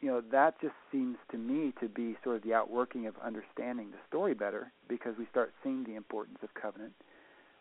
you 0.00 0.08
know, 0.08 0.22
that 0.30 0.60
just 0.60 0.74
seems 0.92 1.16
to 1.30 1.38
me 1.38 1.72
to 1.80 1.88
be 1.88 2.16
sort 2.22 2.36
of 2.36 2.42
the 2.42 2.54
outworking 2.54 3.06
of 3.06 3.14
understanding 3.24 3.90
the 3.90 3.98
story 4.08 4.34
better 4.34 4.72
because 4.88 5.14
we 5.18 5.26
start 5.30 5.52
seeing 5.62 5.84
the 5.84 5.94
importance 5.94 6.38
of 6.42 6.50
covenant. 6.54 6.92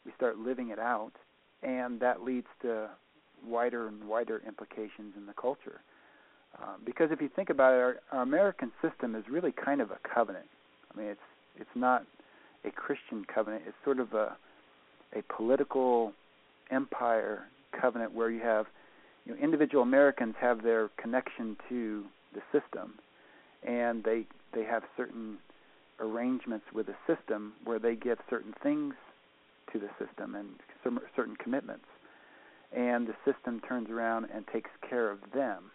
We 0.06 0.12
start 0.16 0.38
living 0.38 0.70
it 0.70 0.80
out 0.80 1.14
and 1.64 1.99
that 2.02 2.24
leads 2.24 2.48
to 2.62 2.90
wider 3.45 3.88
and 3.88 4.07
wider 4.07 4.41
implications 4.48 5.14
in 5.18 5.26
the 5.26 5.34
culture. 5.34 5.82
Um, 6.62 6.82
because 6.86 7.10
if 7.12 7.22
you 7.22 7.30
think 7.36 7.49
about 7.49 7.74
it, 7.74 7.78
our, 7.78 7.95
our 8.12 8.22
American 8.22 8.72
system 8.82 9.16
is 9.16 9.26
really 9.30 9.52
kind 9.52 9.82
of 9.82 9.91
a 9.91 9.98
covenant. 10.14 10.45
I 10.94 10.98
mean, 10.98 11.07
it's 11.07 11.20
it's 11.57 11.70
not 11.76 12.06
a 12.64 12.72
Christian 12.72 13.26
covenant. 13.34 13.64
It's 13.68 13.76
sort 13.84 13.99
of 13.99 14.14
a 14.14 14.38
a 15.16 15.22
political 15.36 16.14
empire 16.72 17.44
covenant 17.80 18.14
where 18.14 18.30
you 18.30 18.42
have 18.42 18.66
you 19.26 19.34
know, 19.34 19.42
individual 19.42 19.84
Americans 19.84 20.36
have 20.40 20.64
their 20.64 20.90
connection 20.98 21.58
to 21.70 22.04
the 22.34 22.42
system, 22.52 22.94
and 23.68 24.04
they 24.04 24.26
they 24.54 24.64
have 24.64 24.84
certain 24.96 25.38
arrangements 26.00 26.66
with 26.74 26.88
the 26.88 26.96
system 27.08 27.54
where 27.64 27.80
they 27.80 27.96
give 27.96 28.18
certain 28.30 28.54
things 28.62 28.94
to 29.72 29.80
the 29.80 29.90
system 29.98 30.36
and 30.36 30.50
some 30.84 31.00
certain 31.16 31.36
commitments, 31.36 31.86
and 32.76 33.08
the 33.08 33.16
system 33.26 33.62
turns 33.68 33.90
around 33.90 34.28
and 34.34 34.46
takes 34.48 34.70
care 34.88 35.10
of 35.10 35.20
them 35.34 35.72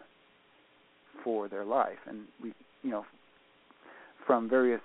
for 1.23 1.47
their 1.47 1.65
life. 1.65 1.99
And 2.07 2.21
we, 2.41 2.53
you 2.83 2.91
know, 2.91 3.05
from 4.25 4.49
various 4.49 4.81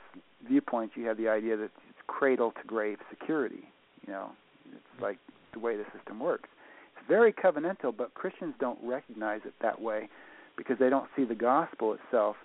viewpoints, 0.47 0.95
you 0.97 1.07
have 1.07 1.17
the 1.17 1.29
idea 1.29 1.57
that 1.57 1.65
it's 1.65 2.03
cradle 2.07 2.53
to 2.53 2.67
grave 2.67 2.99
security. 3.11 3.69
You 4.07 4.13
know, 4.13 4.31
it's 4.73 5.03
like 5.03 5.19
the 5.57 5.61
way 5.61 5.77
the 5.77 5.85
system 5.97 6.21
works. 6.21 6.49
It's 6.97 7.09
very 7.09 7.33
covenantal, 7.33 7.97
but 7.97 8.15
Christians 8.15 8.55
don't 8.61 8.79
recognize 8.83 9.41
it 9.45 9.55
that 9.63 9.81
way 9.81 10.09
because 10.57 10.77
they 10.79 10.91
don't 10.91 11.09
see 11.17 11.25
the 11.25 11.35
gospel 11.35 11.95
itself 11.95 12.37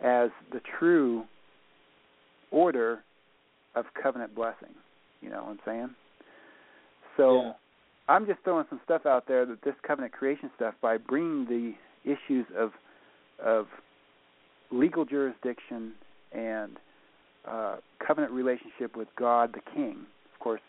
as 0.00 0.30
the 0.52 0.60
true 0.78 1.24
order 2.50 3.00
of 3.74 3.84
covenant 4.00 4.34
blessing. 4.34 4.74
You 5.20 5.30
know 5.30 5.42
what 5.44 5.50
I'm 5.50 5.60
saying? 5.64 5.90
So 7.16 7.42
yeah. 7.42 7.52
I'm 8.08 8.26
just 8.26 8.40
throwing 8.44 8.66
some 8.68 8.80
stuff 8.84 9.06
out 9.06 9.28
there 9.28 9.46
that 9.46 9.62
this 9.62 9.74
covenant 9.86 10.12
creation 10.12 10.50
stuff 10.56 10.74
by 10.80 10.96
bringing 10.96 11.44
the 11.46 11.72
issues 12.04 12.46
of 12.56 12.72
of 13.44 13.66
legal 14.70 15.04
jurisdiction 15.04 15.92
and 16.32 16.76
uh, 17.48 17.76
covenant 18.06 18.32
relationship 18.32 18.96
with 18.96 19.08
God 19.18 19.54
the 19.54 19.60
King, 19.74 20.06
of 20.32 20.40
course, 20.40 20.60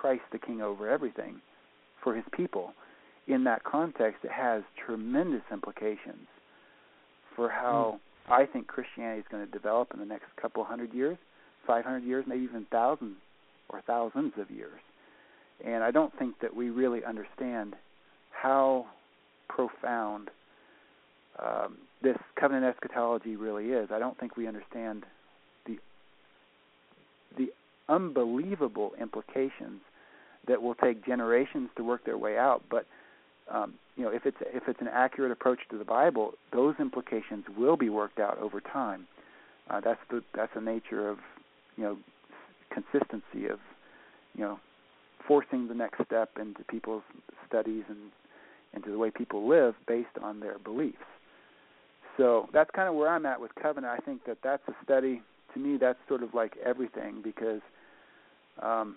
Christ 0.00 0.22
the 0.32 0.38
King 0.38 0.62
over 0.62 0.88
everything, 0.88 1.40
for 2.02 2.14
His 2.14 2.24
people. 2.32 2.72
In 3.26 3.44
that 3.44 3.64
context, 3.64 4.24
it 4.24 4.30
has 4.30 4.62
tremendous 4.86 5.42
implications 5.52 6.26
for 7.34 7.48
how 7.48 7.98
mm. 8.28 8.32
I 8.32 8.46
think 8.46 8.68
Christianity 8.68 9.20
is 9.20 9.26
going 9.30 9.44
to 9.44 9.50
develop 9.50 9.88
in 9.92 10.00
the 10.00 10.06
next 10.06 10.26
couple 10.40 10.64
hundred 10.64 10.94
years, 10.94 11.18
500 11.66 12.04
years, 12.04 12.24
maybe 12.26 12.44
even 12.44 12.66
thousands 12.70 13.16
or 13.68 13.82
thousands 13.86 14.32
of 14.38 14.50
years. 14.50 14.80
And 15.64 15.82
I 15.82 15.90
don't 15.90 16.16
think 16.18 16.36
that 16.40 16.54
we 16.54 16.70
really 16.70 17.04
understand 17.04 17.74
how 18.30 18.86
profound 19.48 20.30
um, 21.42 21.78
this 22.02 22.16
covenant 22.38 22.64
eschatology 22.64 23.36
really 23.36 23.66
is. 23.66 23.88
I 23.92 23.98
don't 23.98 24.18
think 24.18 24.36
we 24.36 24.46
understand 24.46 25.04
the 25.66 25.78
the 27.36 27.48
unbelievable 27.88 28.92
implications 29.00 29.80
that 30.48 30.62
will 30.62 30.74
take 30.74 31.04
generations 31.04 31.68
to 31.76 31.84
work 31.84 32.04
their 32.04 32.18
way 32.18 32.36
out. 32.36 32.62
But 32.70 32.86
um, 33.50 33.74
you 33.96 34.04
know, 34.04 34.10
if 34.10 34.26
it's 34.26 34.36
if 34.40 34.64
it's 34.68 34.80
an 34.80 34.88
accurate 34.92 35.32
approach 35.32 35.60
to 35.70 35.78
the 35.78 35.84
Bible, 35.84 36.32
those 36.52 36.74
implications 36.78 37.44
will 37.56 37.76
be 37.76 37.88
worked 37.88 38.18
out 38.18 38.38
over 38.38 38.60
time. 38.60 39.06
Uh, 39.70 39.80
that's 39.80 40.00
the 40.10 40.22
that's 40.34 40.52
the 40.54 40.60
nature 40.60 41.08
of 41.08 41.18
you 41.76 41.84
know 41.84 41.96
consistency 42.72 43.46
of 43.46 43.58
you 44.34 44.44
know 44.44 44.58
forcing 45.26 45.68
the 45.68 45.74
next 45.74 46.04
step 46.04 46.30
into 46.40 46.62
people's 46.64 47.02
studies 47.46 47.84
and 47.88 47.98
into 48.74 48.90
the 48.90 48.98
way 48.98 49.10
people 49.10 49.48
live 49.48 49.74
based 49.86 50.08
on 50.22 50.40
their 50.40 50.58
beliefs. 50.58 50.96
So 52.16 52.48
that's 52.52 52.70
kind 52.74 52.88
of 52.88 52.94
where 52.94 53.08
I'm 53.08 53.24
at 53.26 53.40
with 53.40 53.54
covenant. 53.54 53.92
I 53.92 54.04
think 54.04 54.24
that 54.26 54.38
that's 54.42 54.62
a 54.68 54.74
study. 54.84 55.22
To 55.54 55.60
me, 55.60 55.78
that's 55.78 55.98
sort 56.08 56.22
of 56.22 56.34
like 56.34 56.56
everything 56.64 57.20
because 57.22 57.60
um, 58.62 58.96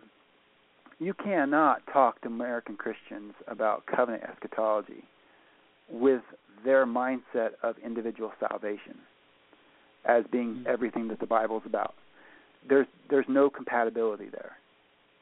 you 1.01 1.15
cannot 1.15 1.81
talk 1.91 2.21
to 2.21 2.27
American 2.27 2.77
Christians 2.77 3.33
about 3.47 3.87
covenant 3.87 4.23
eschatology 4.23 5.03
with 5.89 6.21
their 6.63 6.85
mindset 6.85 7.53
of 7.63 7.75
individual 7.83 8.31
salvation 8.39 8.99
as 10.05 10.23
being 10.31 10.53
mm-hmm. 10.53 10.67
everything 10.67 11.07
that 11.07 11.19
the 11.19 11.25
Bible 11.25 11.57
is 11.57 11.63
about. 11.65 11.95
There's 12.69 12.85
there's 13.09 13.25
no 13.27 13.49
compatibility 13.49 14.29
there 14.29 14.51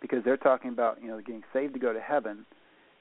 because 0.02 0.20
they're 0.26 0.36
talking 0.36 0.70
about 0.70 1.02
you 1.02 1.08
know 1.08 1.20
getting 1.22 1.44
saved 1.54 1.74
to 1.76 1.80
go 1.80 1.94
to 1.94 2.02
heaven, 2.02 2.46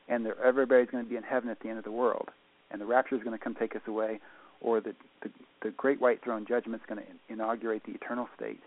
and 0.08 0.24
everybody's 0.42 0.88
going 0.88 1.02
to 1.02 1.10
be 1.10 1.16
in 1.16 1.24
heaven 1.24 1.50
at 1.50 1.58
the 1.58 1.68
end 1.68 1.78
of 1.78 1.84
the 1.84 1.90
world, 1.90 2.28
and 2.70 2.80
the 2.80 2.86
rapture 2.86 3.16
is 3.16 3.24
going 3.24 3.36
to 3.36 3.42
come 3.42 3.56
take 3.56 3.74
us 3.74 3.82
away, 3.88 4.20
or 4.60 4.80
the, 4.80 4.94
the, 5.24 5.30
the 5.64 5.70
great 5.72 6.00
white 6.00 6.22
throne 6.22 6.46
judgment 6.48 6.80
is 6.80 6.86
going 6.88 7.04
to 7.04 7.32
inaugurate 7.32 7.82
the 7.84 7.92
eternal 7.92 8.28
state. 8.36 8.60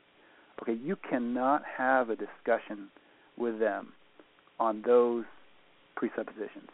Okay, 0.62 0.74
you 0.74 0.98
cannot 1.10 1.64
have 1.78 2.10
a 2.10 2.18
discussion 2.18 2.90
with 3.38 3.58
them 3.58 3.94
on 4.62 4.84
those 4.86 5.26
presuppositions. 5.96 6.70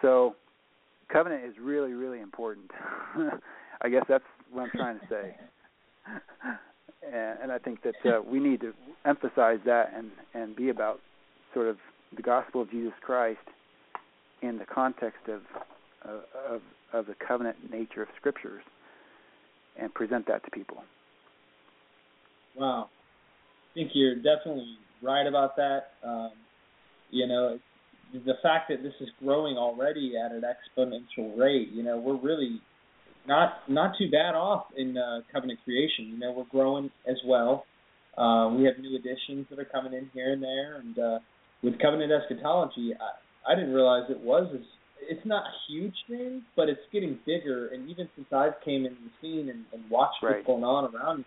So, 0.00 0.36
covenant 1.12 1.44
is 1.44 1.54
really, 1.60 1.92
really 1.92 2.20
important. 2.20 2.70
I 3.82 3.88
guess 3.88 4.04
that's 4.08 4.24
what 4.52 4.62
I'm 4.62 4.70
trying 4.70 5.00
to 5.00 5.06
say. 5.10 5.36
and, 7.04 7.38
and 7.42 7.52
I 7.52 7.58
think 7.58 7.80
that 7.82 7.96
uh, 8.08 8.22
we 8.22 8.38
need 8.38 8.60
to 8.60 8.72
emphasize 9.04 9.58
that 9.66 9.92
and 9.94 10.10
and 10.34 10.54
be 10.54 10.68
about 10.68 11.00
sort 11.52 11.66
of 11.66 11.76
the 12.16 12.22
gospel 12.22 12.62
of 12.62 12.70
Jesus 12.70 12.92
Christ 13.04 13.40
in 14.40 14.58
the 14.58 14.64
context 14.64 15.28
of 15.28 15.40
uh, 16.08 16.54
of 16.54 16.60
of 16.92 17.06
the 17.06 17.14
covenant 17.26 17.56
nature 17.72 18.02
of 18.02 18.08
scriptures 18.16 18.62
and 19.76 19.92
present 19.92 20.26
that 20.28 20.44
to 20.44 20.50
people. 20.50 20.78
Wow, 22.56 22.88
I 23.72 23.74
think 23.74 23.90
you're 23.94 24.16
definitely 24.16 24.76
right 25.02 25.26
about 25.26 25.56
that. 25.56 25.90
Um, 26.04 26.30
you 27.10 27.26
know, 27.26 27.58
the 28.12 28.34
fact 28.42 28.70
that 28.70 28.82
this 28.82 28.94
is 29.00 29.08
growing 29.22 29.56
already 29.56 30.14
at 30.16 30.32
an 30.32 30.42
exponential 30.42 31.38
rate. 31.38 31.68
You 31.72 31.82
know, 31.82 31.98
we're 31.98 32.20
really 32.20 32.60
not 33.26 33.68
not 33.68 33.92
too 33.98 34.10
bad 34.10 34.34
off 34.34 34.66
in 34.76 34.96
uh, 34.96 35.20
covenant 35.32 35.60
creation. 35.64 36.06
You 36.06 36.18
know, 36.18 36.32
we're 36.32 36.50
growing 36.50 36.90
as 37.08 37.16
well. 37.26 37.64
Uh, 38.16 38.48
we 38.48 38.64
have 38.64 38.78
new 38.80 38.96
additions 38.96 39.46
that 39.50 39.58
are 39.58 39.64
coming 39.64 39.92
in 39.92 40.10
here 40.12 40.32
and 40.32 40.42
there, 40.42 40.76
and 40.76 40.98
uh, 40.98 41.18
with 41.62 41.80
covenant 41.80 42.10
eschatology, 42.10 42.92
I, 42.94 43.52
I 43.52 43.54
didn't 43.54 43.72
realize 43.72 44.10
it 44.10 44.20
was 44.20 44.48
as 44.54 44.64
it's 45.00 45.24
not 45.24 45.44
a 45.44 45.72
huge 45.72 45.94
thing, 46.08 46.42
but 46.56 46.68
it's 46.68 46.80
getting 46.92 47.18
bigger. 47.24 47.68
And 47.68 47.88
even 47.88 48.08
since 48.16 48.26
I've 48.32 48.60
came 48.64 48.84
in 48.84 48.92
the 48.92 49.10
scene 49.20 49.48
and, 49.48 49.64
and 49.72 49.90
watched 49.90 50.22
right. 50.22 50.36
what's 50.36 50.46
going 50.46 50.64
on 50.64 50.94
around, 50.94 51.24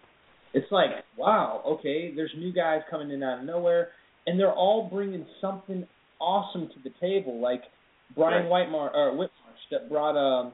it's 0.53 0.70
like, 0.72 0.90
wow, 1.18 1.64
okay, 1.66 2.14
there's 2.14 2.32
new 2.38 2.53
guys 2.53 2.82
coming 2.90 3.12
in 3.12 3.24
out 3.24 3.40
of 3.40 3.45
nowhere, 3.45 3.90
and 4.27 4.39
they're 4.39 4.53
all 4.53 4.89
bringing 4.91 5.26
something 5.39 5.88
awesome 6.19 6.68
to 6.68 6.76
the 6.84 6.91
table. 6.99 7.41
Like 7.41 7.64
Brian 8.15 8.49
right. 8.49 8.68
Whitemar 8.68 8.93
or 8.93 9.11
Whitmarsh 9.14 9.69
that 9.72 9.89
brought 9.89 10.18
um 10.18 10.53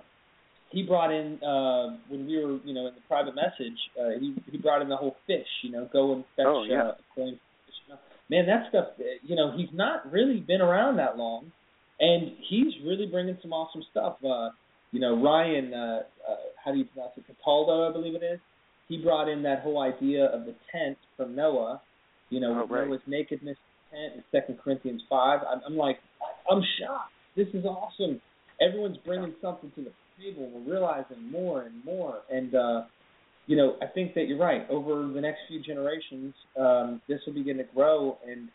he 0.69 0.83
brought 0.83 1.11
in 1.11 1.41
uh 1.43 1.97
when 2.09 2.27
we 2.27 2.43
were 2.43 2.59
you 2.63 2.73
know 2.73 2.87
in 2.87 2.95
the 2.95 3.01
private 3.07 3.35
message 3.35 3.77
uh 3.99 4.19
he 4.19 4.35
he 4.51 4.57
brought 4.57 4.81
in 4.81 4.89
the 4.89 4.97
whole 4.97 5.15
fish 5.25 5.47
you 5.63 5.71
know 5.71 5.89
go 5.91 6.13
and 6.13 6.23
fetch 6.35 6.45
oh, 6.47 6.63
yeah. 6.63 6.89
uh, 6.89 6.91
coin 7.15 7.39
man 8.29 8.45
that 8.45 8.67
stuff 8.69 8.87
you 9.23 9.35
know 9.35 9.55
he's 9.55 9.69
not 9.73 10.09
really 10.11 10.39
been 10.39 10.61
around 10.61 10.97
that 10.97 11.17
long 11.17 11.51
and 11.99 12.31
he's 12.49 12.73
really 12.85 13.07
bringing 13.07 13.37
some 13.41 13.53
awesome 13.53 13.83
stuff. 13.91 14.17
Uh, 14.23 14.49
you 14.91 14.99
know, 14.99 15.21
Ryan, 15.21 15.73
uh, 15.73 15.99
uh, 16.29 16.35
how 16.63 16.71
do 16.71 16.77
you 16.77 16.85
pronounce 16.85 17.13
it? 17.17 17.25
Cataldo, 17.27 17.89
I 17.89 17.91
believe 17.91 18.15
it 18.15 18.23
is. 18.23 18.39
He 18.87 18.97
brought 18.97 19.27
in 19.27 19.43
that 19.43 19.61
whole 19.61 19.81
idea 19.81 20.25
of 20.25 20.45
the 20.45 20.55
tent 20.71 20.97
from 21.17 21.35
Noah. 21.35 21.81
You 22.29 22.39
know, 22.39 22.63
oh, 22.63 22.73
right. 22.73 22.87
Noah's 22.87 23.01
nakedness 23.07 23.57
tent 23.91 24.13
in 24.15 24.23
Second 24.31 24.59
Corinthians 24.63 25.01
five. 25.09 25.39
I'm, 25.49 25.61
I'm 25.65 25.77
like, 25.77 25.97
I'm 26.49 26.61
shocked. 26.79 27.11
This 27.35 27.47
is 27.53 27.65
awesome. 27.65 28.21
Everyone's 28.61 28.97
bringing 29.05 29.33
something 29.41 29.71
to 29.75 29.83
the 29.83 29.91
table. 30.19 30.49
We're 30.51 30.73
realizing 30.73 31.31
more 31.31 31.63
and 31.63 31.85
more, 31.85 32.21
and 32.31 32.55
uh, 32.55 32.81
you 33.45 33.55
know, 33.55 33.75
I 33.81 33.85
think 33.85 34.13
that 34.15 34.27
you're 34.27 34.39
right. 34.39 34.69
Over 34.69 35.07
the 35.13 35.21
next 35.21 35.39
few 35.47 35.61
generations, 35.61 36.33
um, 36.59 37.01
this 37.07 37.19
will 37.25 37.33
begin 37.33 37.57
to 37.57 37.65
grow, 37.75 38.17
and 38.27 38.49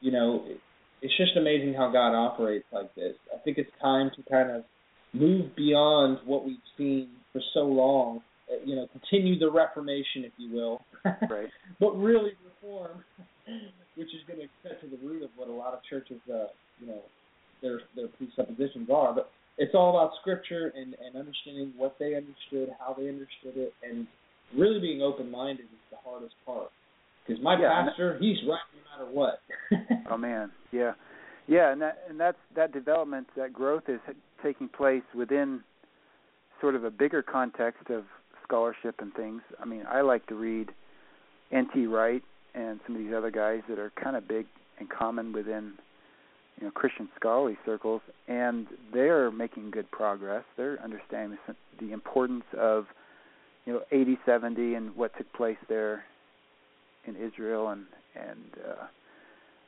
you 0.00 0.12
know, 0.12 0.44
it's 1.02 1.16
just 1.16 1.36
amazing 1.36 1.74
how 1.74 1.90
God 1.90 2.14
operates 2.14 2.66
like 2.72 2.94
this. 2.94 3.14
I 3.34 3.38
think 3.42 3.58
it's 3.58 3.70
time 3.82 4.10
to 4.16 4.30
kind 4.30 4.50
of 4.50 4.64
move 5.12 5.56
beyond 5.56 6.18
what 6.24 6.44
we've 6.44 6.56
seen 6.76 7.08
for 7.32 7.40
so 7.54 7.60
long. 7.60 8.20
Uh, 8.50 8.64
you 8.64 8.76
know, 8.76 8.86
continue 8.92 9.38
the 9.38 9.50
Reformation, 9.50 10.24
if 10.24 10.32
you 10.38 10.54
will, 10.54 10.82
right? 11.04 11.48
but 11.80 11.96
really 11.96 12.32
reform, 12.62 13.04
which 13.96 14.08
is 14.08 14.20
going 14.26 14.40
to 14.40 14.48
cut 14.62 14.80
to 14.80 14.86
the 14.88 14.98
root 15.06 15.22
of 15.22 15.30
what 15.36 15.48
a 15.48 15.52
lot 15.52 15.74
of 15.74 15.80
churches, 15.88 16.20
uh, 16.32 16.46
you 16.80 16.86
know, 16.86 17.00
their 17.62 17.80
their 17.96 18.08
presuppositions 18.08 18.88
are. 18.92 19.14
But 19.14 19.30
it's 19.56 19.74
all 19.74 19.90
about 19.90 20.12
Scripture 20.20 20.72
and 20.76 20.94
and 21.04 21.16
understanding 21.16 21.72
what 21.76 21.96
they 21.98 22.14
understood, 22.14 22.74
how 22.78 22.94
they 22.98 23.08
understood 23.08 23.56
it, 23.56 23.74
and 23.82 24.06
really 24.56 24.80
being 24.80 25.02
open 25.02 25.30
minded 25.30 25.64
is 25.64 25.84
the 25.90 25.96
hardest 26.04 26.34
part. 26.46 26.70
Because 27.26 27.42
my 27.42 27.58
yeah, 27.60 27.86
pastor, 27.86 28.16
he's 28.20 28.38
right 28.48 28.60
no 28.74 29.04
matter 29.04 29.10
what. 29.12 29.40
oh 30.10 30.16
man, 30.16 30.50
yeah, 30.72 30.92
yeah, 31.46 31.72
and 31.72 31.82
that 31.82 31.98
and 32.08 32.18
that's 32.18 32.38
that 32.56 32.72
development, 32.72 33.26
that 33.36 33.52
growth 33.52 33.84
is 33.88 34.00
taking 34.42 34.68
place 34.68 35.02
within 35.14 35.62
sort 36.60 36.74
of 36.74 36.84
a 36.84 36.90
bigger 36.90 37.22
context 37.22 37.90
of 37.90 38.04
scholarship 38.44 38.96
and 39.00 39.12
things. 39.14 39.42
I 39.60 39.64
mean, 39.64 39.84
I 39.88 40.00
like 40.00 40.26
to 40.26 40.34
read 40.34 40.70
N.T. 41.52 41.86
Wright 41.86 42.22
and 42.58 42.80
some 42.86 42.96
of 42.96 43.02
these 43.02 43.14
other 43.14 43.30
guys 43.30 43.60
that 43.68 43.78
are 43.78 43.92
kind 44.02 44.16
of 44.16 44.26
big 44.26 44.46
and 44.78 44.88
common 44.90 45.32
within 45.32 45.74
you 46.58 46.66
know 46.66 46.70
Christian 46.72 47.08
scholarly 47.16 47.56
circles, 47.64 48.02
and 48.26 48.66
they're 48.92 49.30
making 49.30 49.70
good 49.70 49.90
progress. 49.90 50.44
They're 50.56 50.78
understanding 50.82 51.38
the, 51.80 51.92
importance 51.92 52.44
of 52.58 52.86
you 53.64 53.74
know 53.74 53.82
AD 53.92 54.18
70 54.26 54.74
and 54.74 54.96
what 54.96 55.16
took 55.16 55.32
place 55.32 55.56
there 55.68 56.04
in 57.06 57.14
Israel 57.16 57.68
and 57.68 57.86
and 58.16 58.44
uh, 58.68 58.86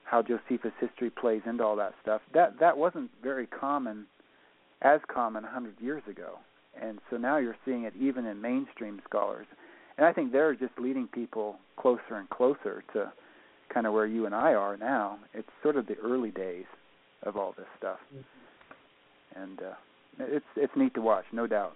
how 0.04 0.22
Josephus 0.22 0.72
history 0.80 1.10
plays 1.10 1.42
into 1.46 1.62
all 1.62 1.76
that 1.76 1.94
stuff. 2.02 2.22
That 2.34 2.58
that 2.58 2.76
wasn't 2.76 3.10
very 3.22 3.46
common, 3.46 4.06
as 4.82 5.00
common 5.12 5.44
a 5.44 5.50
hundred 5.50 5.80
years 5.80 6.02
ago, 6.10 6.38
and 6.80 6.98
so 7.08 7.16
now 7.16 7.36
you're 7.36 7.56
seeing 7.64 7.84
it 7.84 7.94
even 8.00 8.26
in 8.26 8.40
mainstream 8.40 9.00
scholars, 9.08 9.46
and 10.00 10.08
I 10.08 10.14
think 10.14 10.32
they're 10.32 10.54
just 10.54 10.72
leading 10.78 11.06
people 11.08 11.56
closer 11.76 12.14
and 12.16 12.28
closer 12.30 12.82
to 12.94 13.12
kind 13.72 13.86
of 13.86 13.92
where 13.92 14.06
you 14.06 14.24
and 14.24 14.34
I 14.34 14.54
are 14.54 14.78
now. 14.78 15.18
It's 15.34 15.48
sort 15.62 15.76
of 15.76 15.86
the 15.86 15.96
early 16.02 16.30
days 16.30 16.64
of 17.22 17.36
all 17.36 17.52
this 17.56 17.66
stuff, 17.78 17.98
mm-hmm. 18.08 19.42
and 19.42 19.58
uh, 19.60 19.74
it's 20.20 20.46
it's 20.56 20.72
neat 20.74 20.94
to 20.94 21.02
watch, 21.02 21.26
no 21.32 21.46
doubt. 21.46 21.74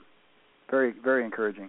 Very 0.71 0.95
very 1.05 1.23
encouraging. 1.23 1.69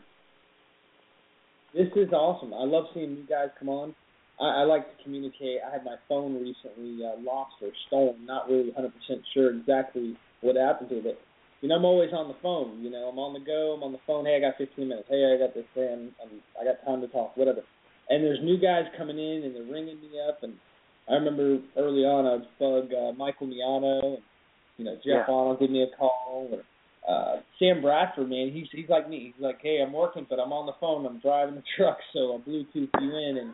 This 1.73 1.90
is 1.98 2.14
awesome. 2.14 2.53
I 2.53 2.64
love 2.64 2.86
seeing 2.94 3.11
you 3.11 3.27
guys 3.27 3.49
come 3.60 3.68
on. 3.68 3.94
I, 4.40 4.61
I 4.61 4.64
like 4.64 4.86
to 4.98 5.03
communicate. 5.03 5.60
I 5.68 5.73
had 5.73 5.84
my 5.84 5.95
phone 6.07 6.36
recently 6.36 7.06
uh, 7.06 7.19
lost 7.22 7.56
or 7.61 7.69
stolen. 7.88 8.26
Not 8.26 8.48
really 8.48 8.72
100% 8.72 8.91
sure 9.34 9.53
exactly 9.53 10.15
what 10.40 10.56
happened 10.56 10.90
to 10.91 10.99
it. 10.99 11.19
You 11.61 11.69
know, 11.69 11.76
I'm 11.76 11.86
always 11.86 12.11
on 12.14 12.27
the 12.27 12.36
phone. 12.44 12.82
You 12.82 12.90
know, 12.91 13.10
I'm 13.10 13.18
on 13.18 13.34
the 13.34 13.40
go. 13.40 13.73
I'm 13.76 13.84
on 13.84 13.91
the 13.91 14.03
phone. 14.06 14.26
Hey, 14.26 14.38
I 14.38 14.40
got 14.40 14.57
15 14.57 14.88
minutes. 14.88 15.07
Hey, 15.10 15.23
I 15.23 15.40
got 15.40 15.56
this 15.56 15.65
thing. 15.73 16.11
I'm, 16.22 16.41
I 16.60 16.64
got 16.64 16.86
time 16.86 17.02
to 17.02 17.07
talk. 17.07 17.36
Whatever. 17.38 17.61
And 18.10 18.23
there's 18.23 18.40
new 18.44 18.60
guys 18.60 18.86
coming 18.98 19.18
in 19.18 19.44
and 19.44 19.56
they're 19.56 19.64
ringing 19.64 19.99
me 20.02 20.19
up. 20.27 20.44
And 20.44 20.53
I 21.10 21.14
remember 21.14 21.60
early 21.77 22.02
on 22.02 22.26
I'd 22.26 22.48
bug 22.60 22.94
uh, 22.94 23.14
Michael 23.14 23.48
Miano 23.48 24.15
and 24.15 24.23
you 24.77 24.86
know 24.86 24.95
Jeff 24.95 25.26
yeah. 25.27 25.34
Arnold 25.34 25.60
give 25.60 25.69
me 25.69 25.84
a 25.84 25.98
call 25.98 26.49
or 26.52 26.61
uh 27.07 27.41
Sam 27.60 27.82
Bradford, 27.82 28.30
man, 28.30 28.52
he's 28.52 28.68
he's 28.72 28.90
like 28.90 29.10
me. 29.10 29.32
He's 29.34 29.44
like, 29.44 29.60
hey, 29.61 29.80
I'm 29.86 29.94
working, 29.94 30.26
but 30.30 30.40
I'm 30.40 30.52
on 30.52 30.65
the 30.65 30.73
phone. 30.80 31.06
I'm 31.06 31.19
driving 31.19 31.56
the 31.56 31.64
truck, 31.77 31.98
so 32.14 32.34
I 32.34 32.49
Bluetooth 32.49 32.90
you 32.99 33.15
in, 33.15 33.38
and 33.38 33.53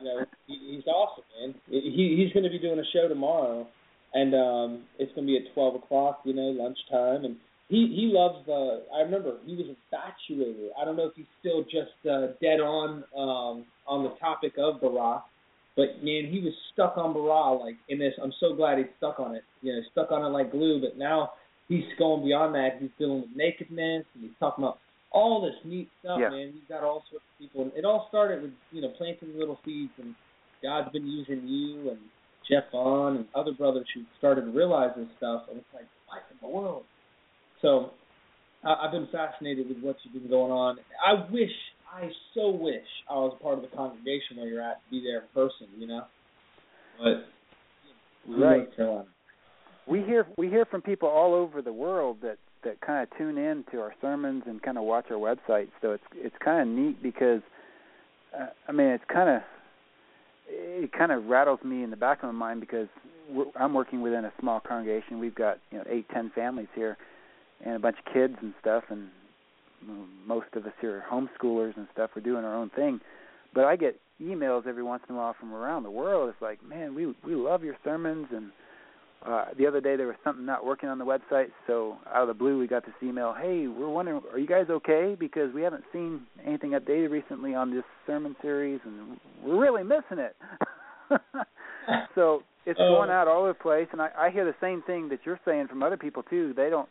you 0.00 0.06
know, 0.06 0.24
he, 0.46 0.76
he's 0.76 0.86
awesome, 0.86 1.24
man. 1.40 1.54
He 1.68 2.16
he's 2.16 2.32
going 2.32 2.44
to 2.44 2.50
be 2.50 2.60
doing 2.60 2.78
a 2.78 2.86
show 2.92 3.08
tomorrow, 3.08 3.66
and 4.14 4.34
um 4.34 4.82
it's 4.98 5.12
going 5.14 5.26
to 5.26 5.32
be 5.32 5.36
at 5.36 5.54
12 5.54 5.76
o'clock, 5.76 6.20
you 6.24 6.34
know, 6.34 6.50
lunchtime, 6.50 7.24
and 7.24 7.36
he 7.68 7.88
he 7.94 8.10
loves 8.12 8.44
the. 8.46 8.82
I 8.94 9.00
remember 9.00 9.38
he 9.46 9.56
was 9.56 9.66
infatuated. 9.66 10.70
I 10.80 10.84
don't 10.84 10.96
know 10.96 11.06
if 11.06 11.14
he's 11.16 11.30
still 11.40 11.62
just 11.64 11.96
uh, 12.04 12.34
dead 12.40 12.60
on 12.60 13.04
um 13.16 13.64
on 13.86 14.04
the 14.04 14.14
topic 14.20 14.54
of 14.58 14.80
Bara, 14.80 15.22
but 15.74 16.02
man, 16.02 16.28
he 16.30 16.40
was 16.44 16.52
stuck 16.72 16.98
on 16.98 17.14
Bara 17.14 17.54
like 17.54 17.76
in 17.88 17.98
this. 17.98 18.12
I'm 18.22 18.32
so 18.40 18.54
glad 18.54 18.78
he's 18.78 18.92
stuck 18.98 19.18
on 19.18 19.34
it. 19.34 19.44
You 19.62 19.72
know, 19.72 19.80
stuck 19.92 20.12
on 20.12 20.24
it 20.24 20.28
like 20.28 20.50
glue. 20.50 20.80
But 20.80 20.98
now 20.98 21.32
he's 21.68 21.84
going 21.98 22.24
beyond 22.24 22.54
that. 22.54 22.76
He's 22.78 22.90
dealing 22.98 23.22
with 23.22 23.30
nakedness, 23.34 24.04
and 24.14 24.22
he's 24.22 24.36
talking 24.38 24.64
about 24.64 24.78
all 25.10 25.40
this 25.40 25.56
neat 25.64 25.88
stuff, 26.00 26.18
yeah. 26.20 26.28
man. 26.28 26.52
You've 26.54 26.68
got 26.68 26.82
all 26.82 27.04
sorts 27.10 27.24
of 27.24 27.38
people, 27.38 27.62
and 27.62 27.72
it 27.74 27.84
all 27.84 28.06
started 28.10 28.42
with 28.42 28.52
you 28.70 28.82
know 28.82 28.92
planting 28.98 29.38
little 29.38 29.58
seeds, 29.64 29.92
and 29.98 30.14
God's 30.62 30.92
been 30.92 31.06
using 31.06 31.48
you 31.48 31.90
and 31.90 32.00
Jeff 32.52 32.70
Vaughn 32.70 33.16
and 33.16 33.26
other 33.34 33.52
brothers 33.52 33.86
who 33.94 34.02
started 34.18 34.42
to 34.42 34.50
realize 34.50 34.90
this 34.96 35.06
stuff, 35.16 35.44
and 35.48 35.56
it's 35.58 35.66
like, 35.72 35.86
what 36.06 36.22
in 36.30 36.36
the 36.42 36.54
world? 36.54 36.84
So 37.62 37.90
I, 38.62 38.74
I've 38.84 38.92
been 38.92 39.08
fascinated 39.10 39.68
with 39.68 39.78
what 39.78 39.96
you've 40.04 40.20
been 40.20 40.30
going 40.30 40.52
on. 40.52 40.76
I 41.04 41.14
wish, 41.32 41.50
I 41.90 42.10
so 42.34 42.50
wish 42.50 42.84
I 43.10 43.14
was 43.14 43.36
part 43.40 43.56
of 43.56 43.62
the 43.62 43.74
congregation 43.74 44.36
where 44.36 44.46
you're 44.46 44.62
at 44.62 44.84
to 44.84 44.90
be 44.90 45.02
there 45.02 45.20
in 45.22 45.28
person, 45.34 45.68
you 45.78 45.86
know. 45.86 46.02
But 46.98 47.24
right. 48.28 48.68
We 49.88 50.00
hear 50.02 50.26
we 50.36 50.48
hear 50.48 50.64
from 50.66 50.82
people 50.82 51.08
all 51.08 51.34
over 51.34 51.62
the 51.62 51.72
world 51.72 52.18
that 52.22 52.36
that 52.64 52.80
kind 52.80 53.02
of 53.02 53.18
tune 53.18 53.38
in 53.38 53.64
to 53.72 53.80
our 53.80 53.94
sermons 54.00 54.44
and 54.46 54.62
kind 54.62 54.78
of 54.78 54.84
watch 54.84 55.06
our 55.10 55.16
website. 55.16 55.68
So 55.80 55.92
it's 55.92 56.04
it's 56.14 56.36
kind 56.44 56.60
of 56.60 56.76
neat 56.76 57.02
because 57.02 57.40
uh, 58.38 58.46
I 58.68 58.72
mean 58.72 58.88
it's 58.88 59.04
kind 59.12 59.28
of 59.28 59.42
it 60.52 60.92
kind 60.92 61.12
of 61.12 61.26
rattles 61.26 61.60
me 61.64 61.82
in 61.82 61.90
the 61.90 61.96
back 61.96 62.22
of 62.22 62.32
my 62.32 62.46
mind 62.46 62.60
because 62.60 62.88
I'm 63.56 63.74
working 63.74 64.02
within 64.02 64.24
a 64.24 64.32
small 64.40 64.60
congregation. 64.60 65.18
We've 65.18 65.34
got 65.34 65.58
you 65.70 65.78
know 65.78 65.84
eight 65.88 66.06
ten 66.12 66.30
families 66.34 66.68
here 66.74 66.96
and 67.64 67.76
a 67.76 67.78
bunch 67.78 67.96
of 68.04 68.12
kids 68.12 68.34
and 68.42 68.52
stuff, 68.60 68.84
and 68.88 69.08
most 70.26 70.46
of 70.54 70.66
us 70.66 70.72
here 70.80 70.98
are 70.98 71.04
homeschoolers 71.10 71.76
and 71.76 71.86
stuff. 71.92 72.10
We're 72.14 72.22
doing 72.22 72.44
our 72.44 72.54
own 72.54 72.70
thing, 72.70 73.00
but 73.54 73.64
I 73.64 73.76
get 73.76 73.98
emails 74.20 74.66
every 74.66 74.82
once 74.82 75.02
in 75.08 75.14
a 75.14 75.18
while 75.18 75.34
from 75.38 75.52
around 75.52 75.82
the 75.82 75.90
world. 75.90 76.28
It's 76.28 76.42
like, 76.42 76.62
man, 76.64 76.94
we 76.94 77.06
we 77.24 77.34
love 77.34 77.64
your 77.64 77.76
sermons 77.82 78.28
and 78.32 78.50
uh, 79.26 79.44
the 79.56 79.66
other 79.66 79.80
day 79.80 79.96
there 79.96 80.06
was 80.06 80.16
something 80.24 80.44
not 80.44 80.64
working 80.64 80.88
on 80.88 80.98
the 80.98 81.04
website, 81.04 81.48
so 81.66 81.96
out 82.12 82.22
of 82.22 82.28
the 82.28 82.34
blue 82.34 82.58
we 82.58 82.66
got 82.66 82.84
this 82.84 82.94
email. 83.02 83.34
Hey, 83.38 83.68
we're 83.68 83.88
wondering, 83.88 84.20
are 84.32 84.38
you 84.38 84.46
guys 84.46 84.66
okay? 84.68 85.16
Because 85.18 85.54
we 85.54 85.62
haven't 85.62 85.84
seen 85.92 86.22
anything 86.44 86.70
updated 86.70 87.10
recently 87.10 87.54
on 87.54 87.72
this 87.72 87.84
sermon 88.06 88.34
series, 88.42 88.80
and 88.84 89.18
we're 89.44 89.60
really 89.60 89.84
missing 89.84 90.18
it. 90.18 90.36
so 92.14 92.42
it's 92.66 92.80
uh, 92.80 92.88
going 92.88 93.10
out 93.10 93.28
all 93.28 93.40
over 93.40 93.48
the 93.48 93.54
place, 93.54 93.86
and 93.92 94.00
I, 94.00 94.10
I 94.18 94.30
hear 94.30 94.44
the 94.44 94.54
same 94.60 94.82
thing 94.82 95.08
that 95.10 95.20
you're 95.24 95.40
saying 95.44 95.68
from 95.68 95.82
other 95.82 95.96
people 95.96 96.22
too. 96.24 96.52
They 96.56 96.70
don't 96.70 96.88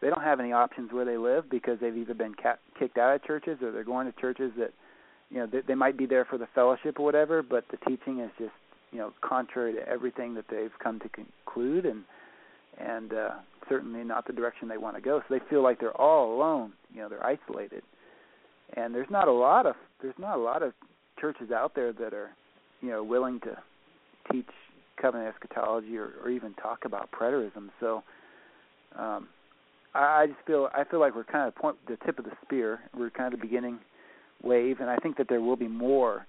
they 0.00 0.08
don't 0.08 0.22
have 0.22 0.40
any 0.40 0.52
options 0.52 0.92
where 0.92 1.04
they 1.04 1.16
live 1.16 1.48
because 1.50 1.78
they've 1.80 1.96
either 1.96 2.14
been 2.14 2.34
ca- 2.34 2.58
kicked 2.78 2.98
out 2.98 3.14
of 3.14 3.24
churches 3.24 3.58
or 3.62 3.72
they're 3.72 3.84
going 3.84 4.06
to 4.06 4.20
churches 4.20 4.52
that 4.58 4.72
you 5.30 5.38
know 5.38 5.46
they, 5.46 5.60
they 5.68 5.74
might 5.74 5.96
be 5.96 6.06
there 6.06 6.24
for 6.24 6.38
the 6.38 6.48
fellowship 6.54 6.98
or 6.98 7.04
whatever, 7.04 7.42
but 7.42 7.64
the 7.70 7.78
teaching 7.88 8.20
is 8.20 8.30
just 8.38 8.52
you 8.92 8.98
know 8.98 9.12
contrary 9.20 9.72
to 9.74 9.88
everything 9.88 10.34
that 10.34 10.44
they've 10.50 10.72
come 10.82 11.00
to 11.00 11.08
conclude 11.08 11.86
and 11.86 12.04
and 12.78 13.12
uh 13.12 13.30
certainly 13.68 14.04
not 14.04 14.26
the 14.26 14.32
direction 14.32 14.68
they 14.68 14.78
want 14.78 14.94
to 14.96 15.02
go. 15.02 15.20
So 15.20 15.34
they 15.34 15.44
feel 15.50 15.62
like 15.62 15.80
they're 15.80 15.96
all 16.00 16.34
alone 16.36 16.72
you 16.92 17.00
know 17.00 17.08
they're 17.08 17.24
isolated. 17.24 17.82
And 18.76 18.94
there's 18.94 19.10
not 19.10 19.28
a 19.28 19.32
lot 19.32 19.66
of 19.66 19.74
there's 20.02 20.18
not 20.18 20.36
a 20.36 20.40
lot 20.40 20.62
of 20.62 20.72
churches 21.20 21.50
out 21.50 21.74
there 21.74 21.92
that 21.92 22.14
are 22.14 22.30
you 22.80 22.90
know 22.90 23.02
willing 23.02 23.40
to 23.40 23.56
teach 24.32 24.48
covenant 25.00 25.34
eschatology 25.34 25.96
or, 25.96 26.10
or 26.22 26.30
even 26.30 26.54
talk 26.54 26.84
about 26.84 27.10
preterism. 27.10 27.70
So 27.80 28.02
um 28.98 29.28
I, 29.94 30.26
just 30.26 30.40
feel 30.46 30.68
I 30.74 30.84
feel 30.84 31.00
like 31.00 31.14
we're 31.14 31.24
kind 31.24 31.48
of 31.48 31.54
point 31.54 31.76
the 31.88 31.96
tip 32.04 32.18
of 32.18 32.26
the 32.26 32.32
spear. 32.44 32.80
We're 32.94 33.08
kind 33.08 33.32
of 33.32 33.40
the 33.40 33.46
beginning 33.46 33.78
wave 34.42 34.80
and 34.80 34.90
I 34.90 34.96
think 34.96 35.16
that 35.16 35.28
there 35.28 35.40
will 35.40 35.56
be 35.56 35.68
more 35.68 36.26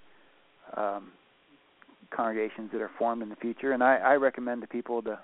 um 0.76 1.12
congregations 2.10 2.70
that 2.72 2.80
are 2.80 2.90
formed 2.98 3.22
in 3.22 3.28
the 3.28 3.36
future. 3.36 3.72
And 3.72 3.82
I, 3.82 3.96
I 3.96 4.14
recommend 4.14 4.62
to 4.62 4.66
people 4.66 5.02
to 5.02 5.18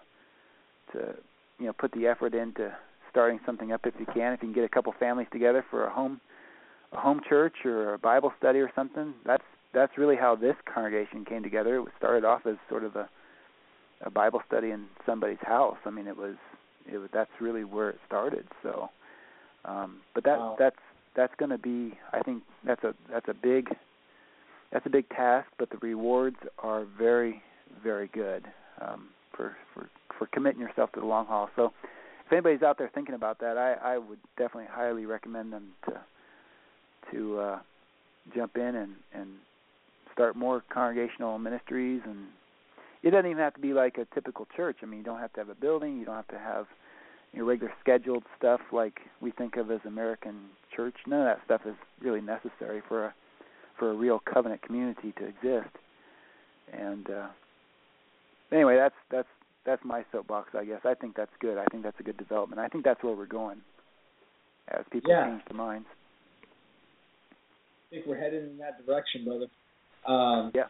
to 0.93 1.15
you 1.59 1.67
know 1.67 1.73
put 1.73 1.93
the 1.93 2.07
effort 2.07 2.35
into 2.35 2.73
starting 3.11 3.41
something 3.47 3.73
up 3.73 3.87
if 3.87 3.95
you 3.99 4.07
can. 4.07 4.33
If 4.33 4.43
you 4.43 4.49
can 4.49 4.55
get 4.55 4.65
a 4.65 4.69
couple 4.69 4.93
families 4.99 5.29
together 5.33 5.65
for 5.71 5.87
a 5.87 5.91
home 5.91 6.21
a 6.93 6.99
home 6.99 7.21
church 7.29 7.65
or 7.65 7.95
a 7.95 7.99
Bible 7.99 8.33
study 8.39 8.59
or 8.61 8.71
something, 8.75 9.15
that's 9.25 9.45
that's 9.73 9.99
really 9.99 10.17
how 10.17 10.37
this 10.37 10.55
congregation 10.73 11.25
came 11.25 11.43
together. 11.43 11.77
It 11.77 11.81
was 11.81 11.93
started 11.99 12.25
off 12.25 12.47
as 12.47 12.57
sort 12.69 12.85
of 12.85 12.97
a 12.97 13.09
a 14.05 14.11
Bible 14.11 14.43
study 14.47 14.71
in 14.71 14.87
somebody's 15.07 15.39
house. 15.43 15.79
I 15.85 15.91
mean, 15.91 16.07
it 16.07 16.17
was 16.17 16.37
it 16.91 16.99
was 16.99 17.09
that's 17.13 17.31
really 17.41 17.65
where 17.65 17.91
it 17.91 17.99
started. 18.07 18.47
So, 18.63 18.91
um, 19.65 20.01
but 20.15 20.25
that 20.25 20.39
wow. 20.39 20.57
that's 20.59 20.77
that's 21.17 21.35
going 21.39 21.51
to 21.51 21.59
be 21.59 21.97
I 22.13 22.21
think 22.21 22.43
that's 22.65 22.85
a 22.85 22.95
that's 23.11 23.29
a 23.29 23.35
big 23.35 23.71
that's 24.75 24.85
a 24.87 24.91
big 24.91 25.09
task, 25.11 25.47
but 25.57 25.71
the 25.71 25.79
rewards 25.79 26.37
are 26.59 26.85
very, 26.99 27.41
very 27.83 28.09
good 28.09 28.45
um, 28.83 29.09
for 29.35 29.57
for 29.73 29.89
for 30.19 30.27
committing 30.27 30.61
yourself 30.61 30.91
to 30.93 31.01
the 31.01 31.07
long 31.07 31.27
haul. 31.27 31.49
So, 31.55 31.73
if 32.27 32.33
anybody's 32.33 32.63
out 32.63 32.77
there 32.77 32.91
thinking 32.93 33.15
about 33.15 33.39
that, 33.39 33.57
I 33.57 33.95
I 33.95 33.99
would 33.99 34.19
definitely 34.37 34.69
highly 34.71 35.07
recommend 35.07 35.53
them 35.53 35.69
to 35.87 36.01
to 37.13 37.39
uh, 37.39 37.59
jump 38.35 38.57
in 38.57 38.75
and 38.75 38.95
and 39.15 39.29
start 40.13 40.35
more 40.35 40.63
congregational 40.73 41.39
ministries 41.39 42.01
and 42.05 42.27
it 43.03 43.11
doesn't 43.11 43.27
even 43.27 43.43
have 43.43 43.55
to 43.55 43.61
be 43.61 43.75
like 43.75 43.99
a 43.99 44.07
typical 44.15 44.47
church. 44.57 44.79
I 44.83 44.87
mean, 44.87 45.01
you 45.01 45.05
don't 45.05 45.19
have 45.21 45.33
to 45.35 45.41
have 45.41 45.51
a 45.51 45.55
building, 45.55 45.99
you 45.99 46.07
don't 46.07 46.15
have 46.17 46.29
to 46.29 46.39
have 46.39 46.67
your 47.33 47.45
regular 47.45 47.73
scheduled 47.81 48.23
stuff 48.39 48.61
like 48.73 49.01
we 49.21 49.31
think 49.31 49.57
of 49.57 49.71
as 49.71 49.81
American 49.85 50.37
church. 50.75 50.95
None 51.07 51.21
of 51.21 51.27
that 51.27 51.45
stuff 51.45 51.61
is 51.67 51.75
really 52.01 52.23
necessary 52.23 52.81
for 52.89 53.07
a 53.07 53.15
for 53.79 53.91
a 53.91 53.95
real 53.95 54.21
covenant 54.33 54.63
community 54.63 55.13
to 55.19 55.27
exist. 55.27 55.75
And 56.73 57.09
uh, 57.11 57.29
anyway, 58.53 58.77
that's 58.77 58.95
that's 59.11 59.29
that's 59.67 59.85
my 59.85 60.05
soapbox, 60.13 60.51
I 60.55 60.65
guess. 60.65 60.81
I 60.85 60.95
think 60.95 61.17
that's 61.17 61.31
good. 61.41 61.59
I 61.59 61.65
think 61.71 61.83
that's 61.83 61.99
a 62.01 62.03
good 62.03 62.17
development. 62.17 62.61
I 62.61 62.69
think 62.69 62.85
that's 62.85 63.03
where 63.03 63.15
we're 63.15 63.27
going 63.27 63.61
as 64.69 64.85
people 64.91 65.11
yeah. 65.11 65.27
change 65.27 65.43
their 65.49 65.57
minds. 65.57 65.87
I 67.89 67.97
think 67.97 68.07
we're 68.07 68.19
heading 68.19 68.45
in 68.45 68.59
that 68.59 68.85
direction, 68.85 69.25
brother. 69.25 69.47
Um, 70.07 70.53
yeah. 70.55 70.65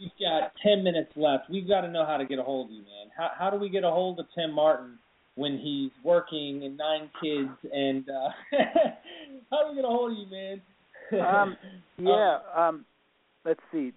We've 0.00 0.10
got 0.20 0.52
ten 0.62 0.84
minutes 0.84 1.10
left. 1.16 1.50
We've 1.50 1.66
got 1.66 1.80
to 1.82 1.88
know 1.88 2.06
how 2.06 2.16
to 2.16 2.24
get 2.24 2.38
a 2.38 2.42
hold 2.42 2.66
of 2.66 2.72
you, 2.72 2.82
man. 2.82 3.10
How 3.16 3.30
how 3.36 3.50
do 3.50 3.58
we 3.58 3.68
get 3.68 3.84
a 3.84 3.90
hold 3.90 4.20
of 4.20 4.26
Tim 4.34 4.52
Martin 4.52 4.98
when 5.34 5.58
he's 5.58 5.90
working 6.04 6.62
and 6.64 6.76
nine 6.76 7.10
kids 7.22 7.50
and 7.72 8.04
uh 8.08 8.28
how 9.50 9.62
do 9.62 9.70
we 9.70 9.76
get 9.76 9.84
a 9.84 9.88
hold 9.88 10.12
of 10.12 10.18
you, 10.18 10.26
man? 10.30 10.60
Um, 11.12 11.56
yeah. 11.98 12.38
Um, 12.56 12.84
let's 13.44 13.60
see. 13.72 13.92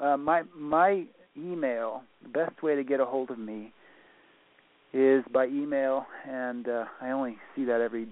Uh, 0.00 0.16
my 0.16 0.42
my 0.56 1.04
email. 1.36 2.02
The 2.22 2.28
best 2.28 2.62
way 2.62 2.74
to 2.76 2.84
get 2.84 3.00
a 3.00 3.04
hold 3.04 3.30
of 3.30 3.38
me 3.38 3.72
is 4.92 5.24
by 5.32 5.46
email, 5.46 6.06
and 6.28 6.68
uh, 6.68 6.84
I 7.00 7.10
only 7.10 7.36
see 7.54 7.64
that 7.64 7.80
every 7.80 8.08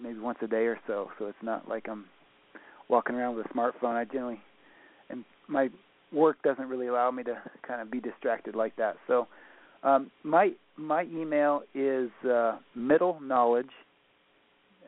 maybe 0.00 0.18
once 0.18 0.38
a 0.42 0.46
day 0.46 0.66
or 0.66 0.78
so. 0.86 1.10
So 1.18 1.26
it's 1.26 1.42
not 1.42 1.68
like 1.68 1.88
I'm 1.88 2.06
walking 2.88 3.14
around 3.16 3.36
with 3.36 3.46
a 3.46 3.48
smartphone. 3.50 3.94
I 3.94 4.04
generally 4.04 4.40
and 5.10 5.24
my 5.48 5.68
work 6.12 6.42
doesn't 6.42 6.68
really 6.68 6.88
allow 6.88 7.10
me 7.10 7.22
to 7.24 7.40
kind 7.66 7.80
of 7.80 7.90
be 7.90 8.00
distracted 8.00 8.54
like 8.54 8.76
that. 8.76 8.96
So 9.06 9.28
um, 9.82 10.10
my 10.22 10.52
my 10.76 11.02
email 11.04 11.62
is 11.74 12.10
uh, 12.28 12.58
middle 12.74 13.20
knowledge. 13.20 13.70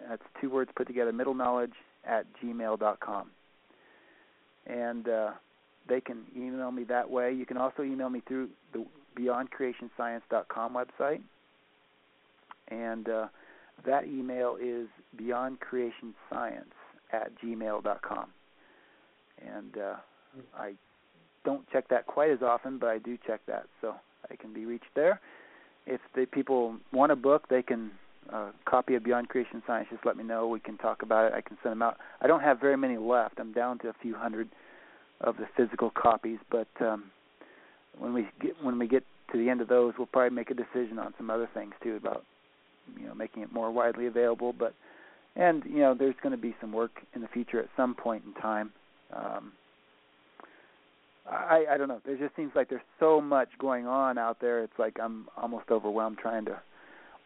That's 0.08 0.22
two 0.40 0.50
words 0.50 0.70
put 0.76 0.86
together. 0.86 1.12
Middle 1.12 1.34
knowledge 1.34 1.72
at 2.06 2.26
gmail 2.42 2.78
dot 2.78 3.00
com. 3.00 3.30
And 4.66 5.08
uh, 5.08 5.30
they 5.88 6.00
can 6.00 6.24
email 6.36 6.70
me 6.70 6.84
that 6.84 7.08
way. 7.10 7.32
You 7.32 7.46
can 7.46 7.56
also 7.56 7.82
email 7.82 8.08
me 8.08 8.22
through 8.26 8.48
the 8.72 8.84
beyondcreationscience.com 9.18 10.74
website, 10.74 11.20
and 12.68 13.08
uh, 13.08 13.26
that 13.86 14.06
email 14.06 14.56
is 14.60 14.88
beyondcreationscience 15.20 16.72
at 17.12 17.30
gmail.com. 17.42 18.26
And 19.46 19.76
uh, 19.76 19.96
I 20.56 20.72
don't 21.44 21.68
check 21.70 21.88
that 21.88 22.06
quite 22.06 22.30
as 22.30 22.42
often, 22.42 22.78
but 22.78 22.88
I 22.88 22.98
do 22.98 23.18
check 23.26 23.40
that, 23.46 23.66
so 23.80 23.94
I 24.30 24.36
can 24.36 24.52
be 24.54 24.64
reached 24.64 24.94
there. 24.94 25.20
If 25.86 26.00
the 26.14 26.24
people 26.24 26.76
want 26.92 27.12
a 27.12 27.16
book, 27.16 27.48
they 27.50 27.62
can 27.62 27.90
uh, 28.32 28.50
copy 28.64 28.94
of 28.94 29.04
Beyond 29.04 29.28
Creation 29.28 29.62
Science. 29.66 29.88
Just 29.90 30.06
let 30.06 30.16
me 30.16 30.24
know. 30.24 30.48
We 30.48 30.60
can 30.60 30.76
talk 30.78 31.02
about 31.02 31.26
it. 31.26 31.34
I 31.34 31.40
can 31.40 31.56
send 31.62 31.72
them 31.72 31.82
out. 31.82 31.98
I 32.20 32.26
don't 32.26 32.40
have 32.40 32.60
very 32.60 32.76
many 32.76 32.96
left. 32.96 33.38
I'm 33.38 33.52
down 33.52 33.78
to 33.80 33.88
a 33.88 33.94
few 34.00 34.14
hundred 34.14 34.48
of 35.20 35.36
the 35.36 35.46
physical 35.56 35.90
copies, 35.90 36.38
but 36.50 36.68
um, 36.80 37.04
when 37.98 38.12
we 38.12 38.28
get 38.40 38.62
when 38.62 38.78
we 38.78 38.86
get 38.86 39.04
to 39.32 39.38
the 39.38 39.48
end 39.48 39.60
of 39.60 39.68
those, 39.68 39.94
we'll 39.98 40.06
probably 40.06 40.34
make 40.34 40.50
a 40.50 40.54
decision 40.54 40.98
on 40.98 41.14
some 41.16 41.30
other 41.30 41.48
things 41.54 41.74
too 41.82 41.96
about 41.96 42.24
you 42.98 43.06
know 43.06 43.14
making 43.14 43.42
it 43.42 43.52
more 43.52 43.70
widely 43.70 44.06
available. 44.06 44.52
But 44.52 44.74
and 45.36 45.62
you 45.64 45.78
know 45.78 45.94
there's 45.94 46.16
going 46.22 46.34
to 46.34 46.40
be 46.40 46.54
some 46.60 46.72
work 46.72 47.02
in 47.14 47.22
the 47.22 47.28
future 47.28 47.60
at 47.60 47.68
some 47.76 47.94
point 47.94 48.24
in 48.26 48.34
time. 48.40 48.72
Um, 49.12 49.52
I 51.30 51.64
I 51.70 51.76
don't 51.76 51.88
know. 51.88 52.00
There 52.04 52.16
just 52.16 52.36
seems 52.36 52.52
like 52.54 52.68
there's 52.68 52.82
so 52.98 53.20
much 53.20 53.48
going 53.58 53.86
on 53.86 54.18
out 54.18 54.38
there. 54.40 54.62
It's 54.62 54.78
like 54.78 54.98
I'm 55.00 55.28
almost 55.36 55.70
overwhelmed 55.70 56.18
trying 56.18 56.44
to 56.46 56.60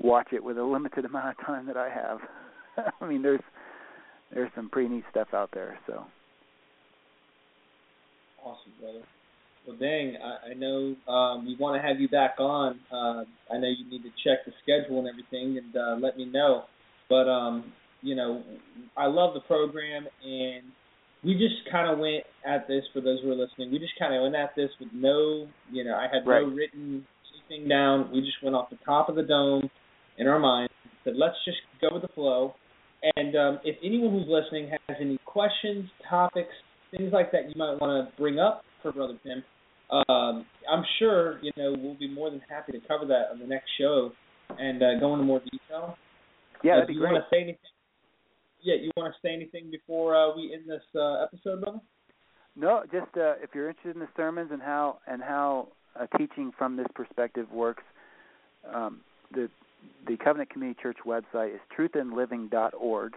watch 0.01 0.29
it 0.33 0.43
with 0.43 0.59
a 0.59 0.65
limited 0.65 1.05
amount 1.05 1.39
of 1.39 1.47
time 1.47 1.67
that 1.67 1.77
I 1.77 1.89
have. 1.89 2.19
I 3.01 3.07
mean, 3.07 3.23
there's 3.23 3.41
there's 4.33 4.51
some 4.55 4.69
pretty 4.69 4.89
neat 4.89 5.05
stuff 5.11 5.29
out 5.33 5.51
there. 5.53 5.79
So 5.87 6.05
awesome, 8.45 8.73
brother. 8.81 9.01
Well, 9.67 9.77
dang, 9.79 10.17
I, 10.23 10.51
I 10.51 10.55
know 10.55 10.95
um, 11.13 11.47
we 11.47 11.57
want 11.59 11.81
to 11.81 11.87
have 11.87 12.01
you 12.01 12.09
back 12.09 12.37
on. 12.39 12.79
Uh, 12.91 13.25
I 13.53 13.59
know 13.59 13.69
you 13.69 13.91
need 13.91 14.03
to 14.03 14.11
check 14.25 14.45
the 14.47 14.53
schedule 14.63 14.99
and 15.01 15.09
everything, 15.09 15.59
and 15.59 15.77
uh, 15.77 15.97
let 16.01 16.17
me 16.17 16.25
know. 16.25 16.65
But 17.09 17.29
um, 17.29 17.73
you 18.01 18.15
know, 18.15 18.43
I 18.97 19.07
love 19.07 19.35
the 19.35 19.41
program, 19.41 20.07
and 20.25 20.65
we 21.25 21.35
just 21.35 21.71
kind 21.71 21.91
of 21.91 21.99
went 21.99 22.25
at 22.47 22.69
this 22.69 22.85
for 22.93 23.01
those 23.01 23.21
who 23.23 23.33
are 23.33 23.35
listening. 23.35 23.73
We 23.73 23.79
just 23.79 23.99
kind 23.99 24.15
of 24.15 24.23
went 24.23 24.37
at 24.37 24.55
this 24.57 24.71
with 24.79 24.91
no, 24.95 25.49
you 25.71 25.85
know, 25.85 25.95
I 25.95 26.07
had 26.13 26.27
right. 26.27 26.43
no 26.43 26.55
written 26.55 27.05
anything 27.49 27.69
down. 27.69 28.11
We 28.13 28.21
just 28.21 28.43
went 28.43 28.55
off 28.55 28.71
the 28.71 28.79
top 28.85 29.09
of 29.09 29.17
the 29.17 29.23
dome 29.23 29.69
in 30.19 30.27
our 30.27 30.39
minds. 30.39 30.73
Said, 31.05 31.15
let's 31.17 31.37
just 31.45 31.59
go 31.81 31.89
with 31.93 32.03
the 32.03 32.09
flow. 32.09 32.55
And 33.17 33.37
um, 33.37 33.61
if 33.65 33.77
anyone 33.83 34.13
who's 34.13 34.27
listening 34.29 34.71
has 34.71 34.97
any 35.01 35.19
questions, 35.25 35.89
topics, 36.09 36.51
things 36.91 37.13
like 37.13 37.31
that 37.33 37.49
you 37.49 37.55
might 37.57 37.81
want 37.81 38.09
to 38.09 38.21
bring 38.21 38.39
up 38.39 38.65
for 38.83 38.93
Brother 38.93 39.19
Tim, 39.23 39.45
um, 39.91 40.45
I'm 40.71 40.85
sure 40.99 41.39
you 41.41 41.53
know 41.57 41.75
we'll 41.79 41.99
be 41.99 42.13
more 42.13 42.31
than 42.31 42.43
happy 42.49 42.73
to 42.73 42.81
cover 42.87 43.07
that 43.07 43.29
on 43.33 43.39
the 43.39 43.47
next 43.47 43.71
show 43.79 44.11
and 44.59 44.83
uh, 44.83 44.99
go 45.01 45.13
into 45.15 45.25
more 45.25 45.41
detail. 45.41 45.97
Yeah, 46.63 46.73
uh, 46.73 46.75
that'd 46.77 46.89
be 46.89 46.95
you 46.95 47.01
great. 47.01 47.13
Want 47.13 47.25
to 47.25 47.35
say 47.35 47.43
anything? 47.43 47.59
Yeah, 48.63 48.75
you 48.75 48.91
want 48.97 49.15
to 49.15 49.27
say 49.27 49.33
anything 49.33 49.71
before 49.71 50.17
uh, 50.17 50.35
we 50.35 50.53
end 50.53 50.69
this 50.69 50.83
uh, 50.95 51.23
episode, 51.23 51.63
brother? 51.63 51.79
No, 52.57 52.83
just 52.91 53.17
uh, 53.17 53.35
if 53.41 53.51
you're 53.55 53.69
interested 53.69 53.95
in 53.95 54.01
the 54.01 54.09
sermons 54.17 54.51
and 54.53 54.61
how 54.61 54.99
and 55.07 55.23
how 55.23 55.69
uh, 55.99 56.07
teaching 56.19 56.51
from 56.59 56.77
this 56.77 56.87
perspective 56.95 57.47
works, 57.53 57.85
um, 58.75 59.01
the 59.33 59.49
the 60.07 60.17
Covenant 60.17 60.51
Community 60.51 60.79
Church 60.83 60.99
website 61.07 61.55
is 61.55 61.61
truthinliving.org, 61.77 63.15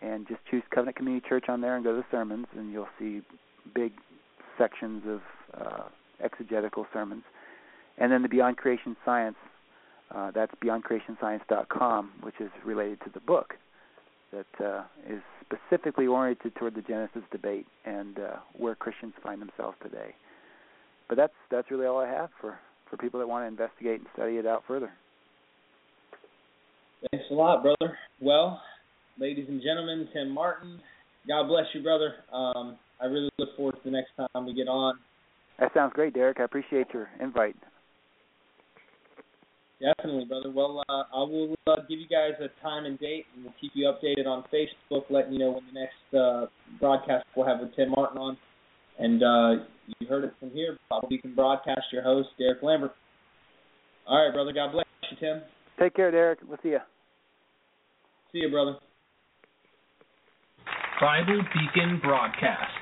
and 0.00 0.28
just 0.28 0.40
choose 0.50 0.62
Covenant 0.70 0.96
Community 0.96 1.26
Church 1.28 1.44
on 1.48 1.60
there 1.60 1.76
and 1.76 1.84
go 1.84 1.92
to 1.92 1.98
the 1.98 2.06
sermons, 2.10 2.46
and 2.56 2.72
you'll 2.72 2.88
see 2.98 3.22
big 3.74 3.92
sections 4.56 5.02
of 5.06 5.20
uh, 5.60 5.82
exegetical 6.22 6.86
sermons. 6.92 7.22
And 7.98 8.12
then 8.12 8.22
the 8.22 8.28
Beyond 8.28 8.56
Creation 8.56 8.96
Science, 9.04 9.36
uh, 10.14 10.30
that's 10.30 10.52
beyondcreationscience.com, 10.62 12.12
which 12.22 12.36
is 12.40 12.50
related 12.64 13.00
to 13.02 13.10
the 13.12 13.20
book 13.20 13.54
that 14.32 14.64
uh, 14.64 14.84
is 15.08 15.20
specifically 15.44 16.06
oriented 16.06 16.54
toward 16.54 16.74
the 16.74 16.82
Genesis 16.82 17.22
debate 17.30 17.66
and 17.84 18.18
uh, 18.18 18.36
where 18.56 18.74
Christians 18.74 19.14
find 19.22 19.40
themselves 19.40 19.76
today. 19.82 20.14
But 21.08 21.16
that's 21.16 21.32
that's 21.50 21.70
really 21.70 21.86
all 21.86 21.98
I 21.98 22.08
have 22.08 22.28
for, 22.40 22.58
for 22.90 22.98
people 22.98 23.18
that 23.20 23.26
want 23.26 23.44
to 23.44 23.48
investigate 23.48 24.00
and 24.00 24.08
study 24.14 24.36
it 24.36 24.46
out 24.46 24.62
further. 24.68 24.92
Thanks 27.10 27.26
a 27.30 27.34
lot, 27.34 27.62
brother. 27.62 27.96
Well, 28.20 28.60
ladies 29.18 29.46
and 29.48 29.62
gentlemen, 29.62 30.08
Tim 30.12 30.30
Martin, 30.30 30.80
God 31.26 31.46
bless 31.46 31.66
you, 31.74 31.82
brother. 31.82 32.14
Um, 32.32 32.76
I 33.00 33.06
really 33.06 33.30
look 33.38 33.56
forward 33.56 33.76
to 33.76 33.80
the 33.84 33.90
next 33.90 34.10
time 34.16 34.46
we 34.46 34.54
get 34.54 34.68
on. 34.68 34.98
That 35.60 35.72
sounds 35.74 35.92
great, 35.94 36.14
Derek. 36.14 36.40
I 36.40 36.44
appreciate 36.44 36.86
your 36.92 37.08
invite. 37.20 37.56
Definitely, 39.80 40.24
brother. 40.24 40.50
Well, 40.50 40.82
uh, 40.88 41.04
I 41.14 41.18
will 41.20 41.54
uh, 41.68 41.76
give 41.88 42.00
you 42.00 42.08
guys 42.08 42.32
a 42.40 42.48
time 42.62 42.84
and 42.84 42.98
date, 42.98 43.26
and 43.34 43.44
we'll 43.44 43.54
keep 43.60 43.72
you 43.74 43.86
updated 43.86 44.26
on 44.26 44.44
Facebook, 44.52 45.04
letting 45.08 45.34
you 45.34 45.38
know 45.38 45.52
when 45.52 45.62
the 45.72 45.80
next 45.80 46.14
uh, 46.14 46.46
broadcast 46.80 47.24
we'll 47.36 47.46
have 47.46 47.60
with 47.60 47.74
Tim 47.76 47.90
Martin 47.90 48.18
on. 48.18 48.36
And 48.98 49.22
uh, 49.22 49.64
you 50.00 50.08
heard 50.08 50.24
it 50.24 50.34
from 50.40 50.50
here. 50.50 50.76
Bible 50.90 51.08
Beacon 51.08 51.34
Broadcast 51.36 51.82
your 51.92 52.02
host, 52.02 52.30
Derek 52.38 52.60
Lambert. 52.62 52.92
All 54.08 54.24
right, 54.24 54.34
brother. 54.34 54.52
God 54.52 54.72
bless 54.72 54.86
you, 55.12 55.16
Tim. 55.20 55.42
Take 55.78 55.94
care, 55.94 56.10
Derek. 56.10 56.40
We'll 56.46 56.58
see 56.62 56.70
you. 56.70 56.80
See 58.32 58.38
you, 58.38 58.50
brother. 58.50 58.76
Bible 61.00 61.42
Beacon 61.54 62.00
Broadcast. 62.02 62.72